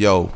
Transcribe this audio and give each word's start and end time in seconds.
Yo, 0.00 0.32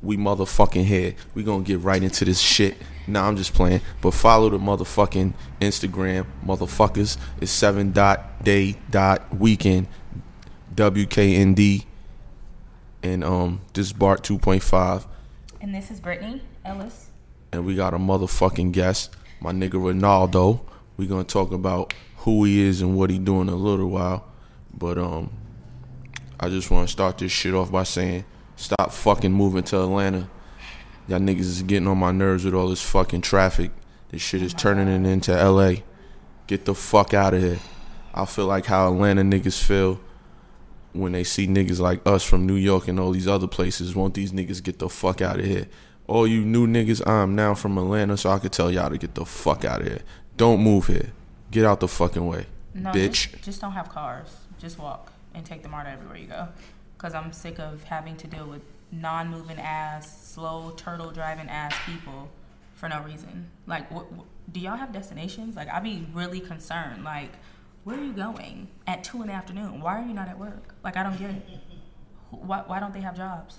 we 0.00 0.16
motherfucking 0.16 0.84
here. 0.84 1.16
We 1.34 1.42
gonna 1.42 1.64
get 1.64 1.80
right 1.80 2.00
into 2.00 2.24
this 2.24 2.38
shit. 2.38 2.76
Nah, 3.08 3.26
I'm 3.26 3.36
just 3.36 3.52
playing. 3.52 3.80
But 4.00 4.12
follow 4.14 4.48
the 4.48 4.58
motherfucking 4.58 5.34
Instagram, 5.60 6.24
motherfuckers. 6.46 7.16
It's 7.40 7.50
seven 7.50 7.90
dot 7.90 8.44
day 8.44 8.76
dot 8.92 9.36
weekend, 9.36 9.88
WKND, 10.76 11.84
and 13.02 13.24
um, 13.24 13.62
this 13.72 13.86
is 13.86 13.92
Bart 13.92 14.22
2.5, 14.22 15.06
And 15.60 15.74
this 15.74 15.90
is 15.90 15.98
Brittany 15.98 16.40
Ellis. 16.64 17.10
and 17.50 17.66
we 17.66 17.74
got 17.74 17.94
a 17.94 17.98
motherfucking 17.98 18.70
guest, 18.70 19.10
my 19.40 19.50
nigga 19.50 19.70
Ronaldo. 19.70 20.60
We 20.96 21.08
gonna 21.08 21.24
talk 21.24 21.50
about 21.50 21.92
who 22.18 22.44
he 22.44 22.60
is 22.60 22.80
and 22.80 22.96
what 22.96 23.10
he 23.10 23.18
doing 23.18 23.48
in 23.48 23.54
a 23.54 23.56
little 23.56 23.88
while, 23.88 24.28
but 24.72 24.96
um, 24.96 25.32
I 26.38 26.48
just 26.48 26.70
want 26.70 26.86
to 26.86 26.92
start 26.92 27.18
this 27.18 27.32
shit 27.32 27.52
off 27.52 27.72
by 27.72 27.82
saying, 27.82 28.26
stop 28.62 28.92
fucking 28.92 29.32
moving 29.32 29.62
to 29.64 29.80
Atlanta. 29.80 30.28
Y'all 31.08 31.18
niggas 31.18 31.40
is 31.40 31.62
getting 31.62 31.88
on 31.88 31.98
my 31.98 32.12
nerves 32.12 32.44
with 32.44 32.54
all 32.54 32.68
this 32.68 32.82
fucking 32.82 33.22
traffic. 33.22 33.70
This 34.10 34.22
shit 34.22 34.42
is 34.42 34.54
turning 34.54 34.88
it 34.88 35.08
into 35.08 35.32
LA. 35.32 35.82
Get 36.46 36.64
the 36.64 36.74
fuck 36.74 37.12
out 37.12 37.34
of 37.34 37.42
here. 37.42 37.58
I 38.14 38.24
feel 38.24 38.46
like 38.46 38.66
how 38.66 38.92
Atlanta 38.92 39.22
niggas 39.22 39.60
feel 39.60 40.00
when 40.92 41.12
they 41.12 41.24
see 41.24 41.46
niggas 41.46 41.80
like 41.80 42.06
us 42.06 42.22
from 42.22 42.46
New 42.46 42.56
York 42.56 42.88
and 42.88 43.00
all 43.00 43.10
these 43.10 43.26
other 43.26 43.46
places. 43.46 43.96
Won't 43.96 44.14
these 44.14 44.32
niggas 44.32 44.62
get 44.62 44.78
the 44.78 44.88
fuck 44.88 45.20
out 45.20 45.40
of 45.40 45.46
here? 45.46 45.66
All 46.06 46.26
you 46.26 46.44
new 46.44 46.66
niggas, 46.66 47.06
I'm 47.06 47.34
now 47.34 47.54
from 47.54 47.78
Atlanta, 47.78 48.16
so 48.16 48.30
I 48.30 48.38
could 48.38 48.52
tell 48.52 48.70
y'all 48.70 48.90
to 48.90 48.98
get 48.98 49.14
the 49.14 49.24
fuck 49.24 49.64
out 49.64 49.80
of 49.80 49.86
here. 49.86 50.02
Don't 50.36 50.60
move 50.60 50.88
here. 50.88 51.12
Get 51.50 51.64
out 51.64 51.80
the 51.80 51.88
fucking 51.88 52.26
way, 52.26 52.46
No, 52.74 52.90
bitch. 52.90 53.30
Just, 53.30 53.42
just 53.42 53.60
don't 53.60 53.72
have 53.72 53.88
cars. 53.88 54.28
Just 54.58 54.78
walk 54.78 55.12
and 55.34 55.44
take 55.44 55.62
the 55.62 55.68
MARTA 55.68 55.90
everywhere 55.90 56.16
you 56.16 56.26
go. 56.26 56.48
Because 57.02 57.16
I'm 57.16 57.32
sick 57.32 57.58
of 57.58 57.82
having 57.82 58.16
to 58.18 58.28
deal 58.28 58.46
with 58.46 58.62
non 58.92 59.28
moving 59.28 59.58
ass, 59.58 60.30
slow, 60.30 60.72
turtle 60.76 61.10
driving 61.10 61.48
ass 61.48 61.74
people 61.84 62.28
for 62.74 62.88
no 62.88 63.02
reason. 63.02 63.50
Like, 63.66 63.90
wh- 63.92 64.06
wh- 64.16 64.52
do 64.52 64.60
y'all 64.60 64.76
have 64.76 64.92
destinations? 64.92 65.56
Like, 65.56 65.68
I'd 65.68 65.82
be 65.82 66.06
really 66.14 66.38
concerned. 66.38 67.02
Like, 67.02 67.32
where 67.82 67.98
are 67.98 68.04
you 68.04 68.12
going 68.12 68.68
at 68.86 69.02
2 69.02 69.20
in 69.22 69.26
the 69.26 69.34
afternoon? 69.34 69.80
Why 69.80 70.00
are 70.00 70.06
you 70.06 70.14
not 70.14 70.28
at 70.28 70.38
work? 70.38 70.76
Like, 70.84 70.96
I 70.96 71.02
don't 71.02 71.18
get 71.18 71.30
it. 71.30 71.42
Why, 72.30 72.62
why 72.68 72.78
don't 72.78 72.94
they 72.94 73.00
have 73.00 73.16
jobs? 73.16 73.58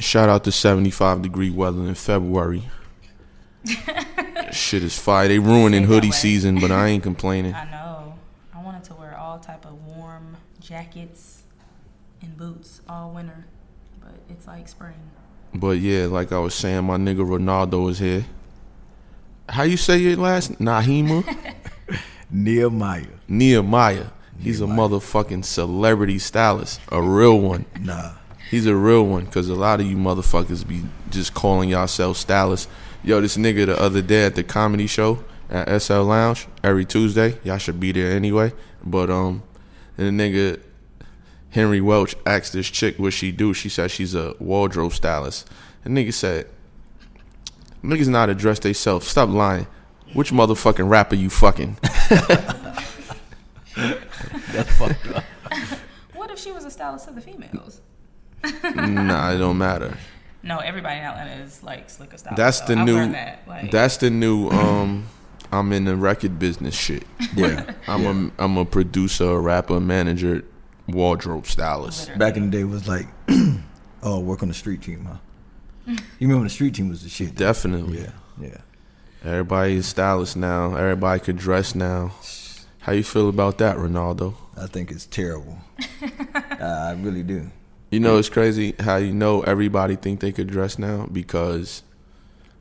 Shout 0.00 0.28
out 0.28 0.42
to 0.44 0.52
75 0.52 1.22
degree 1.22 1.50
weather 1.50 1.82
in 1.82 1.94
February. 1.94 2.64
Shit 4.50 4.82
is 4.82 4.98
fire. 4.98 5.28
They 5.28 5.38
ruining 5.38 5.84
hoodie 5.84 6.10
season, 6.10 6.58
but 6.60 6.72
I 6.72 6.88
ain't 6.88 7.04
complaining. 7.04 7.54
I 7.54 7.70
know. 7.70 8.14
I 8.52 8.60
wanted 8.64 8.82
to 8.84 8.94
wear 8.94 9.16
all 9.16 9.38
type 9.38 9.64
of 9.64 9.74
warm 9.86 10.36
jackets 10.58 11.44
and 12.22 12.36
boots 12.36 12.80
all 12.88 13.10
winter, 13.10 13.46
but 14.00 14.14
it's 14.28 14.46
like 14.46 14.68
spring. 14.68 14.94
But 15.54 15.78
yeah, 15.78 16.06
like 16.06 16.32
I 16.32 16.38
was 16.38 16.54
saying, 16.54 16.84
my 16.84 16.96
nigga 16.96 17.26
Ronaldo 17.26 17.90
is 17.90 17.98
here. 17.98 18.26
How 19.48 19.62
you 19.62 19.76
say 19.76 19.98
your 19.98 20.16
last? 20.16 20.52
Nahima? 20.58 21.24
Nehemiah. 22.30 23.06
Nehemiah. 23.28 24.06
He's 24.38 24.60
a 24.60 24.64
motherfucking 24.64 25.44
celebrity 25.44 26.18
stylist. 26.18 26.80
A 26.90 27.00
real 27.00 27.40
one. 27.40 27.64
Nah. 27.80 28.12
He's 28.50 28.66
a 28.66 28.74
real 28.74 29.06
one 29.06 29.24
because 29.24 29.48
a 29.48 29.54
lot 29.54 29.80
of 29.80 29.86
you 29.86 29.96
motherfuckers 29.96 30.66
be 30.66 30.82
just 31.10 31.34
calling 31.34 31.68
yourselves 31.68 32.20
stylists. 32.20 32.68
Yo, 33.02 33.20
this 33.20 33.36
nigga 33.36 33.66
the 33.66 33.80
other 33.80 34.02
day 34.02 34.24
at 34.24 34.34
the 34.34 34.42
comedy 34.42 34.86
show 34.86 35.24
at 35.48 35.80
SL 35.80 36.02
Lounge 36.02 36.46
every 36.62 36.84
Tuesday. 36.84 37.38
Y'all 37.44 37.58
should 37.58 37.80
be 37.80 37.92
there 37.92 38.12
anyway. 38.12 38.52
But 38.84 39.10
um, 39.10 39.42
and 39.96 40.18
the 40.18 40.22
nigga 40.22 40.60
Henry 41.50 41.80
Welch 41.80 42.14
asked 42.26 42.52
this 42.52 42.68
chick 42.68 42.98
what 42.98 43.12
she 43.12 43.32
do. 43.32 43.54
She 43.54 43.68
said 43.68 43.90
she's 43.90 44.14
a 44.14 44.34
wardrobe 44.38 44.92
stylist. 44.92 45.48
And 45.84 45.96
nigga 45.96 46.12
said, 46.12 46.48
"Niggas 47.82 48.08
not 48.08 48.28
address 48.28 48.58
themselves. 48.58 49.06
Stop 49.06 49.28
lying. 49.28 49.66
Which 50.12 50.32
motherfucking 50.32 50.88
rapper 50.88 51.14
you 51.14 51.30
fucking?" 51.30 51.78
That's 53.76 54.76
fucked 54.76 55.06
up. 55.14 55.24
What 56.14 56.30
if 56.30 56.38
she 56.38 56.50
was 56.52 56.64
a 56.64 56.70
stylist 56.70 57.08
of 57.08 57.14
the 57.14 57.20
females? 57.20 57.80
nah, 58.74 59.32
it 59.32 59.38
don't 59.38 59.58
matter. 59.58 59.96
No, 60.42 60.58
everybody 60.58 60.98
in 60.98 61.04
Atlanta 61.04 61.42
is 61.42 61.62
like 61.62 61.90
slicker 61.90 62.16
stylist. 62.16 62.36
That's 62.36 62.60
though. 62.60 62.74
the 62.74 62.80
I've 62.80 62.86
new. 62.86 63.12
That. 63.12 63.42
Like, 63.46 63.70
That's 63.70 63.96
the 63.96 64.10
new. 64.10 64.48
Um, 64.50 65.06
I'm 65.52 65.72
in 65.72 65.84
the 65.84 65.96
record 65.96 66.38
business 66.38 66.74
shit. 66.74 67.04
Yeah. 67.34 67.72
I'm 67.86 68.02
yeah. 68.02 68.28
a 68.38 68.44
I'm 68.44 68.56
a 68.56 68.64
producer, 68.64 69.30
a 69.30 69.40
rapper, 69.40 69.80
manager, 69.80 70.44
wardrobe 70.88 71.46
stylist. 71.46 72.08
literally. 72.08 72.18
Back 72.18 72.36
in 72.36 72.50
the 72.50 72.56
day 72.56 72.60
it 72.60 72.64
was 72.64 72.86
like, 72.88 73.06
oh, 74.02 74.20
work 74.20 74.42
on 74.42 74.48
the 74.48 74.54
street 74.54 74.82
team, 74.82 75.04
huh? 75.04 75.16
You 76.18 76.26
remember 76.26 76.38
when 76.40 76.44
the 76.44 76.50
street 76.50 76.74
team 76.74 76.88
was 76.88 77.02
the 77.02 77.08
shit? 77.08 77.34
Definitely. 77.36 78.00
Yeah, 78.00 78.10
yeah. 78.40 78.58
Everybody 79.24 79.74
is 79.76 79.86
stylist 79.86 80.36
now. 80.36 80.74
Everybody 80.74 81.20
could 81.20 81.36
dress 81.36 81.74
now. 81.74 82.12
How 82.80 82.92
you 82.92 83.02
feel 83.04 83.28
about 83.28 83.58
that, 83.58 83.76
Ronaldo? 83.76 84.34
I 84.56 84.66
think 84.66 84.90
it's 84.90 85.06
terrible. 85.06 85.58
I 86.02 86.44
I 86.60 86.92
really 87.00 87.22
do. 87.22 87.50
You 87.90 88.00
know 88.00 88.18
it's 88.18 88.28
crazy 88.28 88.74
how 88.80 88.96
you 88.96 89.12
know 89.12 89.42
everybody 89.42 89.94
think 89.96 90.20
they 90.20 90.32
could 90.32 90.48
dress 90.48 90.78
now 90.78 91.06
because 91.12 91.82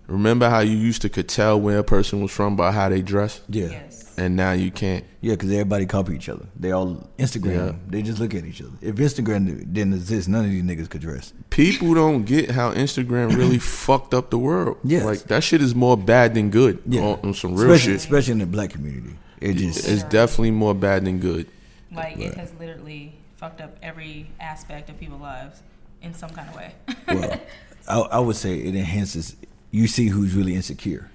remember 0.07 0.49
how 0.49 0.59
you 0.59 0.77
used 0.77 1.01
to 1.01 1.09
could 1.09 1.27
tell 1.27 1.59
where 1.59 1.79
a 1.79 1.83
person 1.83 2.21
was 2.21 2.31
from 2.31 2.55
by 2.55 2.71
how 2.71 2.89
they 2.89 3.01
dress, 3.01 3.41
Yeah, 3.49 3.69
Yes. 3.69 3.94
And 4.17 4.35
now 4.35 4.51
you 4.51 4.71
can't. 4.71 5.03
yeah, 5.21 5.33
because 5.33 5.51
everybody 5.51 5.85
copy 5.85 6.15
each 6.15 6.29
other. 6.29 6.45
They 6.59 6.71
all 6.71 7.09
Instagram. 7.17 7.71
Yeah. 7.71 7.75
They 7.87 8.01
just 8.01 8.19
look 8.19 8.33
at 8.33 8.45
each 8.45 8.61
other. 8.61 8.71
If 8.81 8.95
Instagram 8.95 9.71
didn't 9.73 9.93
exist, 9.93 10.27
none 10.29 10.45
of 10.45 10.51
these 10.51 10.63
niggas 10.63 10.89
could 10.89 11.01
dress. 11.01 11.33
People 11.49 11.93
don't 11.93 12.23
get 12.23 12.51
how 12.51 12.73
Instagram 12.73 13.35
really 13.35 13.59
fucked 13.85 14.13
up 14.13 14.29
the 14.29 14.37
world. 14.37 14.77
Yeah, 14.83 15.03
like 15.03 15.23
that 15.23 15.43
shit 15.43 15.61
is 15.61 15.75
more 15.75 15.97
bad 15.97 16.33
than 16.33 16.49
good. 16.49 16.81
Yeah, 16.85 17.01
on, 17.01 17.19
on 17.23 17.33
some 17.33 17.55
real 17.55 17.71
especially, 17.71 17.93
shit. 17.93 18.01
especially 18.01 18.31
in 18.33 18.39
the 18.39 18.45
black 18.45 18.71
community. 18.71 19.15
It 19.41 19.53
just 19.55 19.87
It's 19.87 20.03
definitely 20.03 20.51
more 20.51 20.73
bad 20.73 21.05
than 21.05 21.19
good. 21.19 21.47
Like 21.91 22.17
it 22.17 22.35
has 22.35 22.53
literally 22.59 23.15
fucked 23.35 23.61
up 23.61 23.77
every 23.83 24.29
aspect 24.39 24.89
of 24.89 24.99
people's 24.99 25.21
lives 25.21 25.61
in 26.01 26.13
some 26.13 26.29
kind 26.29 26.49
of 26.49 26.55
way. 26.55 26.73
well, 27.07 27.41
I, 27.87 28.17
I 28.17 28.19
would 28.19 28.35
say 28.35 28.57
it 28.59 28.75
enhances. 28.75 29.35
You 29.71 29.87
see 29.87 30.07
who's 30.07 30.33
really 30.33 30.55
insecure. 30.55 31.11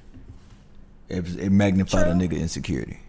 It, 1.10 1.26
it 1.38 1.50
magnified 1.50 2.06
a 2.06 2.12
nigga 2.12 2.38
insecurity. 2.38 3.00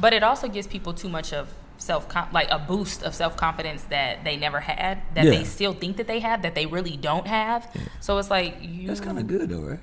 But 0.00 0.12
it 0.12 0.22
also 0.22 0.48
gives 0.48 0.66
people 0.66 0.92
too 0.94 1.08
much 1.08 1.32
of 1.32 1.48
self 1.78 2.06
like 2.32 2.48
a 2.50 2.58
boost 2.58 3.02
of 3.02 3.14
self 3.14 3.36
confidence 3.36 3.82
that 3.84 4.24
they 4.24 4.36
never 4.36 4.60
had, 4.60 5.02
that 5.14 5.24
Yeah. 5.24 5.30
they 5.32 5.44
still 5.44 5.72
think 5.74 5.96
that 5.96 6.06
they 6.06 6.20
have, 6.20 6.42
that 6.42 6.54
they 6.54 6.66
really 6.66 6.96
don't 6.96 7.26
have. 7.26 7.68
So 8.00 8.18
it's 8.18 8.30
like 8.30 8.56
you. 8.60 8.86
That's 8.88 9.00
kind 9.00 9.18
of 9.18 9.26
good 9.26 9.48
though, 9.50 9.60
right? 9.60 9.80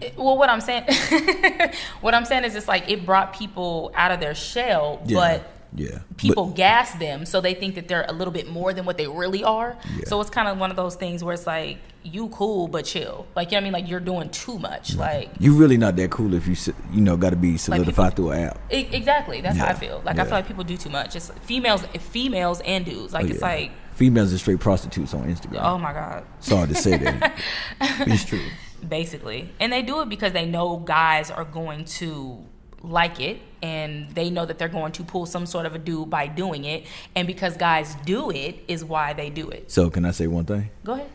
It- 0.00 0.16
Well, 0.16 0.36
what 0.36 0.50
I'm 0.50 0.60
saying, 0.60 0.84
what 2.00 2.14
I'm 2.14 2.24
saying 2.24 2.44
is, 2.44 2.54
it's 2.56 2.68
like 2.68 2.88
it 2.90 3.06
brought 3.06 3.32
people 3.34 3.92
out 3.94 4.10
of 4.10 4.20
their 4.20 4.34
shell, 4.34 5.00
Yeah. 5.06 5.16
but 5.18 5.50
yeah, 5.74 6.00
people 6.16 6.50
gas 6.50 6.92
them 6.94 7.26
so 7.26 7.40
they 7.40 7.54
think 7.54 7.74
that 7.74 7.88
they're 7.88 8.04
a 8.08 8.12
little 8.12 8.32
bit 8.32 8.48
more 8.48 8.72
than 8.72 8.84
what 8.84 8.96
they 8.96 9.06
really 9.08 9.42
are. 9.44 9.76
Yeah. 9.96 10.04
So 10.06 10.20
it's 10.20 10.30
kind 10.30 10.46
of 10.48 10.58
one 10.58 10.70
of 10.70 10.76
those 10.76 10.94
things 10.96 11.24
where 11.24 11.34
it's 11.34 11.46
like 11.46 11.78
you 12.04 12.28
cool 12.28 12.68
but 12.68 12.84
chill, 12.84 13.26
like 13.34 13.50
you 13.50 13.56
know 13.56 13.56
what 13.56 13.60
I 13.60 13.64
mean, 13.64 13.72
like 13.72 13.88
you're 13.90 13.98
doing 14.00 14.28
too 14.30 14.58
much, 14.58 14.94
like. 14.94 15.30
you're 15.40 15.54
really 15.54 15.76
not 15.78 15.96
that 15.96 16.10
cool 16.10 16.34
if 16.34 16.46
you 16.46 16.54
you 16.92 17.00
know 17.00 17.16
got 17.16 17.30
to 17.30 17.36
be 17.36 17.56
solidified 17.56 18.12
people- 18.12 18.30
through 18.30 18.38
an 18.38 18.48
app. 18.50 18.58
E- 18.72 18.88
Exactly. 18.92 19.40
That's 19.40 19.56
how 19.58 19.66
I 19.66 19.74
feel. 19.74 20.00
Like 20.04 20.18
I 20.18 20.24
feel 20.24 20.32
like 20.32 20.46
people 20.46 20.64
do 20.64 20.76
too 20.76 20.90
much. 20.90 21.16
It's 21.16 21.30
females, 21.42 21.82
females 21.98 22.60
and 22.64 22.84
dudes. 22.84 23.12
Like 23.12 23.24
Oh, 23.24 23.28
it's 23.28 23.42
like, 23.42 23.72
females 23.94 24.32
are 24.34 24.38
straight 24.38 24.60
prostitutes 24.60 25.14
on 25.14 25.22
Instagram. 25.32 25.60
oh 25.62 25.78
my 25.78 25.92
god, 25.92 26.24
Sorry 26.40 26.68
to 26.68 26.74
say 26.74 26.98
that. 26.98 27.38
it's 27.80 28.24
true. 28.24 28.42
basically. 28.86 29.50
And 29.60 29.72
they 29.72 29.82
do 29.82 30.00
it 30.02 30.08
because 30.08 30.32
they 30.32 30.46
know 30.46 30.76
guys 30.76 31.30
are 31.30 31.44
going 31.44 31.84
to 31.86 32.44
like 32.84 33.20
it, 33.20 33.40
and 33.62 34.10
they 34.14 34.30
know 34.30 34.44
that 34.46 34.58
they're 34.58 34.68
going 34.68 34.92
to 34.92 35.04
pull 35.04 35.26
some 35.26 35.46
sort 35.46 35.66
of 35.66 35.74
a 35.74 35.78
dude 35.78 36.10
by 36.10 36.26
doing 36.26 36.64
it. 36.64 36.86
And 37.14 37.26
because 37.26 37.56
guys 37.56 37.94
do 38.04 38.30
it, 38.30 38.56
is 38.68 38.84
why 38.84 39.12
they 39.14 39.30
do 39.30 39.48
it. 39.50 39.70
So 39.70 39.90
can 39.90 40.04
I 40.04 40.10
say 40.10 40.26
one 40.26 40.44
thing? 40.44 40.70
Go 40.84 40.92
ahead. 40.92 41.10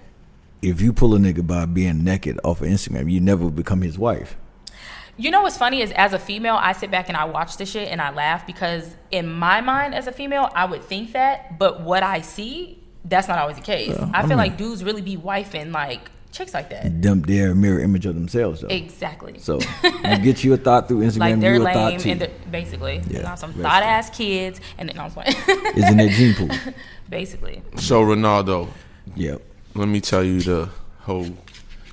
If 0.62 0.82
you 0.82 0.92
pull 0.92 1.16
a 1.16 1.20
nigga 1.20 1.46
by 1.46 1.66
being 1.66 2.04
naked 2.04 2.40
off 2.44 2.62
of 2.62 2.68
Instagram, 2.68 3.10
you 3.12 3.20
never 3.22 3.50
become 3.50 3.82
his 3.82 3.98
wife. 3.98 4.36
You 5.16 5.32
know 5.32 5.42
what's 5.42 5.58
funny 5.58 5.82
is 5.82 5.92
as 5.92 6.14
a 6.14 6.20
female, 6.20 6.56
I 6.56 6.72
sit 6.74 6.92
back 6.92 7.10
and 7.10 7.18
I 7.18 7.26
watch 7.26 7.58
this 7.58 7.70
shit 7.72 7.90
and 7.90 8.02
I 8.02 8.12
laugh 8.12 8.48
because 8.48 8.96
in 9.12 9.28
my 9.32 9.60
mind 9.62 9.94
as 9.94 10.08
a 10.08 10.12
female, 10.14 10.50
I 10.56 10.66
would 10.66 10.82
think 10.84 11.12
that, 11.12 11.60
but 11.60 11.82
what 11.82 12.04
I 12.04 12.22
see, 12.22 12.82
that's 13.04 13.28
not 13.28 13.38
always 13.38 13.58
the 13.58 13.62
case. 13.62 13.98
Well, 13.98 14.12
I 14.14 14.20
I 14.20 14.22
feel 14.22 14.30
mean- 14.30 14.38
like 14.38 14.58
dudes 14.58 14.82
really 14.84 15.02
be 15.02 15.18
wifing 15.18 15.74
like 15.74 16.10
chicks 16.32 16.54
like 16.54 16.70
that. 16.70 17.02
Them, 17.02 17.22
they're 17.22 17.52
a 17.52 17.56
mirror 17.56 17.80
image 17.80 18.06
of 18.06 18.16
themselves, 18.16 18.62
though. 18.62 18.68
Exactly. 18.68 19.38
So 19.40 19.60
you 19.84 20.18
get 20.20 20.44
you 20.44 20.54
a 20.54 20.58
thought 20.58 20.88
through 20.88 21.00
Instagram, 21.02 21.20
like 21.20 21.40
they're 21.40 21.56
you 21.56 21.68
a 21.68 21.74
thought 21.74 21.92
lame 21.92 22.00
too. 22.00 22.10
and 22.12 22.22
they're, 22.22 22.32
basically 22.52 23.02
Yeah, 23.10 23.22
Now 23.24 23.36
some 23.36 23.54
thought 23.54 23.84
ass 23.84 24.10
kids 24.10 24.60
and 24.78 24.90
then 24.90 24.96
no, 24.96 25.04
I'm 25.04 25.12
just 25.12 25.16
playing. 25.46 25.62
It's 25.76 25.90
in 25.92 25.98
that 25.98 26.12
gene 26.12 26.36
pool. 26.36 26.74
basically. 27.10 27.62
So 27.78 28.02
Ronaldo, 28.04 28.70
Yep. 29.16 29.42
let 29.76 29.88
me 29.88 30.00
tell 30.02 30.24
you 30.24 30.42
the 30.42 30.70
whole 31.02 31.28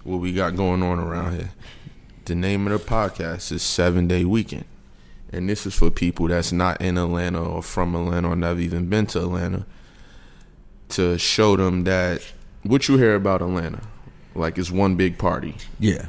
what 0.04 0.18
we 0.18 0.32
got 0.32 0.54
going 0.56 0.82
on 0.82 0.98
around 0.98 1.34
here. 1.36 1.50
The 2.26 2.34
name 2.34 2.66
of 2.66 2.78
the 2.78 2.84
podcast 2.86 3.50
is 3.52 3.62
Seven 3.62 4.06
Day 4.08 4.24
Weekend, 4.24 4.64
and 5.32 5.48
this 5.48 5.64
is 5.66 5.74
for 5.74 5.90
people 5.90 6.28
that's 6.28 6.52
not 6.52 6.80
in 6.80 6.98
Atlanta 6.98 7.42
or 7.42 7.62
from 7.62 7.94
Atlanta 7.94 8.28
or 8.28 8.36
never 8.36 8.60
even 8.60 8.88
been 8.88 9.06
to 9.06 9.20
Atlanta. 9.20 9.64
to 10.90 11.16
show 11.18 11.56
them 11.56 11.84
that 11.84 12.20
what 12.62 12.88
you 12.88 12.96
hear 12.96 13.14
about 13.14 13.42
Atlanta, 13.42 13.80
like 14.38 14.58
it's 14.58 14.70
one 14.70 14.96
big 14.96 15.18
party, 15.18 15.54
Yeah, 15.78 16.06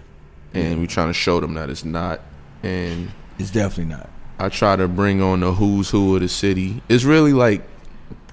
and 0.54 0.80
we're 0.80 0.88
trying 0.88 1.08
to 1.08 1.14
show 1.14 1.40
them 1.40 1.54
that 1.56 1.70
it's 1.70 1.86
not. 1.86 2.22
And 2.64 3.12
it's 3.40 3.52
definitely 3.52 3.94
not. 3.96 4.10
I 4.40 4.50
try 4.50 4.76
to 4.76 4.88
bring 4.88 5.22
on 5.22 5.40
the 5.40 5.54
who's 5.54 5.90
who 5.90 6.16
of 6.16 6.22
the 6.22 6.28
city. 6.30 6.82
It's 6.90 7.04
really 7.04 7.34
like 7.34 7.64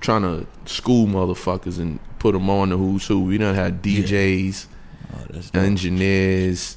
trying 0.00 0.22
to 0.22 0.46
school 0.66 1.06
motherfuckers 1.06 1.78
and 1.78 1.98
put 2.18 2.32
them 2.32 2.48
on 2.50 2.68
the 2.70 2.76
who's 2.76 3.06
who. 3.06 3.20
We 3.20 3.38
done 3.38 3.54
had 3.54 3.82
DJs, 3.82 4.66
Oh, 5.14 5.58
engineers, 5.60 6.76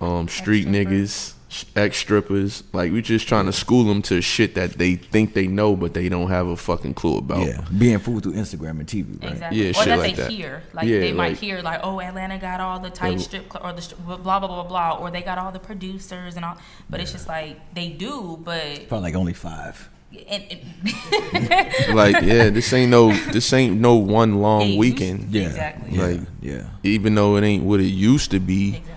um, 0.00 0.28
street 0.28 0.66
Ex-strippers. 0.68 0.90
niggas, 1.08 1.34
ex 1.76 1.96
strippers. 1.98 2.62
Like 2.72 2.92
we're 2.92 3.02
just 3.02 3.28
trying 3.28 3.46
to 3.46 3.52
school 3.52 3.84
them 3.84 4.02
to 4.02 4.20
shit 4.20 4.54
that 4.54 4.72
they 4.72 4.94
think 4.96 5.34
they 5.34 5.46
know, 5.46 5.76
but 5.76 5.94
they 5.94 6.08
don't 6.08 6.28
have 6.28 6.46
a 6.46 6.56
fucking 6.56 6.94
clue 6.94 7.18
about. 7.18 7.46
yeah, 7.46 7.64
being 7.76 7.98
fooled 7.98 8.22
through 8.22 8.34
Instagram 8.34 8.80
and 8.80 8.86
TV, 8.86 9.20
right? 9.22 9.32
Exactly. 9.32 9.62
Yeah, 9.62 9.70
or 9.70 9.74
shit 9.74 9.84
that 9.86 9.98
like 9.98 10.16
they 10.16 10.22
that. 10.22 10.30
hear. 10.30 10.62
Like 10.72 10.86
Yeah, 10.88 11.00
they 11.00 11.12
might 11.12 11.28
like- 11.32 11.38
hear 11.38 11.62
like, 11.62 11.80
oh, 11.82 12.00
Atlanta 12.00 12.38
got 12.38 12.60
all 12.60 12.78
the 12.80 12.90
tight 12.90 13.16
They- 13.18 13.22
strip 13.22 13.52
cl- 13.52 13.64
or 13.66 13.72
the 13.72 13.80
stri- 13.82 14.04
blah 14.04 14.16
blah 14.16 14.38
blah 14.38 14.48
blah 14.48 14.64
blah, 14.64 14.98
or 14.98 15.10
they 15.10 15.22
got 15.22 15.38
all 15.38 15.52
the 15.52 15.58
producers 15.60 16.36
and 16.36 16.44
all. 16.44 16.56
But 16.90 17.00
it's 17.00 17.12
just 17.12 17.28
like 17.28 17.74
they 17.74 17.88
do, 17.90 18.38
but 18.44 18.88
Probably 18.88 19.08
like 19.10 19.14
only 19.16 19.34
five. 19.34 19.88
and, 20.28 20.44
and 20.50 20.60
Like 21.94 22.22
yeah, 22.22 22.50
this 22.50 22.72
ain't 22.72 22.90
no 22.90 23.12
this 23.32 23.52
ain't 23.52 23.80
no 23.80 23.94
one 23.96 24.40
long 24.40 24.66
used- 24.68 24.78
weekend. 24.78 25.30
Yeah, 25.30 25.46
Exactly. 25.46 25.96
Yeah, 25.98 26.06
Like- 26.06 26.20
yeah, 26.40 26.62
Even 26.82 27.14
though 27.14 27.36
it 27.36 27.44
ain't 27.44 27.64
what 27.64 27.80
it 27.80 27.84
used 27.86 28.30
to 28.32 28.40
be. 28.40 28.68
exactly. 28.76 28.92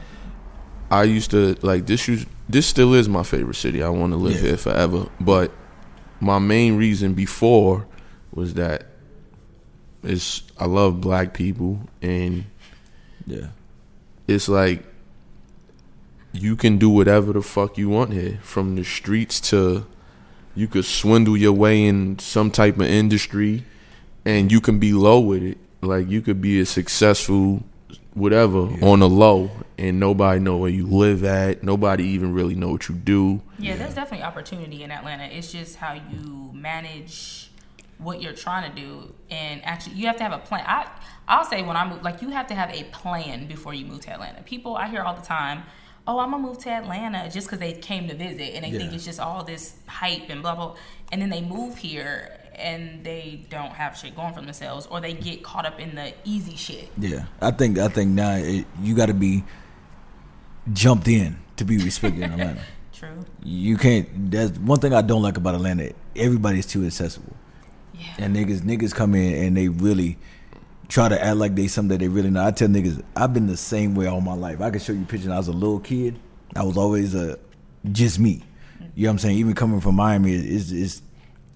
I 0.92 1.04
used 1.04 1.32
to 1.32 1.56
like 1.62 1.88
this. 1.88 2.08
Used, 2.08 2.28
this 2.50 2.66
still 2.68 2.94
is 2.94 3.08
my 3.10 3.24
favorite 3.24 3.56
city. 3.56 3.82
I 3.84 3.90
want 3.90 4.12
to 4.14 4.18
live 4.18 4.36
Yeah. 4.36 4.50
here 4.50 4.58
forever. 4.58 5.08
But 5.20 5.52
my 6.20 6.40
main 6.40 6.78
reason 6.78 7.14
before 7.14 7.86
was 8.34 8.54
that 8.56 8.88
is 10.04 10.44
I 10.58 10.66
love 10.66 11.02
black 11.02 11.34
people, 11.34 11.80
and 12.02 12.46
yeah, 13.26 13.48
it's 14.28 14.48
like 14.48 14.86
you 16.32 16.56
can 16.56 16.78
do 16.78 16.90
whatever 16.90 17.34
the 17.34 17.42
fuck 17.42 17.78
you 17.78 17.90
want 17.90 18.12
here, 18.14 18.40
from 18.44 18.76
the 18.76 18.84
streets 18.84 19.40
to 19.50 19.86
you 20.54 20.68
could 20.68 20.86
swindle 20.86 21.36
your 21.36 21.54
way 21.54 21.84
in 21.86 22.20
some 22.20 22.52
type 22.52 22.76
of 22.76 22.84
industry, 22.88 23.64
and 24.26 24.52
you 24.52 24.62
can 24.62 24.80
be 24.80 24.94
low 24.94 25.20
with 25.20 25.44
it. 25.44 25.58
Like 25.82 26.10
you 26.10 26.22
could 26.22 26.42
be 26.42 26.60
a 26.60 26.66
successful 26.66 27.64
whatever 28.16 28.62
on 28.82 29.00
the 29.00 29.10
low, 29.10 29.52
and 29.78 30.00
nobody 30.00 30.40
know 30.40 30.58
where 30.58 30.72
you 30.72 30.88
live 30.88 31.24
at. 31.24 31.62
Nobody 31.64 32.06
even 32.06 32.34
really 32.34 32.56
know 32.56 32.70
what 32.70 32.90
you 32.90 32.96
do. 32.96 33.42
Yeah, 33.60 33.76
there's 33.76 33.94
definitely 33.94 34.26
opportunity 34.26 34.84
in 34.84 34.90
Atlanta. 34.90 35.26
It's 35.26 35.52
just 35.52 35.76
how 35.76 35.94
you 35.94 36.50
manage 36.54 37.52
what 37.98 38.22
you're 38.22 38.34
trying 38.34 38.70
to 38.70 38.82
do, 38.82 39.14
and 39.30 39.64
actually, 39.64 39.96
you 39.96 40.08
have 40.08 40.18
to 40.18 40.24
have 40.24 40.34
a 40.34 40.40
plan. 40.40 40.64
I 40.66 40.90
I'll 41.28 41.46
say 41.46 41.62
when 41.62 41.78
I 41.78 41.88
move, 41.88 42.04
like 42.04 42.22
you 42.22 42.30
have 42.30 42.48
to 42.48 42.56
have 42.56 42.72
a 42.72 42.84
plan 42.86 43.48
before 43.48 43.74
you 43.74 43.86
move 43.86 44.02
to 44.02 44.12
Atlanta. 44.12 44.42
People 44.44 44.76
I 44.76 44.88
hear 44.88 45.02
all 45.02 45.16
the 45.16 45.26
time, 45.26 45.64
"Oh, 46.08 46.20
I'm 46.20 46.32
gonna 46.32 46.44
move 46.44 46.58
to 46.60 46.70
Atlanta," 46.70 47.30
just 47.30 47.48
because 47.48 47.60
they 47.60 47.74
came 47.74 48.08
to 48.08 48.16
visit 48.16 48.54
and 48.56 48.66
they 48.66 48.72
think 48.72 48.94
it's 48.94 49.06
just 49.06 49.20
all 49.20 49.44
this 49.44 49.76
hype 49.88 50.30
and 50.30 50.42
blah 50.42 50.56
blah, 50.56 50.76
and 51.12 51.22
then 51.22 51.30
they 51.30 51.42
move 51.42 51.78
here 51.78 52.38
and 52.56 53.04
they 53.04 53.46
don't 53.50 53.72
have 53.72 53.98
shit 53.98 54.16
going 54.16 54.34
for 54.34 54.42
themselves, 54.42 54.88
or 54.90 55.00
they 55.02 55.14
get 55.14 55.44
caught 55.44 55.66
up 55.66 55.80
in 55.80 55.96
the 55.96 56.14
easy 56.24 56.56
shit. 56.56 56.90
yeah. 56.98 57.26
I 57.42 57.52
think 57.52 57.78
I 57.78 57.88
think 57.88 58.12
now 58.12 58.36
it, 58.36 58.66
you 58.82 58.96
got 58.96 59.08
to 59.08 59.14
be 59.14 59.44
jumped 60.74 61.08
in 61.08 61.38
to 61.58 61.66
be 61.66 61.78
respected 61.78 62.24
in 62.24 62.32
Atlanta. 62.32 62.62
True. 62.94 63.26
You 63.44 63.78
can't. 63.78 64.32
That's 64.32 64.58
one 64.58 64.80
thing 64.80 64.94
I 64.94 65.02
don't 65.02 65.22
like 65.22 65.38
about 65.38 65.56
Atlanta. 65.56 65.92
Everybody's 66.16 66.66
too 66.66 66.86
accessible, 66.86 67.36
Yeah. 67.94 68.06
and 68.20 68.36
niggas 68.36 68.62
niggas 68.62 68.94
come 68.94 69.16
in 69.16 69.46
and 69.46 69.58
they 69.58 69.68
really 69.68 70.18
try 70.88 71.10
to 71.10 71.22
act 71.22 71.36
like 71.38 71.56
they 71.56 71.68
something 71.68 71.90
that 71.90 72.00
they 72.00 72.08
really 72.08 72.30
not. 72.30 72.48
I 72.48 72.52
tell 72.52 72.68
niggas 72.70 73.04
I've 73.16 73.34
been 73.34 73.48
the 73.48 73.58
same 73.58 73.96
way 73.96 74.08
all 74.08 74.22
my 74.22 74.34
life. 74.36 74.62
I 74.62 74.70
can 74.70 74.80
show 74.80 74.94
you 74.94 75.02
pictures. 75.02 75.28
When 75.28 75.36
I 75.36 75.38
was 75.40 75.48
a 75.50 75.54
little 75.54 75.80
kid. 75.80 76.20
I 76.56 76.64
was 76.64 76.78
always 76.78 77.14
a 77.16 77.38
just 77.92 78.18
me. 78.18 78.42
You 78.96 79.04
know 79.04 79.10
what 79.10 79.12
I'm 79.14 79.20
saying? 79.20 79.38
Even 79.40 79.56
coming 79.56 79.82
from 79.82 79.96
Miami 79.96 80.32
is 80.34 80.72
is 80.72 81.02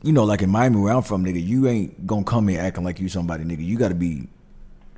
you 0.03 0.11
know 0.11 0.23
like 0.23 0.41
in 0.41 0.49
Miami 0.49 0.77
where 0.77 0.93
I'm 0.93 1.01
from, 1.01 1.25
nigga. 1.25 1.45
You 1.45 1.67
ain't 1.67 2.05
gonna 2.07 2.23
come 2.23 2.47
here 2.47 2.61
acting 2.61 2.83
like 2.83 2.99
you 2.99 3.09
somebody, 3.09 3.43
nigga. 3.43 3.65
You 3.65 3.77
got 3.77 3.89
to 3.89 3.95
be 3.95 4.27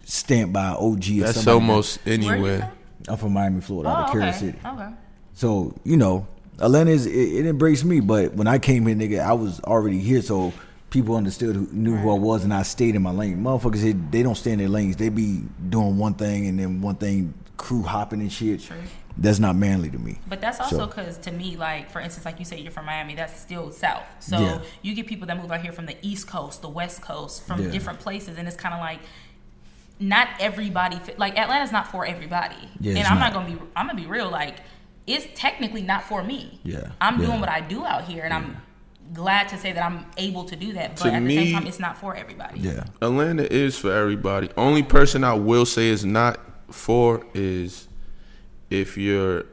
stamped 0.03 0.53
by 0.53 0.69
an 0.69 0.75
OG. 0.75 0.81
Or 0.83 1.19
That's 1.25 1.42
somebody 1.42 1.51
almost 1.51 2.00
anywhere. 2.06 2.71
I'm 3.07 3.18
from 3.18 3.33
Miami, 3.33 3.62
Florida, 3.62 3.89
out 3.89 4.03
of 4.03 4.09
Oh, 4.09 4.12
Carol 4.12 4.30
okay. 4.30 4.38
City. 4.38 4.59
Okay. 4.65 4.89
So 5.33 5.74
you 5.83 5.98
know, 5.98 6.27
Atlanta 6.59 6.92
is 6.92 7.06
it, 7.06 7.12
it 7.12 7.45
embraced 7.45 7.86
me, 7.86 8.00
but 8.00 8.33
when 8.33 8.48
I 8.48 8.59
came 8.59 8.86
here, 8.86 8.95
nigga, 8.95 9.21
I 9.21 9.33
was 9.33 9.59
already 9.62 10.00
here, 10.00 10.21
so 10.21 10.53
people 10.92 11.15
understood 11.15 11.56
who 11.56 11.68
knew 11.71 11.95
who 11.95 12.12
I 12.12 12.19
was, 12.19 12.44
and 12.44 12.54
I 12.54 12.63
stayed 12.63 12.95
in 12.95 13.01
my 13.01 13.12
lane. 13.12 13.42
Motherfuckers, 13.42 13.81
here, 13.81 13.94
they 14.12 14.21
don't 14.24 14.36
stay 14.36 14.51
in 14.51 14.59
their 14.59 14.69
lanes. 14.69 14.97
They 14.97 15.09
be 15.09 15.42
doing 15.69 15.97
one 15.97 16.13
thing 16.13 16.47
and 16.47 16.59
then 16.59 16.81
one 16.81 16.95
thing, 16.95 17.33
crew 17.71 17.83
hopping 17.83 18.19
and 18.19 18.31
shit. 18.31 18.62
True. 18.62 18.75
That's 19.18 19.39
not 19.39 19.56
manly 19.56 19.89
to 19.91 19.97
me. 19.97 20.19
But 20.27 20.41
that's 20.41 20.59
also 20.59 20.77
So- 20.77 20.88
because 20.88 21.18
to 21.19 21.31
me, 21.31 21.56
like 21.56 21.89
for 21.89 22.01
instance, 22.01 22.25
like 22.25 22.38
you 22.39 22.44
say, 22.45 22.59
you're 22.59 22.71
from 22.71 22.85
Miami. 22.85 23.15
That's 23.15 23.39
still 23.39 23.71
South. 23.71 24.03
So 24.19 24.38
Yeah. 24.39 24.59
you 24.81 24.94
get 24.94 25.07
people 25.07 25.25
that 25.27 25.38
move 25.41 25.51
out 25.51 25.62
here 25.62 25.71
from 25.71 25.85
the 25.85 25.95
East 26.01 26.27
Coast, 26.27 26.62
the 26.62 26.69
West 26.69 27.01
Coast, 27.01 27.45
from 27.47 27.62
Yeah. 27.63 27.69
different 27.71 28.00
places, 28.00 28.38
and 28.38 28.45
it's 28.47 28.57
kind 28.57 28.73
of 28.73 28.81
like 28.81 29.00
not 30.00 30.27
everybody. 30.39 30.97
Fit, 30.97 31.18
like 31.19 31.38
Atlanta's 31.38 31.71
not 31.71 31.88
for 31.91 32.06
everybody. 32.06 32.56
Yeah, 32.79 32.95
and 32.97 33.07
I'm 33.07 33.19
not. 33.19 33.33
not. 33.33 33.33
gonna 33.45 33.56
be. 33.56 33.62
I'm 33.75 33.88
gonna 33.88 34.00
be 34.01 34.07
real. 34.07 34.29
Like 34.29 34.57
it's 35.07 35.27
technically 35.39 35.81
not 35.81 36.03
for 36.03 36.23
me. 36.23 36.59
Yeah, 36.63 36.88
I'm 37.00 37.19
yeah. 37.19 37.27
doing 37.27 37.39
what 37.39 37.50
I 37.50 37.62
do 37.62 37.85
out 37.85 38.03
here, 38.06 38.23
and 38.23 38.33
I'm 38.33 38.57
glad 39.13 39.47
to 39.50 39.57
say 39.57 39.71
that 39.73 39.83
I'm 39.85 40.06
able 40.18 40.44
to 40.45 40.56
do 40.56 40.73
that. 40.73 40.95
But 40.95 41.03
To 41.03 41.07
at 41.13 41.13
the 41.13 41.19
me- 41.21 41.35
same 41.35 41.53
time, 41.53 41.68
it's 41.68 41.79
not 41.79 41.97
for 41.97 42.15
everybody. 42.15 42.59
Yeah, 42.59 42.83
Atlanta 43.01 43.44
is 43.44 43.77
for 43.77 43.91
everybody. 43.94 44.50
Only 44.57 44.83
person 44.83 45.23
I 45.23 45.33
will 45.33 45.65
say 45.65 45.88
is 45.89 46.03
not 46.06 46.39
for 46.73 47.25
is 47.33 47.88
if 48.69 48.97
you're 48.97 49.45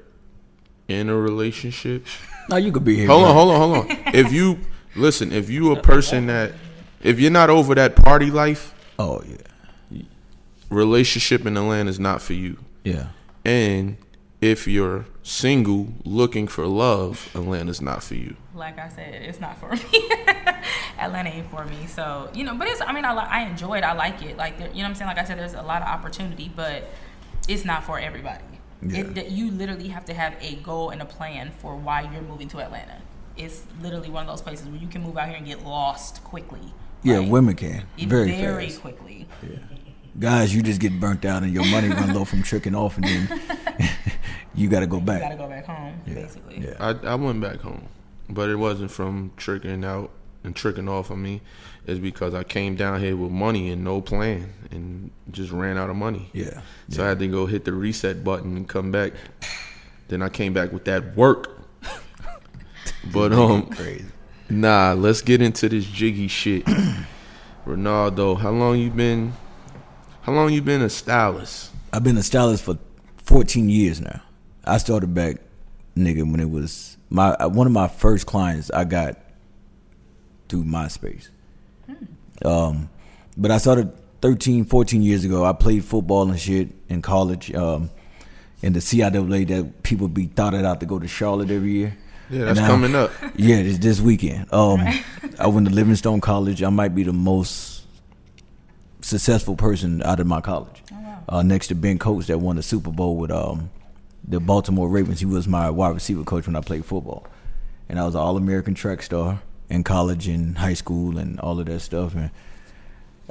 in 0.89 1.09
a 1.09 1.17
relationship. 1.17 2.07
now 2.49 2.57
you 2.57 2.73
could 2.73 2.85
be 2.85 2.97
here. 2.97 3.07
Hold 3.09 3.25
on, 3.25 3.35
hold 3.35 3.51
on, 3.51 3.61
hold 3.61 3.91
on. 3.91 3.99
If 4.15 4.33
you 4.33 4.59
listen, 4.97 5.33
if 5.33 5.51
you 5.51 5.73
a 5.73 5.81
person 5.83 6.27
that 6.29 6.53
if 7.03 7.21
you're 7.21 7.31
not 7.31 7.51
over 7.51 7.75
that 7.75 7.95
party 7.97 8.31
life, 8.31 8.75
Oh 8.99 9.23
yeah, 9.27 10.03
relationship 10.71 11.47
in 11.47 11.57
Atlanta 11.57 11.91
is 11.91 12.01
not 12.01 12.21
for 12.23 12.33
you. 12.35 12.59
yeah, 12.85 13.09
And 13.45 13.97
if 14.41 14.67
you're 14.69 15.07
single 15.23 15.89
looking 16.05 16.47
for 16.49 16.67
love, 16.67 17.29
Atlanta's 17.35 17.81
not 17.81 18.03
for 18.03 18.15
you. 18.15 18.37
like 18.55 18.79
I 18.79 18.89
said, 18.89 19.15
it's 19.23 19.41
not 19.41 19.59
for 19.59 19.71
me. 19.93 20.11
Atlanta 20.99 21.29
ain't 21.31 21.51
for 21.51 21.65
me. 21.65 21.87
So 21.87 22.29
you 22.35 22.45
know, 22.45 22.55
but 22.57 22.67
it's. 22.69 22.81
I 22.81 22.93
mean, 22.93 23.05
I 23.05 23.15
I 23.15 23.43
enjoy 23.43 23.79
it. 23.79 23.85
I 23.85 23.93
like 23.93 24.23
it. 24.23 24.37
Like 24.37 24.59
there, 24.59 24.69
you 24.69 24.77
know, 24.77 24.83
what 24.83 24.89
I'm 24.91 24.95
saying. 24.97 25.09
Like 25.09 25.19
I 25.19 25.25
said, 25.25 25.39
there's 25.39 25.55
a 25.55 25.63
lot 25.63 25.83
of 25.83 25.89
opportunity, 25.89 26.51
but 26.55 26.89
it's 27.49 27.65
not 27.65 27.83
for 27.85 27.99
everybody. 27.99 28.45
Yeah. 28.83 29.01
It, 29.01 29.15
that 29.17 29.31
you 29.33 29.51
literally 29.51 29.89
have 29.89 30.05
to 30.05 30.15
have 30.15 30.35
a 30.41 30.55
goal 30.57 30.91
and 30.91 31.03
a 31.03 31.05
plan 31.05 31.51
for 31.59 31.75
why 31.77 32.03
you're 32.13 32.23
moving 32.23 32.47
to 32.49 32.61
Atlanta. 32.61 32.99
It's 33.37 33.65
literally 33.83 34.11
one 34.11 34.23
of 34.23 34.29
those 34.29 34.43
places 34.43 34.67
where 34.69 34.77
you 34.81 34.87
can 34.89 35.03
move 35.03 35.17
out 35.17 35.29
here 35.29 35.37
and 35.37 35.47
get 35.47 35.65
lost 35.65 36.23
quickly. 36.23 36.61
yeah. 37.03 37.19
Like, 37.19 37.31
women 37.31 37.55
can 37.57 37.87
very, 37.99 38.31
very 38.33 38.67
fast. 38.69 38.81
quickly. 38.81 39.27
Guys, 40.19 40.55
you 40.55 40.63
just 40.63 40.81
get 40.81 40.99
burnt 40.99 41.25
out 41.25 41.43
and 41.45 41.53
your 41.53 41.65
money 41.67 41.89
run 41.89 42.13
low 42.13 42.25
from 42.25 42.43
tricking 42.43 42.75
off, 42.75 42.97
and 42.97 43.05
then 43.05 43.41
you 44.55 44.69
got 44.69 44.81
to 44.81 44.87
go 44.89 44.99
back. 45.01 45.23
You 45.23 45.29
gotta 45.29 45.37
go 45.37 45.49
back 45.49 45.65
home, 45.67 46.01
Yeah, 46.07 46.15
basically. 46.15 46.59
yeah. 46.59 46.75
I 46.81 46.91
I 47.07 47.15
went 47.15 47.41
back 47.41 47.61
home, 47.61 47.87
but 48.29 48.49
it 48.49 48.57
wasn't 48.57 48.91
from 48.91 49.31
tricking 49.37 49.85
out 49.85 50.11
and 50.45 50.55
tricking 50.55 50.89
off 50.89 51.11
on 51.11 51.23
me. 51.23 51.41
is 51.87 51.99
because 51.99 52.35
I 52.35 52.45
came 52.45 52.77
down 52.77 53.01
here 53.01 53.17
with 53.17 53.31
money 53.31 53.71
and 53.71 53.83
no 53.85 54.01
plan 54.01 54.53
and 54.71 55.11
just 55.31 55.51
ran 55.51 55.79
out 55.79 55.91
of 55.91 55.97
money. 55.97 56.31
Yeah, 56.33 56.61
So 56.91 57.05
I 57.05 57.09
had 57.09 57.19
to 57.21 57.29
go 57.29 57.47
hit 57.47 57.65
the 57.65 57.73
reset 57.73 58.25
button 58.25 58.57
and 58.57 58.69
come 58.69 58.91
back. 58.91 59.13
Then 60.09 60.23
I 60.23 60.29
came 60.29 60.53
back 60.53 60.73
with 60.73 60.85
that 60.85 61.17
work. 61.17 61.59
but 63.13 63.33
um, 63.33 63.67
crazy. 63.67 64.07
nah, 64.49 64.93
let's 64.93 65.23
get 65.23 65.43
into 65.43 65.69
this 65.69 65.85
jiggy 65.85 66.29
shit. 66.29 66.65
Ronaldo, 67.67 68.39
how 68.39 68.51
long 68.51 68.79
you 68.79 68.91
been? 68.91 69.33
How 70.23 70.33
long 70.33 70.53
you 70.53 70.63
been 70.63 70.83
a 70.83 70.91
stylist? 70.91 71.71
I've 71.93 72.05
been 72.05 72.17
a 72.17 72.23
stylist 72.23 72.65
for 72.65 72.79
14 73.19 73.69
years 73.69 74.01
now. 74.01 74.23
I 74.65 74.79
started 74.79 75.15
back, 75.15 75.37
nigga, 75.97 76.31
when 76.31 76.41
it 76.41 76.51
was 76.51 76.97
my 77.11 77.47
one 77.47 77.67
of 77.67 77.73
my 77.73 77.89
first 77.89 78.27
clients 78.27 78.71
I 78.71 78.85
got 78.85 79.17
through 80.49 80.65
MySpace. 80.65 81.29
Um, 82.45 82.89
but 83.37 83.51
I 83.51 83.59
started 83.59 83.93
13, 84.21 84.65
14 84.65 85.03
years 85.03 85.25
ago. 85.25 85.45
I 85.45 85.53
played 85.53 85.85
football 85.85 86.29
and 86.31 86.39
shit 86.39 86.69
in 86.89 87.03
college. 87.03 87.53
Um, 87.55 87.91
in 88.61 88.73
the 88.73 88.81
CIAA 88.81 89.47
that 89.49 89.83
people 89.85 90.09
be 90.09 90.27
thought 90.27 90.53
it 90.53 90.65
out 90.65 90.81
to 90.81 90.87
go 90.87 90.99
to 90.99 91.07
Charlotte 91.07 91.51
every 91.51 91.71
year. 91.73 91.97
Yeah, 92.29 92.47
that's 92.47 92.59
And 92.59 92.67
now- 92.67 92.73
coming 92.75 92.95
up. 92.97 93.13
Yeah, 93.37 93.57
it's 93.57 93.79
this 93.79 94.01
weekend. 94.01 94.53
Um, 94.53 94.81
I 95.39 95.47
went 95.47 95.69
to 95.69 95.75
Livingstone 95.75 96.21
College. 96.21 96.63
I 96.65 96.69
might 96.69 96.95
be 96.95 97.05
the 97.05 97.13
most 97.13 97.85
successful 99.01 99.55
person 99.57 100.03
out 100.03 100.19
of 100.21 100.27
my 100.27 100.41
college. 100.41 100.83
uh, 101.29 101.43
next 101.43 101.69
to 101.69 101.75
Ben 101.75 101.99
Coates 101.99 102.27
that 102.27 102.39
won 102.39 102.57
the 102.57 102.63
Super 102.63 102.91
Bowl 102.91 103.17
with 103.17 103.31
um, 103.31 103.71
the 104.27 104.41
Baltimore 104.41 104.89
Ravens. 104.89 105.21
He 105.21 105.27
was 105.27 105.47
my 105.47 105.71
wide 105.71 105.95
receiver 105.95 106.25
coach 106.25 106.47
when 106.47 106.57
I 106.57 106.61
played 106.61 106.85
football, 106.85 107.27
and 107.89 107.99
I 108.01 108.05
was 108.07 108.15
an 108.15 108.21
All 108.21 108.37
American 108.37 108.75
track 108.75 109.03
star 109.03 109.41
in 109.71 109.85
college 109.85 110.29
and 110.29 110.57
high 110.59 110.75
school 110.75 111.19
and 111.19 111.39
all 111.41 111.59
of 111.61 111.67
that 111.67 111.81
stuff. 111.81 112.15
And 112.15 112.31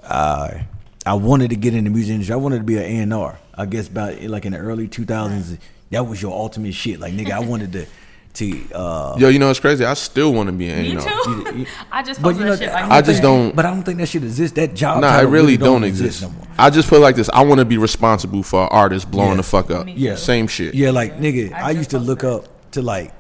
uh, 0.03 0.59
I 1.05 1.13
wanted 1.13 1.49
to 1.51 1.55
get 1.55 1.73
in 1.73 1.83
the 1.85 1.89
music 1.89 2.13
industry. 2.13 2.33
I 2.33 2.37
wanted 2.37 2.59
to 2.59 2.63
be 2.63 2.77
an 2.77 3.11
A&R. 3.11 3.39
I 3.55 3.65
guess 3.65 3.87
about 3.87 4.21
like 4.23 4.45
in 4.45 4.53
the 4.53 4.59
early 4.59 4.87
2000s, 4.87 5.57
that 5.91 6.05
was 6.05 6.21
your 6.21 6.31
ultimate 6.33 6.73
shit. 6.73 6.99
Like 6.99 7.13
nigga, 7.13 7.31
I 7.31 7.39
wanted 7.45 7.71
to 7.73 7.85
to 8.33 8.71
uh, 8.75 9.15
Yo, 9.17 9.29
you 9.29 9.39
know 9.39 9.49
it's 9.49 9.59
crazy. 9.59 9.83
I 9.83 9.95
still 9.95 10.31
want 10.31 10.45
to 10.47 10.53
be 10.53 10.69
an 10.69 10.83
Me 10.83 10.95
A&R. 10.95 11.23
too. 11.23 11.59
you- 11.59 11.65
I 11.91 12.03
just 12.03 12.21
But 12.21 12.35
you 12.35 12.43
know, 12.43 12.55
that 12.55 12.59
shit 12.59 12.71
like 12.71 12.83
I 12.91 13.01
just 13.01 13.23
don't- 13.23 13.55
But 13.55 13.65
I 13.65 13.71
don't 13.71 13.81
think 13.81 13.97
that 13.97 14.05
shit 14.09 14.23
exists. 14.23 14.55
That 14.57 14.75
job. 14.75 15.01
Nah, 15.01 15.07
it 15.07 15.11
title 15.11 15.31
really 15.31 15.57
don't 15.57 15.83
exist. 15.83 16.21
no 16.21 16.29
more. 16.29 16.45
I 16.59 16.69
just 16.69 16.87
put 16.87 16.97
it 16.97 17.01
like 17.01 17.15
this. 17.15 17.31
I 17.33 17.43
want 17.43 17.59
to 17.59 17.65
be 17.65 17.79
responsible 17.79 18.43
for 18.43 18.71
artists 18.71 19.09
blowing 19.09 19.31
Yeah. 19.31 19.35
the 19.37 19.43
fuck 19.43 19.71
up. 19.71 19.87
Yeah. 19.89 20.15
Same 20.17 20.45
shit. 20.47 20.75
Yeah, 20.75 20.91
like 20.91 21.17
nigga, 21.17 21.51
I 21.51 21.69
I, 21.69 21.71
used 21.71 21.89
to 21.91 21.99
look 21.99 22.19
posted 22.21 22.45
up 22.47 22.71
to 22.73 22.81
like 22.83 23.11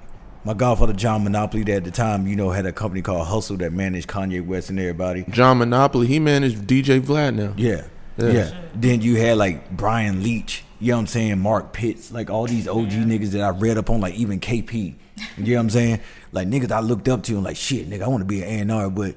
my 0.47 0.53
godfather 0.53 0.93
John 0.93 1.25
Monopoly 1.25 1.63
that 1.65 1.75
at 1.75 1.83
the 1.83 1.91
time, 1.91 2.25
you 2.25 2.37
know, 2.37 2.49
had 2.51 2.65
a 2.65 2.71
company 2.71 3.01
called 3.01 3.27
Hustle 3.27 3.57
that 3.57 3.73
managed 3.73 4.07
Kanye 4.07 4.43
West 4.43 4.69
and 4.69 4.79
everybody. 4.79 5.25
John 5.29 5.57
Monopoly, 5.57 6.07
he 6.07 6.19
managed 6.19 6.59
DJ 6.59 7.01
Vlad 7.01 7.35
now. 7.35 7.53
Yeah. 7.57 7.85
Yeah. 8.17 8.31
Yeah. 8.31 8.61
Then 8.73 9.01
you 9.01 9.17
had 9.17 9.37
like 9.37 9.69
Brian 9.69 10.23
Leach, 10.23 10.63
you 10.79 10.91
know 10.91 10.95
what 10.95 11.01
I'm 11.01 11.07
saying, 11.07 11.39
Mark 11.39 11.73
Pitts, 11.73 12.13
like 12.13 12.29
all 12.29 12.47
these 12.47 12.65
OG 12.65 12.91
niggas 12.91 13.31
that 13.31 13.41
I 13.41 13.49
read 13.49 13.77
up 13.77 13.89
on, 13.89 13.99
like 13.99 14.15
even 14.15 14.39
KP. 14.39 14.95
You 15.35 15.43
know 15.43 15.53
what 15.55 15.59
I'm 15.59 15.69
saying? 15.69 15.99
Like 16.31 16.47
niggas 16.47 16.71
I 16.71 16.79
looked 16.79 17.09
up 17.09 17.23
to 17.23 17.33
and 17.33 17.43
like 17.43 17.57
shit, 17.57 17.89
nigga, 17.89 18.03
I 18.03 18.07
want 18.07 18.21
to 18.21 18.25
be 18.25 18.41
an 18.41 18.71
A&R, 18.71 18.89
but 18.89 19.15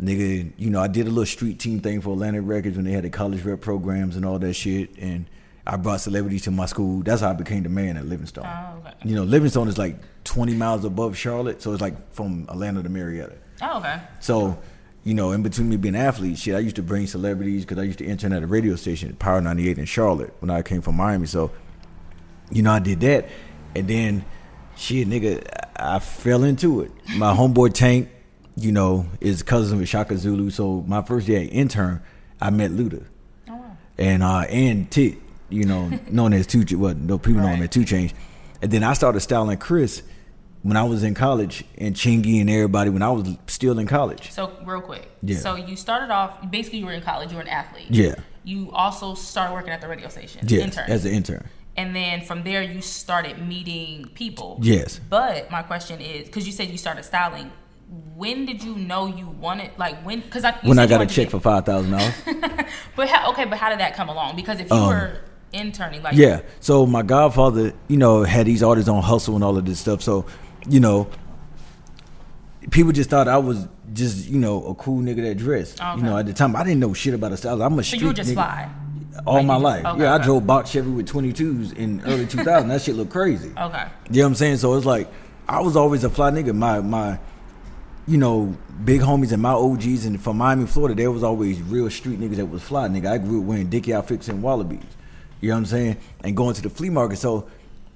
nigga, 0.00 0.52
you 0.56 0.70
know, 0.70 0.80
I 0.80 0.86
did 0.86 1.06
a 1.06 1.10
little 1.10 1.26
street 1.26 1.58
team 1.58 1.80
thing 1.80 2.00
for 2.00 2.12
Atlantic 2.12 2.42
Records 2.44 2.76
when 2.76 2.84
they 2.84 2.92
had 2.92 3.02
the 3.02 3.10
college 3.10 3.42
rep 3.42 3.60
programs 3.60 4.14
and 4.14 4.24
all 4.24 4.38
that 4.38 4.54
shit 4.54 4.96
and 4.96 5.26
I 5.66 5.76
brought 5.76 6.00
celebrities 6.00 6.42
to 6.42 6.50
my 6.50 6.66
school. 6.66 7.02
That's 7.02 7.20
how 7.20 7.30
I 7.30 7.34
became 7.34 7.62
the 7.62 7.68
man 7.68 7.96
at 7.96 8.06
Livingstone. 8.06 8.46
Oh, 8.46 8.78
okay. 8.80 8.94
You 9.04 9.14
know, 9.14 9.22
Livingstone 9.22 9.68
is 9.68 9.78
like 9.78 9.96
20 10.24 10.54
miles 10.54 10.84
above 10.84 11.16
Charlotte, 11.16 11.62
so 11.62 11.72
it's 11.72 11.80
like 11.80 12.12
from 12.12 12.46
Atlanta 12.48 12.82
to 12.82 12.88
Marietta. 12.88 13.36
Oh, 13.62 13.78
okay. 13.78 14.00
So, 14.18 14.58
you 15.04 15.14
know, 15.14 15.30
in 15.32 15.42
between 15.42 15.68
me 15.68 15.76
being 15.76 15.94
an 15.94 16.00
athlete, 16.00 16.38
shit, 16.38 16.56
I 16.56 16.58
used 16.58 16.76
to 16.76 16.82
bring 16.82 17.06
celebrities 17.06 17.64
because 17.64 17.78
I 17.78 17.84
used 17.84 17.98
to 17.98 18.04
intern 18.04 18.32
at 18.32 18.42
a 18.42 18.46
radio 18.46 18.74
station, 18.74 19.14
Power 19.16 19.40
98 19.40 19.78
in 19.78 19.84
Charlotte, 19.84 20.34
when 20.40 20.50
I 20.50 20.62
came 20.62 20.82
from 20.82 20.96
Miami. 20.96 21.26
So, 21.26 21.52
you 22.50 22.62
know, 22.62 22.72
I 22.72 22.80
did 22.80 23.00
that. 23.00 23.28
And 23.76 23.86
then, 23.86 24.24
shit, 24.76 25.08
nigga, 25.08 25.46
I 25.76 26.00
fell 26.00 26.42
into 26.42 26.80
it. 26.80 26.90
My 27.16 27.32
homeboy 27.36 27.72
Tank, 27.72 28.08
you 28.56 28.72
know, 28.72 29.06
is 29.20 29.44
cousin 29.44 29.78
with 29.78 29.88
Shaka 29.88 30.16
Zulu. 30.18 30.50
So, 30.50 30.82
my 30.88 31.02
first 31.02 31.28
day 31.28 31.46
at 31.46 31.52
intern, 31.52 32.02
I 32.40 32.50
met 32.50 32.72
Luda. 32.72 33.04
Oh, 33.48 33.56
wow. 33.56 33.76
And, 33.96 34.22
uh, 34.24 34.40
and 34.40 34.90
Tit, 34.90 35.18
you 35.52 35.64
know, 35.64 35.88
known 36.10 36.32
as 36.32 36.46
Two, 36.46 36.64
well, 36.78 36.94
no 36.94 37.18
people 37.18 37.42
know 37.42 37.48
him 37.48 37.62
as 37.62 37.68
Two 37.70 37.84
Chains. 37.84 38.12
And 38.60 38.70
then 38.70 38.82
I 38.84 38.92
started 38.94 39.20
styling 39.20 39.58
Chris 39.58 40.02
when 40.62 40.76
I 40.76 40.84
was 40.84 41.02
in 41.02 41.14
college, 41.14 41.64
and 41.76 41.94
Chingy 41.96 42.40
and 42.40 42.48
everybody 42.48 42.88
when 42.90 43.02
I 43.02 43.10
was 43.10 43.28
still 43.48 43.78
in 43.80 43.86
college. 43.88 44.30
So 44.30 44.52
real 44.64 44.80
quick. 44.80 45.08
Yeah. 45.22 45.38
So 45.38 45.56
you 45.56 45.74
started 45.76 46.10
off 46.12 46.38
basically 46.50 46.78
you 46.78 46.86
were 46.86 46.92
in 46.92 47.02
college, 47.02 47.30
you 47.30 47.36
were 47.36 47.42
an 47.42 47.48
athlete. 47.48 47.88
Yeah. 47.90 48.14
You 48.44 48.70
also 48.72 49.14
started 49.14 49.52
working 49.54 49.70
at 49.72 49.80
the 49.80 49.88
radio 49.88 50.08
station. 50.08 50.42
Yes, 50.46 50.62
intern. 50.62 50.90
as 50.90 51.04
an 51.04 51.12
intern. 51.12 51.48
and 51.76 51.94
then 51.96 52.20
from 52.22 52.44
there 52.44 52.62
you 52.62 52.80
started 52.80 53.44
meeting 53.46 54.08
people. 54.14 54.58
Yes. 54.62 55.00
But 55.10 55.50
my 55.50 55.62
question 55.62 56.00
is, 56.00 56.26
because 56.26 56.46
you 56.46 56.52
said 56.52 56.68
you 56.70 56.78
started 56.78 57.04
styling, 57.04 57.50
when 58.14 58.46
did 58.46 58.62
you 58.62 58.76
know 58.76 59.06
you 59.06 59.26
wanted 59.28 59.70
like 59.78 60.00
when? 60.04 60.20
Because 60.20 60.44
I 60.44 60.50
you 60.62 60.68
When 60.68 60.78
I 60.78 60.86
got 60.86 61.02
a 61.02 61.06
check 61.06 61.28
for 61.30 61.40
five 61.40 61.66
thousand 61.66 61.90
dollars. 61.90 62.14
But 62.96 63.08
how, 63.08 63.30
okay, 63.32 63.44
but 63.46 63.58
how 63.58 63.68
did 63.70 63.80
that 63.80 63.94
come 63.96 64.08
along? 64.08 64.36
Because 64.36 64.60
if 64.60 64.70
you 64.70 64.76
Um, 64.76 64.86
were 64.88 65.20
interning, 65.52 66.02
like 66.02 66.14
yeah. 66.14 66.42
So 66.60 66.86
my 66.86 67.02
godfather, 67.02 67.72
you 67.88 67.96
know, 67.96 68.22
had 68.24 68.46
these 68.46 68.62
artists 68.62 68.88
on 68.88 69.02
hustle 69.02 69.34
and 69.34 69.44
all 69.44 69.56
of 69.56 69.64
this 69.64 69.80
stuff. 69.80 70.02
So, 70.02 70.26
you 70.68 70.80
know, 70.80 71.08
people 72.70 72.92
just 72.92 73.10
thought 73.10 73.28
I 73.28 73.38
was 73.38 73.66
just, 73.92 74.28
you 74.28 74.38
know, 74.38 74.64
a 74.66 74.74
cool 74.74 75.00
nigga 75.02 75.22
that 75.22 75.36
dressed. 75.38 75.80
Okay. 75.82 75.96
You 75.98 76.02
know, 76.04 76.16
at 76.16 76.26
the 76.26 76.32
time 76.32 76.54
I 76.56 76.64
didn't 76.64 76.80
know 76.80 76.94
shit 76.94 77.14
about 77.14 77.32
a 77.32 77.36
style. 77.36 77.60
I'm 77.62 77.78
a 77.78 77.82
street 77.82 78.00
so 78.00 78.06
you 78.06 78.12
just 78.12 78.30
nigga 78.30 78.34
fly. 78.34 78.70
all 79.26 79.34
Like, 79.36 79.46
my 79.46 79.56
you 79.56 79.62
life. 79.62 79.84
okay, 79.86 80.02
yeah, 80.02 80.14
I 80.14 80.18
drove 80.18 80.46
box 80.46 80.70
Chevy 80.70 80.90
with 80.90 81.08
22s 81.08 81.76
in 81.76 82.00
early 82.06 82.26
2000. 82.26 82.68
that 82.70 82.82
shit 82.82 82.94
looked 82.96 83.12
crazy. 83.12 83.50
Okay. 83.58 83.86
You 84.10 84.20
know 84.20 84.24
what 84.24 84.26
I'm 84.28 84.34
saying? 84.36 84.56
So 84.58 84.74
it's 84.74 84.86
like 84.86 85.08
I 85.48 85.60
was 85.60 85.76
always 85.76 86.04
a 86.04 86.10
fly 86.10 86.30
nigga. 86.30 86.54
My 86.54 86.80
my, 86.80 87.18
you 88.06 88.16
know, 88.16 88.56
big 88.84 89.00
homies 89.00 89.32
and 89.32 89.42
my 89.42 89.52
OGs 89.52 90.06
and 90.06 90.20
from 90.22 90.38
Miami, 90.38 90.66
Florida, 90.66 90.94
there 90.94 91.10
was 91.10 91.22
always 91.22 91.60
real 91.62 91.90
street 91.90 92.18
niggas 92.20 92.36
that 92.36 92.46
was 92.46 92.62
fly 92.62 92.88
nigga. 92.88 93.06
I 93.10 93.18
grew 93.18 93.40
up 93.40 93.46
wearing 93.46 93.68
Dickie 93.68 93.92
outfits 93.92 94.28
and 94.28 94.42
wallabies. 94.42 94.82
You 95.42 95.48
know 95.48 95.56
what 95.56 95.58
I'm 95.58 95.66
saying? 95.66 95.96
And 96.22 96.36
going 96.36 96.54
to 96.54 96.62
the 96.62 96.70
flea 96.70 96.88
market. 96.88 97.18
So 97.18 97.48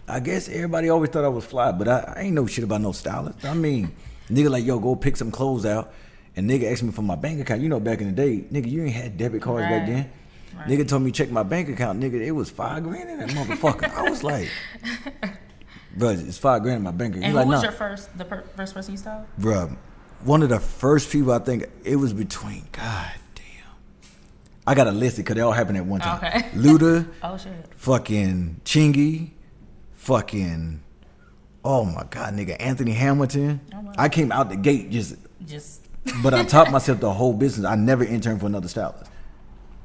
I 0.09 0.21
guess 0.21 0.49
everybody 0.49 0.89
always 0.91 1.11
thought 1.11 1.25
I 1.25 1.29
was 1.29 1.45
fly, 1.45 1.73
but 1.73 1.89
I, 1.89 2.15
I 2.17 2.21
ain't 2.23 2.35
know 2.35 2.47
shit 2.47 2.65
about 2.65 2.81
no 2.81 2.91
stylist. 2.93 3.45
I 3.45 3.55
mean, 3.55 3.93
nigga 4.29 4.51
like 4.51 4.65
yo, 4.65 4.79
go 4.81 4.97
pick 4.97 5.17
some 5.17 5.31
clothes 5.31 5.65
out. 5.65 5.95
And 6.35 6.51
nigga 6.51 6.71
asked 6.71 6.83
me 6.83 6.91
for 6.93 7.03
my 7.03 7.15
bank 7.15 7.41
account. 7.41 7.63
You 7.63 7.71
know, 7.71 7.81
back 7.81 8.01
in 8.03 8.09
the 8.09 8.13
day, 8.13 8.45
nigga, 8.53 8.71
you 8.71 8.85
ain't 8.85 8.93
had 8.95 9.17
debit 9.17 9.41
cards 9.41 9.65
back 9.67 9.87
then. 9.87 10.11
Right. 10.55 10.69
Nigga 10.69 10.87
told 10.87 11.03
me 11.03 11.11
check 11.11 11.31
my 11.31 11.45
bank 11.45 11.69
account. 11.71 11.99
Nigga, 11.99 12.15
it 12.15 12.33
was 12.33 12.51
five 12.51 12.83
grand 12.83 13.09
in 13.09 13.21
that 13.21 13.31
motherfucker. 13.31 13.91
I 13.95 14.11
was 14.11 14.23
like, 14.23 14.51
bro, 15.97 16.11
it's 16.11 16.37
five 16.37 16.63
grand 16.63 16.79
in 16.79 16.83
my 16.83 16.91
bank 16.91 17.15
account. 17.15 17.25
And 17.25 17.33
He 17.33 17.37
like, 17.37 17.45
who 17.47 17.53
was 17.53 17.63
nah. 17.63 17.69
your 17.69 17.73
first 17.73 18.19
the 18.19 18.25
per- 18.25 18.45
first 18.57 18.75
person 18.75 18.93
you 18.93 18.99
styled? 18.99 19.25
Bruh, 19.41 19.75
one 20.25 20.43
of 20.43 20.49
the 20.49 20.61
first 20.61 21.11
people 21.11 21.33
I 21.33 21.39
think 21.39 21.65
it 21.85 21.97
was 21.97 22.13
between. 22.13 22.67
God 22.73 23.13
I 24.67 24.75
got 24.75 24.85
to 24.85 24.93
list 24.93 25.17
it 25.19 25.23
because 25.23 25.37
they 25.37 25.43
all 25.43 25.53
happened 25.53 25.79
at 25.79 25.87
one 25.87 26.01
time. 26.01 26.17
Okay. 26.25 26.41
Luda, 26.55 27.07
Oh 27.23 27.37
shit. 27.39 27.53
fucking 27.77 28.61
Chingy, 28.65 29.31
fucking. 29.95 30.83
Oh 31.65 31.85
my 31.85 32.05
god, 32.11 32.35
nigga, 32.35 32.57
Anthony 32.61 32.93
Hamilton. 32.93 33.61
Oh, 33.75 33.81
wow. 33.81 33.93
I 33.99 34.09
came 34.09 34.31
out 34.33 34.51
the 34.51 34.57
gate 34.57 34.91
just, 34.91 35.17
Just 35.47 35.83
but 36.23 36.33
I 36.35 36.45
taught 36.45 36.71
myself 36.73 37.01
the 37.01 37.13
whole 37.13 37.33
business. 37.33 37.67
I 37.67 37.75
never 37.75 38.05
interned 38.05 38.41
for 38.41 38.47
another 38.47 38.69
stylist. 38.69 39.11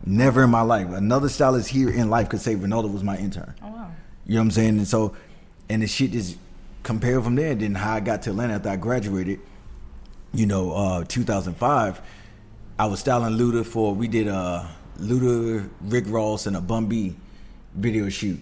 Never 0.06 0.44
in 0.44 0.50
my 0.50 0.62
life. 0.62 0.88
Another 0.90 1.30
stylist 1.30 1.70
here 1.70 1.90
in 1.90 2.10
life 2.10 2.30
could 2.30 2.42
say 2.42 2.56
Ronaldo 2.56 2.92
was 2.92 3.04
my 3.04 3.18
intern. 3.18 3.54
oh 3.64 3.68
wow. 3.70 3.92
You 4.26 4.36
know 4.36 4.42
what 4.42 4.46
I'm 4.46 4.52
saying? 4.52 4.78
And 4.78 4.88
so, 4.88 5.16
and 5.70 5.82
the 5.82 5.88
shit 5.88 6.12
just 6.12 6.38
compared 6.84 7.24
from 7.24 7.36
there. 7.36 7.54
Then 7.56 7.76
how 7.76 7.96
I 7.96 8.00
got 8.00 8.22
to 8.24 8.30
Atlanta 8.32 8.54
after 8.54 8.70
I 8.70 8.76
graduated, 8.78 9.40
you 10.34 10.46
know, 10.46 10.72
uh, 10.74 11.04
2005, 11.04 12.02
I 12.82 12.86
was 12.86 13.00
styling 13.00 13.38
Luda 13.38 13.64
for, 13.64 13.94
we 13.94 14.08
did 14.08 14.28
a 14.28 14.68
Luda, 14.98 15.70
Rick 15.82 16.06
Ross, 16.08 16.48
and 16.48 16.58
a 16.58 16.62
Bun 16.62 16.88
B 16.88 17.16
video 17.76 18.10
shoot. 18.10 18.40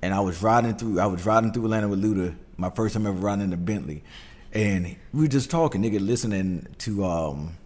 And 0.00 0.14
I 0.14 0.20
was 0.20 0.40
riding 0.44 0.76
through, 0.76 1.00
I 1.00 1.06
was 1.06 1.26
riding 1.26 1.52
through 1.52 1.64
Atlanta 1.64 1.88
with 1.88 2.00
Luda, 2.00 2.36
my 2.56 2.70
first 2.70 2.94
time 2.94 3.04
ever 3.04 3.16
riding 3.16 3.46
in 3.46 3.52
a 3.52 3.56
Bentley. 3.56 4.04
And 4.52 4.94
we 5.12 5.22
were 5.22 5.26
just 5.26 5.50
talking, 5.50 5.82
nigga, 5.82 5.98
listening 5.98 6.68
to, 6.78 7.04
um, 7.04 7.58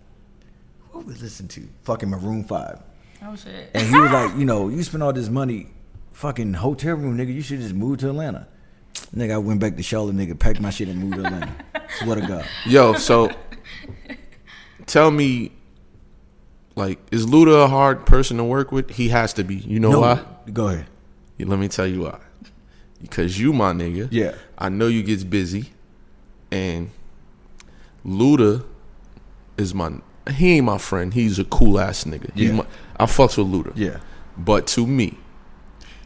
what 0.93 1.05
we 1.05 1.13
listen 1.13 1.47
to? 1.49 1.69
Fucking 1.83 2.09
Maroon 2.09 2.45
5. 2.45 2.83
Oh 3.27 3.37
shit. 3.37 3.69
And 3.75 3.87
he 3.87 4.01
was 4.01 4.11
like, 4.11 4.35
you 4.39 4.47
know, 4.47 4.71
you 4.71 4.83
spend 4.83 5.03
all 5.03 5.13
this 5.13 5.29
money, 5.29 5.67
fucking 6.13 6.55
hotel 6.55 6.95
room, 6.95 7.19
nigga. 7.19 7.35
You 7.35 7.43
should 7.43 7.61
just 7.61 7.75
move 7.75 7.99
to 7.99 8.09
Atlanta. 8.09 8.49
Nigga, 9.15 9.33
I 9.33 9.37
went 9.37 9.61
back 9.61 9.77
to 9.77 9.83
Charlotte, 9.83 10.17
nigga, 10.17 10.39
packed 10.39 10.59
my 10.59 10.71
shit 10.71 10.89
and 10.89 11.01
moved 11.01 11.17
to 11.17 11.27
Atlanta. 11.27 11.53
Swear 11.99 12.17
to 12.19 12.27
God. 12.27 12.47
Yo, 12.65 12.95
so 12.95 13.31
tell 14.87 15.11
me, 15.11 15.53
like, 16.77 16.99
is 17.13 17.27
Luda 17.27 17.65
a 17.65 17.69
hard 17.69 18.07
person 18.07 18.37
to 18.39 18.45
work 18.45 18.73
with? 18.73 18.91
He 18.91 19.09
has 19.09 19.33
to 19.35 19.45
be. 19.45 19.57
You 19.57 19.81
know 19.81 19.93
no, 19.93 20.01
why? 20.01 20.21
go 20.53 20.69
ahead. 20.69 20.87
Let 21.39 21.59
me 21.59 21.69
tell 21.69 21.87
you 21.87 22.03
why. 22.03 22.19
Because 23.03 23.39
you, 23.39 23.53
my 23.53 23.73
nigga. 23.73 24.09
Yeah. 24.11 24.35
I 24.57 24.69
know 24.71 24.87
you 24.87 25.03
gets 25.03 25.25
busy, 25.25 25.73
and 26.51 26.91
Luda 28.05 28.65
is 29.57 29.75
my. 29.75 29.93
He 30.33 30.57
ain't 30.57 30.65
my 30.67 30.79
friend. 30.79 31.13
He's 31.13 31.39
a 31.39 31.45
cool 31.45 31.79
ass 31.79 32.05
nigga. 32.05 32.31
Yeah. 32.35 32.53
my- 32.53 32.67
I 32.97 33.05
fucks 33.07 33.37
with 33.37 33.47
Luda. 33.49 33.73
Yeah. 33.75 33.99
But 34.39 34.67
to 34.69 34.87
me, 34.87 35.19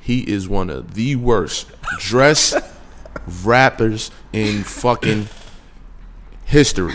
he 0.01 0.21
is 0.21 0.49
one 0.49 0.71
of 0.71 0.95
the 0.95 1.17
worst 1.17 1.71
dress 1.99 2.55
rappers 3.45 4.11
in 4.33 4.65
fucking 4.65 5.29
history. 6.47 6.95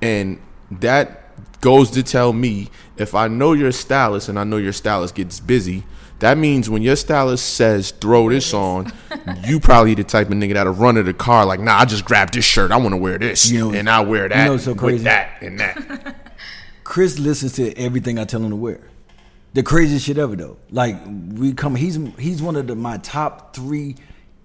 And 0.00 0.40
that 0.70 1.21
goes 1.62 1.90
to 1.92 2.02
tell 2.02 2.34
me 2.34 2.68
if 2.98 3.14
I 3.14 3.28
know 3.28 3.54
your 3.54 3.72
stylist 3.72 4.28
and 4.28 4.38
I 4.38 4.44
know 4.44 4.58
your 4.58 4.74
stylist 4.74 5.14
gets 5.14 5.40
busy, 5.40 5.84
that 6.18 6.36
means 6.36 6.68
when 6.68 6.82
your 6.82 6.96
stylist 6.96 7.54
says 7.54 7.92
throw 7.92 8.28
this 8.28 8.52
on, 8.52 8.92
you 9.44 9.58
probably 9.58 9.94
the 9.94 10.04
type 10.04 10.26
of 10.28 10.34
nigga 10.34 10.52
that'll 10.54 10.74
run 10.74 10.96
to 10.96 11.02
the 11.02 11.14
car 11.14 11.46
like, 11.46 11.60
nah, 11.60 11.78
I 11.78 11.84
just 11.86 12.04
grabbed 12.04 12.34
this 12.34 12.44
shirt. 12.44 12.70
I 12.70 12.76
want 12.76 12.90
to 12.90 12.96
wear 12.98 13.16
this. 13.16 13.50
You 13.50 13.58
know- 13.70 13.72
and 13.72 13.88
I 13.88 14.00
wear 14.00 14.28
that 14.28 14.46
know 14.46 14.58
so 14.58 14.74
crazy? 14.74 14.94
with 14.96 15.04
that 15.04 15.40
and 15.40 15.58
that. 15.58 16.34
Chris 16.84 17.18
listens 17.18 17.54
to 17.54 17.72
everything 17.78 18.18
I 18.18 18.24
tell 18.24 18.42
him 18.42 18.50
to 18.50 18.56
wear. 18.56 18.80
The 19.54 19.62
craziest 19.62 20.06
shit 20.06 20.18
ever 20.18 20.34
though. 20.36 20.58
Like 20.70 20.96
we 21.06 21.52
come, 21.52 21.74
he's 21.74 21.98
he's 22.18 22.42
one 22.42 22.56
of 22.56 22.66
the 22.66 22.74
my 22.74 22.98
top 22.98 23.54
three 23.54 23.96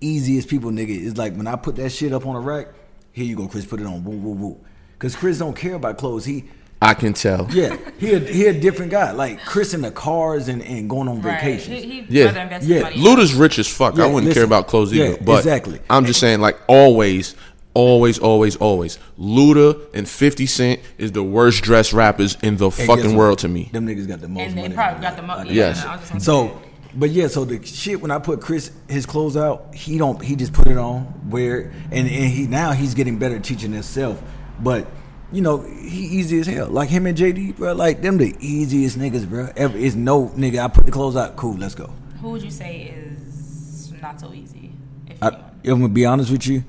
easiest 0.01 0.49
people, 0.49 0.69
nigga. 0.71 1.07
It's 1.07 1.17
like 1.17 1.33
when 1.35 1.47
I 1.47 1.55
put 1.55 1.75
that 1.77 1.89
shit 1.91 2.11
up 2.13 2.25
on 2.25 2.35
a 2.35 2.39
rack, 2.39 2.67
here 3.11 3.25
you 3.25 3.35
go, 3.35 3.47
Chris, 3.47 3.65
put 3.65 3.79
it 3.79 3.85
on, 3.85 4.03
woo 4.03 4.17
woo 4.17 4.33
woo. 4.33 4.65
Cause 4.99 5.15
Chris 5.15 5.37
don't 5.39 5.55
care 5.55 5.75
about 5.75 5.97
clothes. 5.97 6.25
He 6.25 6.45
I 6.81 6.93
can 6.93 7.13
tell. 7.13 7.47
yeah, 7.51 7.75
he 7.97 8.13
a, 8.13 8.19
he 8.19 8.45
a 8.45 8.53
different 8.53 8.91
guy. 8.91 9.11
Like 9.11 9.43
Chris 9.43 9.73
in 9.73 9.81
the 9.81 9.89
cars 9.91 10.47
and, 10.47 10.61
and 10.61 10.87
going 10.89 11.07
on 11.07 11.21
Right. 11.21 11.39
vacations. 11.41 11.83
He, 11.83 12.01
he 12.01 12.05
Yeah. 12.07 12.59
Yeah. 12.61 12.83
money. 12.83 12.97
Luda's 12.97 13.33
rich 13.33 13.57
as 13.57 13.67
fuck. 13.67 13.97
I 13.99 14.05
wouldn't 14.05 14.25
listen. 14.25 14.33
care 14.33 14.43
about 14.43 14.67
clothes 14.67 14.93
either. 14.93 15.11
Yeah, 15.11 15.17
but 15.25 15.39
exactly. 15.39 15.79
I'm 15.89 16.05
just 16.05 16.19
saying, 16.19 16.39
like 16.41 16.57
always, 16.67 17.35
Always, 17.73 18.17
always, 18.17 18.55
always. 18.55 18.97
Luda 19.19 19.79
and 19.93 20.09
50 20.09 20.47
Cent 20.47 20.79
is 20.97 21.11
the 21.11 21.21
worst 21.21 21.61
dressed 21.63 21.93
rappers 21.93 22.35
in 22.41 22.57
the 22.57 22.71
Hey, 22.71 22.87
guess 22.87 22.87
fucking 22.87 23.15
world 23.15 23.37
to 23.39 23.47
me. 23.47 23.69
Them 23.71 23.85
niggas 23.85 24.07
got 24.07 24.19
the 24.19 24.27
most 24.27 24.41
And 24.41 24.55
money. 24.55 24.61
they 24.61 24.65
in 24.71 24.73
probably 24.73 25.01
got 25.03 25.15
the 25.15 25.21
world. 25.21 25.37
money. 25.37 25.49
I- 25.51 25.53
Yes. 25.53 25.85
I 25.85 25.91
was 25.91 25.99
just 25.99 26.11
gonna 26.11 26.23
So, 26.23 26.59
but 26.95 27.11
yeah, 27.11 27.27
so 27.27 27.45
the 27.45 27.63
shit 27.63 28.01
when 28.01 28.09
I 28.09 28.17
put 28.17 28.41
Chris 28.41 28.71
his 28.89 29.05
clothes 29.05 29.37
out, 29.37 29.75
he 29.75 29.99
don't 29.99 30.19
he 30.23 30.35
just 30.35 30.53
put 30.53 30.67
it 30.67 30.77
on 30.79 31.13
wear 31.29 31.71
and 31.91 32.07
and 32.07 32.09
he 32.09 32.47
now 32.47 32.71
he's 32.71 32.95
getting 32.95 33.19
better 33.19 33.37
teaching 33.37 33.73
himself. 33.73 34.19
But 34.59 34.87
you 35.31 35.41
know 35.41 35.59
he 35.61 36.05
easy 36.05 36.39
as 36.39 36.47
hell. 36.47 36.67
Like 36.67 36.89
him 36.89 37.05
and 37.05 37.17
JD, 37.17 37.57
bro. 37.57 37.73
Like 37.73 38.01
them 38.01 38.17
the 38.17 38.35
easiest 38.39 38.97
niggas, 38.97 39.27
bro. 39.29 39.49
Ever 39.55 39.77
is 39.77 39.95
no 39.95 40.27
nigga. 40.29 40.63
I 40.63 40.67
put 40.67 40.85
the 40.85 40.91
clothes 40.91 41.15
out. 41.15 41.35
Cool, 41.35 41.55
let's 41.57 41.75
go. 41.75 41.89
who 42.21 42.31
would 42.31 42.41
you 42.43 42.51
say 42.51 42.93
is 42.95 43.91
not 44.01 44.19
so 44.19 44.33
easy? 44.33 44.71
If 45.07 45.21
I, 45.21 45.27
I'm 45.29 45.81
gonna 45.81 45.89
be 45.89 46.05
honest 46.05 46.31
with 46.31 46.47
you. 46.47 46.63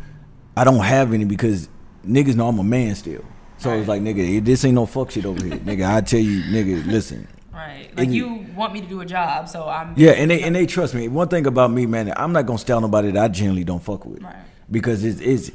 I 0.57 0.65
don't 0.65 0.81
have 0.81 1.13
any 1.13 1.25
because 1.25 1.69
niggas 2.05 2.35
know 2.35 2.49
I'm 2.49 2.59
a 2.59 2.65
man 2.65 2.95
still. 2.97 3.25
So 3.59 3.73
it's 3.73 3.89
like 3.89 4.03
nigga, 4.03 4.45
this 4.45 4.65
ain't 4.65 4.75
no 4.75 4.87
fuck 4.87 5.11
shit 5.11 5.25
over 5.27 5.45
here, 5.45 5.57
nigga. 5.57 5.93
I 5.93 6.01
tell 6.01 6.21
you, 6.21 6.43
nigga, 6.45 6.87
listen. 6.87 7.27
Right. 7.53 7.89
Like 7.97 8.07
And- 8.07 8.15
you 8.15 8.47
want 8.57 8.73
me 8.73 8.81
to 8.81 8.87
do 8.87 9.01
a 9.01 9.07
job, 9.07 9.49
so 9.49 9.69
I'm. 9.69 9.95
Yeah, 9.97 10.13
and 10.13 10.31
they 10.31 10.43
and 10.43 10.55
they 10.55 10.65
trust 10.67 10.95
me. 10.95 11.09
One 11.09 11.27
thing 11.29 11.47
about 11.47 11.71
me, 11.73 11.87
man, 11.87 12.13
I'm 12.17 12.33
not 12.33 12.47
gonna 12.47 12.59
style 12.59 12.81
nobody 12.81 13.11
that 13.13 13.23
I 13.23 13.29
generally 13.29 13.65
don't 13.65 13.83
fuck 13.83 14.05
with, 14.05 14.23
Right. 14.23 14.37
because 14.71 15.05
it's, 15.05 15.21
it's 15.21 15.51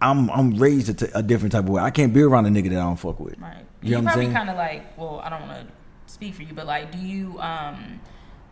I'm 0.00 0.30
I'm 0.30 0.54
raised 0.56 0.88
a, 0.88 0.94
t- 0.94 1.12
a 1.14 1.22
different 1.22 1.52
type 1.52 1.64
of 1.64 1.70
way. 1.70 1.82
I 1.82 1.90
can't 1.90 2.12
be 2.14 2.22
around 2.22 2.46
a 2.46 2.48
nigga 2.50 2.70
that 2.70 2.78
I 2.78 2.82
don't 2.82 2.96
fuck 2.96 3.20
with. 3.20 3.38
Right. 3.38 3.64
You 3.82 3.96
You, 3.96 4.02
know 4.02 4.10
probably 4.10 4.32
kind 4.32 4.50
of 4.50 4.56
like. 4.56 4.96
Well, 4.98 5.20
I 5.24 5.28
don't 5.30 5.42
want 5.46 5.68
to 5.68 6.12
speak 6.12 6.34
for 6.34 6.42
you, 6.42 6.54
but 6.54 6.66
like, 6.66 6.92
do 6.92 6.98
you 6.98 7.38
um 7.40 8.00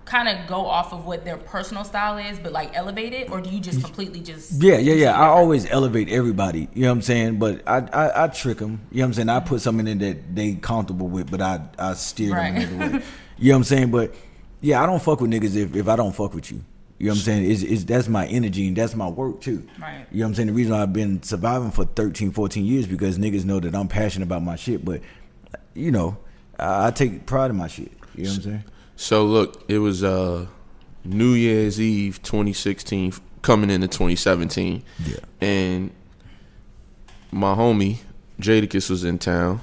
kind 0.05 0.27
of 0.29 0.47
go 0.47 0.65
off 0.65 0.95
of 0.95 1.05
what 1.05 1.23
their 1.27 1.37
personal 1.37 1.85
style 1.85 2.17
is, 2.17 2.39
but 2.39 2.51
like 2.51 2.75
elevate 2.75 3.13
it, 3.13 3.31
or 3.31 3.41
do 3.43 3.51
you 3.51 3.61
just 3.61 3.83
completely 3.83 4.21
just? 4.21 4.53
Yeah, 4.63 4.79
yeah, 4.79 4.95
yeah. 4.95 5.13
I 5.21 5.27
always 5.27 5.69
elevate 5.71 6.09
everybody. 6.09 6.69
You 6.75 6.83
know 6.83 6.89
what 6.89 6.93
I'm 6.97 7.03
saying? 7.03 7.39
But 7.39 7.63
I 7.69 7.79
I, 7.93 8.25
I 8.25 8.29
trick 8.29 8.59
them. 8.59 8.81
You 8.91 8.99
know 8.99 9.03
what 9.05 9.07
I'm 9.09 9.15
saying? 9.15 9.29
I 9.29 9.41
put 9.41 9.61
something 9.61 9.87
in 9.87 9.99
that 9.99 10.35
they 10.35 10.55
comfortable 10.55 11.09
with, 11.09 11.31
but 11.31 11.41
I 11.43 11.61
I 11.79 11.95
steer 11.95 12.29
them 12.31 12.37
Right. 12.39 12.55
another 12.69 12.99
way. 12.99 13.05
You 13.41 13.51
know 13.51 13.55
what 13.55 13.59
I'm 13.59 13.65
saying? 13.65 13.91
But 13.93 14.15
yeah, 14.61 14.83
I 14.83 14.87
don't 14.87 15.01
fuck 15.01 15.21
with 15.21 15.31
niggas 15.31 15.55
if, 15.55 15.77
if 15.77 15.87
I 15.89 15.95
don't 15.95 16.13
fuck 16.13 16.35
with 16.35 16.51
you. 16.51 16.65
You 16.99 17.07
know 17.07 17.13
what 17.13 17.19
I'm 17.19 17.23
saying? 17.23 17.51
It's, 17.51 17.63
it's, 17.63 17.85
that's 17.85 18.09
my 18.09 18.27
energy 18.27 18.67
and 18.67 18.77
that's 18.77 18.97
my 18.97 19.09
work 19.09 19.41
too. 19.41 19.67
Right. 19.81 20.07
You 20.11 20.19
know 20.19 20.25
what 20.25 20.29
I'm 20.31 20.35
saying? 20.35 20.49
The 20.49 20.53
reason 20.55 20.73
why 20.73 20.83
I've 20.83 20.93
been 20.93 21.23
surviving 21.23 21.71
for 21.71 21.85
13, 21.85 22.33
14 22.33 22.65
years 22.65 22.87
because 22.87 23.19
niggas 23.19 23.45
know 23.45 23.61
that 23.61 23.75
I'm 23.75 23.87
passionate 23.87 24.27
about 24.27 24.43
my 24.43 24.57
shit. 24.57 24.85
But, 24.85 25.03
you 25.75 25.93
know, 25.93 26.19
I, 26.59 26.89
I 26.89 26.91
take 26.91 27.25
pride 27.25 27.51
in 27.51 27.57
my 27.57 27.69
shit. 27.69 27.93
You 28.17 28.25
know 28.25 28.31
what 28.31 28.37
I'm 28.37 28.43
saying? 28.43 28.65
So 28.97 29.25
look, 29.25 29.65
it 29.69 29.79
was 29.79 30.03
uh 30.03 30.47
New 31.05 31.35
Year's 31.35 31.81
Eve 31.81 32.21
2016 32.23 33.13
coming 33.43 33.71
into 33.71 33.87
2017. 33.87 34.83
Yeah. 35.05 35.17
And 35.41 35.93
my 37.31 37.55
homie 37.55 37.99
Jadakiss 38.41 38.91
was 38.91 39.05
in 39.05 39.19
town. 39.19 39.61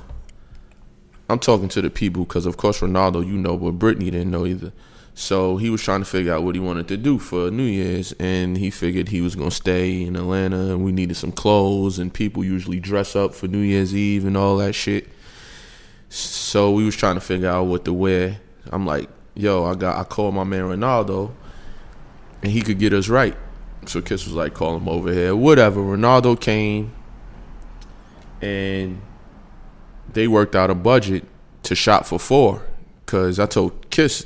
I'm 1.30 1.39
talking 1.39 1.68
to 1.70 1.82
the 1.82 1.89
people 1.89 2.24
because 2.24 2.46
of 2.46 2.56
course 2.56 2.80
Ronaldo, 2.80 3.25
you 3.25 3.34
know, 3.34 3.58
but 3.58 3.72
Brittany 3.72 4.10
didn't 4.10 4.32
know 4.32 4.46
either. 4.46 4.72
So 5.17 5.57
he 5.57 5.69
was 5.69 5.81
trying 5.81 6.01
to 6.01 6.05
figure 6.05 6.34
out 6.34 6.43
what 6.43 6.55
he 6.55 6.62
wanted 6.62 6.88
to 6.89 6.98
do 6.98 7.17
for 7.17 7.50
New 7.50 7.63
Year's, 7.63 8.12
and 8.19 8.57
he 8.57 8.69
figured 8.69 9.10
he 9.10 9.22
was 9.22 9.36
gonna 9.36 9.50
stay 9.50 10.03
in 10.03 10.15
Atlanta, 10.15 10.74
and 10.74 10.84
we 10.84 10.91
needed 10.91 11.15
some 11.15 11.31
clothes, 11.31 11.98
and 11.98 12.13
people 12.13 12.43
usually 12.43 12.79
dress 12.79 13.15
up 13.15 13.34
for 13.34 13.48
New 13.48 13.60
Year's 13.60 13.95
Eve 13.95 14.25
and 14.25 14.36
all 14.36 14.57
that 14.57 14.74
shit. 14.74 15.07
So 16.10 16.72
we 16.72 16.86
was 16.86 16.95
trying 16.95 17.15
to 17.15 17.22
figure 17.22 17.50
out 17.50 17.63
what 17.63 17.86
to 17.86 17.93
wear. 17.93 18.39
I'm 18.72 18.86
like, 18.86 19.10
yo, 19.36 19.65
I 19.65 19.75
got 19.75 19.98
I 19.98 20.03
called 20.03 20.36
my 20.36 20.43
man 20.43 20.63
Ronaldo 20.63 21.31
and 22.41 22.51
he 22.51 22.62
could 22.62 22.79
get 22.79 22.93
us 22.93 23.10
right. 23.10 23.36
So 23.86 24.01
Kiss 24.01 24.25
was 24.25 24.34
like, 24.34 24.53
call 24.53 24.77
him 24.77 24.88
over 24.88 25.12
here. 25.12 25.36
Whatever. 25.36 25.81
Ronaldo 25.81 26.39
came 26.39 26.93
and 28.41 29.01
they 30.12 30.27
worked 30.27 30.55
out 30.55 30.69
a 30.69 30.75
budget 30.75 31.25
to 31.63 31.75
shop 31.75 32.05
for 32.05 32.19
four. 32.19 32.63
Cause 33.05 33.39
I 33.39 33.45
told 33.45 33.89
Kiss, 33.89 34.25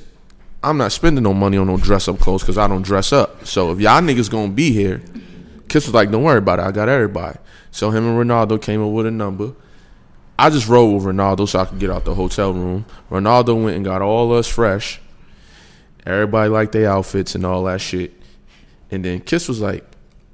I'm 0.64 0.78
not 0.78 0.92
spending 0.92 1.24
no 1.24 1.34
money 1.34 1.58
on 1.58 1.68
no 1.68 1.78
dress 1.78 2.08
up 2.08 2.20
clothes 2.20 2.42
because 2.42 2.58
I 2.58 2.68
don't 2.68 2.82
dress 2.82 3.14
up. 3.14 3.46
So 3.46 3.72
if 3.72 3.80
y'all 3.80 4.02
niggas 4.02 4.30
gonna 4.30 4.52
be 4.52 4.72
here, 4.72 5.02
Kiss 5.70 5.86
was 5.86 5.94
like, 5.94 6.12
don't 6.12 6.24
worry 6.24 6.40
about 6.40 6.60
it. 6.60 6.64
I 6.64 6.72
got 6.72 6.90
everybody. 6.90 7.38
So 7.72 7.92
him 7.92 8.06
and 8.06 8.30
Ronaldo 8.30 8.62
came 8.62 8.84
up 8.84 8.92
with 8.92 9.06
a 9.06 9.12
number. 9.12 9.54
I 10.38 10.50
just 10.50 10.68
rode 10.68 10.94
with 10.96 11.04
Ronaldo 11.04 11.48
so 11.48 11.60
I 11.60 11.66
could 11.66 11.80
get 11.80 11.90
out 11.90 12.06
the 12.06 12.16
hotel 12.16 12.54
room. 12.54 12.86
Ronaldo 13.12 13.62
went 13.64 13.76
and 13.76 13.86
got 13.86 14.02
all 14.02 14.34
us 14.34 14.48
fresh. 14.48 15.00
Everybody 16.06 16.50
liked 16.50 16.72
their 16.72 16.90
outfits 16.90 17.36
and 17.36 17.46
all 17.46 17.66
that 17.66 17.82
shit. 17.82 18.14
And 18.90 19.06
then 19.06 19.20
Kiss 19.20 19.48
was 19.48 19.62
like, 19.62 19.86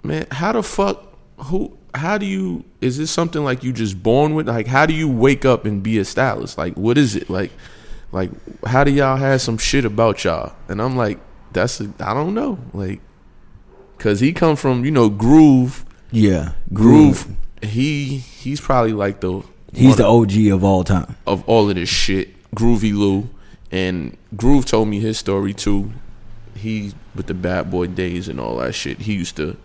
"Man, 0.04 0.28
how 0.32 0.54
the 0.54 0.64
fuck? 0.64 1.18
Who? 1.38 1.78
How 1.94 2.18
do 2.18 2.26
you? 2.26 2.64
Is 2.82 2.98
this 2.98 3.12
something 3.12 3.44
like 3.44 3.64
you 3.64 3.74
just 3.74 4.02
born 4.02 4.36
with? 4.36 4.48
Like, 4.48 4.68
how 4.68 4.86
do 4.86 4.94
you 4.94 5.10
wake 5.10 5.44
up 5.44 5.66
and 5.66 5.84
be 5.84 5.98
a 5.98 6.06
stylist? 6.06 6.58
Like, 6.58 6.76
what 6.76 6.98
is 6.98 7.16
it? 7.16 7.30
Like, 7.30 7.52
like 8.16 8.32
how 8.66 8.84
do 8.84 8.92
y'all 8.92 9.18
have 9.18 9.42
some 9.42 9.58
shit 9.58 9.84
about 9.86 10.24
y'all?" 10.24 10.54
And 10.70 10.82
I'm 10.82 10.96
like, 10.96 11.20
"That's 11.54 11.82
a, 11.82 11.92
I 12.00 12.14
don't 12.14 12.34
know. 12.34 12.58
Like, 12.74 13.02
cause 14.00 14.22
he 14.22 14.32
come 14.34 14.56
from 14.56 14.86
you 14.86 14.92
know 14.92 15.10
Groove. 15.10 15.86
Yeah. 16.12 16.54
Groove. 16.74 17.28
He 17.62 18.18
he's 18.18 18.62
probably 18.62 18.94
like 18.94 19.20
the 19.20 19.44
He's 19.74 19.98
the 19.98 20.06
OG 20.06 20.48
of 20.54 20.64
all 20.64 20.84
time. 20.86 21.18
of 21.28 21.44
all 21.48 21.70
of 21.70 21.76
this 21.76 21.90
shit, 21.90 22.30
Groovey 22.56 22.94
Lew, 22.94 23.30
and 23.72 24.18
Groove 24.36 24.66
told 24.66 24.88
me 24.88 25.00
his 25.02 25.18
story 25.18 25.54
too. 25.54 25.92
He 26.56 26.94
with 27.14 27.28
the 27.28 27.34
bad 27.34 27.70
boy 27.70 27.88
days 27.88 28.30
and 28.30 28.40
all 28.40 28.56
that 28.58 28.74
shit. 28.74 29.00
He 29.00 29.14
used 29.14 29.36
to 29.36 29.58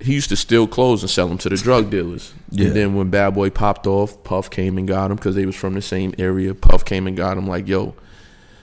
he 0.00 0.14
used 0.14 0.28
to 0.30 0.36
steal 0.36 0.66
clothes 0.66 1.02
and 1.02 1.10
sell 1.10 1.28
them 1.28 1.38
to 1.38 1.48
the 1.48 1.56
drug 1.56 1.90
dealers. 1.90 2.32
Yeah. 2.50 2.68
And 2.68 2.76
then 2.76 2.94
when 2.94 3.10
Bad 3.10 3.34
Boy 3.34 3.50
popped 3.50 3.86
off, 3.86 4.22
Puff 4.24 4.50
came 4.50 4.78
and 4.78 4.88
got 4.88 5.10
him 5.10 5.16
because 5.16 5.34
they 5.34 5.46
was 5.46 5.56
from 5.56 5.74
the 5.74 5.82
same 5.82 6.14
area. 6.18 6.54
Puff 6.54 6.84
came 6.84 7.06
and 7.06 7.16
got 7.16 7.36
him. 7.36 7.46
Like 7.46 7.68
yo, 7.68 7.94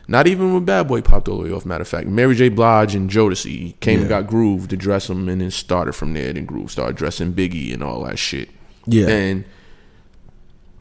not 0.08 0.28
even 0.28 0.54
when 0.54 0.65
Bad 0.65 0.88
Boy 0.88 1.02
popped 1.02 1.28
all 1.28 1.38
the 1.38 1.43
way 1.43 1.52
off. 1.52 1.65
Matter 1.65 1.82
of 1.82 1.88
fact, 1.88 2.08
Mary 2.08 2.36
J. 2.36 2.50
Blige 2.50 2.95
and 2.95 3.10
Jodeci 3.10 3.80
came 3.80 4.00
and 4.02 4.10
got 4.10 4.28
Groove 4.28 4.67
to 4.69 4.78
dress 4.78 5.10
him, 5.10 5.30
and 5.30 5.41
then 5.41 5.52
started 5.52 5.93
from 5.93 6.13
there. 6.13 6.34
Then 6.34 6.45
Groove 6.45 6.71
started 6.71 6.95
dressing 6.95 7.34
Biggie 7.34 7.73
and 7.73 7.84
all 7.84 8.04
that 8.04 8.17
shit. 8.17 8.50
Yeah. 8.86 9.08
And 9.08 9.45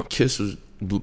Kiss 0.08 0.38
was 0.38 0.56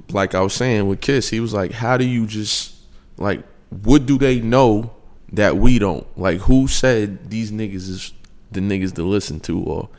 like 0.09 0.35
I 0.35 0.41
was 0.41 0.53
saying 0.53 0.87
with 0.87 1.01
Kiss, 1.01 1.29
he 1.29 1.39
was 1.39 1.53
like, 1.53 1.71
"How 1.71 1.97
do 1.97 2.05
you 2.05 2.25
just 2.25 2.75
like 3.17 3.43
what 3.69 4.05
do 4.05 4.17
they 4.17 4.39
know 4.39 4.93
that 5.31 5.57
we 5.57 5.79
don't? 5.79 6.05
Like 6.17 6.39
who 6.41 6.67
said 6.67 7.29
these 7.29 7.51
niggas 7.51 7.89
is 7.89 8.13
the 8.53 8.61
niggas 8.61 8.93
to 8.95 9.03
listen 9.03 9.39
to 9.41 9.59
or 9.59 9.89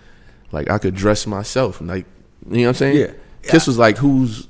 like 0.53 0.71
I 0.71 0.79
could 0.79 0.95
dress 0.95 1.27
myself 1.27 1.81
like 1.81 2.07
you 2.51 2.59
know 2.59 2.63
what 2.63 2.69
I'm 2.69 2.75
saying? 2.75 2.97
Yeah. 2.99 3.13
Kiss 3.43 3.67
was 3.67 3.79
like, 3.79 3.97
"Who's 3.99 4.47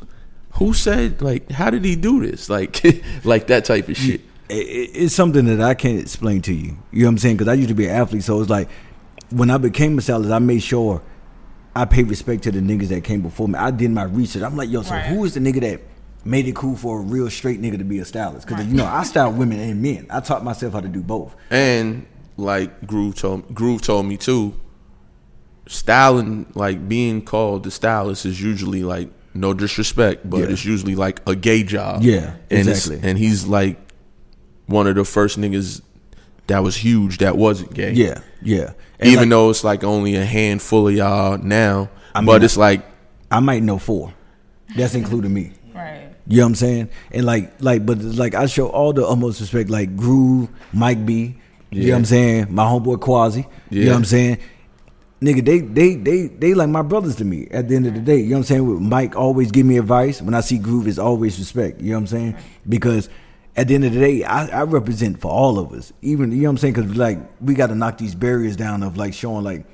who 0.52 0.72
said 0.74 1.20
like 1.22 1.50
how 1.50 1.70
did 1.70 1.84
he 1.84 1.96
do 1.96 2.24
this? 2.24 2.48
Like 2.48 2.82
like 3.24 3.46
that 3.48 3.64
type 3.64 3.88
of 3.88 3.96
shit." 3.96 4.20
it, 4.48 4.54
it- 4.56 4.90
it's 4.94 5.14
something 5.14 5.46
that 5.46 5.60
I 5.60 5.74
can't 5.74 5.98
explain 6.00 6.42
to 6.42 6.52
you. 6.52 6.76
You 6.92 7.00
know 7.02 7.06
what 7.06 7.10
I'm 7.12 7.18
saying? 7.18 7.36
Because 7.36 7.48
I 7.48 7.54
used 7.54 7.68
to 7.70 7.74
be 7.74 7.86
an 7.86 7.94
athlete, 7.96 8.22
so 8.24 8.40
it's 8.40 8.50
like 8.50 8.68
when 9.30 9.50
I 9.50 9.58
became 9.58 9.96
a 9.98 10.02
stylist, 10.02 10.30
I 10.30 10.38
made 10.38 10.62
sure 10.62 11.02
I 11.74 11.84
paid 11.86 12.08
respect 12.08 12.42
to 12.44 12.52
the 12.52 12.60
niggas 12.60 12.88
that 12.88 13.02
came 13.04 13.22
before 13.22 13.48
me. 13.48 13.58
I 13.58 13.70
did 13.72 13.90
my 13.90 14.04
research. 14.04 14.42
I'm 14.42 14.56
like, 14.56 14.70
yo, 14.70 14.82
so 14.82 14.90
Right. 14.94 15.06
who 15.06 15.24
is 15.24 15.34
the 15.34 15.40
nigga 15.40 15.60
that 15.62 15.80
made 16.24 16.46
it 16.46 16.54
cool 16.54 16.76
for 16.76 16.98
a 17.00 17.02
real 17.02 17.28
straight 17.30 17.60
nigga 17.60 17.78
to 17.78 17.84
be 17.84 17.98
a 17.98 18.04
stylist? 18.04 18.46
Because 18.46 18.62
Right. 18.62 18.70
you 18.70 18.76
know, 18.76 18.86
I 18.86 19.02
style 19.02 19.32
women 19.32 19.58
and 19.58 19.82
men. 19.82 20.06
I 20.10 20.20
taught 20.20 20.44
myself 20.44 20.72
how 20.74 20.80
to 20.80 20.88
do 20.88 21.00
both. 21.02 21.34
And 21.50 22.06
like 22.36 22.86
Groove 22.86 23.14
told 23.16 23.54
Groove 23.54 23.82
told 23.82 24.06
me 24.06 24.16
too, 24.16 24.54
styling 25.66 26.46
like 26.54 26.88
being 26.88 27.22
called 27.22 27.64
the 27.64 27.70
stylist 27.70 28.26
is 28.26 28.40
usually 28.40 28.82
like 28.82 29.08
no 29.34 29.52
disrespect, 29.52 30.28
but 30.28 30.38
Yeah. 30.40 30.46
it's 30.46 30.64
usually 30.64 30.94
like 30.94 31.20
a 31.26 31.34
gay 31.34 31.62
job. 31.62 32.02
Yeah, 32.02 32.34
and 32.50 32.68
exactly. 32.68 33.00
And 33.08 33.18
he's 33.18 33.46
like 33.46 33.78
one 34.66 34.86
of 34.86 34.94
the 34.94 35.04
first 35.04 35.38
niggas 35.38 35.80
that 36.46 36.62
was 36.62 36.76
huge 36.76 37.18
that 37.18 37.36
wasn't 37.36 37.74
gay. 37.74 37.92
Yeah, 37.92 38.20
yeah. 38.42 38.72
And 39.00 39.08
Even 39.08 39.20
like, 39.24 39.28
though 39.30 39.50
it's 39.50 39.64
like 39.64 39.82
only 39.82 40.14
a 40.14 40.24
handful 40.24 40.88
of 40.88 40.94
y'all 40.94 41.38
now, 41.38 41.88
I 42.14 42.20
mean, 42.20 42.26
but 42.26 42.44
it's 42.44 42.56
like 42.56 42.84
I 43.30 43.40
might 43.40 43.62
know 43.62 43.78
four. 43.78 44.12
That's 44.76 44.94
including 44.94 45.32
me. 45.34 45.52
Right. 45.74 46.14
You 46.28 46.36
know 46.36 46.44
what 46.44 46.48
I'm 46.50 46.54
saying? 46.54 46.88
And 47.10 47.26
like, 47.26 47.52
like, 47.60 47.84
but 47.84 47.98
like, 48.00 48.36
I 48.36 48.46
show 48.46 48.68
all 48.68 48.92
the 48.92 49.04
utmost 49.04 49.40
respect, 49.40 49.68
like 49.70 49.96
Groove, 49.96 50.48
Mike 50.72 51.04
B. 51.04 51.34
You 51.74 51.86
know 51.86 51.92
what 51.92 51.98
I'm 51.98 52.04
saying? 52.04 52.46
My 52.50 52.64
homeboy 52.64 53.00
Quasi. 53.00 53.46
You 53.70 53.84
know 53.84 53.90
what 53.92 53.96
I'm 53.98 54.04
saying? 54.04 54.38
Nigga, 55.20 55.44
they 55.44 55.60
they 55.60 55.94
they 55.96 56.26
they 56.26 56.54
like 56.54 56.68
my 56.68 56.82
brothers 56.82 57.16
to 57.16 57.24
me. 57.24 57.48
At 57.50 57.68
the 57.68 57.76
end 57.76 57.86
of 57.86 57.94
the 57.94 58.00
day, 58.00 58.18
you 58.18 58.30
know 58.30 58.36
what 58.36 58.38
I'm 58.38 58.44
saying? 58.44 58.68
With 58.68 58.80
Mike 58.80 59.16
always 59.16 59.50
give 59.50 59.64
me 59.64 59.78
advice. 59.78 60.20
When 60.20 60.34
I 60.34 60.40
see 60.40 60.58
Groove, 60.58 60.86
it's 60.86 60.98
always 60.98 61.38
respect. 61.38 61.80
You 61.80 61.90
know 61.90 61.96
what 61.96 62.00
I'm 62.00 62.06
saying? 62.08 62.36
Because 62.68 63.08
at 63.56 63.68
the 63.68 63.74
end 63.74 63.84
of 63.84 63.92
the 63.92 64.00
day, 64.00 64.24
I, 64.24 64.46
I 64.48 64.62
represent 64.64 65.20
for 65.20 65.30
all 65.30 65.58
of 65.58 65.72
us. 65.72 65.92
Even 66.02 66.30
you 66.32 66.42
know 66.42 66.48
what 66.48 66.50
I'm 66.50 66.58
saying? 66.58 66.74
Because 66.74 66.96
like 66.96 67.18
we 67.40 67.54
got 67.54 67.68
to 67.68 67.74
knock 67.74 67.98
these 67.98 68.14
barriers 68.14 68.56
down 68.56 68.82
of 68.82 68.96
like 68.96 69.14
showing 69.14 69.44
like 69.44 69.64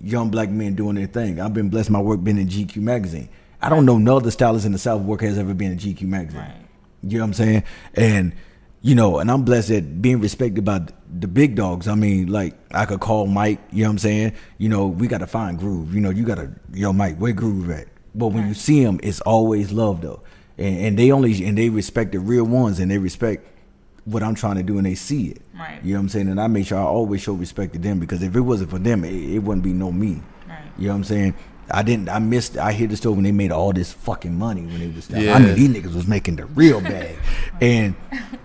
young 0.00 0.30
black 0.30 0.48
men 0.48 0.74
doing 0.74 0.94
their 0.94 1.06
thing. 1.06 1.40
I've 1.40 1.54
been 1.54 1.70
blessed. 1.70 1.90
My 1.90 2.00
work 2.00 2.22
been 2.22 2.38
in 2.38 2.48
GQ 2.48 2.76
magazine. 2.76 3.28
I 3.62 3.68
don't 3.68 3.84
know 3.84 3.98
no 3.98 4.16
other 4.16 4.30
stylist 4.30 4.64
in 4.64 4.72
the 4.72 4.78
South 4.78 5.02
work 5.02 5.22
has 5.22 5.38
ever 5.38 5.54
been 5.54 5.72
in 5.72 5.78
GQ 5.78 6.02
magazine. 6.02 6.40
Right. 6.40 6.54
You 7.02 7.18
know 7.18 7.24
what 7.24 7.28
I'm 7.28 7.34
saying? 7.34 7.64
And 7.94 8.32
you 8.82 8.94
know, 8.94 9.18
and 9.18 9.30
I'm 9.30 9.42
blessed 9.42 9.70
at 9.70 10.02
being 10.02 10.20
respected 10.20 10.64
by 10.64 10.86
the 11.18 11.28
big 11.28 11.54
dogs. 11.54 11.86
I 11.86 11.94
mean, 11.94 12.28
like 12.28 12.54
I 12.72 12.86
could 12.86 13.00
call 13.00 13.26
Mike, 13.26 13.60
you 13.70 13.82
know 13.82 13.88
what 13.88 13.92
I'm 13.92 13.98
saying? 13.98 14.32
You 14.58 14.68
know, 14.68 14.86
we 14.86 15.06
got 15.06 15.18
to 15.18 15.26
find 15.26 15.58
Groove. 15.58 15.94
You 15.94 16.00
know, 16.00 16.10
you 16.10 16.24
got 16.24 16.36
to, 16.36 16.50
yo, 16.72 16.92
Mike, 16.92 17.18
where 17.18 17.32
Groove 17.32 17.70
at? 17.70 17.88
But 18.14 18.28
when 18.28 18.48
you 18.48 18.54
see 18.54 18.82
him, 18.82 18.98
it's 19.02 19.20
always 19.20 19.70
love 19.70 20.00
though, 20.00 20.20
and, 20.58 20.78
and 20.78 20.98
they 20.98 21.12
only 21.12 21.44
and 21.44 21.56
they 21.56 21.68
respect 21.68 22.12
the 22.12 22.18
real 22.18 22.44
ones, 22.44 22.80
and 22.80 22.90
they 22.90 22.98
respect 22.98 23.46
what 24.04 24.22
I'm 24.22 24.34
trying 24.34 24.56
to 24.56 24.62
do, 24.62 24.78
and 24.78 24.86
they 24.86 24.96
see 24.96 25.28
it. 25.28 25.42
Right. 25.54 25.78
You 25.84 25.92
know 25.92 26.00
what 26.00 26.04
I'm 26.04 26.08
saying? 26.08 26.28
And 26.28 26.40
I 26.40 26.48
make 26.48 26.66
sure 26.66 26.78
I 26.78 26.82
always 26.82 27.20
show 27.20 27.34
respect 27.34 27.74
to 27.74 27.78
them 27.78 28.00
because 28.00 28.22
if 28.22 28.34
it 28.34 28.40
wasn't 28.40 28.70
for 28.70 28.78
them, 28.78 29.04
it, 29.04 29.12
it 29.12 29.38
wouldn't 29.40 29.62
be 29.62 29.72
no 29.72 29.92
me. 29.92 30.22
Right. 30.48 30.58
You 30.76 30.88
know 30.88 30.94
what 30.94 30.96
I'm 30.96 31.04
saying? 31.04 31.34
I 31.72 31.82
didn't. 31.82 32.08
I 32.08 32.18
missed. 32.18 32.56
I 32.58 32.72
hit 32.72 32.90
the 32.90 32.96
store 32.96 33.14
when 33.14 33.24
they 33.24 33.32
made 33.32 33.52
all 33.52 33.72
this 33.72 33.92
fucking 33.92 34.36
money 34.38 34.62
when 34.62 34.80
they 34.80 34.88
was. 34.88 35.08
Yeah. 35.10 35.34
I 35.34 35.38
mean, 35.38 35.54
these 35.54 35.68
niggas 35.68 35.94
was 35.94 36.06
making 36.06 36.36
the 36.36 36.46
real 36.46 36.80
bag, 36.80 37.16
and 37.60 37.94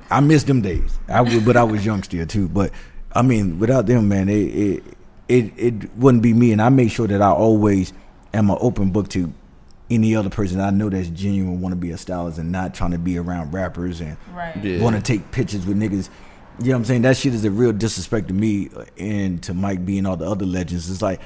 I 0.10 0.20
missed 0.20 0.48
them 0.48 0.62
days. 0.62 0.98
I 1.08 1.22
was, 1.22 1.42
but 1.44 1.58
I 1.58 1.64
was 1.64 1.86
young 1.86 2.04
still 2.04 2.26
too. 2.26 2.48
But 2.48 2.72
I 3.14 3.22
mean, 3.22 3.60
without 3.60 3.86
them, 3.88 4.08
man, 4.10 4.30
it 4.30 4.34
it 4.36 4.84
it, 5.28 5.54
it 5.58 5.96
wouldn't 5.98 6.24
be 6.24 6.34
me. 6.34 6.52
And 6.52 6.62
I 6.62 6.70
make 6.70 6.92
sure 6.92 7.08
that 7.08 7.22
I 7.22 7.30
always 7.32 7.94
am 8.34 8.50
an 8.50 8.58
open 8.60 8.92
book 8.92 9.10
to 9.10 9.34
any 9.90 10.16
other 10.16 10.30
person 10.30 10.60
I 10.60 10.72
know 10.72 10.90
that's 10.90 11.10
genuine, 11.10 11.62
want 11.62 11.74
to 11.74 11.78
be 11.78 11.92
a 11.92 11.98
stylist, 11.98 12.40
and 12.40 12.52
not 12.52 12.74
trying 12.74 12.92
to 12.92 12.98
be 12.98 13.18
around 13.18 13.54
rappers 13.54 14.02
and 14.02 14.18
Right. 14.34 14.56
Yeah. 14.64 14.82
want 14.82 14.96
to 14.96 15.02
take 15.02 15.32
pictures 15.32 15.66
with 15.66 15.78
niggas. 15.78 16.10
You 16.60 16.68
know 16.68 16.72
what 16.72 16.78
I'm 16.78 16.86
saying? 16.86 17.02
That 17.04 17.18
shit 17.18 17.34
is 17.34 17.44
a 17.46 17.52
real 17.52 17.72
disrespect 17.74 18.30
to 18.30 18.34
me 18.34 18.70
and 18.98 19.44
to 19.44 19.54
Mike 19.54 19.86
B 19.86 19.98
and 19.98 20.08
all 20.08 20.16
the 20.16 20.30
other 20.30 20.46
legends. 20.46 20.90
It's 20.90 21.02
like 21.02 21.20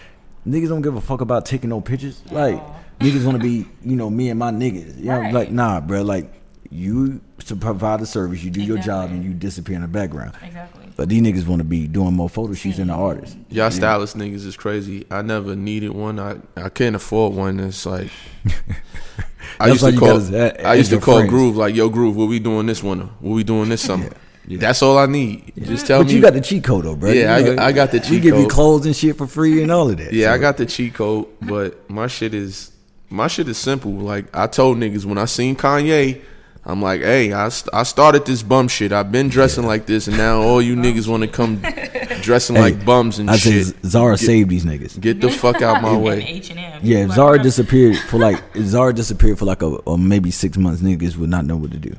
niggas 0.49 0.69
don't 0.69 0.81
give 0.81 0.95
a 0.95 1.01
fuck 1.01 1.21
about 1.21 1.45
taking 1.45 1.69
no 1.69 1.81
pictures. 1.81 2.21
Like 2.31 2.55
Aw. 2.55 2.75
niggas 2.99 3.25
want 3.25 3.37
to 3.37 3.43
be, 3.43 3.65
you 3.83 3.95
know, 3.95 4.09
me 4.09 4.29
and 4.29 4.39
my 4.39 4.51
niggas. 4.51 4.97
You 4.97 5.05
know, 5.05 5.19
Right. 5.19 5.33
like 5.33 5.51
nah, 5.51 5.79
bro. 5.81 6.01
Like 6.01 6.33
you 6.71 7.21
to 7.45 7.55
provide 7.55 8.01
a 8.01 8.05
service, 8.05 8.43
you 8.43 8.51
do 8.51 8.61
your 8.61 8.77
job, 8.77 9.09
and 9.11 9.23
you 9.23 9.33
disappear 9.33 9.75
in 9.75 9.81
the 9.81 9.87
background. 9.87 10.33
Exactly. 10.43 10.85
But 10.95 11.07
these 11.09 11.21
niggas 11.21 11.47
want 11.47 11.59
to 11.61 11.63
be 11.63 11.87
doing 11.87 12.13
more 12.13 12.27
photo 12.29 12.53
shoots 12.53 12.77
than 12.77 12.87
the 12.87 12.93
artists. 12.93 13.37
Y'all 13.49 13.71
stylist 13.71 14.17
niggas 14.17 14.45
is 14.45 14.57
crazy. 14.57 15.05
I 15.09 15.21
never 15.21 15.55
needed 15.55 15.91
one. 15.91 16.19
I 16.19 16.37
I 16.57 16.69
can't 16.69 16.95
afford 16.95 17.33
one. 17.33 17.59
It's 17.59 17.85
like 17.85 18.11
I 19.59 19.67
used 19.69 19.81
why 19.83 19.91
to 19.91 19.97
call. 19.97 20.19
gotta, 20.19 20.65
uh, 20.65 20.69
I 20.69 20.73
used 20.75 20.89
to 20.89 20.95
your 20.97 21.01
call. 21.01 21.25
Groove 21.25 21.55
like, 21.57 21.75
"Yo, 21.75 21.89
Groove, 21.89 22.15
what 22.15 22.27
we 22.29 22.39
doing 22.39 22.65
this 22.65 22.83
winter? 22.83 23.09
What 23.19 23.33
we 23.35 23.43
doing 23.43 23.69
this 23.69 23.81
summer?" 23.81 24.05
Yeah. 24.05 24.13
That's 24.49 24.81
all 24.81 24.97
I 24.97 25.05
need. 25.05 25.53
Just 25.61 25.85
tell 25.87 25.99
But 25.99 26.07
me. 26.07 26.13
you 26.15 26.21
got 26.21 26.33
the 26.33 26.41
cheat 26.41 26.63
code 26.63 26.85
though, 26.85 26.95
bro. 26.95 27.11
Yeah, 27.11 27.35
I 27.35 27.39
You 27.39 27.55
got- 27.55 27.59
I 27.59 27.71
got 27.71 27.91
the 27.91 27.99
We 27.99 28.03
cheat 28.07 28.21
give 28.23 28.35
you 28.35 28.41
code. 28.43 28.51
clothes 28.51 28.85
and 28.85 28.95
shit 28.95 29.17
for 29.17 29.27
free 29.27 29.61
and 29.61 29.71
all 29.71 29.89
of 29.89 29.97
that. 29.97 30.11
yeah, 30.13 30.33
I 30.33 30.37
got 30.37 30.57
the 30.57 30.65
cheat 30.65 30.93
code, 30.95 31.27
but 31.41 31.89
my 31.89 32.07
shit 32.07 32.33
is 32.33 32.71
my 33.11 33.27
shit 33.27 33.47
is 33.47 33.57
simple. 33.57 33.91
Like 33.91 34.25
I 34.35 34.47
told 34.47 34.77
niggas 34.77 35.05
when 35.05 35.17
I 35.17 35.25
seen 35.25 35.55
Kanye, 35.55 36.21
I'm 36.65 36.81
like, 36.81 37.01
"Hey, 37.01 37.31
I, 37.33 37.49
st- 37.49 37.73
I 37.73 37.83
started 37.83 38.25
this 38.25 38.43
bum 38.43 38.67
shit. 38.67 38.91
I've 38.91 39.11
been 39.11 39.29
dressing 39.29 39.65
like 39.65 39.85
this, 39.87 40.07
and 40.07 40.17
now 40.17 40.41
all 40.41 40.61
you 40.61 40.73
oh. 40.79 40.83
niggas 40.83 41.07
want 41.07 41.21
to 41.23 41.27
come 41.29 41.61
dressing 42.21 42.55
Hey, 42.57 42.61
like 42.61 42.85
bums 42.85 43.17
and 43.17 43.29
shit. 43.29 43.35
I 43.53 43.61
said 43.63 43.75
shit. 43.75 43.85
Zara 43.85 44.17
Get- 44.17 44.25
saved 44.25 44.49
these 44.49 44.65
niggas. 44.65 44.99
Get 44.99 45.21
the 45.21 45.29
fuck 45.31 45.61
out 45.61 45.81
my 45.81 45.95
way." 46.05 46.23
H 46.27 46.49
and 46.51 46.59
M. 46.59 46.79
Yeah, 46.83 47.05
if 47.05 47.11
Zara 47.13 47.41
disappeared 47.41 47.97
for 47.97 48.17
like 48.19 48.41
if 48.53 48.65
Zara 48.65 48.93
disappeared 48.93 49.39
for 49.39 49.45
like 49.45 49.61
a 49.61 49.67
or 49.67 49.97
maybe 49.97 50.31
six 50.31 50.57
months, 50.57 50.81
niggas 50.81 51.17
would 51.17 51.29
not 51.29 51.45
know 51.45 51.55
what 51.55 51.71
to 51.71 51.77
do. 51.77 51.95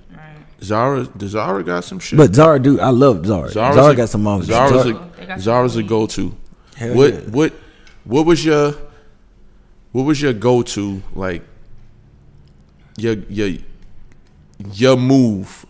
Right. 0.61 0.66
Zara, 0.66 1.05
does 1.07 1.31
Zara 1.31 1.62
got 1.64 1.85
some 1.85 1.99
shit? 1.99 2.16
But 2.18 2.35
Zara 2.35 2.59
dude, 2.61 2.81
I 2.81 2.90
love 2.90 3.25
Zara. 3.27 3.49
Zara's 3.51 3.75
Zara 3.77 3.92
a- 3.92 3.96
got 3.96 4.09
some 4.09 4.27
off. 4.27 4.44
Zara's 4.44 4.83
Zara, 4.83 5.11
a 5.18 5.40
Zara's 5.40 5.77
a 5.77 5.83
go 5.83 6.07
to. 6.07 6.35
Hell 6.77 6.94
What 6.94 7.12
yeah. 7.14 7.20
what 7.31 7.53
what 8.05 8.27
was 8.27 8.44
your 8.44 8.75
what 9.92 10.03
was 10.03 10.20
your 10.20 10.33
go 10.33 10.62
to 10.62 11.03
like 11.14 11.42
your 12.96 13.14
your 13.29 13.59
your 14.75 14.96
move 14.96 15.64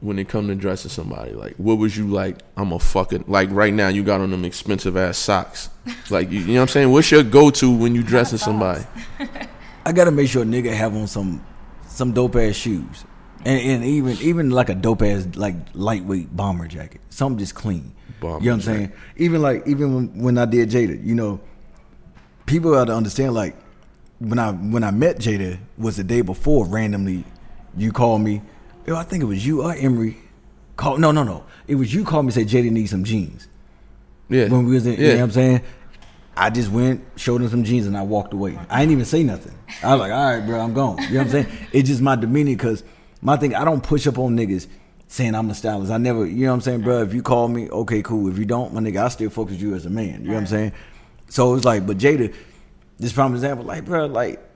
when 0.00 0.18
it 0.18 0.28
come 0.28 0.48
to 0.48 0.54
dressing 0.54 0.90
somebody? 0.90 1.32
Like 1.32 1.54
what 1.56 1.76
was 1.78 1.96
you 1.96 2.06
like? 2.08 2.38
I'm 2.56 2.72
a 2.72 2.78
fucking 2.78 3.24
like 3.26 3.48
right 3.50 3.72
now 3.72 3.88
you 3.88 4.02
got 4.04 4.20
on 4.20 4.30
them 4.30 4.44
expensive 4.44 4.96
ass 4.96 5.18
socks. 5.18 5.70
Like 6.10 6.30
you, 6.30 6.40
you 6.40 6.46
know 6.48 6.54
what 6.54 6.62
I'm 6.62 6.68
saying? 6.68 6.90
What's 6.92 7.10
your 7.10 7.22
go 7.22 7.50
to 7.50 7.70
when 7.74 7.94
you 7.94 8.02
dressing 8.02 8.38
somebody? 8.38 8.84
I 9.86 9.92
gotta 9.92 10.10
make 10.10 10.28
sure 10.28 10.42
a 10.42 10.46
nigga 10.46 10.72
have 10.72 10.94
on 10.96 11.06
some 11.06 11.44
some 11.86 12.12
dope 12.12 12.36
ass 12.36 12.54
shoes. 12.54 13.04
And, 13.44 13.60
and 13.60 13.84
even 13.84 14.16
even 14.22 14.50
like 14.50 14.68
a 14.68 14.74
dope 14.74 15.02
ass 15.02 15.26
like 15.34 15.54
lightweight 15.74 16.34
bomber 16.34 16.66
jacket. 16.66 17.00
Something 17.10 17.38
just 17.38 17.54
clean. 17.54 17.94
Bomber 18.20 18.42
you 18.42 18.50
know 18.50 18.56
what 18.56 18.68
I'm 18.68 18.74
saying? 18.74 18.92
Even 19.16 19.42
like 19.42 19.66
even 19.66 19.94
when, 19.94 20.22
when 20.22 20.38
I 20.38 20.46
did 20.46 20.70
Jada, 20.70 21.04
you 21.04 21.14
know, 21.14 21.40
people 22.46 22.72
got 22.72 22.86
to 22.86 22.94
understand 22.94 23.34
like 23.34 23.56
when 24.18 24.38
I 24.38 24.52
when 24.52 24.82
I 24.82 24.90
met 24.90 25.18
Jada 25.18 25.58
was 25.76 25.96
the 25.96 26.04
day 26.04 26.22
before 26.22 26.66
randomly 26.66 27.24
you 27.76 27.92
called 27.92 28.22
me. 28.22 28.42
Yo, 28.86 28.96
I 28.96 29.02
think 29.02 29.22
it 29.22 29.26
was 29.26 29.44
you 29.46 29.62
or 29.62 29.74
Emery. 29.74 30.16
Call 30.76 30.98
no 30.98 31.12
no 31.12 31.22
no. 31.22 31.44
It 31.66 31.74
was 31.76 31.92
you 31.92 32.04
called 32.04 32.24
me 32.26 32.28
and 32.28 32.34
said 32.34 32.48
Jada 32.48 32.70
needs 32.70 32.90
some 32.90 33.04
jeans. 33.04 33.48
Yeah. 34.28 34.48
When 34.48 34.64
we 34.66 34.74
was 34.74 34.86
in, 34.86 34.94
yeah. 34.94 34.98
you 34.98 35.08
know 35.08 35.14
what 35.16 35.22
I'm 35.24 35.30
saying? 35.32 35.62
I 36.36 36.50
just 36.50 36.70
went, 36.70 37.04
showed 37.16 37.42
him 37.42 37.48
some 37.48 37.62
jeans, 37.62 37.86
and 37.86 37.96
I 37.96 38.02
walked 38.02 38.32
away. 38.32 38.58
I 38.68 38.80
didn't 38.80 38.92
even 38.92 39.04
say 39.04 39.22
nothing. 39.22 39.56
I 39.82 39.92
was 39.92 40.00
like, 40.00 40.12
all 40.12 40.34
right, 40.34 40.44
bro, 40.44 40.60
I'm 40.60 40.74
gone. 40.74 41.00
You 41.02 41.10
know 41.10 41.18
what 41.18 41.26
I'm 41.26 41.30
saying? 41.30 41.46
It's 41.72 41.88
just 41.88 42.00
my 42.00 42.16
demeanor 42.16 42.50
because 42.50 42.82
my 43.24 43.36
thing, 43.36 43.54
I 43.54 43.64
don't 43.64 43.82
push 43.82 44.06
up 44.06 44.18
on 44.18 44.36
niggas 44.36 44.68
saying 45.08 45.34
I'm 45.34 45.50
a 45.50 45.54
stylist. 45.54 45.90
I 45.90 45.96
never, 45.98 46.26
you 46.26 46.44
know 46.44 46.50
what 46.50 46.54
I'm 46.56 46.60
saying, 46.60 46.82
bro? 46.82 47.02
If 47.02 47.14
you 47.14 47.22
call 47.22 47.48
me, 47.48 47.68
okay, 47.70 48.02
cool. 48.02 48.30
If 48.30 48.38
you 48.38 48.44
don't, 48.44 48.72
my 48.74 48.80
nigga, 48.80 49.02
I 49.02 49.08
still 49.08 49.30
focus 49.30 49.56
you 49.56 49.74
as 49.74 49.86
a 49.86 49.90
man. 49.90 50.20
You 50.20 50.28
know 50.28 50.34
what 50.34 50.40
I'm 50.40 50.46
saying? 50.46 50.72
So 51.30 51.54
it's 51.54 51.64
like, 51.64 51.86
but 51.86 51.96
Jada, 51.96 52.34
this 52.98 53.12
prime 53.12 53.34
example, 53.34 53.64
like, 53.64 53.86
bro, 53.86 54.06
like, 54.06 54.46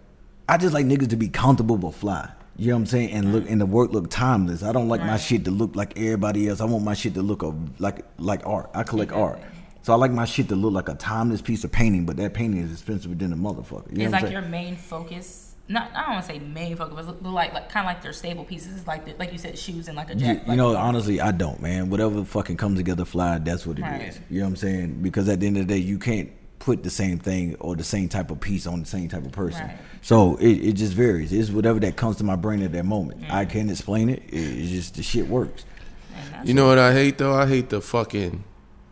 I 0.48 0.58
just 0.58 0.74
like 0.74 0.84
niggas 0.84 1.10
to 1.10 1.16
be 1.16 1.28
comfortable 1.28 1.78
but 1.78 1.94
fly. 1.94 2.30
You 2.56 2.68
know 2.68 2.74
what 2.74 2.80
I'm 2.80 2.86
saying? 2.86 3.10
And 3.12 3.32
look, 3.32 3.48
and 3.48 3.60
the 3.60 3.66
work 3.66 3.92
look 3.92 4.10
timeless. 4.10 4.62
I 4.62 4.72
don't 4.72 4.88
like 4.88 5.00
my 5.00 5.16
shit 5.16 5.44
to 5.46 5.50
look 5.50 5.74
like 5.74 5.96
everybody 5.96 6.48
else. 6.48 6.60
I 6.60 6.64
want 6.64 6.84
my 6.84 6.94
shit 6.94 7.14
to 7.14 7.22
look 7.22 7.42
a, 7.42 7.54
like 7.78 8.04
like 8.18 8.44
art. 8.46 8.70
I 8.74 8.82
collect 8.82 9.12
art. 9.12 9.40
So 9.82 9.92
I 9.92 9.96
like 9.96 10.10
my 10.10 10.24
shit 10.24 10.48
to 10.48 10.56
look 10.56 10.74
like 10.74 10.88
a 10.88 10.94
timeless 10.94 11.40
piece 11.40 11.62
of 11.62 11.70
painting, 11.70 12.04
but 12.04 12.16
that 12.16 12.34
painting 12.34 12.60
is 12.60 12.72
expensive 12.72 13.16
than 13.16 13.32
a 13.32 13.36
motherfucker. 13.36 13.90
You 13.92 13.98
know 13.98 14.04
It's 14.04 14.12
what 14.12 14.18
I'm 14.18 14.24
like 14.24 14.32
your 14.32 14.42
main 14.42 14.76
focus. 14.76 15.47
Not, 15.70 15.90
I 15.94 16.00
don't 16.06 16.12
want 16.12 16.24
to 16.26 16.32
say 16.32 16.38
main 16.38 16.76
focus, 16.76 17.04
but 17.06 17.22
but 17.22 17.30
like, 17.30 17.52
like 17.52 17.68
kind 17.68 17.86
of 17.86 17.92
like 17.92 18.02
their 18.02 18.12
stable 18.14 18.44
pieces, 18.44 18.86
like 18.86 19.04
the, 19.04 19.14
like 19.18 19.32
you 19.32 19.38
said, 19.38 19.58
shoes 19.58 19.86
and 19.88 19.96
like 19.96 20.08
a 20.10 20.14
jacket. 20.14 20.42
you 20.44 20.48
like 20.48 20.56
know, 20.56 20.74
honestly, 20.74 21.20
I 21.20 21.30
don't, 21.30 21.60
man. 21.60 21.90
Whatever 21.90 22.24
fucking 22.24 22.56
comes 22.56 22.78
together 22.78 23.04
fly, 23.04 23.38
that's 23.38 23.66
what 23.66 23.78
it 23.78 23.82
is. 23.82 23.86
Right. 23.86 24.20
You 24.30 24.38
know 24.38 24.44
what 24.46 24.50
I'm 24.50 24.56
saying? 24.56 25.02
Because 25.02 25.28
at 25.28 25.40
the 25.40 25.46
end 25.46 25.58
of 25.58 25.68
the 25.68 25.74
day, 25.74 25.80
you 25.80 25.98
can't 25.98 26.30
put 26.58 26.82
the 26.82 26.90
same 26.90 27.18
thing 27.18 27.54
or 27.60 27.76
the 27.76 27.84
same 27.84 28.08
type 28.08 28.30
of 28.30 28.40
piece 28.40 28.66
on 28.66 28.80
the 28.80 28.86
same 28.86 29.08
type 29.08 29.24
of 29.26 29.32
person. 29.32 29.66
Right. 29.66 29.76
So 30.00 30.36
it, 30.36 30.48
it 30.52 30.72
just 30.72 30.92
varies. 30.94 31.32
It's 31.34 31.50
whatever 31.50 31.78
that 31.80 31.96
comes 31.96 32.16
to 32.16 32.24
my 32.24 32.34
brain 32.36 32.62
at 32.62 32.72
that 32.72 32.84
moment. 32.84 33.24
I 33.30 33.44
Mm. 33.44 33.50
can't 33.50 33.70
explain 33.70 34.08
it. 34.08 34.22
It- 34.28 34.34
It's 34.60 34.70
just 34.70 34.94
the 34.96 35.02
shit 35.02 35.28
works. 35.28 35.64
and 36.34 36.48
You 36.48 36.54
know 36.54 36.66
what 36.66 36.78
I 36.78 36.92
hate 36.94 37.18
though? 37.18 37.34
I 37.34 37.46
hate 37.46 37.68
the 37.68 37.80
fucking 37.82 38.42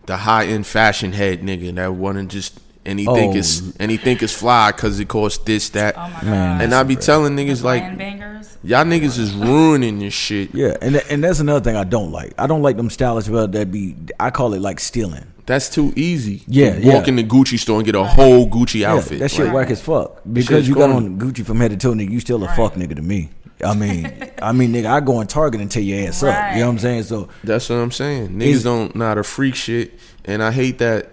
the 0.04 0.18
high 0.18 0.44
end 0.46 0.66
fashion 0.66 1.12
head 1.12 1.40
nigga 1.42 1.74
that 1.74 1.94
want 1.94 2.18
to 2.18 2.24
just 2.26 2.60
and 2.87 2.99
he 2.99 3.05
think 3.05 3.35
Oh. 3.35 3.38
it's 3.38 3.61
and 3.79 3.90
he 3.90 3.96
think 3.99 4.22
it's 4.22 4.33
fly 4.33 4.72
because 4.72 4.99
it 5.01 5.09
costs 5.09 5.44
this 5.44 5.68
that. 5.70 5.94
Oh 5.96 6.01
my 6.01 6.09
god. 6.12 6.25
Man, 6.25 6.61
and 6.62 6.75
I 6.75 6.83
be 6.85 6.96
telling 6.96 7.37
niggas 7.37 7.59
The 7.61 7.66
like 7.66 7.99
bangers. 7.99 8.57
y'all 8.62 8.85
niggas 8.85 9.18
is 9.18 9.33
ruining 9.35 9.99
this 9.99 10.14
shit. 10.14 10.55
Yeah, 10.55 10.77
and 10.81 10.94
tha- 10.94 11.11
and 11.12 11.22
that's 11.22 11.40
another 11.40 11.61
thing 11.61 11.77
I 11.77 11.85
don't 11.85 12.12
like. 12.12 12.33
I 12.38 12.46
don't 12.46 12.62
like 12.62 12.77
them 12.79 12.88
stylists 12.88 13.29
well 13.29 13.49
that 13.49 13.70
be. 13.70 13.94
I 14.18 14.31
call 14.31 14.55
it 14.55 14.61
like 14.62 14.81
stealing. 14.81 15.25
That's 15.46 15.68
too 15.68 15.92
easy. 15.94 16.42
Yeah, 16.49 16.72
To 16.81 16.87
walk 16.88 17.05
yeah. 17.07 17.09
in 17.11 17.16
the 17.16 17.22
Gucci 17.25 17.57
store 17.57 17.77
and 17.77 17.87
get 17.87 17.94
a 17.94 18.03
whole 18.03 18.49
Gucci 18.51 18.81
Yeah, 18.81 18.94
outfit. 18.94 19.20
that 19.20 19.31
shit 19.31 19.44
Like, 19.46 19.55
whack 19.55 19.70
as 19.70 19.81
fuck. 19.81 20.20
Because 20.33 20.66
you 20.66 20.75
got 20.75 20.90
corny. 20.90 21.07
on 21.07 21.18
Gucci 21.20 21.46
from 21.46 21.61
head 21.61 21.70
to 21.70 21.77
toe, 21.77 21.92
nigga, 21.92 22.11
you 22.11 22.18
still 22.18 22.42
a 22.42 22.49
fuck 22.57 22.75
nigga 22.75 22.96
to 22.96 23.03
me. 23.03 23.31
I 23.64 23.72
mean, 23.75 24.12
I 24.42 24.51
mean, 24.53 24.72
nigga, 24.72 24.87
I 24.87 24.99
go 25.01 25.16
on 25.18 25.29
Target 25.29 25.61
and 25.61 25.70
tear 25.70 25.83
your 25.85 26.09
ass 26.09 26.22
up. 26.25 26.53
You 26.55 26.61
know 26.61 26.66
what 26.66 26.72
I'm 26.72 26.79
saying? 26.81 27.05
So 27.05 27.29
That's 27.44 27.68
what 27.70 27.77
I'm 27.77 27.92
saying. 27.92 28.31
Niggas 28.31 28.64
don't 28.64 28.96
not 28.96 29.18
a 29.18 29.22
freak 29.22 29.55
shit, 29.55 29.94
and 30.25 30.42
I 30.42 30.51
hate 30.51 30.79
that. 30.79 31.11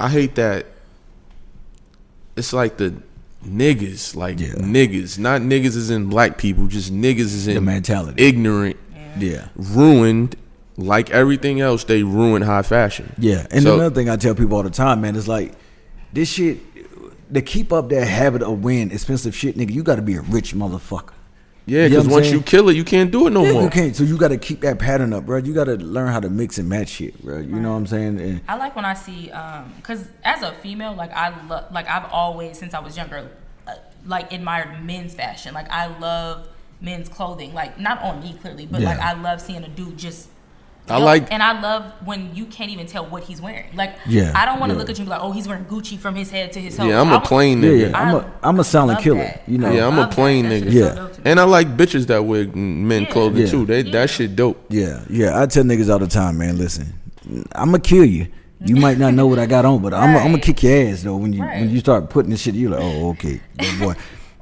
I 0.00 0.08
hate 0.10 0.34
that. 0.34 0.66
It's 2.36 2.52
like 2.52 2.76
the 2.78 2.94
niggas, 3.46 4.16
like 4.16 4.40
Yeah. 4.40 4.48
niggas, 4.54 5.18
not 5.18 5.40
niggas 5.42 5.76
is 5.76 5.90
in 5.90 6.06
black 6.06 6.38
people, 6.38 6.66
just 6.66 6.92
niggas 6.92 7.18
is 7.20 7.46
in 7.46 7.54
The 7.54 7.60
mentality. 7.60 8.22
ignorant, 8.24 8.76
yeah, 9.18 9.48
ruined. 9.56 10.36
Like 10.76 11.10
everything 11.10 11.60
else, 11.60 11.84
they 11.84 12.02
ruin 12.02 12.42
high 12.42 12.62
fashion. 12.62 13.12
yeah. 13.18 13.46
And 13.52 13.62
So- 13.62 13.74
another 13.76 13.94
thing 13.94 14.08
I 14.10 14.16
tell 14.16 14.34
people 14.34 14.56
all 14.56 14.64
the 14.64 14.70
time, 14.70 15.02
man, 15.02 15.14
is 15.14 15.28
like 15.28 15.52
this 16.12 16.28
shit. 16.28 16.58
To 17.32 17.40
keep 17.40 17.72
up 17.72 17.88
that 17.90 18.06
habit 18.06 18.42
of 18.42 18.62
wearing 18.62 18.90
expensive 18.90 19.34
shit, 19.34 19.56
nigga, 19.56 19.72
you 19.72 19.82
got 19.82 19.96
to 19.96 20.02
be 20.02 20.14
a 20.14 20.20
rich 20.20 20.54
motherfucker. 20.54 21.10
Yeah, 21.66 21.84
You 21.84 21.88
know 21.88 21.96
because 21.96 22.08
once 22.12 22.26
saying? 22.26 22.36
you 22.38 22.42
kill 22.42 22.68
it, 22.68 22.76
you 22.76 22.84
can't 22.84 23.10
do 23.10 23.26
it 23.26 23.30
no 23.30 23.42
Yeah, 23.44 23.52
more. 23.52 23.62
you 23.62 23.70
can't. 23.70 23.96
So 23.96 24.04
you 24.04 24.18
got 24.18 24.28
to 24.28 24.36
keep 24.36 24.60
that 24.60 24.78
pattern 24.78 25.12
up, 25.14 25.24
bro. 25.24 25.38
You 25.38 25.54
got 25.54 25.64
to 25.64 25.76
learn 25.76 26.08
how 26.08 26.20
to 26.20 26.28
mix 26.28 26.58
and 26.58 26.68
match 26.68 26.88
shit, 26.88 27.22
bro. 27.22 27.38
You 27.38 27.56
know 27.56 27.70
what 27.72 27.78
I'm 27.78 27.86
saying? 27.86 28.20
And 28.20 28.40
I 28.48 28.56
like 28.56 28.76
when 28.76 28.84
I 28.84 28.92
see, 28.94 29.30
um, 29.30 29.72
cause 29.82 30.06
as 30.24 30.42
a 30.42 30.52
female, 30.56 30.92
like 30.94 31.12
I 31.12 31.30
love, 31.46 31.72
like 31.72 31.88
I've 31.88 32.10
always 32.12 32.58
since 32.58 32.74
I 32.74 32.80
was 32.80 32.96
younger, 32.96 33.30
uh, 33.66 33.74
like 34.04 34.32
admired 34.32 34.84
men's 34.84 35.14
fashion. 35.14 35.54
Like 35.54 35.70
I 35.70 35.86
love 35.98 36.48
men's 36.82 37.08
clothing. 37.08 37.54
Like 37.54 37.80
not 37.80 38.02
on 38.02 38.20
me 38.20 38.34
clearly, 38.42 38.66
but 38.66 38.82
like 38.82 38.98
I 38.98 39.14
love 39.14 39.40
seeing 39.40 39.64
a 39.64 39.68
dude 39.68 39.96
just 39.96 40.28
I 40.86 40.98
Yo, 40.98 41.04
like- 41.04 41.32
and 41.32 41.42
I 41.42 41.58
love 41.62 41.84
when 42.04 42.34
you 42.34 42.44
can't 42.44 42.70
even 42.70 42.86
tell 42.86 43.06
what 43.06 43.22
he's 43.24 43.40
wearing. 43.40 43.64
Like, 43.74 43.94
Yeah, 44.06 44.32
I 44.34 44.44
don't 44.44 44.60
want 44.60 44.68
to 44.70 44.74
yeah. 44.74 44.80
look 44.80 44.90
at 44.90 44.98
you 44.98 45.02
and 45.02 45.06
be 45.06 45.10
like, 45.12 45.22
oh, 45.22 45.32
he's 45.32 45.48
wearing 45.48 45.64
Gucci 45.64 45.98
from 45.98 46.14
his 46.14 46.30
head 46.30 46.52
to 46.52 46.60
his 46.60 46.76
toe. 46.76 46.86
Yeah, 46.86 47.00
I'm 47.00 47.10
a 47.10 47.16
a 47.16 47.20
plain 47.20 47.62
nigga. 47.62 47.90
yeah. 47.90 47.98
I'm 47.98 48.14
a 48.16 48.32
I'm 48.42 48.60
a 48.60 48.64
silent 48.64 49.00
killer. 49.00 49.40
You 49.46 49.56
know. 49.58 49.72
Yeah, 49.72 49.86
I'm 49.86 49.98
a 49.98 50.06
plain 50.08 50.44
nigga. 50.44 50.70
Yeah. 50.70 51.08
And 51.24 51.40
I 51.40 51.44
like 51.44 51.74
bitches 51.76 52.06
that 52.08 52.24
wear 52.26 52.46
men 52.48 53.02
Yeah. 53.02 53.08
clothing 53.10 53.42
Yeah. 53.42 53.50
too. 53.50 53.64
They 53.64 53.80
Yeah. 53.80 53.92
that 53.92 54.10
shit 54.10 54.36
dope. 54.36 54.62
Yeah, 54.68 55.00
yeah. 55.08 55.40
I 55.40 55.46
tell 55.46 55.64
niggas 55.64 55.90
all 55.90 55.98
the 55.98 56.06
time, 56.06 56.36
man. 56.36 56.58
Listen, 56.58 56.92
I'm 57.54 57.68
gonna 57.70 57.78
kill 57.78 58.04
you. 58.04 58.26
You 58.66 58.76
might 58.76 58.98
not 58.98 59.14
know 59.14 59.26
what 59.26 59.38
I 59.38 59.46
got 59.46 59.64
on, 59.64 59.80
but 59.80 59.94
I'm 59.94 60.10
I'm 60.10 60.14
gonna 60.22 60.32
Right. 60.34 60.42
kick 60.42 60.62
your 60.62 60.88
ass 60.90 61.02
though. 61.02 61.16
When 61.16 61.32
you 61.32 61.42
when 61.42 61.70
you 61.70 61.80
start 61.80 62.10
putting 62.10 62.30
this 62.30 62.40
shit, 62.42 62.54
you're 62.54 62.70
like, 62.70 62.80
oh, 62.82 63.08
okay, 63.10 63.40
good 63.58 63.78
boy. 63.80 63.94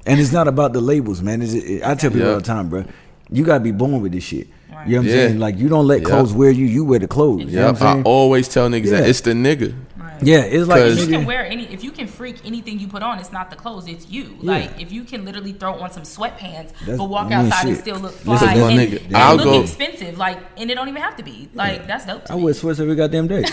and 0.06 0.18
it's 0.18 0.32
not 0.32 0.48
about 0.48 0.72
the 0.72 0.80
labels, 0.80 1.22
man. 1.22 1.40
It's, 1.40 1.52
it, 1.54 1.82
I 1.84 1.94
tell 1.94 2.10
people 2.10 2.26
Yeah. 2.26 2.32
all 2.34 2.40
the 2.40 2.42
time, 2.42 2.68
bro. 2.68 2.84
You 3.30 3.44
gotta 3.44 3.60
be 3.60 3.70
born 3.70 4.00
with 4.02 4.10
this 4.12 4.24
shit. 4.24 4.48
Right. 4.82 4.88
You 4.88 4.94
know 4.96 5.00
what 5.02 5.04
I'm 5.04 5.08
Yeah. 5.18 5.26
saying? 5.28 5.38
Like 5.38 5.58
you 5.58 5.68
don't 5.68 5.86
let 5.86 6.00
Yeah. 6.02 6.08
clothes 6.08 6.32
wear 6.32 6.50
you. 6.50 6.66
You 6.66 6.84
wear 6.84 6.98
the 6.98 7.08
clothes. 7.08 7.40
You 7.40 7.46
know 7.46 7.52
Yeah, 7.52 7.70
what 7.72 7.80
I'm 7.82 7.86
I 7.88 7.92
saying? 7.92 8.02
always 8.04 8.48
tell 8.48 8.68
niggas 8.68 8.90
that 8.90 9.08
it's 9.08 9.20
the 9.20 9.32
nigga. 9.32 9.74
Right. 9.96 10.22
yeah, 10.22 10.38
it's 10.40 10.68
like 10.68 10.82
If 10.82 10.98
you 10.98 11.06
can 11.06 11.24
wear 11.26 11.44
any, 11.46 11.64
if 11.72 11.82
you 11.84 11.90
can 11.92 12.06
freak 12.08 12.36
anything 12.44 12.78
you 12.80 12.88
put 12.88 13.02
on, 13.02 13.18
it's 13.18 13.32
not 13.32 13.50
the 13.50 13.56
clothes, 13.56 13.86
it's 13.86 14.08
you. 14.08 14.36
Yeah. 14.40 14.52
Like 14.52 14.80
if 14.80 14.90
you 14.92 15.04
can 15.04 15.24
literally 15.24 15.52
throw 15.52 15.74
on 15.74 15.90
some 15.92 16.02
sweatpants, 16.02 16.70
That's- 16.80 16.98
but 16.98 17.04
walk 17.08 17.26
I 17.26 17.28
mean, 17.42 17.52
outside 17.52 17.68
and 17.68 17.76
still 17.76 17.96
look 17.98 18.14
Listen, 18.24 18.38
fly 18.48 18.54
and, 18.54 18.78
nigga, 18.80 19.06
and 19.06 19.16
I'll 19.16 19.36
look 19.36 19.44
go- 19.44 19.60
expensive, 19.62 20.18
like, 20.18 20.38
and 20.56 20.70
it 20.70 20.74
don't 20.74 20.88
even 20.88 21.00
have 21.02 21.16
to 21.16 21.22
be. 21.22 21.48
Like 21.54 21.86
that's 21.86 22.06
dope. 22.06 22.24
To 22.26 22.32
I 22.32 22.36
me. 22.36 22.42
wear 22.42 22.54
sweats 22.54 22.80
every 22.80 22.96
goddamn 22.96 23.28
day. 23.28 23.44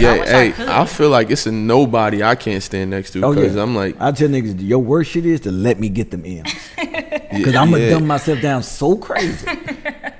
Yeah, 0.00 0.12
I 0.12 0.18
wish 0.18 0.28
I 0.28 0.32
hey, 0.32 0.52
could. 0.52 0.68
I, 0.68 0.84
feel 0.86 1.10
like 1.10 1.30
it's 1.30 1.46
a 1.46 1.52
nobody 1.52 2.22
I 2.22 2.34
can't 2.34 2.62
stand 2.62 2.90
next 2.90 3.10
to 3.12 3.22
Oh 3.24 3.34
because 3.34 3.54
yeah, 3.56 3.62
I'm 3.62 3.74
like, 3.74 3.96
I 4.00 4.12
tell 4.12 4.28
niggas 4.28 4.56
your 4.60 4.78
worst 4.78 5.10
shit 5.10 5.26
is 5.26 5.40
to 5.40 5.50
let 5.52 5.78
me 5.80 5.88
get 5.88 6.10
them 6.10 6.24
in, 6.24 6.42
because 6.44 6.72
yeah, 7.52 7.60
I'm 7.60 7.70
gonna 7.70 7.78
yeah. 7.78 7.90
dumb 7.90 8.06
myself 8.06 8.40
down 8.40 8.62
so 8.62 8.96
crazy. 8.96 9.46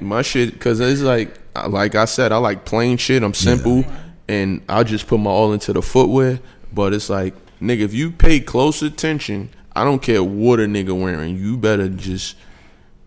My 0.00 0.22
shit 0.22 0.52
because 0.52 0.80
it's 0.80 1.00
like, 1.02 1.38
like 1.68 1.94
I 1.94 2.04
said, 2.04 2.32
I 2.32 2.36
like 2.38 2.64
plain 2.64 2.96
shit. 2.96 3.22
I'm 3.22 3.34
simple, 3.34 3.84
and 4.28 4.62
I 4.68 4.82
just 4.84 5.06
put 5.06 5.18
my 5.18 5.30
all 5.30 5.52
into 5.52 5.72
the 5.72 5.82
footwear. 5.82 6.40
But 6.72 6.92
it's 6.94 7.10
like, 7.10 7.34
nigga, 7.60 7.80
if 7.80 7.92
you 7.94 8.10
pay 8.10 8.40
close 8.40 8.82
attention, 8.82 9.50
I 9.74 9.84
don't 9.84 10.00
care 10.02 10.22
what 10.22 10.60
a 10.60 10.64
nigga 10.64 10.98
wearing. 10.98 11.36
You 11.36 11.56
better 11.56 11.88
just, 11.88 12.36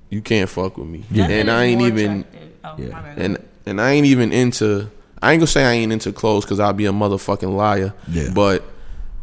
you 0.10 0.22
can't 0.22 0.50
fuck 0.50 0.78
with 0.78 0.88
me. 0.88 1.04
Yeah. 1.12 1.28
And 1.30 1.50
I 1.50 1.64
ain't 1.66 1.82
even. 1.82 2.26
Oh, 2.64 2.76
Yeah. 2.78 3.14
and 3.18 3.38
and 3.66 3.80
I 3.82 3.92
ain't 3.92 4.06
even 4.06 4.32
into. 4.32 4.90
I 5.22 5.32
ain't 5.32 5.40
gonna 5.40 5.48
say 5.48 5.64
I 5.64 5.72
ain't 5.72 5.92
into 5.94 6.12
clothes 6.12 6.44
because 6.44 6.60
I'll 6.60 6.74
be 6.74 6.86
a 6.86 6.92
motherfucking 6.92 7.56
liar. 7.56 7.94
Yeah. 8.10 8.30
But 8.34 8.64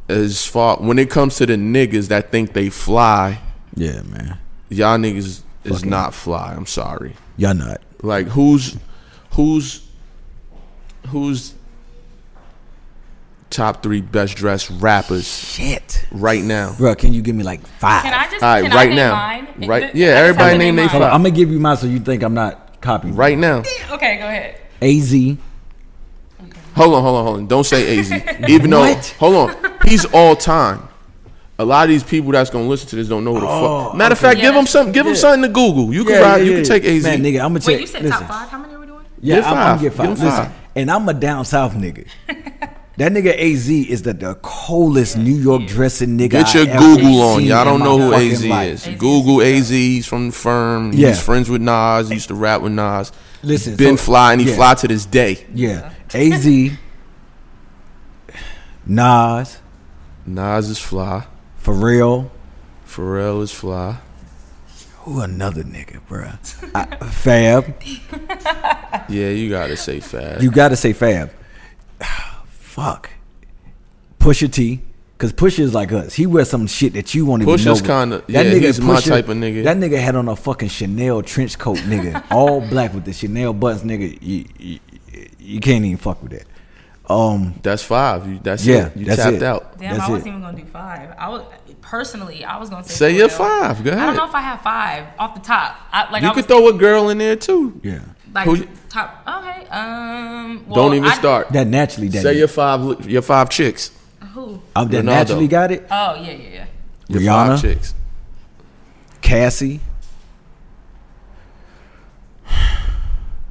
as 0.08 0.46
far 0.46 0.76
when 0.78 0.98
it 0.98 1.10
comes 1.10 1.36
to 1.36 1.46
the 1.46 1.54
niggas 1.56 2.08
that 2.08 2.30
think 2.32 2.52
they 2.54 2.70
fly, 2.70 3.38
Yeah, 3.76 4.00
man. 4.02 4.38
y'all 4.70 4.96
niggas 4.98 5.42
is 5.64 5.84
not 5.84 6.14
fly. 6.14 6.54
I'm 6.54 6.66
sorry. 6.66 7.16
Y'all 7.36 7.54
not. 7.54 7.80
Like 8.02 8.26
who's 8.28 8.76
who's 9.32 9.86
who's 11.08 11.54
top 13.50 13.82
three 13.82 14.00
best 14.00 14.36
dressed 14.36 14.70
rappers 14.70 15.26
Shit. 15.26 16.06
right 16.12 16.42
now? 16.42 16.74
Bro, 16.78 16.94
can 16.96 17.12
you 17.12 17.20
give 17.22 17.34
me 17.34 17.42
like 17.44 17.66
five? 17.66 18.02
Can 18.02 18.14
I 18.14 18.30
just 18.30 18.42
All 18.42 18.48
right, 18.52 18.62
can 18.62 18.70
right 18.72 18.80
I 18.82 18.86
name 18.86 18.96
now. 18.96 19.12
mine? 19.14 19.68
Right- 19.68 19.84
I 19.84 19.90
yeah, 19.94 20.06
everybody 20.08 20.52
to 20.54 20.58
name 20.58 20.76
they. 20.76 20.86
Hold 20.86 21.02
on, 21.02 21.08
five. 21.08 21.14
I'm 21.14 21.22
gonna 21.22 21.34
give 21.34 21.50
you 21.50 21.58
mine 21.60 21.76
so 21.76 21.86
you 21.86 22.00
think 22.00 22.22
I'm 22.22 22.34
not 22.34 22.80
copying. 22.80 23.14
Right 23.16 23.36
now. 23.36 23.58
Okay, 23.90 24.18
go 24.18 24.26
ahead. 24.26 24.56
Az. 24.80 25.12
Hold 26.76 26.94
on, 26.94 27.02
hold 27.02 27.16
on, 27.16 27.24
hold 27.24 27.36
on. 27.38 27.46
Don't 27.48 27.64
say 27.64 27.98
AZ. 27.98 28.12
Even 28.48 28.70
though 28.70 28.80
What? 28.80 29.14
hold 29.18 29.34
on. 29.50 29.78
He's 29.84 30.04
all 30.06 30.36
time. 30.36 30.88
A 31.60 31.64
lot 31.64 31.84
of 31.84 31.90
these 31.90 32.02
people 32.02 32.32
that's 32.32 32.48
gonna 32.48 32.66
listen 32.68 32.88
to 32.88 32.96
this 32.96 33.06
don't 33.08 33.22
know 33.24 33.34
who 33.34 33.40
the 33.40 33.46
Oh, 33.46 33.84
fuck. 33.88 33.96
Matter 33.96 34.12
of 34.14 34.18
okay. 34.18 34.28
fact, 34.28 34.38
Yeah, 34.38 34.44
give 34.44 34.54
them 34.54 34.64
that's- 34.64 34.72
some 34.72 34.92
give 34.92 35.04
them 35.04 35.14
something 35.14 35.42
to 35.42 35.48
Google. 35.48 35.92
You 35.92 36.04
can 36.04 36.22
ride, 36.22 36.38
you 36.46 36.52
can 36.54 36.64
take 36.64 36.84
AZ. 36.84 37.02
Man, 37.02 37.22
nigga, 37.22 37.40
I'm 37.44 37.48
gonna 37.52 37.60
take. 37.60 37.66
Wait, 37.66 37.72
take. 37.74 37.80
you 37.80 37.86
said 37.88 38.02
listen. 38.04 38.20
top 38.20 38.28
five? 38.30 38.48
How 38.48 38.58
many 38.58 38.74
are 38.74 38.80
we 38.80 38.86
doing? 38.86 39.04
Yeah, 39.20 39.34
Get 39.36 39.44
I'm 39.46 39.54
five. 39.54 39.76
gonna 39.76 39.82
get 39.82 39.94
five. 39.96 40.06
him 40.06 40.10
Listen, 40.12 40.28
five. 40.30 40.52
and 40.76 40.90
I'm 40.90 41.08
a 41.08 41.14
down 41.14 41.44
south 41.44 41.74
nigga. 41.74 42.06
that 42.96 43.12
nigga 43.12 43.34
Az 43.38 43.68
is 43.68 44.02
the, 44.02 44.12
the 44.14 44.34
coldest 44.42 45.16
New 45.18 45.34
York 45.36 45.66
dressing 45.66 46.16
nigga. 46.18 46.30
Get 46.30 46.54
I 46.56 46.58
your 46.60 46.68
ever 46.68 46.78
Google 46.78 47.20
on. 47.22 47.44
Y'all 47.44 47.60
in 47.62 47.66
don't 47.66 47.80
know 47.80 47.98
who 47.98 48.14
AZ 48.14 48.44
life. 48.46 48.68
is. 48.72 48.86
AZ 48.88 48.94
Google 48.96 49.42
AZ. 49.42 49.68
He's 49.68 50.06
from 50.06 50.28
the 50.28 50.32
firm. 50.32 50.92
Yeah. 50.94 51.08
He's 51.08 51.20
friends 51.22 51.50
with 51.50 51.60
Nas. 51.60 52.08
He 52.08 52.14
used 52.14 52.28
to 52.28 52.34
rap 52.34 52.62
with 52.62 52.72
Nas. 52.72 53.12
Listen, 53.42 53.76
been 53.76 53.96
so- 53.98 54.04
fly 54.04 54.32
and 54.32 54.40
he 54.40 54.48
yeah. 54.48 54.56
fly 54.56 54.74
to 54.74 54.88
this 54.88 55.04
day. 55.04 55.46
Yeah, 55.54 55.90
Az, 56.14 56.46
Nas, 58.86 59.58
Nas 60.26 60.68
is 60.68 60.78
fly. 60.78 61.24
Pharrell. 61.74 62.30
Pharrell 62.86 63.42
is 63.42 63.52
fly. 63.52 63.98
Who 65.02 65.20
another 65.20 65.62
nigga, 65.62 66.00
bruh? 66.08 66.36
I, 66.74 66.96
Fab. 67.06 67.74
Yeah, 69.08 69.30
you 69.30 69.48
gotta 69.48 69.76
say 69.76 70.00
fast. 70.00 70.42
You 70.42 70.50
gotta 70.50 70.76
say 70.76 70.92
Fab. 70.92 71.30
Fuck. 72.48 73.10
Pusha 74.18 74.52
T. 74.52 74.80
Cause 75.18 75.32
Pusha 75.34 75.60
is 75.60 75.74
like 75.74 75.92
us. 75.92 76.14
He 76.14 76.26
wears 76.26 76.48
some 76.48 76.66
shit 76.66 76.94
that 76.94 77.14
you 77.14 77.26
won't 77.26 77.42
even 77.42 77.54
know. 77.64 77.72
Pusha's 77.72 77.82
kinda- 77.82 78.22
yeah, 78.26 78.42
he's 78.42 78.80
my 78.80 79.00
type 79.00 79.28
of 79.28 79.36
nigga. 79.36 79.64
That 79.64 79.76
nigga 79.76 79.98
had 80.00 80.16
on 80.16 80.28
a 80.28 80.34
fucking 80.36 80.70
Chanel 80.70 81.22
trench 81.22 81.58
coat, 81.58 81.76
nigga, 81.78 82.24
all 82.30 82.60
black 82.62 82.94
with 82.94 83.04
the 83.04 83.12
Chanel 83.12 83.52
buttons, 83.52 83.82
nigga. 83.82 84.18
You, 84.22 84.46
you, 84.58 84.78
you 85.38 85.60
can't 85.60 85.84
even 85.84 85.98
fuck 85.98 86.22
with 86.22 86.32
that. 86.32 86.44
Um, 87.10 87.54
That's 87.62 87.82
five. 87.82 88.28
You, 88.28 88.38
that's 88.42 88.64
Yeah, 88.64 88.86
it. 88.86 88.96
You 88.96 89.04
that's 89.06 89.22
tapped 89.22 89.36
it. 89.36 89.42
out. 89.42 89.78
Damn, 89.78 89.96
That's 89.96 90.08
I 90.08 90.10
wasn't 90.12 90.26
it. 90.26 90.30
even 90.30 90.40
gonna 90.42 90.58
do 90.58 90.64
five. 90.66 91.14
I 91.18 91.28
was 91.28 91.42
personally, 91.80 92.44
I 92.44 92.56
was 92.58 92.70
gonna 92.70 92.84
say. 92.84 92.94
Say 92.94 93.16
your 93.16 93.28
five. 93.28 93.82
Go 93.82 93.90
ahead. 93.90 94.02
I 94.02 94.06
don't 94.06 94.16
know 94.16 94.28
if 94.28 94.34
I 94.34 94.40
have 94.40 94.60
five 94.62 95.06
off 95.18 95.34
the 95.34 95.40
top. 95.40 95.76
I, 95.92 96.10
like 96.12 96.22
You 96.22 96.28
I 96.28 96.34
could 96.34 96.36
was 96.36 96.46
throw 96.46 96.68
a 96.68 96.72
girl 96.72 97.08
in 97.08 97.18
there 97.18 97.34
too. 97.36 97.80
yeah, 97.82 98.00
like 98.32 98.46
who- 98.46 98.64
top. 98.88 99.22
Okay. 99.26 99.66
Um. 99.70 100.64
Well, 100.68 100.76
Don't 100.86 100.94
even 100.94 101.08
I- 101.10 101.14
start. 101.14 101.48
that 101.50 101.66
naturally. 101.66 102.08
That 102.08 102.22
Say 102.22 102.38
your 102.38 102.48
five. 102.48 103.10
Your 103.10 103.22
five 103.22 103.50
chicks. 103.50 103.90
Who? 104.34 104.62
oh, 104.76 104.84
that 104.84 105.02
Ronaldo. 105.02 105.04
naturally 105.04 105.48
got 105.48 105.72
it. 105.72 105.86
Oh 105.90 106.14
yeah, 106.14 106.30
yeah, 106.30 106.48
yeah. 106.48 106.66
Your 107.08 107.22
Rihanna, 107.22 107.46
five 107.48 107.60
chicks. 107.62 107.94
Cassie, 109.20 109.80